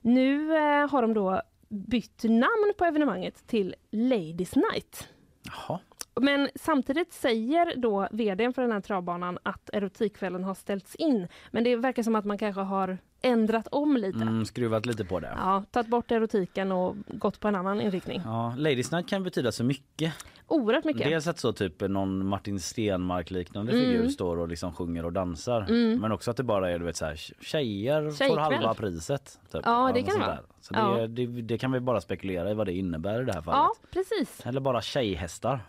Nu 0.01 0.57
eh, 0.57 0.91
har 0.91 1.03
de 1.03 1.15
då 1.15 1.43
bytt 1.69 2.23
namn 2.25 2.73
på 2.79 2.85
evenemanget 2.85 3.47
till 3.47 3.75
Ladies 3.91 4.57
Night. 4.57 5.09
Jaha. 5.43 5.81
Men 6.21 6.49
samtidigt 6.55 7.13
säger 7.13 7.77
då 7.77 8.09
vdn 8.13 8.53
för 8.53 8.63
den 8.63 8.73
här 8.73 8.81
travbanan 8.81 9.39
att 9.43 9.71
erotikkvällen 9.73 10.45
har 10.45 10.55
ställts 10.55 10.95
in. 10.95 11.29
Men 11.51 11.65
det 11.65 11.77
verkar 11.77 12.03
som 12.03 12.15
att 12.17 12.25
man 12.25 12.39
kanske 12.39 12.61
har 12.61 12.99
ändrat 13.23 13.69
om 13.71 13.97
lite. 13.97 14.19
Mm, 14.23 14.45
skruvat 14.45 14.87
lite 14.87 15.05
på 15.05 15.21
det. 15.21 15.33
Ja, 15.37 15.65
tagit 15.71 15.89
bort 15.89 16.11
erotiken 16.11 16.73
och 16.73 16.97
gått 17.09 17.41
på 17.41 17.49
en 17.49 17.55
annan 17.55 17.81
inriktning. 17.81 18.23
Ja, 18.25 18.55
Ladies 18.57 18.93
Night 18.93 19.09
kan 19.09 19.23
betyda 19.23 19.53
så 19.53 19.65
mycket. 19.65 20.15
Oerhört 20.47 20.85
mycket. 20.85 21.03
Dels 21.09 21.27
att 21.27 21.39
så 21.39 21.53
typ 21.53 21.81
någon 21.81 22.27
Martin 22.27 22.61
Stenmark 22.61 23.31
liknande 23.31 23.73
Mm. 23.73 23.85
figur 23.85 24.09
står 24.09 24.37
och 24.39 24.49
liksom 24.49 24.73
sjunger 24.73 25.05
och 25.05 25.13
dansar. 25.13 25.61
Mm. 25.69 26.01
Men 26.01 26.13
också 26.13 26.31
att 26.31 26.37
det 26.37 26.43
bara 26.43 26.71
är 26.71 26.79
du 26.79 26.85
vet 26.85 26.97
så 26.97 27.05
här 27.05 27.17
tjejer 27.41 28.11
får 28.29 28.37
halva 28.37 28.75
priset. 28.75 29.39
Typ. 29.53 29.63
Ja, 29.65 29.91
det 29.95 30.03
kan 30.03 30.15
det 30.21 30.27
vara. 30.27 30.39
Så 30.61 30.75
det, 30.75 30.81
Ja. 30.81 31.07
det, 31.07 31.27
det 31.27 31.59
kan 31.59 31.73
vi 31.73 31.81
bara 31.81 32.01
spekulera 32.01 32.51
i 32.51 32.55
vad 32.55 32.67
det 32.67 32.73
innebär 32.73 33.23
i 33.23 33.25
det 33.25 33.33
här 33.33 33.43
fallet. 33.43 33.59
Ja, 33.59 33.75
precis. 33.91 34.47
Eller 34.47 34.61
bara 34.61 34.83
tjejhästar 34.83 35.61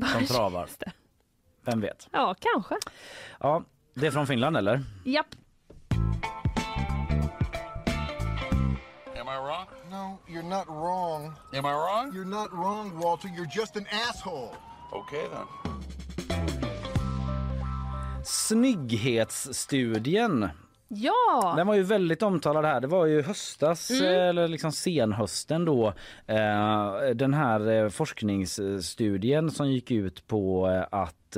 som 0.00 0.26
travar. 0.26 0.50
tjejhästar. 0.50 0.92
Vem 1.64 1.80
vet? 1.80 2.08
Ja, 2.12 2.34
kanske. 2.40 2.74
Ja, 3.40 3.64
det 3.94 4.06
är 4.06 4.10
från 4.10 4.26
Finland 4.26 4.56
eller? 4.56 4.84
Japp. 5.04 5.26
Am 9.20 9.28
I 9.28 9.36
wrong? 9.38 9.66
No, 9.90 10.18
you're 10.26 10.48
not 10.58 10.66
wrong. 10.68 11.32
Am 11.52 11.66
I 11.66 11.72
wrong? 11.72 12.12
You're 12.12 12.24
not 12.24 12.50
wrong, 12.52 12.98
Walter. 13.00 13.28
You're 13.28 13.58
just 13.58 13.76
an 13.76 13.86
asshole. 14.08 14.50
Okay 14.92 15.28
then. 15.28 15.46
Snygghetsstudien. 18.24 20.48
Ja! 20.88 21.54
Den 21.56 21.66
var 21.66 21.74
ju 21.74 21.82
väldigt 21.82 22.22
omtalad 22.22 22.64
här. 22.64 22.80
Det 22.80 22.86
var 22.86 23.06
ju 23.06 23.22
höstas, 23.22 23.90
Mm. 23.90 24.04
eh, 24.04 24.28
eller 24.28 24.48
liksom 24.48 24.72
senhösten 24.72 25.64
då. 25.64 25.86
Eh, 26.26 26.94
den 27.14 27.34
här 27.34 27.68
eh, 27.70 27.88
forskningsstudien 27.88 29.50
som 29.50 29.70
gick 29.72 29.90
ut 29.90 30.26
på 30.26 30.66
att 30.90 31.36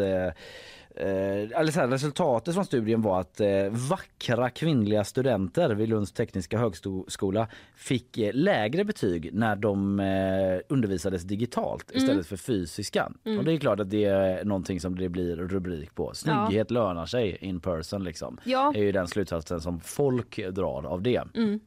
eh, 1.00 1.60
eller 1.60 1.72
så 1.72 1.80
här, 1.80 1.88
resultatet 1.88 2.54
från 2.54 2.64
studien 2.64 3.02
var 3.02 3.20
att 3.20 3.40
eh, 3.40 3.48
vackra 3.70 4.50
kvinnliga 4.50 5.04
studenter 5.04 5.70
vid 5.74 5.88
Lunds 5.88 6.12
tekniska 6.12 6.58
högskola 6.58 7.48
fick 7.76 8.18
eh, 8.18 8.34
lägre 8.34 8.84
betyg 8.84 9.30
när 9.32 9.56
de 9.56 10.00
eh, 10.00 10.60
undervisades 10.68 11.22
digitalt 11.22 11.90
Mm. 11.90 12.02
istället 12.04 12.26
för 12.26 12.36
fysiska. 12.36 13.12
Mm. 13.24 13.38
Och 13.38 13.44
det 13.44 13.52
är 13.52 13.58
klart 13.58 13.80
att 13.80 13.90
det 13.90 14.04
är 14.04 14.44
någonting 14.44 14.80
som 14.80 14.98
det 14.98 15.08
blir 15.08 15.36
rubrik 15.36 15.94
på. 15.94 16.14
Snygghet 16.14 16.70
lönar 16.70 17.06
sig 17.06 17.36
in 17.40 17.60
person 17.60 18.04
liksom. 18.04 18.40
Ja. 18.44 18.72
är 18.76 18.82
ju 18.82 18.92
den 18.92 19.08
slutsatsen 19.08 19.60
som 19.60 19.80
folk 19.80 20.40
drar 20.52 20.86
av 20.86 21.02
det. 21.02 21.22
Mm. 21.34 21.60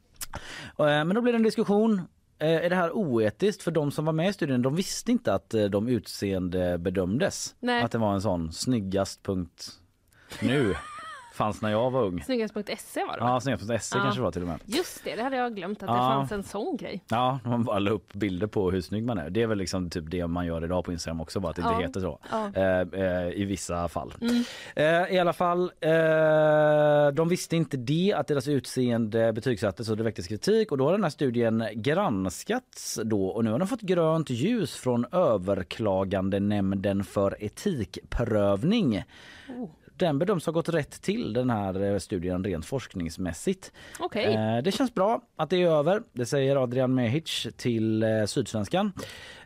Eh, 0.79 0.85
Men 0.85 1.09
då 1.15 1.21
blir 1.21 1.33
det 1.33 1.37
en 1.37 1.43
diskussion. 1.43 2.01
Eh, 2.41 2.65
Är 2.65 2.69
det 2.69 2.75
här 2.75 2.91
oetiskt? 2.91 3.63
För 3.63 3.71
de 3.71 3.91
som 3.91 4.05
var 4.05 4.13
med 4.13 4.29
i 4.29 4.33
studien 4.33 4.61
de 4.61 4.75
visste 4.75 5.11
inte 5.11 5.33
att 5.33 5.53
eh, 5.53 5.63
de 5.65 5.87
utseende 5.87 6.77
bedömdes. 6.77 7.55
Nej. 7.59 7.83
Att 7.83 7.91
det 7.91 7.97
var 7.97 8.13
en 8.13 8.21
sån 8.21 8.51
snyggast 8.51 9.23
punkt 9.23 9.71
nu. 10.41 10.75
Fanns 11.33 11.61
när 11.61 11.69
jag 11.71 11.91
var 11.91 12.03
ung. 12.03 12.23
Snyggast.se 12.23 13.03
var 13.05 13.13
det 13.17 13.23
va? 13.23 13.29
Ja, 13.29 13.39
snyggast.se 13.39 13.73
Ja. 13.97 14.01
kanske 14.03 14.19
det 14.19 14.23
var 14.23 14.31
till 14.31 14.41
och 14.41 14.47
med. 14.47 14.59
Just 14.65 15.03
det, 15.03 15.15
det 15.15 15.23
hade 15.23 15.35
jag 15.37 15.55
glömt 15.55 15.83
att 15.83 15.87
det 15.89 15.93
Ja. 15.95 16.09
fanns 16.09 16.31
en 16.31 16.43
sån 16.43 16.77
grej. 16.77 17.03
Ja, 17.09 17.39
man 17.45 17.63
bara 17.63 17.79
la 17.79 17.91
upp 17.91 18.13
bilder 18.13 18.47
på 18.47 18.71
hur 18.71 18.81
snygg 18.81 19.05
man 19.05 19.17
är. 19.17 19.29
Det 19.29 19.41
är 19.41 19.47
väl 19.47 19.57
liksom 19.57 19.89
typ 19.89 20.03
det 20.11 20.27
man 20.27 20.45
gör 20.45 20.63
idag 20.65 20.85
på 20.85 20.91
Instagram 20.91 21.21
också, 21.21 21.39
bara 21.39 21.49
att 21.49 21.55
det 21.55 21.61
inte 21.61 21.73
Ja. 21.73 21.79
heter 21.79 21.99
så. 21.99 22.19
Eh, 22.55 23.01
eh, 23.05 23.29
I 23.41 23.45
vissa 23.45 23.87
fall. 23.87 24.13
Mm. 24.21 24.43
Eh, 24.75 25.15
I 25.15 25.19
alla 25.19 25.33
fall, 25.33 25.71
eh, 25.81 27.13
de 27.13 27.29
visste 27.29 27.55
inte 27.55 27.77
det 27.77 28.13
att 28.17 28.27
deras 28.27 28.47
utseende 28.47 29.33
betygsattes 29.33 29.89
och 29.89 29.97
det 29.97 30.03
väcktes 30.03 30.27
kritik 30.27 30.71
och 30.71 30.77
då 30.77 30.85
har 30.85 30.91
den 30.91 31.03
här 31.03 31.09
studien 31.09 31.63
granskats 31.75 32.99
då 33.03 33.25
och 33.27 33.43
nu 33.43 33.51
har 33.51 33.59
de 33.59 33.67
fått 33.67 33.81
grönt 33.81 34.29
ljus 34.29 34.75
från 34.75 35.05
överklagande 35.11 36.39
nämnden 36.39 37.03
för 37.03 37.43
etikprövning. 37.43 39.03
Oh. 39.57 39.69
Den 39.97 40.19
bedöms 40.19 40.45
ha 40.45 40.53
gått 40.53 40.69
rätt 40.69 41.01
till 41.01 41.33
den 41.33 41.49
här 41.49 41.83
eh, 41.83 41.97
studien 41.97 42.43
rent 42.43 42.65
forskningsmässigt. 42.65 43.71
Okej. 43.99 44.33
Eh, 44.33 44.63
Det 44.63 44.71
känns 44.71 44.93
bra 44.93 45.21
att 45.35 45.49
det 45.49 45.61
är 45.63 45.67
över. 45.67 46.01
Det 46.13 46.25
säger 46.25 46.55
Adrian 46.63 46.93
Mehic 46.93 47.47
till 47.57 48.03
eh, 48.03 48.25
Sydsvenskan. 48.25 48.91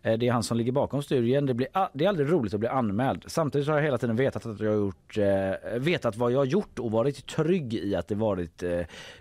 Det 0.02 0.28
är 0.28 0.32
han 0.32 0.44
som 0.44 0.58
ligger 0.58 0.72
bakom 0.72 1.04
studien. 1.04 1.46
Det, 1.46 1.54
blir, 1.54 1.68
det 1.94 2.06
är 2.06 2.10
aldrig 2.10 2.32
roligt 2.32 2.54
att 2.54 2.60
bli 2.60 2.70
anmäld. 2.70 3.24
Samtidigt 3.28 3.68
har 3.68 3.76
jag 3.76 3.84
hela 3.84 3.98
tiden 3.98 4.16
vetat, 4.16 4.46
att 4.46 4.60
jag 4.60 4.76
gjort, 4.76 5.18
vetat 5.78 6.16
vad 6.18 6.32
jag 6.32 6.38
har 6.38 6.46
gjort 6.46 6.80
och 6.80 6.92
varit 6.92 7.26
trygg 7.28 7.74
i 7.74 7.96
att 7.96 8.08
det 8.08 8.16
varit 8.16 8.64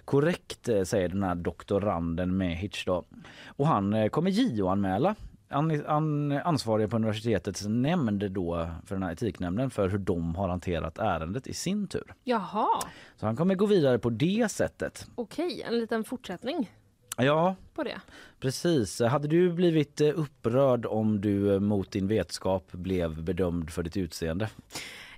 korrekt, 0.04 0.68
säger 0.84 1.08
den 1.08 1.22
här 1.22 1.34
doktoranden 1.34 2.36
Mehic. 2.36 2.84
Då. 2.86 3.04
Och 3.46 3.66
han 3.66 4.10
kommer 4.10 4.30
JO-anmäla 4.30 5.14
an, 5.48 5.86
an, 5.86 6.32
ansvariga 6.32 6.88
på 6.88 6.96
universitetets 6.96 7.64
nämnd 7.66 8.30
då 8.30 8.68
för 8.86 8.94
den 8.94 9.02
här 9.02 9.12
etiknämnden 9.12 9.70
för 9.70 9.88
hur 9.88 9.98
de 9.98 10.34
har 10.34 10.48
hanterat 10.48 10.98
ärendet 10.98 11.46
i 11.46 11.54
sin 11.54 11.86
tur. 11.86 12.14
Jaha, 12.24 12.68
Så 13.16 13.26
han 13.26 13.36
kommer 13.36 13.54
gå 13.54 13.66
vidare 13.66 13.98
på 13.98 14.10
det 14.10 14.50
sättet. 14.50 15.06
okej, 15.14 15.62
en 15.68 15.78
liten 15.78 16.04
fortsättning 16.04 16.70
Ja, 17.16 17.56
på 17.74 17.82
det. 17.84 18.00
precis. 18.40 19.00
Hade 19.00 19.28
du 19.28 19.52
blivit 19.52 20.00
eh, 20.00 20.08
upprörd 20.18 20.86
om 20.86 21.20
du 21.20 21.54
eh, 21.54 21.60
mot 21.60 21.90
din 21.90 22.06
vetskap 22.08 22.72
blev 22.72 23.22
bedömd 23.22 23.70
för 23.70 23.82
ditt 23.82 23.96
utseende? 23.96 24.48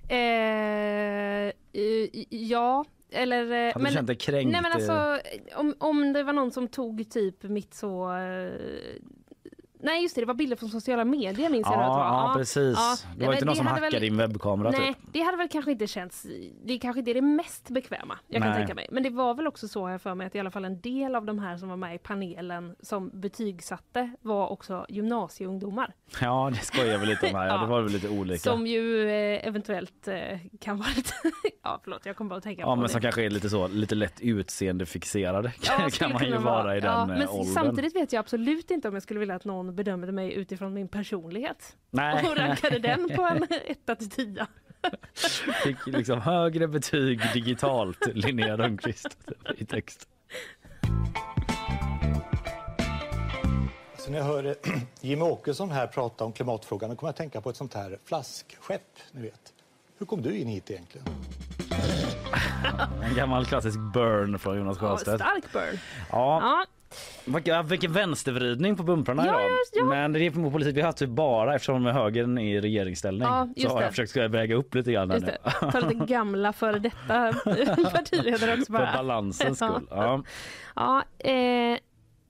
Eh, 0.09 1.51
ja, 2.29 2.85
eller... 3.11 3.67
eh, 3.67 3.73
Hade 3.73 3.85
du 3.85 3.91
känt 3.91 4.07
dig 4.07 4.15
kränkt, 4.15 4.51
Nej 4.51 4.61
men 4.61 4.71
alltså, 4.71 5.19
om, 5.55 5.73
om 5.77 6.13
det 6.13 6.23
var 6.23 6.33
någon 6.33 6.51
som 6.51 6.67
tog 6.67 7.09
typ 7.11 7.43
mitt 7.43 7.73
så... 7.73 8.11
Nej 9.79 10.01
just 10.03 10.15
det, 10.15 10.21
det 10.21 10.25
var 10.25 10.33
bilder 10.33 10.55
från 10.55 10.69
sociala 10.69 11.05
medier 11.05 11.49
minns 11.49 11.67
jag 11.67 11.77
nu 11.77 11.83
att 11.83 11.89
det 11.91 11.97
var. 11.97 12.05
Ja, 12.05 12.27
ja, 12.29 12.33
precis. 12.37 12.75
det 13.17 13.19
var 13.19 13.25
men 13.25 13.33
inte 13.33 13.45
någon 13.45 13.55
som 13.55 13.67
hackade 13.67 13.89
väl- 13.91 14.01
din 14.01 14.17
webbkamera 14.17 14.71
Nej, 14.71 14.93
typ. 14.93 14.97
det 15.13 15.21
hade 15.21 15.37
väl 15.37 15.49
kanske 15.49 15.71
inte 15.71 15.87
känts... 15.87 16.25
Det 16.65 16.77
kanske 16.79 16.99
inte 16.99 17.11
är 17.11 17.15
det 17.15 17.21
mest 17.21 17.69
bekväma 17.69 18.17
jag 18.27 18.41
kan 18.41 18.49
Nej. 18.51 18.59
tänka 18.59 18.75
mig. 18.75 18.87
Men 18.91 19.03
det 19.03 19.09
var 19.09 19.33
väl 19.33 19.47
också 19.47 19.67
så 19.67 19.89
jag 19.89 20.01
för 20.01 20.15
mig 20.15 20.27
att 20.27 20.35
i 20.35 20.39
alla 20.39 20.51
fall 20.51 20.65
en 20.65 20.81
del 20.81 21.15
av 21.15 21.25
de 21.25 21.39
här 21.39 21.57
som 21.57 21.69
var 21.69 21.77
med 21.77 21.95
i 21.95 21.97
panelen 21.97 22.75
som 22.79 23.09
betygsatte 23.13 24.11
var 24.21 24.47
också 24.49 24.85
gymnasieungdomar. 24.89 25.93
Ja, 26.21 26.49
det 26.53 26.59
skojar 26.65 26.97
väl 26.97 27.07
lite 27.07 27.27
om 27.29 27.35
här. 27.35 27.47
Ja, 27.47 27.53
Ja. 27.57 27.61
det 27.61 27.67
var 27.67 27.81
väl 27.81 27.91
lite 27.91 28.09
olika. 28.09 28.39
Som 28.39 28.67
ju 28.67 29.09
eh, 29.09 29.47
eventuellt 29.47 30.07
eh, 30.07 30.15
kan 30.61 30.77
vara 30.77 30.89
lite... 30.95 31.13
ja, 31.63 31.79
förlåt, 31.83 32.05
jag 32.05 32.15
kommer 32.15 32.29
bara 32.29 32.37
att 32.37 32.43
tänka 32.43 32.61
Ja, 32.61 32.65
på 32.67 32.75
men 32.75 32.83
det. 32.83 32.89
som 32.89 33.01
kanske 33.01 33.25
är 33.25 33.29
lite 33.29 33.49
så, 33.49 33.67
lite 33.67 33.95
lätt 33.95 34.21
utseendefixerade 34.21 35.53
Ja, 35.61 35.89
kan 35.93 36.13
man 36.13 36.25
ju 36.25 36.37
vara 36.37 36.77
i 36.77 36.79
den 36.79 36.91
ja, 36.91 37.01
eh, 37.01 37.07
Men 37.07 37.27
åldern. 37.27 37.53
samtidigt 37.53 37.95
vet 37.95 38.13
jag 38.13 38.19
absolut 38.19 38.71
inte 38.71 38.87
om 38.87 38.93
jag 38.93 39.03
skulle 39.03 39.19
vilja 39.19 39.35
att 39.35 39.45
någon 39.45 39.66
bedömde 39.73 40.11
mig 40.11 40.33
utifrån 40.33 40.73
min 40.73 40.87
personlighet. 40.87 41.75
Nej. 41.89 42.25
Och 42.29 42.37
rankade 42.37 42.79
den 42.79 43.09
på 43.15 43.21
en 43.21 43.43
etta 43.65 43.95
till 43.95 44.09
tia. 44.09 44.47
Fick 45.63 45.87
liksom 45.87 46.21
högre 46.21 46.67
betyg 46.67 47.21
digitalt, 47.33 48.07
Linnea 48.13 48.57
Rönnqvist 48.57 49.17
i 49.57 49.65
text. 49.65 50.07
Så 53.97 54.11
när 54.11 54.17
jag 54.17 54.25
hör 54.25 54.45
eh, 54.45 54.53
Jimmy 55.01 55.21
Åkesson 55.21 55.71
här 55.71 55.87
prata 55.87 56.23
om 56.23 56.31
klimatfrågan 56.33 56.89
då 56.89 56.95
kommer 56.95 57.07
jag 57.07 57.11
att 57.13 57.17
tänka 57.17 57.41
på 57.41 57.49
ett 57.49 57.55
sånt 57.55 57.73
här 57.73 57.97
flaskskepp, 58.05 58.81
ni 59.11 59.21
vet. 59.21 59.53
Hur 59.97 60.05
kom 60.05 60.21
du 60.21 60.37
in 60.37 60.47
hit 60.47 60.71
egentligen? 60.71 61.07
En 63.03 63.15
gammal 63.15 63.45
klassisk 63.45 63.79
burn 63.93 64.39
från 64.39 64.57
Jonas 64.57 64.77
Ja, 64.81 64.89
Sjöstedt. 64.89 65.21
stark 65.21 65.53
burn. 65.53 65.79
Ja. 66.11 66.39
Ja. 66.41 66.65
Vilken, 67.65 67.93
vänstervridning 67.93 68.75
på 68.77 68.83
bumprarna 68.83 69.25
Ja, 69.25 69.31
idag. 69.39 69.41
ja, 69.51 69.57
ja. 69.73 69.85
Men 69.85 70.13
det 70.13 70.19
är 70.19 70.31
på 70.31 70.51
politik 70.51 70.77
vi 70.77 70.81
har 70.81 70.91
typ 70.91 71.09
bara 71.09 71.55
eftersom 71.55 71.85
högern 71.85 72.37
är 72.37 72.55
i 72.57 72.61
regeringsställning. 72.61 73.27
Ja, 73.27 73.47
så 73.57 73.67
har 73.69 73.79
det. 73.79 73.85
jag 73.85 73.95
försökt 73.95 74.33
väga 74.33 74.55
upp 74.55 74.75
lite 74.75 74.91
grann 74.91 75.09
Just 75.11 75.25
nu. 75.25 75.31
det. 75.43 75.71
Ta 75.71 75.79
lite 75.79 76.05
gamla 76.07 76.53
före 76.53 76.79
detta 76.79 77.33
partiledare 77.91 78.53
också 78.53 78.65
För 78.65 78.73
bara. 78.73 78.93
balansens 78.93 79.57
skull. 79.65 79.87
Ja. 79.89 80.23
Ja, 80.75 81.03
eh, 81.19 81.77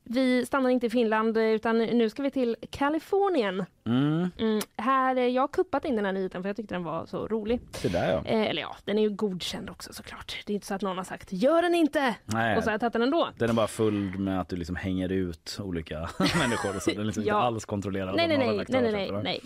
vi 0.09 0.45
stannar 0.45 0.69
inte 0.69 0.85
i 0.85 0.89
Finland 0.89 1.37
utan 1.37 1.77
nu 1.77 2.09
ska 2.09 2.23
vi 2.23 2.31
till 2.31 2.55
Kalifornien. 2.69 3.65
Mm. 3.85 4.29
Mm, 4.37 4.59
här, 4.77 5.15
eh, 5.15 5.27
jag 5.27 5.41
har 5.41 5.47
kuppat 5.47 5.85
in 5.85 5.95
den 5.95 6.05
här 6.05 6.11
nyheten 6.11 6.41
för 6.43 6.49
jag 6.49 6.55
tyckte 6.55 6.75
den 6.75 6.83
var 6.83 7.05
så 7.05 7.27
rolig. 7.27 7.59
Det 7.81 7.89
där 7.89 8.11
ja. 8.11 8.23
Eh, 8.25 8.49
eller 8.49 8.61
ja, 8.61 8.75
den 8.85 8.97
är 8.97 9.01
ju 9.01 9.09
godkänd 9.09 9.69
också 9.69 9.93
såklart. 9.93 10.43
Det 10.45 10.53
är 10.53 10.55
inte 10.55 10.67
så 10.67 10.73
att 10.73 10.81
någon 10.81 10.97
har 10.97 11.03
sagt 11.03 11.33
gör 11.33 11.61
den 11.61 11.75
inte! 11.75 12.15
Nej. 12.25 12.57
Och 12.57 12.63
så 12.63 12.69
har 12.69 12.73
jag 12.73 12.79
tagit 12.79 12.93
den 12.93 13.01
ändå. 13.01 13.29
Den 13.37 13.49
är 13.49 13.53
bara 13.53 13.67
full 13.67 14.17
med 14.17 14.41
att 14.41 14.49
du 14.49 14.55
liksom 14.55 14.75
hänger 14.75 15.11
ut 15.11 15.57
olika 15.63 15.99
människor 16.19 16.79
så. 16.79 16.91
Den 16.91 16.99
är 16.99 17.03
liksom 17.03 17.23
Ja. 17.25 17.35
inte 17.35 17.45
alls 17.45 17.65
kontrollerad 17.65 18.15
Nej, 18.15 18.27
nej, 18.27 18.37
nej, 18.37 18.65
nej, 18.69 18.91
nej, 18.91 19.11
nej. 19.23 19.41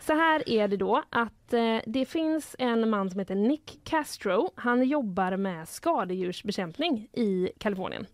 Så 0.00 0.12
här 0.14 0.48
är 0.48 0.68
det 0.68 0.76
då 0.76 1.02
att 1.10 1.52
eh, 1.52 1.78
det 1.86 2.04
finns 2.04 2.56
en 2.58 2.90
man 2.90 3.10
som 3.10 3.18
heter 3.18 3.34
Nick 3.34 3.80
Castro. 3.84 4.50
Han 4.54 4.84
jobbar 4.84 5.36
med 5.36 5.68
skadedjursbekämpning 5.68 7.08
i 7.12 7.50
Kalifornien. 7.58 8.06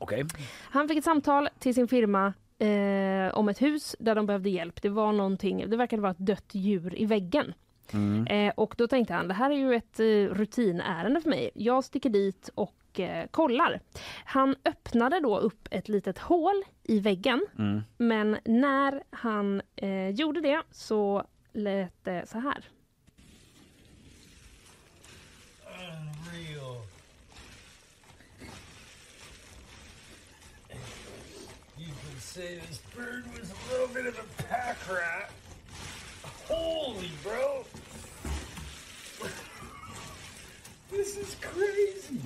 Okej. 0.00 0.24
Han 0.70 0.88
fick 0.88 0.98
ett 0.98 1.04
samtal 1.04 1.48
till 1.58 1.74
sin 1.74 1.88
firma 1.88 2.32
eh, 2.58 3.34
om 3.34 3.48
ett 3.48 3.62
hus 3.62 3.96
där 3.98 4.14
de 4.14 4.26
behövde 4.26 4.50
hjälp. 4.50 4.82
Det 4.82 4.88
var 4.88 5.12
någonting, 5.12 5.70
det 5.70 5.76
verkade 5.76 6.02
vara 6.02 6.12
ett 6.12 6.18
dött 6.18 6.54
djur 6.54 7.00
i 7.00 7.06
väggen. 7.06 7.54
Mm. 7.92 8.26
Eh, 8.26 8.52
och 8.56 8.74
då 8.78 8.86
tänkte 8.86 9.14
han, 9.14 9.28
det 9.28 9.34
här 9.34 9.50
är 9.50 9.54
ju 9.54 9.74
ett 9.74 10.00
eh, 10.00 10.34
rutinärende 10.34 11.20
för 11.20 11.30
mig. 11.30 11.50
Jag 11.54 11.84
sticker 11.84 12.10
dit 12.10 12.50
och 12.54 13.00
eh, 13.00 13.26
kollar. 13.30 13.80
Han 14.24 14.56
öppnade 14.64 15.20
då 15.20 15.38
upp 15.38 15.68
ett 15.70 15.88
litet 15.88 16.18
hål 16.18 16.62
i 16.82 17.00
väggen. 17.00 17.46
Mm. 17.58 17.80
Men 17.96 18.38
när 18.44 19.02
han 19.10 19.62
eh, 19.76 20.08
gjorde 20.08 20.40
det 20.40 20.62
så 20.70 21.24
lät 21.52 22.04
det 22.04 22.28
så 22.28 22.38
här. 22.38 22.64
Say 32.40 32.58
this 32.68 32.80
bird 32.96 33.24
was 33.38 33.50
a 33.50 33.54
little 33.70 33.94
bit 33.94 34.06
of 34.06 34.18
a 34.18 34.42
pack 34.48 34.78
rat. 34.88 35.30
Holy, 36.48 37.10
bro. 37.22 37.64
This 40.90 41.18
is 41.18 41.36
crazy. 41.40 42.18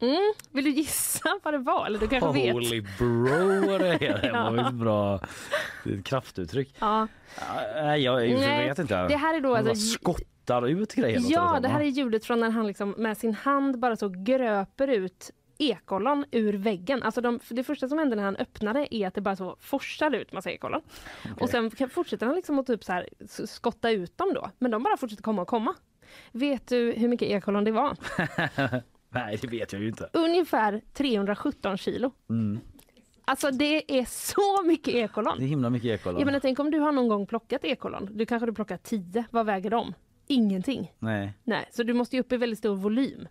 Mm, 0.00 0.32
vill 0.52 0.64
du 0.64 0.70
gissa 0.70 1.40
vad 1.42 1.54
det 1.54 1.58
var? 1.58 1.86
Eller 1.86 1.98
du 1.98 2.08
kanske 2.08 2.32
vet? 2.32 2.52
Holy 2.52 2.80
bro 2.98 3.66
vad 3.70 3.80
det 3.80 4.06
är. 4.06 4.22
Det 4.22 4.32
var 4.32 4.68
ett 4.68 4.74
bra 4.84 5.20
det 5.84 5.90
är 5.90 5.98
ett 5.98 6.04
kraftuttryck. 6.04 6.74
Ja. 6.78 7.08
Ja, 7.38 7.44
Nej, 7.74 8.02
jag, 8.02 8.28
jag 8.28 8.40
Nej, 8.40 8.68
vet 8.68 8.78
inte. 8.78 9.08
det 9.08 9.16
här 9.16 9.34
är 9.34 9.40
då 9.40 9.56
alltså- 9.56 9.74
skottar 9.74 10.66
ut 10.68 10.94
grejer. 10.94 11.20
Ja, 11.28 11.58
det 11.62 11.68
här 11.68 11.80
är 11.80 11.84
ljudet 11.84 12.24
från 12.24 12.40
när 12.40 12.50
han 12.50 12.66
liksom 12.66 12.90
med 12.90 13.18
sin 13.18 13.34
hand 13.34 13.78
bara 13.78 13.96
så 13.96 14.08
gröper 14.08 14.88
ut 14.88 15.30
ekollon 15.58 16.24
ur 16.30 16.52
väggen. 16.52 17.02
Alltså 17.02 17.20
de, 17.20 17.40
det 17.48 17.64
första 17.64 17.88
som 17.88 17.98
händer 17.98 18.16
när 18.16 18.24
han 18.24 18.36
öppnar 18.36 18.86
är 18.90 19.06
att 19.06 19.14
det 19.14 19.20
bara 19.20 19.36
så 19.36 19.56
forsar 19.60 20.14
ut 20.14 20.32
massa 20.32 20.50
ekollon. 20.50 20.82
Och 21.40 21.48
sen 21.48 21.70
fortsätter 21.70 22.26
han 22.26 22.36
liksom 22.36 22.58
att 22.58 22.66
typ 22.66 22.84
så 22.84 22.92
här 22.92 23.08
skotta 23.46 23.90
ut 23.90 24.18
dem 24.18 24.32
då. 24.34 24.50
Men 24.58 24.70
de 24.70 24.82
bara 24.82 24.96
fortsätter 24.96 25.22
komma 25.22 25.42
och 25.42 25.48
komma. 25.48 25.74
Vet 26.32 26.68
du 26.68 26.92
hur 26.92 27.08
mycket 27.08 27.28
ekollon 27.28 27.64
det 27.64 27.72
var? 27.72 27.96
Nej, 29.10 29.38
det 29.40 29.48
vet 29.48 29.72
jag 29.72 29.82
ju 29.82 29.88
inte. 29.88 30.10
Ungefär 30.12 30.82
317 30.92 31.76
kilo. 31.76 32.12
Mm. 32.30 32.60
Alltså 33.24 33.50
det 33.50 33.98
är 33.98 34.04
så 34.04 34.62
mycket 34.66 34.94
ekollon. 34.94 35.38
Det 35.38 35.44
är 35.44 35.48
himla 35.48 35.70
mycket 35.70 36.00
ekollon. 36.00 36.20
Jag 36.20 36.26
menar, 36.26 36.40
tänk 36.40 36.58
om 36.58 36.70
du 36.70 36.78
har 36.78 36.92
någon 36.92 37.08
gång 37.08 37.26
plockat 37.26 37.64
ekollon. 37.64 38.08
Du 38.12 38.26
kanske 38.26 38.46
du 38.46 38.52
plockar 38.52 38.76
10. 38.76 39.24
Vad 39.30 39.46
väger 39.46 39.70
de? 39.70 39.94
ingenting. 40.26 40.92
Nej, 40.98 41.32
Nej, 41.44 41.68
så 41.72 41.82
du 41.82 41.94
måste 41.94 42.16
ju 42.16 42.20
upp 42.20 42.32
i 42.32 42.36
väldigt 42.36 42.58
stor 42.58 42.76
volym 42.76 43.28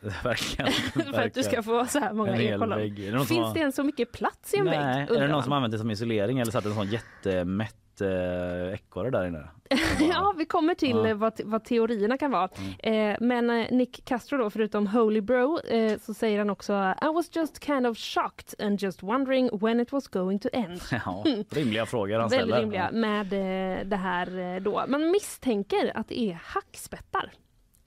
verkligen. 0.24 0.72
för 1.14 1.22
att 1.22 1.34
du 1.34 1.42
ska 1.42 1.62
få 1.62 1.86
så 1.86 1.98
här 1.98 2.12
många 2.12 2.36
ekollon. 2.42 2.78
Finns 3.26 3.30
har- 3.30 3.54
det 3.54 3.60
ens 3.60 3.76
så 3.76 3.82
mycket 3.84 4.12
plats 4.12 4.54
i 4.54 4.58
en 4.58 4.64
Nej, 4.64 4.78
vägg? 5.06 5.16
är 5.16 5.20
det 5.20 5.28
någon 5.28 5.42
som 5.42 5.52
använt 5.52 5.72
det 5.72 5.78
som 5.78 5.90
isolering 5.90 6.38
eller 6.38 6.52
satt 6.52 6.64
en 6.66 6.74
sån 6.74 6.86
jättemätt 6.88 8.00
eh, 8.00 8.74
ekorre 8.74 9.10
där 9.10 9.26
inne? 9.26 9.48
ja, 10.00 10.34
vi 10.38 10.44
kommer 10.44 10.74
till 10.74 10.96
Ja. 10.96 11.06
eh, 11.08 11.14
vad, 11.16 11.40
vad 11.44 11.64
teorierna 11.64 12.18
kan 12.18 12.30
vara. 12.30 12.48
Eh, 12.78 13.16
men 13.20 13.46
Nick 13.70 14.04
Castro 14.04 14.38
då, 14.38 14.50
förutom 14.50 14.86
Holy 14.86 15.20
Bro, 15.20 15.58
eh, 15.60 15.98
så 15.98 16.14
säger 16.14 16.38
han 16.38 16.50
också 16.50 16.94
I 17.02 17.06
was 17.14 17.36
just 17.36 17.64
kind 17.64 17.86
of 17.86 17.98
shocked 17.98 18.66
and 18.66 18.82
just 18.82 19.02
wondering 19.02 19.50
when 19.58 19.80
it 19.80 19.92
was 19.92 20.08
going 20.08 20.38
to 20.38 20.48
end. 20.52 20.80
Ja, 20.90 21.24
rimliga 21.50 21.86
frågor 21.86 22.18
han 22.18 22.28
Väldigt 22.28 22.46
ställer. 22.46 22.60
rimliga 22.60 22.90
med 22.90 23.32
eh, 23.80 23.84
det 23.86 23.96
här 23.96 24.60
då. 24.60 24.84
Man 24.88 25.10
misstänker 25.10 25.92
att 25.94 26.08
det 26.08 26.20
är 26.20 26.40
hackspettar 26.44 27.32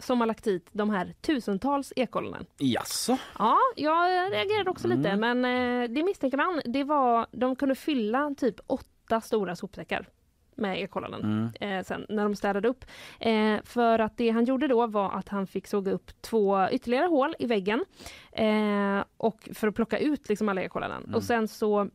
som 0.01 0.19
har 0.19 0.27
lagt 0.27 0.43
dit 0.43 0.67
de 0.71 0.89
här 0.89 1.13
tusentals 1.21 1.93
ekollonen. 1.95 2.45
Jaså? 2.57 3.17
Ja, 3.39 3.57
jag 3.75 4.31
reagerade 4.33 4.69
också 4.69 4.87
lite, 4.87 5.09
Mm. 5.09 5.39
men 5.39 5.81
eh, 5.83 5.89
det 5.89 6.03
misstänker 6.03 6.37
man. 6.37 6.61
Det 6.65 6.83
var, 6.83 7.27
de 7.31 7.55
kunde 7.55 7.75
fylla 7.75 8.35
typ 8.37 8.55
åtta 8.67 9.21
stora 9.21 9.55
sopsäckar 9.55 10.07
med 10.55 10.81
ekollonen 10.81 11.21
Mm. 11.59 11.77
eh, 11.79 11.85
sen 11.85 12.05
när 12.09 12.23
de 12.23 12.35
städade 12.35 12.67
upp. 12.67 12.85
Eh, 13.19 13.55
för 13.63 13.99
att 13.99 14.17
det 14.17 14.29
han 14.29 14.45
gjorde 14.45 14.67
då 14.67 14.87
var 14.87 15.11
att 15.11 15.29
han 15.29 15.47
fick 15.47 15.67
såga 15.67 15.91
upp 15.91 16.21
två 16.21 16.67
ytterligare 16.71 17.05
hål 17.07 17.35
i 17.39 17.45
väggen 17.45 17.85
eh, 18.31 19.03
och 19.17 19.49
för 19.53 19.67
att 19.67 19.75
plocka 19.75 19.97
ut 19.99 20.29
liksom 20.29 20.49
alla 20.49 20.61
ekollonen. 20.63 21.03
Mm. 21.03 21.15
Och 21.15 21.23
sen 21.23 21.47
så 21.47 21.89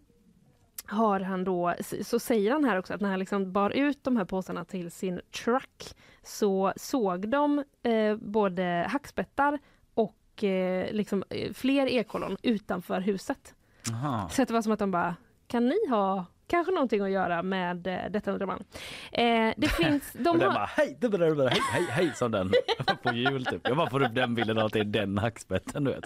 har 0.85 1.21
han 1.21 1.45
då, 1.45 1.75
så 2.03 2.19
säger 2.19 2.53
han 2.53 2.65
här 2.65 2.79
också 2.79 2.95
att 2.95 3.01
när 3.01 3.11
han 3.11 3.19
liksom 3.19 3.53
bar 3.53 3.71
ut 3.71 4.05
de 4.05 4.17
här 4.17 4.25
påsarna 4.25 4.65
till 4.65 4.91
sin 4.91 5.21
truck 5.45 5.95
så 6.23 6.73
såg 6.77 7.29
de 7.29 7.65
eh, 7.83 8.17
både 8.17 8.87
hackspettar 8.91 9.59
och 9.95 10.45
eh, 10.45 10.93
liksom, 10.93 11.25
eh, 11.31 11.53
fler 11.53 11.87
ekollon 11.87 12.37
utanför 12.43 13.01
huset. 13.01 13.55
Jaha. 13.89 14.29
Så 14.29 14.45
det 14.45 14.51
var 14.51 14.63
som 14.63 14.73
att 14.73 14.79
de 14.79 14.91
bara, 14.91 15.17
kan 15.47 15.67
ni 15.67 15.89
ha 15.89 16.25
kanske 16.47 16.73
någonting 16.73 17.01
att 17.01 17.11
göra 17.11 17.43
med 17.43 17.87
eh, 17.87 18.11
detta 18.11 18.31
undrar 18.33 18.47
man. 18.47 18.65
Eh, 19.13 19.55
det 19.57 19.69
finns, 19.69 20.13
de 20.19 20.29
och 20.29 20.39
den 20.39 20.49
har, 20.49 20.55
bara 20.55 20.71
hej, 20.77 20.97
det 21.01 21.09
bara, 21.09 21.35
bara, 21.35 21.49
hej, 21.49 21.61
hej, 21.73 21.87
hej 21.91 22.13
som 22.15 22.31
den 22.31 22.53
på 23.03 23.13
jul 23.13 23.45
typ. 23.45 23.69
Jag 23.69 23.77
bara 23.77 23.91
får 23.91 24.03
upp 24.03 24.15
den 24.15 24.35
bilden 24.35 24.59
av 24.59 24.67
att 24.67 24.73
det 24.73 24.81
är 24.81 24.85
den 24.85 25.19
hackspetten 25.19 25.85
du 25.85 25.91
vet. 25.93 26.05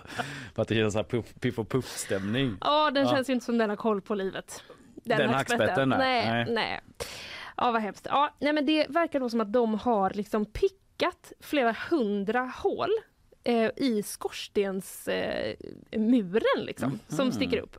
För 0.54 0.62
att 0.62 0.68
det 0.68 0.74
känns 0.74 0.92
så 0.92 0.98
här 0.98 1.04
puff, 1.04 1.34
piff 1.40 1.58
och 1.58 1.68
puff 1.68 1.86
stämning. 1.88 2.56
Ja, 2.60 2.90
den 2.90 3.04
Ja. 3.04 3.10
känns 3.10 3.28
ju 3.28 3.32
inte 3.32 3.46
som 3.46 3.58
den 3.58 3.70
har 3.70 3.76
koll 3.76 4.00
på 4.00 4.14
livet. 4.14 4.62
Den 4.94 5.30
hackspetten, 5.30 5.88
nej. 5.88 5.98
nej. 5.98 6.44
Nej. 6.44 6.54
nej. 6.54 6.80
Ja, 7.56 7.70
vad 7.70 7.82
hemskt. 7.82 8.06
Ja, 8.10 8.34
nej, 8.40 8.52
men 8.52 8.66
det 8.66 8.86
verkar 8.88 9.20
då 9.20 9.28
som 9.28 9.40
att 9.40 9.52
de 9.52 9.74
har 9.74 10.10
liksom 10.10 10.44
pickat 10.44 11.32
flera 11.40 11.76
hundra 11.90 12.52
hål 12.56 12.90
eh, 13.50 13.70
i 13.76 14.02
skorstensmuren 14.02 15.56
eh, 15.90 16.00
muren 16.00 16.64
liksom, 16.64 16.98
som 17.08 17.26
Mhm. 17.26 17.32
sticker 17.32 17.58
upp. 17.58 17.76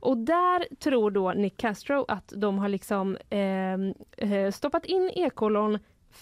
Och 0.00 0.16
där 0.16 0.74
tror 0.74 1.10
då 1.10 1.32
Nick 1.32 1.56
Castro 1.56 2.04
att 2.08 2.32
de 2.36 2.58
har 2.58 2.68
liksom 2.68 3.16
ehm, 3.30 3.94
eh, 4.16 4.50
stoppat 4.50 4.84
in 4.84 5.10
ekollon 5.10 5.78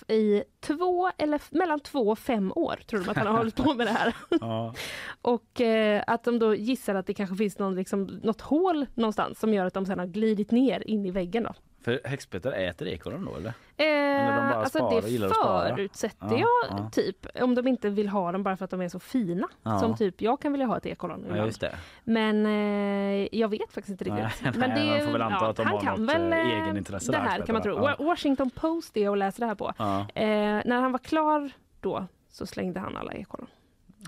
i 0.09 0.43
två 0.61 1.11
eller 1.19 1.41
mellan 1.51 1.81
två 1.81 2.01
och 2.11 2.19
fem 2.19 2.53
år 2.57 2.77
tror 2.87 3.01
de 3.01 3.09
att 3.11 3.17
han 3.17 3.27
har 3.27 3.37
hållit 3.37 3.57
på 3.57 3.75
med 3.75 3.87
det 3.87 3.91
här. 3.93 4.15
Ja. 4.41 4.75
Och 5.23 5.61
eh, 5.61 6.03
att 6.07 6.25
de 6.25 6.39
då 6.39 6.55
gissar 6.55 6.95
att 6.95 7.07
det 7.07 7.15
kanske 7.15 7.37
finns 7.37 7.59
någon, 7.59 7.75
liksom, 7.75 8.05
något 8.23 8.41
hål 8.41 8.87
någonstans 8.95 9.41
som 9.41 9.55
gör 9.55 9.67
att 9.67 9.75
de 9.75 9.87
sen 9.87 9.99
har 9.99 10.07
glidit 10.07 10.51
ner 10.51 10.89
in 10.91 11.07
i 11.07 11.11
väggen. 11.11 11.43
Då. 11.43 11.53
För 11.87 12.01
häxpetter 12.05 12.53
äter 12.53 12.89
ekorren 12.89 13.25
då 13.25 13.37
eller? 13.37 13.49
Eh, 13.49 14.27
de 14.27 14.37
bara 14.37 14.55
alltså 14.55 14.79
sparar, 14.79 15.69
det 15.71 15.77
förutsätter 15.77 16.27
Ja, 16.31 16.39
jag 16.39 16.79
ja. 16.79 16.91
typ. 16.93 17.27
Om 17.43 17.55
de 17.55 17.67
inte 17.67 17.89
vill 17.91 18.09
ha 18.09 18.33
dem 18.33 18.43
bara 18.43 18.57
för 18.57 18.65
att 18.65 18.71
de 18.71 18.81
är 18.81 18.89
så 18.89 18.99
fina. 18.99 19.49
Ja. 19.63 19.79
Som 19.79 19.97
typ 19.97 20.21
jag 20.23 20.41
kan 20.41 20.53
vilja 20.53 20.67
ha 20.67 20.77
ett 20.77 20.87
ekollon 20.87 21.25
Ja, 21.29 21.47
just 21.47 21.61
det. 21.61 21.77
Men 22.05 22.47
eh, 22.47 23.29
jag 23.33 23.49
vet 23.49 23.73
faktiskt 23.73 23.89
inte 23.89 24.11
Nej, 24.15 24.25
riktigt. 24.25 24.43
nej, 24.43 24.69
Men 24.69 24.89
man 24.89 25.01
får 25.01 25.13
väl 25.13 25.23
anta 25.23 25.47
att 25.47 25.57
de 25.57 25.63
han 25.67 25.75
har 25.75 25.83
kan 25.83 26.07
väl, 26.07 26.33
eh, 26.33 26.39
eh, 26.39 26.63
egenintresse 26.63 27.13
Det 27.13 27.19
här 27.19 27.47
kan 27.47 27.53
man 27.53 27.63
tro. 27.63 27.75
Ja. 27.75 27.97
Washington 27.99 28.51
Post 28.51 28.97
är 28.97 29.09
och 29.09 29.17
läser 29.17 29.41
det 29.41 29.47
här 29.47 29.55
på. 29.55 29.73
Ja. 29.79 30.01
Eh, 30.15 30.63
när 30.65 30.81
han 30.81 30.93
var 30.93 30.99
klar 30.99 31.51
då 31.81 32.07
så 32.29 32.47
slängde 32.47 32.81
han 32.81 32.97
alla 32.97 33.13
ekollon. 33.13 33.47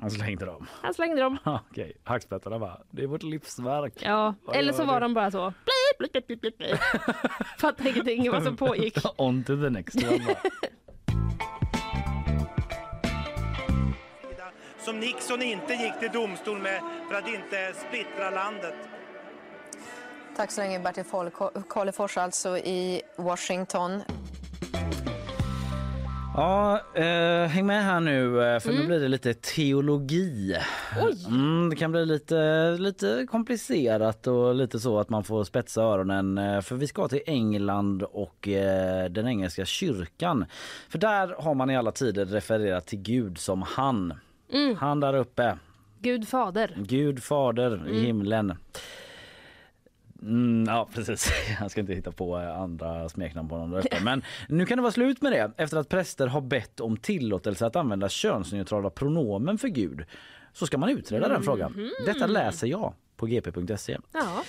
Han 0.01 0.11
slängde 0.11 0.45
dem. 0.47 0.67
Han 0.83 0.95
slängde 0.95 1.21
dem. 1.21 1.39
Okej, 1.71 1.97
hackspettarna 2.05 2.59
bara, 2.59 2.81
det 2.91 3.03
är 3.03 3.07
vårt 3.07 3.23
livsverk. 3.23 3.93
Ja, 4.01 4.35
Vad 4.45 4.57
eller 4.57 4.73
så 4.73 4.85
var 4.85 4.95
du? 4.95 5.01
de 5.01 5.15
bara 5.15 5.31
så. 5.31 5.53
Blip, 5.99 6.13
blip, 6.13 6.27
blip, 6.27 6.41
blip, 6.41 6.59
blip. 6.59 6.79
Fattade 7.59 7.91
ingenting 7.91 8.31
vad 8.31 8.43
som 8.43 8.57
pågick. 8.57 8.99
On 9.17 9.45
to 9.45 9.57
the 9.57 9.71
next 9.71 9.97
one 10.03 10.37
som 14.89 15.01
Nixon 15.01 15.43
inte 15.43 15.73
gick 15.75 15.99
till 16.01 16.11
domstol 16.13 16.59
med 16.59 16.83
för 17.09 17.15
att 17.15 17.29
inte 17.29 17.73
splittra 17.89 18.31
landet. 18.31 18.75
Tack 20.37 20.51
så 20.51 20.61
länge 20.61 20.81
Bertil 20.81 21.05
Karlefors 21.69 22.17
alltså 22.17 22.59
i 22.59 23.03
Washington. 23.17 24.03
Ja, 26.39 26.81
eh, 26.95 27.47
häng 27.49 27.67
med 27.67 27.85
här 27.85 28.01
nu 28.01 28.43
eh, 28.43 28.61
för 28.61 28.69
nu 28.69 28.75
Mm. 28.75 28.87
blir 28.87 29.01
det 29.01 29.09
lite 29.09 29.35
teologi. 29.35 30.57
Mm, 31.29 31.71
det 31.71 31.77
kan 31.77 31.93
bli 31.93 32.07
lite, 32.07 32.71
lite 32.79 33.27
komplicerat 33.31 34.27
och 34.27 34.55
lite 34.55 34.79
så 34.81 34.99
att 34.99 35.09
man 35.09 35.25
får 35.25 35.45
spetsa 35.45 35.83
öronen 35.83 36.39
eh, 36.39 36.61
för 36.61 36.77
vi 36.77 36.87
ska 36.87 37.09
till 37.09 37.21
England 37.27 38.03
och 38.03 38.49
eh, 38.49 39.11
den 39.11 39.29
engelska 39.29 39.65
kyrkan. 39.65 40.45
För 40.89 40.99
där 40.99 41.35
har 41.39 41.55
man 41.55 41.71
i 41.71 41.77
alla 41.77 41.93
tider 41.93 42.25
refererat 42.27 42.87
till 42.87 42.99
Gud 42.99 43.39
som 43.39 43.63
han. 43.63 44.15
Mm. 44.53 44.77
Han 44.77 45.01
där 45.01 45.15
uppe. 45.17 45.57
Gud 46.01 46.29
fader. 46.29 46.77
Gud 46.77 47.23
fader 47.23 47.83
i 47.87 47.91
Mm. 47.91 48.03
himlen. 48.05 48.55
Mm, 50.23 50.65
ja 50.69 50.89
precis, 50.95 51.33
jag 51.61 51.71
ska 51.71 51.81
inte 51.81 51.95
hitta 51.95 52.13
på 52.13 52.37
andra 52.37 53.09
smeknamn 53.09 53.49
på 53.49 53.57
där 53.67 53.79
uppe. 53.79 54.01
Men 54.05 54.23
nu 54.49 54.67
kan 54.67 54.79
det 54.79 54.83
vara 54.83 54.93
slut 54.93 55.23
med 55.23 55.33
det 55.33 55.53
efter 55.57 55.77
att 55.77 55.89
präster 55.89 56.27
har 56.27 56.41
bett 56.41 56.81
om 56.81 56.97
tillåtelse 56.97 57.67
att 57.67 57.77
använda 57.77 58.09
könsneutrala 58.09 58.91
pronomen 58.91 59.59
för 59.59 59.69
Gud. 59.69 60.05
Så 60.53 60.67
ska 60.67 60.79
man 60.79 60.89
utreda 60.89 61.29
den 61.29 61.43
frågan. 61.43 61.73
Mhm. 61.73 61.91
Detta 62.07 62.27
läser 62.27 62.67
jag 62.67 62.95
på 63.17 63.27
gp.se. 63.27 63.99
Ja. 64.13 64.43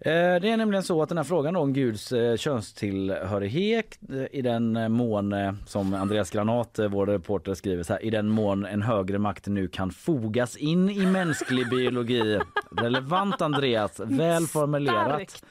Eh, 0.00 0.12
Det 0.12 0.50
är 0.50 0.56
nämligen 0.56 0.82
så 0.82 1.02
att 1.02 1.08
den 1.08 1.18
här 1.18 1.24
frågan 1.24 1.56
om 1.56 1.72
Guds 1.72 2.12
eh, 2.12 2.36
könstillhörighet 2.36 3.98
eh, 4.12 4.38
i 4.38 4.42
den 4.42 4.92
mån 4.92 5.34
som 5.66 5.94
Andreas 5.94 6.30
Granat, 6.30 6.78
vår 6.90 7.06
reporter 7.06 7.54
skriver 7.54 7.82
så 7.82 7.92
här, 7.92 8.04
i 8.04 8.10
den 8.10 8.28
mån 8.28 8.66
en 8.66 8.82
högre 8.82 9.18
makt 9.18 9.46
nu 9.46 9.68
kan 9.68 9.90
fogas 9.90 10.56
in 10.56 10.90
i 10.90 11.06
mänsklig 11.06 11.68
biologi. 11.70 12.38
Relevant 12.80 13.42
Andreas, 13.42 14.00
väl 14.00 14.46
formulerat. 14.46 15.44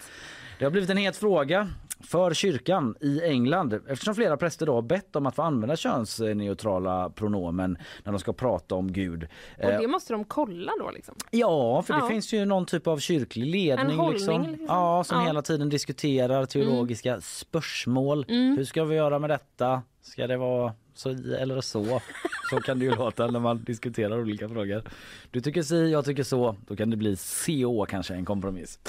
Det 0.60 0.66
har 0.66 0.72
blivit 0.72 0.90
en 0.90 0.98
het 0.98 1.18
fråga 1.18 1.70
för 2.08 2.34
kyrkan 2.34 2.96
i 3.02 3.22
England 3.24 3.74
eftersom 3.88 4.16
flera 4.16 4.38
präster 4.38 4.66
då 4.66 4.74
har 4.74 4.82
bett 4.82 5.16
om 5.16 5.26
att 5.26 5.36
få 5.36 5.42
använda 5.42 5.76
könsneutrala 5.76 7.10
pronomen 7.10 7.78
när 8.04 8.12
de 8.12 8.20
ska 8.20 8.34
prata 8.34 8.76
om 8.76 8.92
Gud. 8.94 9.28
Och 9.58 9.64
Eh, 9.64 9.80
det 9.82 9.88
måste 9.88 10.14
de 10.14 10.24
kolla 10.26 10.72
då 10.80 10.92
liksom. 10.92 11.16
Ja, 11.32 11.82
för 11.82 11.94
Ja. 11.94 12.02
det 12.02 12.08
finns 12.08 12.34
ju 12.34 12.46
någon 12.46 12.66
typ 12.66 12.88
av 12.88 12.98
kyrklig 12.98 13.46
ledning 13.46 13.86
En 13.92 13.98
hållning, 14.00 14.14
liksom. 14.14 14.42
liksom. 14.42 14.66
Ja, 14.68 15.04
som 15.04 15.20
Ja. 15.20 15.26
hela 15.26 15.42
tiden 15.42 15.70
diskuterar 15.70 16.46
teologiska 16.46 17.22
spörsmål. 17.22 18.26
Mm. 18.30 18.58
Hur 18.58 18.66
ska 18.66 18.84
vi 18.84 18.96
göra 18.96 19.20
med 19.20 19.30
detta? 19.30 19.82
Ska 20.02 20.28
det 20.28 20.38
vara 20.38 20.74
så 20.94 21.10
eller 21.40 21.62
så? 21.62 22.02
Så 22.50 22.58
kan 22.62 22.80
det 22.80 22.86
ju 22.86 22.96
låta 22.96 23.28
när 23.28 23.40
man 23.40 23.64
diskuterar 23.64 24.22
olika 24.22 24.50
frågor. 24.50 24.84
Du 25.32 25.42
tycker 25.42 25.62
si, 25.64 25.92
jag 25.92 26.06
tycker 26.06 26.24
så. 26.24 26.56
Då 26.68 26.76
kan 26.76 26.90
det 26.90 26.98
bli 26.98 27.16
CO 27.16 27.86
kanske, 27.90 28.14
en 28.14 28.26
kompromiss. 28.26 28.80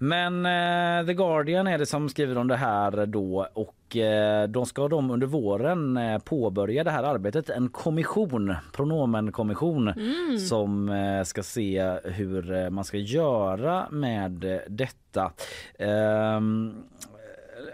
Men 0.00 0.46
eh, 0.46 1.06
The 1.06 1.14
Guardian 1.14 1.66
är 1.66 1.78
det 1.78 1.86
som 1.86 2.08
skriver 2.08 2.38
om 2.38 2.48
det 2.48 2.56
här 2.56 3.06
då 3.06 3.46
och 3.54 3.96
eh, 3.96 4.48
de 4.48 4.66
ska 4.66 4.88
de 4.88 5.10
under 5.10 5.26
våren 5.26 5.96
eh, 5.96 6.18
påbörja 6.18 6.84
det 6.84 6.90
här 6.90 7.02
arbetet. 7.02 7.50
En 7.50 7.68
kommission, 7.68 8.54
pronomenkommission 8.72 9.88
Mm. 9.88 10.38
som 10.38 10.88
eh, 10.88 11.22
ska 11.24 11.42
se 11.42 11.98
hur 12.04 12.52
eh, 12.52 12.70
man 12.70 12.84
ska 12.84 12.96
göra 12.96 13.86
med 13.90 14.44
eh, 14.44 14.58
detta. 14.68 15.32
Ehm, 15.78 16.74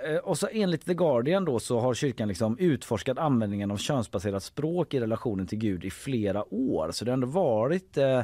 eh, 0.09 0.17
och 0.17 0.39
så 0.39 0.49
enligt 0.53 0.87
The 0.87 0.95
Guardian 0.95 1.45
då 1.45 1.59
så 1.59 1.81
har 1.81 1.95
kyrkan 1.95 2.29
liksom 2.29 2.59
utforskat 2.59 3.19
användningen 3.19 3.71
av 3.71 3.77
könsbaserat 3.77 4.43
språk 4.43 4.95
i 4.95 5.01
relationen 5.01 5.47
till 5.47 5.59
Gud 5.59 5.85
i 5.85 5.91
flera 5.91 6.55
år. 6.55 6.91
Så 6.93 7.05
det 7.05 7.11
har 7.11 7.15
ändå 7.15 7.27
varit 7.27 7.97
eh, 7.99 8.21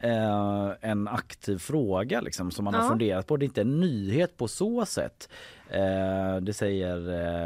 eh, 0.00 0.70
en 0.80 1.08
aktiv 1.08 1.58
fråga 1.58 2.20
liksom, 2.20 2.50
som 2.50 2.64
man 2.64 2.74
har 2.74 2.82
Ja. 2.82 2.88
funderat 2.88 3.26
på. 3.26 3.36
Det 3.36 3.44
är 3.44 3.46
inte 3.46 3.60
en 3.60 3.80
nyhet 3.80 4.36
på 4.36 4.48
så 4.48 4.86
sätt. 4.86 5.28
Eh, 5.70 6.36
det 6.40 6.52
säger 6.52 6.96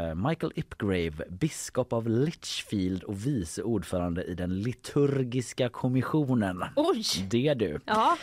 eh, 0.09 0.15
Michael 0.15 0.51
Ipgrave, 0.55 1.25
biskop 1.29 1.93
av 1.93 2.09
Litchfield 2.09 3.03
och 3.03 3.25
vice 3.27 3.61
ordförande 3.63 4.23
i 4.23 4.33
den 4.33 4.59
liturgiska 4.61 5.69
kommissionen. 5.69 6.63
Oj! 6.75 7.03
Det 7.29 7.53
du. 7.53 7.79
Ja. 7.85 8.17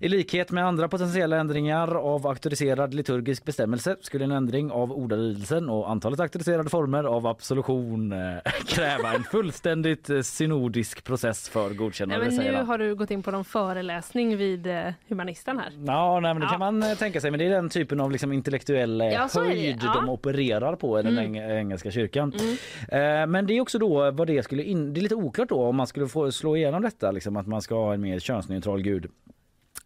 I 0.00 0.08
likhet 0.08 0.50
med 0.50 0.64
andra 0.66 0.88
potentiella 0.88 1.36
ändringar 1.36 1.94
av 1.94 2.26
auktoriserad 2.26 2.94
liturgisk 2.94 3.44
bestämmelse 3.44 3.96
skulle 4.00 4.24
en 4.24 4.32
ändring 4.32 4.70
av 4.70 4.92
ordalydelsen 4.92 5.68
och 5.68 5.90
antalet 5.90 6.20
auktoriserade 6.20 6.70
former 6.70 7.04
av 7.04 7.26
absolution 7.26 8.12
eh, 8.12 8.18
kräva 8.66 9.14
en 9.14 9.22
fullständigt 9.24 10.10
eh, 10.10 10.20
synodisk 10.20 11.04
process 11.04 11.48
för 11.48 11.68
Nej, 11.68 11.76
godkännande. 11.76 12.24
men 12.24 12.36
säger 12.36 12.50
nu 12.50 12.56
han. 12.56 12.66
har 12.66 12.78
du 12.78 12.94
gått 12.94 13.10
in 13.10 13.22
på 13.22 13.30
någon 13.30 13.44
föreläsning 13.44 14.36
vid 14.36 14.66
eh, 14.66 14.88
Humanistan 15.08 15.58
här. 15.58 15.72
Ja, 15.86 16.20
nej, 16.20 16.34
men 16.34 16.40
det 16.40 16.44
Ja. 16.46 16.50
kan 16.50 16.58
man 16.80 16.96
tänka 16.96 17.20
sig. 17.20 17.30
Men 17.30 17.38
det 17.40 17.46
är 17.46 17.50
den 17.50 17.68
typen 17.68 18.00
av 18.00 18.10
liksom 18.10 18.32
intellektuell 18.32 19.00
Ja, 19.12 19.28
höjd 19.34 19.80
Ja. 19.84 19.92
de 19.94 20.08
opererar 20.08 20.76
på 20.76 21.00
i 21.00 21.02
den 21.02 21.18
Mm. 21.18 21.34
eng- 21.34 21.58
engelska 21.58 21.90
kyrkan. 21.90 22.32
Mm. 22.90 23.30
Men 23.30 23.46
det 23.46 23.56
är 23.56 23.60
också 23.60 23.78
då 23.78 24.10
vad 24.10 24.26
det 24.26 24.42
skulle 24.42 24.62
in... 24.62 24.94
Det 24.94 25.00
är 25.00 25.02
lite 25.02 25.14
oklart 25.14 25.48
då 25.48 25.62
om 25.62 25.76
man 25.76 25.86
skulle 25.86 26.08
få 26.08 26.32
slå 26.32 26.56
igenom 26.56 26.82
detta, 26.82 27.10
liksom, 27.10 27.36
att 27.36 27.46
man 27.46 27.62
ska 27.62 27.74
ha 27.74 27.94
en 27.94 28.00
mer 28.00 28.18
könsneutral 28.18 28.82
gud. 28.82 29.06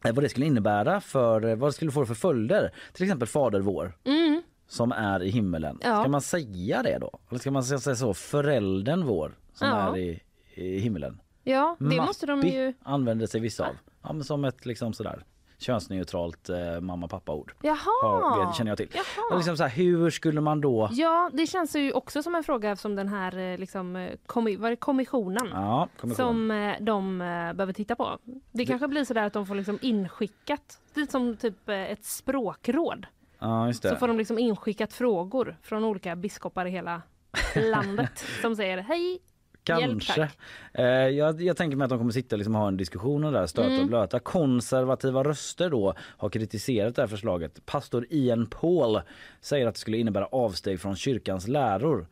Eh, 0.05 0.14
vad 0.14 0.24
det 0.24 0.28
skulle 0.28 0.47
innebära 0.47 1.01
för, 1.01 1.44
eh, 1.44 1.56
vad 1.56 1.68
det 1.68 1.72
skulle 1.72 1.90
få 1.90 2.06
för 2.06 2.14
följder. 2.14 2.72
Till 2.93 3.05
exempel 3.05 3.28
Fader 3.28 3.60
vår 3.60 3.97
Mm. 4.05 4.43
som 4.68 4.93
är 4.93 5.22
i 5.22 5.31
himmelen. 5.31 5.78
Ja. 5.82 6.01
Ska 6.02 6.09
man 6.10 6.20
säga 6.20 6.82
det 6.82 6.98
då? 7.01 7.18
Eller 7.31 7.39
ska 7.40 7.51
man 7.51 7.64
säga 7.64 7.97
så, 7.97 8.14
föräldern 8.14 9.05
vår 9.05 9.32
som 9.55 9.68
Ja. 9.68 9.97
är 9.97 9.98
i, 9.98 10.20
i 10.55 10.78
himmelen? 10.78 11.20
Ja, 11.44 11.77
det 11.78 11.97
måste 11.97 12.27
de 12.27 12.36
Mappi 12.39 12.55
ju... 12.56 12.74
använder 12.82 13.27
sig 13.27 13.40
vissa 13.40 13.66
av. 13.66 13.74
Ja, 14.02 14.12
men 14.12 14.24
som 14.24 14.44
ett 14.44 14.66
liksom 14.66 14.93
sådär 14.93 15.24
könsneutralt 15.61 16.49
eh, 16.49 16.81
mamma 16.81 17.09
pappa 17.09 17.32
ord. 17.32 17.53
Jaha! 17.62 17.77
Har, 18.03 18.47
vet, 18.47 18.55
känner 18.57 18.70
jag 18.70 18.78
till. 18.78 18.89
Och 19.31 19.37
liksom 19.37 19.57
så 19.57 19.62
här, 19.62 19.70
hur 19.70 20.11
skulle 20.11 20.41
man 20.41 20.61
då? 20.61 20.89
Ja, 20.93 21.31
det 21.32 21.47
känns 21.47 21.77
ju 21.77 21.93
också 21.93 22.23
som 22.23 22.35
en 22.35 22.45
fråga 22.45 22.77
som 22.77 22.97
den 22.97 23.09
här 23.09 23.39
eh, 23.39 23.59
liksom, 23.59 23.97
eh, 23.97 24.11
kommi- 24.27 24.57
var 24.59 24.70
det 24.70 24.77
kommissionen 24.77 25.49
Ja, 25.53 25.89
kommissionen. 26.01 26.28
som 26.35 26.51
eh, 26.51 26.74
de 26.81 27.20
eh, 27.20 27.27
behöver 27.53 27.73
titta 27.73 27.97
på. 27.97 28.19
Det 28.53 28.66
kanske 28.66 28.89
blir 28.89 29.05
så 29.05 29.15
där 29.15 29.23
att 29.24 29.32
de 29.32 29.47
får 29.47 29.55
liksom 29.55 29.78
inskickat, 29.82 30.78
lite 30.95 31.12
som 31.12 31.37
typ 31.37 31.69
ett 31.69 32.05
språkråd. 32.05 33.07
Ja, 33.39 33.73
det. 33.82 33.89
Så 33.89 33.97
får 33.97 34.09
de 34.09 34.19
liksom 34.19 34.39
inskickat 34.39 34.93
frågor 34.93 35.57
från 35.62 35.85
olika 35.85 36.16
biskopar 36.16 36.66
i 36.66 36.70
hela 36.70 37.03
landet 37.73 38.24
som 38.43 38.57
säger 38.57 38.78
hej, 38.78 39.19
Kanske. 39.65 40.28
Eh, 40.74 40.85
jag, 40.85 41.43
jag 41.43 41.57
tänker 41.57 41.77
mig 41.77 41.85
att 41.85 41.91
de 41.91 41.99
kommer 41.99 42.12
sitta 42.12 42.35
och 42.35 42.39
liksom 42.39 42.55
ha 42.55 42.69
en 42.69 42.77
diskussion 42.77 43.24
och 43.24 43.32
där, 43.32 43.47
stöta 43.47 43.69
och 43.69 43.74
Mm. 43.74 43.87
blöta. 43.87 44.19
Konservativa 44.19 45.23
röster 45.24 45.70
då 45.70 45.95
har 46.01 46.28
kritiserat 46.28 46.97
det 46.97 47.03
här 47.03 47.07
förslaget. 47.07 47.66
Pastor 47.66 48.07
Ian 48.11 48.47
Paul 48.47 49.01
säger 49.41 49.66
att 49.66 49.74
det 49.74 49.81
skulle 49.81 49.97
innebära 49.97 50.27
avsteg 50.27 50.81
från 50.81 50.97
kyrkans 50.97 51.49
läror. 51.49 52.07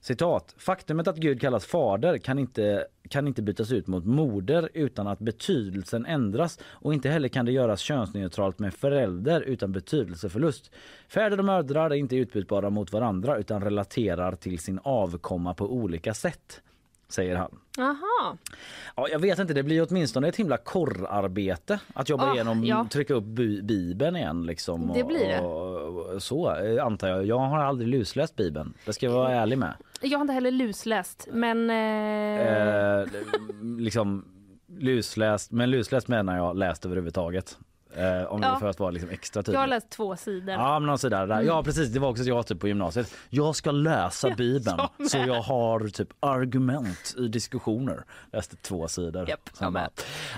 Citat. 0.00 0.54
Faktumet 0.58 1.08
att 1.08 1.16
Gud 1.16 1.40
kallas 1.40 1.66
fader 1.66 2.18
kan 2.18 2.38
inte, 2.38 2.86
kan 3.08 3.26
inte 3.28 3.42
bytas 3.42 3.72
ut 3.72 3.86
mot 3.86 4.04
moder 4.04 4.68
utan 4.74 5.06
att 5.06 5.18
betydelsen 5.18 6.06
ändras 6.06 6.58
och 6.64 6.94
inte 6.94 7.08
heller 7.08 7.28
kan 7.28 7.44
det 7.46 7.52
göras 7.52 7.80
könsneutralt 7.80 8.58
med 8.58 8.74
förälder 8.74 9.40
utan 9.40 9.72
betydelseförlust. 9.72 10.70
Fäder 11.08 11.38
och 11.38 11.44
mödrar 11.44 11.90
är 11.90 11.94
inte 11.94 12.16
utbytbara 12.16 12.70
mot 12.70 12.92
varandra 12.92 13.36
utan 13.38 13.62
relaterar 13.62 14.32
till 14.34 14.58
sin 14.58 14.80
avkomma 14.82 15.54
på 15.54 15.72
olika 15.72 16.14
sätt, 16.14 16.60
säger 17.08 17.36
han. 17.36 17.58
Jaha. 17.76 18.36
Ja, 18.96 19.08
jag 19.08 19.18
vet 19.18 19.38
inte, 19.38 19.54
det 19.54 19.62
blir 19.62 19.86
åtminstone 19.90 20.28
ett 20.28 20.36
himla 20.36 20.56
korrarbete 20.56 21.80
att 21.94 22.08
jobba 22.08 22.30
Ah, 22.30 22.34
igenom, 22.34 22.64
ja. 22.64 22.86
trycka 22.90 23.14
upp 23.14 23.24
bi- 23.24 23.62
bibeln 23.62 24.16
igen 24.16 24.46
liksom. 24.46 24.90
Det 24.94 25.04
blir 25.04 25.28
det. 25.28 25.40
Och, 25.40 26.14
och, 26.14 26.22
så 26.22 26.54
eh, 26.56 26.84
antar 26.86 27.08
jag. 27.08 27.26
Jag 27.26 27.38
har 27.38 27.58
aldrig 27.58 27.88
lusläst 27.88 28.36
bibeln, 28.36 28.74
det 28.86 28.92
ska 28.92 29.06
jag 29.06 29.12
vara 29.12 29.32
ärlig 29.34 29.58
med. 29.58 29.74
Jag 30.00 30.18
har 30.18 30.22
inte 30.22 30.32
heller 30.34 30.50
lusläst 30.50 31.28
men... 31.32 31.70
Eh, 31.70 32.28
Eh, 32.38 33.06
liksom 33.78 34.24
lusläst, 34.78 35.52
men 35.52 35.70
lusläst 35.70 36.08
menar 36.08 36.36
jag 36.36 36.56
läst 36.56 36.86
överhuvudtaget. 36.86 37.58
Eh, 37.96 38.24
om 38.32 38.42
Ja. 38.42 38.56
för 38.60 38.68
att 38.68 38.80
vara 38.80 38.90
liksom 38.90 39.10
extra 39.10 39.38
jag 39.38 39.44
tydlig. 39.44 39.58
har 39.58 39.66
läst 39.66 39.90
två 39.90 40.16
sidor. 40.16 40.54
Ja, 40.54 40.78
men 40.78 40.86
någon 40.86 40.98
sådär, 40.98 41.26
där. 41.26 41.34
Mm. 41.34 41.46
ja 41.46 41.62
precis, 41.62 41.88
det 41.88 41.98
var 42.00 42.08
också 42.08 42.22
jag 42.22 42.46
typ 42.46 42.60
på 42.60 42.68
gymnasiet. 42.68 43.14
Jag 43.30 43.56
ska 43.56 43.70
läsa 43.70 44.28
Jag 44.28 44.36
bibeln 44.36 44.76
med. 44.98 45.10
så 45.10 45.18
jag 45.18 45.42
har 45.42 45.88
typ 45.88 46.08
argument 46.20 47.14
i 47.18 47.28
diskussioner. 47.28 48.04
Läste 48.32 48.56
två 48.56 48.88
sidor. 48.88 49.26
Sen 49.26 49.36
jag 49.60 49.72
bara- 49.72 49.90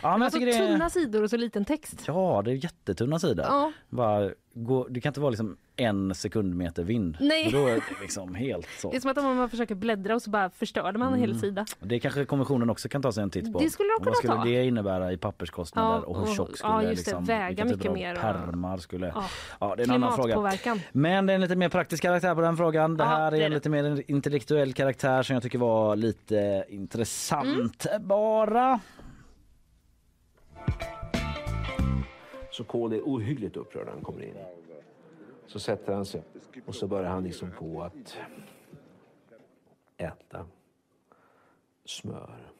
Ja, 0.02 0.16
men 0.16 0.20
det 0.20 0.24
jag 0.24 0.32
så 0.32 0.38
det... 0.38 0.66
tunna 0.68 0.90
sidor 0.90 1.22
och 1.22 1.30
så 1.30 1.36
liten 1.36 1.64
text. 1.64 2.02
Ja, 2.06 2.42
det 2.44 2.50
är 2.50 2.64
jättetunna 2.64 3.18
sidor. 3.18 3.44
Ja. 3.48 3.72
Bara 3.88 4.30
gå, 4.54 4.88
det 4.88 5.00
kan 5.00 5.10
inte 5.10 5.20
vara 5.20 5.30
liksom 5.30 5.56
en 5.76 6.14
sekundmeter 6.14 6.82
vind. 6.84 7.16
Nej. 7.20 7.48
Då 7.52 7.66
är 7.66 7.74
det 7.74 7.82
liksom 8.00 8.34
helt 8.34 8.68
så. 8.78 8.90
Det 8.90 8.96
är 8.96 9.00
som 9.00 9.10
att 9.10 9.18
om 9.18 9.36
man 9.36 9.50
försöker 9.50 9.74
bläddra 9.74 10.14
och 10.14 10.22
så 10.22 10.30
bara 10.30 10.50
förstörde 10.50 10.98
man 10.98 11.12
en 11.12 11.18
hel 11.18 11.30
Mm. 11.30 11.40
sida. 11.40 11.66
Det 11.80 12.00
kanske 12.00 12.24
kommissionen 12.24 12.70
också 12.70 12.88
kan 12.88 13.02
ta 13.02 13.12
sig 13.12 13.22
en 13.22 13.30
titt 13.30 13.52
på. 13.52 13.58
Det 13.58 13.70
skulle 13.70 13.88
de 13.88 13.98
kunna 13.98 14.10
Vad 14.10 14.16
skulle 14.16 14.34
ta. 14.34 14.44
det 14.44 14.64
innebära 14.64 15.12
i 15.12 15.16
papperskostnader 15.16 15.88
Ja, 15.88 15.98
och 16.06 16.26
hur 16.26 16.34
tjock 16.34 16.56
skulle 16.56 16.72
ja, 16.72 16.80
det 16.82 16.90
just 16.90 17.04
det, 17.04 17.10
liksom, 17.10 17.24
väga 17.24 17.64
mycket 17.64 17.92
mer 17.92 18.14
Pärmar 18.14 18.78
skulle... 18.78 19.06
Ja. 19.14 19.24
Ja, 19.60 19.74
det 19.76 19.82
är 19.82 19.84
en 19.88 19.94
annan 19.94 20.16
fråga. 20.16 20.52
Men 20.92 21.26
det 21.26 21.32
är 21.32 21.34
en 21.34 21.40
lite 21.40 21.56
mer 21.56 21.68
praktisk 21.68 22.02
karaktär 22.02 22.34
på 22.34 22.40
den 22.40 22.56
frågan. 22.56 22.96
Det 22.96 23.04
Ja, 23.04 23.08
här 23.08 23.30
det 23.30 23.36
är 23.36 23.40
är 23.40 23.46
en 23.46 23.52
lite 23.52 23.68
mer 23.68 24.02
intellektuell 24.10 24.72
karaktär 24.72 25.22
som 25.22 25.34
jag 25.34 25.42
tycker 25.42 25.58
var 25.58 25.96
lite 25.96 26.64
intressant 26.68 27.86
Mm. 27.86 28.08
bara. 28.08 28.80
Så 32.50 32.64
Kohl 32.64 32.92
är 32.92 33.00
ohyggligt 33.00 33.56
upprörd 33.56 33.86
när 33.86 33.92
han 33.92 34.02
kommer 34.02 34.22
in. 34.22 34.34
Så 35.46 35.58
sätter 35.58 35.94
han 35.94 36.04
sig 36.06 36.22
och 36.66 36.74
så 36.74 36.86
börjar 36.86 37.10
han 37.10 37.24
liksom 37.24 37.50
på 37.50 37.82
att 37.82 38.16
äta 39.96 40.46
smör. 41.84 42.52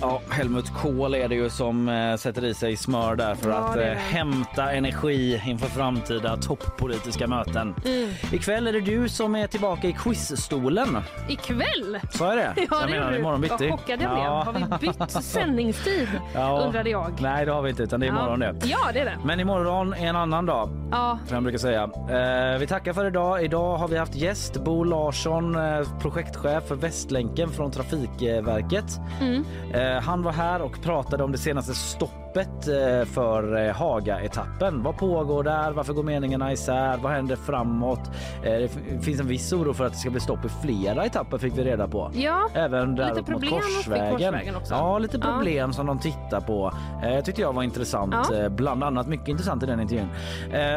Ja, 0.00 0.20
Helmut 0.30 0.72
Kohl 0.74 1.14
är 1.14 1.28
det 1.28 1.34
ju 1.34 1.50
som 1.50 1.88
eh, 1.88 2.16
sätter 2.16 2.44
i 2.44 2.54
sig 2.54 2.76
smör 2.76 3.16
där 3.16 3.34
för 3.34 3.50
Ja, 3.50 3.56
att 3.56 3.76
eh, 3.76 3.84
hämta 3.84 4.72
energi 4.72 5.42
inför 5.46 5.66
framtida 5.66 6.36
toppolitiska 6.36 7.26
möten. 7.26 7.74
Mm. 7.84 8.10
Ikväll 8.32 8.66
är 8.66 8.72
det 8.72 8.80
du 8.80 9.08
som 9.08 9.34
är 9.34 9.46
tillbaka 9.46 9.88
i 9.88 9.92
quizstolen. 9.92 10.98
Ikväll? 11.28 12.00
Så 12.10 12.24
är 12.24 12.36
det. 12.36 12.52
Ja, 12.70 12.80
jag 12.80 12.88
det 12.88 12.94
menar 12.94 13.18
imorgon 13.18 13.40
bitti. 13.40 13.68
Vad 13.68 13.80
chockad 13.80 14.02
jag 14.02 14.10
blev. 14.10 14.24
Ja. 14.24 14.42
Har 14.46 14.52
vi 14.52 14.86
bytt 14.86 15.10
sändningstid? 15.24 16.08
Ja. 16.34 16.62
Undrade 16.66 16.90
jag. 16.90 17.12
Nej, 17.20 17.46
det 17.46 17.52
har 17.52 17.62
vi 17.62 17.70
inte 17.70 17.82
utan 17.82 18.00
det 18.00 18.06
är 18.06 18.08
imorgon 18.08 18.40
ja. 18.40 18.52
det. 18.52 18.68
Ja, 18.68 18.78
det 18.92 19.00
är 19.00 19.04
det. 19.04 19.18
Men 19.24 19.40
imorgon 19.40 19.92
är 19.92 20.06
en 20.06 20.16
annan 20.16 20.46
dag. 20.46 20.70
Ja. 20.90 21.18
Som 21.26 21.34
jag 21.34 21.42
brukar 21.42 21.58
säga. 21.58 21.82
Eh, 21.82 22.58
vi 22.58 22.66
tackar 22.66 22.92
för 22.92 23.06
idag. 23.06 23.44
Idag 23.44 23.76
har 23.76 23.88
vi 23.88 23.96
haft 23.96 24.14
gäst 24.14 24.64
Bo 24.64 24.84
Larsson, 24.84 25.56
eh, 25.56 26.00
projektchef 26.00 26.68
för 26.68 26.74
Västlänken 26.74 27.50
från 27.50 27.70
Trafikverket. 27.70 29.00
Mm. 29.20 29.44
Eh, 29.82 30.00
han 30.02 30.22
var 30.22 30.32
här 30.32 30.62
och 30.62 30.82
pratade 30.82 31.24
om 31.24 31.32
det 31.32 31.38
senaste 31.38 31.74
stoppet 31.74 32.21
eh, 32.36 33.04
för 33.06 33.66
eh, 33.66 33.74
Haga-etappen. 33.74 34.82
Vad 34.82 34.96
pågår 34.96 35.42
där? 35.44 35.72
Varför 35.72 35.92
går 35.92 36.02
meningarna 36.02 36.52
isär? 36.52 36.96
Vad 37.02 37.12
händer 37.12 37.36
framåt? 37.36 38.00
Eh, 38.42 38.52
det 38.52 38.68
finns 39.02 39.20
en 39.20 39.26
viss 39.26 39.52
oro 39.52 39.74
för 39.74 39.86
att 39.86 39.92
det 39.92 39.98
ska 39.98 40.10
bli 40.10 40.20
stopp 40.20 40.44
i 40.44 40.48
flera 40.48 41.04
etapper 41.04 41.38
fick 41.38 41.58
vi 41.58 41.64
reda 41.64 41.88
på. 41.88 42.10
Ja, 42.14 42.48
Även 42.54 42.94
där 42.94 43.08
lite 43.08 43.20
mot 43.20 43.26
problem 43.26 43.52
i 43.54 43.60
Korsvägen. 43.76 44.12
Korsvägen. 44.32 44.54
Ja, 44.70 44.98
lite 44.98 45.16
Ja. 45.22 45.32
problem 45.34 45.72
som 45.72 45.86
de 45.86 45.98
tittar 45.98 46.40
på. 46.40 46.72
Eh, 47.04 47.24
tyckte 47.24 47.40
jag 47.42 47.52
var 47.52 47.62
intressant. 47.62 48.14
Ja. 48.32 48.48
Bland 48.48 48.84
annat 48.84 49.06
mycket 49.06 49.28
intressant 49.28 49.62
i 49.62 49.66
den 49.66 49.80
intervjun. 49.80 50.08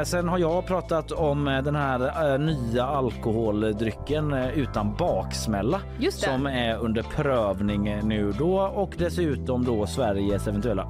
Sen 0.05 0.27
har 0.29 0.37
jag 0.37 0.65
pratat 0.65 1.11
om 1.11 1.45
den 1.45 1.75
här 1.75 2.37
nya 2.37 2.85
alkoholdrycken 2.85 4.33
utan 4.33 4.95
baksmälla 4.95 5.81
det. 5.99 6.11
som 6.13 6.45
är 6.45 6.77
under 6.77 7.03
prövning 7.03 7.99
nu 8.03 8.31
då 8.31 8.59
och 8.59 8.93
dessutom 8.97 9.65
då 9.65 9.85
Sveriges 9.87 10.47
eventuella 10.47 10.87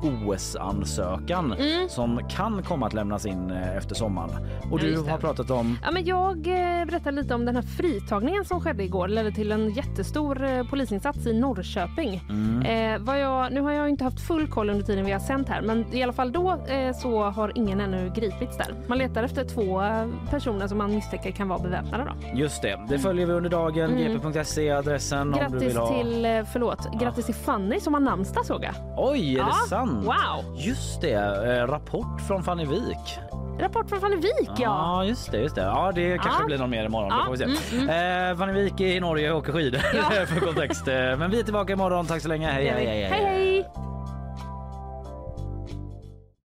OS-ansökan 0.55 1.53
Mm. 1.53 1.89
som 1.89 2.19
kan 2.29 2.63
komma 2.63 2.85
att 2.87 2.93
lämnas 2.93 3.25
in 3.25 3.51
eh, 3.51 3.77
efter 3.77 3.95
sommaren. 3.95 4.29
Och 4.71 4.79
Ja, 4.79 4.83
du 4.83 4.97
har 5.11 5.17
pratat 5.17 5.51
om 5.51 5.77
Ja, 5.83 5.91
men 5.91 6.05
jag 6.05 6.37
eh, 6.47 6.85
berättar 6.85 7.11
lite 7.11 7.35
om 7.35 7.45
den 7.45 7.55
här 7.55 7.63
fritagningen 7.63 8.45
som 8.45 8.61
skedde 8.61 8.83
igår. 8.83 9.07
ledde 9.07 9.31
till 9.31 9.51
en 9.51 9.69
jättestor 9.69 10.43
eh, 10.43 10.63
polisinsats 10.69 11.25
i 11.27 11.33
Norrköping. 11.39 12.21
Mm. 12.29 12.61
Eh, 12.95 12.99
vad 13.05 13.19
jag, 13.19 13.51
nu 13.53 13.61
har 13.61 13.71
jag 13.71 13.89
inte 13.89 14.03
haft 14.03 14.19
full 14.27 14.47
koll 14.47 14.69
under 14.69 14.85
tiden 14.85 15.05
vi 15.05 15.11
har 15.11 15.19
sänt 15.19 15.49
här 15.49 15.61
men 15.61 15.93
i 15.93 16.03
alla 16.03 16.13
fall 16.13 16.31
då 16.31 16.51
eh, 16.67 16.93
så 16.95 17.23
har 17.23 17.51
ingen 17.55 17.81
ännu 17.81 18.11
gripits 18.15 18.57
där. 18.57 18.67
Man 18.87 18.97
letar 18.97 19.23
efter 19.23 19.43
två 19.45 19.81
personer 20.29 20.67
som 20.67 20.77
man 20.77 20.95
misstänker 20.95 21.31
kan 21.31 21.47
vara 21.47 21.59
beväpnade. 21.59 22.03
Då. 22.03 22.37
Just 22.39 22.61
det, 22.61 22.79
det 22.89 22.99
följer 22.99 23.25
vi 23.25 23.33
under 23.33 23.49
dagen. 23.49 23.91
Mm. 23.97 24.13
gp.se 24.13 24.71
adressen 24.71 25.21
om 25.21 25.31
du 25.33 25.39
Grattis 25.39 25.61
vill 25.69 25.77
ha. 25.77 25.87
till, 25.87 26.43
förlåt, 26.53 26.99
grattis 26.99 27.25
till 27.25 27.35
Fanny 27.35 27.79
som 27.79 27.93
har 27.93 28.01
namnsdag 28.01 28.45
såg 28.45 28.63
jag. 28.63 28.73
Oj, 28.97 29.33
är 29.35 29.37
Ja, 29.39 29.45
det 29.45 29.69
sant? 29.69 30.05
wow. 30.05 30.44
Just 30.55 31.01
det, 31.01 31.13
eh, 31.13 31.67
rapport 31.67 32.21
från 32.27 32.43
Fanny 32.43 32.65
Wik. 32.65 33.19
Rapport 33.59 33.89
från 33.89 34.01
Fanny 34.01 34.15
Wik 34.15 34.49
ja. 34.49 34.55
Ja, 34.57 35.05
just 35.05 35.31
det. 35.31 35.37
Just 35.37 35.55
det. 35.55 35.61
Ja, 35.61 35.91
det 35.95 36.17
kanske 36.17 36.41
Ja. 36.41 36.45
blir 36.45 36.57
någon 36.57 36.69
mer 36.69 36.85
imorgon. 36.85 37.09
Ja, 37.11 37.17
Det 37.17 37.25
får 37.25 37.45
vi 37.51 37.55
se. 37.57 37.77
mm, 37.77 38.31
Eh, 38.31 38.37
Fanny 38.37 38.53
är 38.81 38.85
i 38.85 38.99
Norge 38.99 39.31
och 39.31 39.37
åker 39.37 39.51
skidor 39.53 39.79
för 40.25 40.39
kontext. 40.39 40.87
Eh, 40.87 40.93
Men 41.17 41.31
vi 41.31 41.39
är 41.39 41.43
tillbaka 41.43 41.73
imorgon. 41.73 42.05
Tack 42.05 42.21
så 42.21 42.27
länge. 42.27 42.47
Hej, 42.47 42.63
vi. 42.63 42.69
hej, 42.69 42.85
hej, 42.85 43.03
hej, 43.03 43.23
hej. 43.25 43.65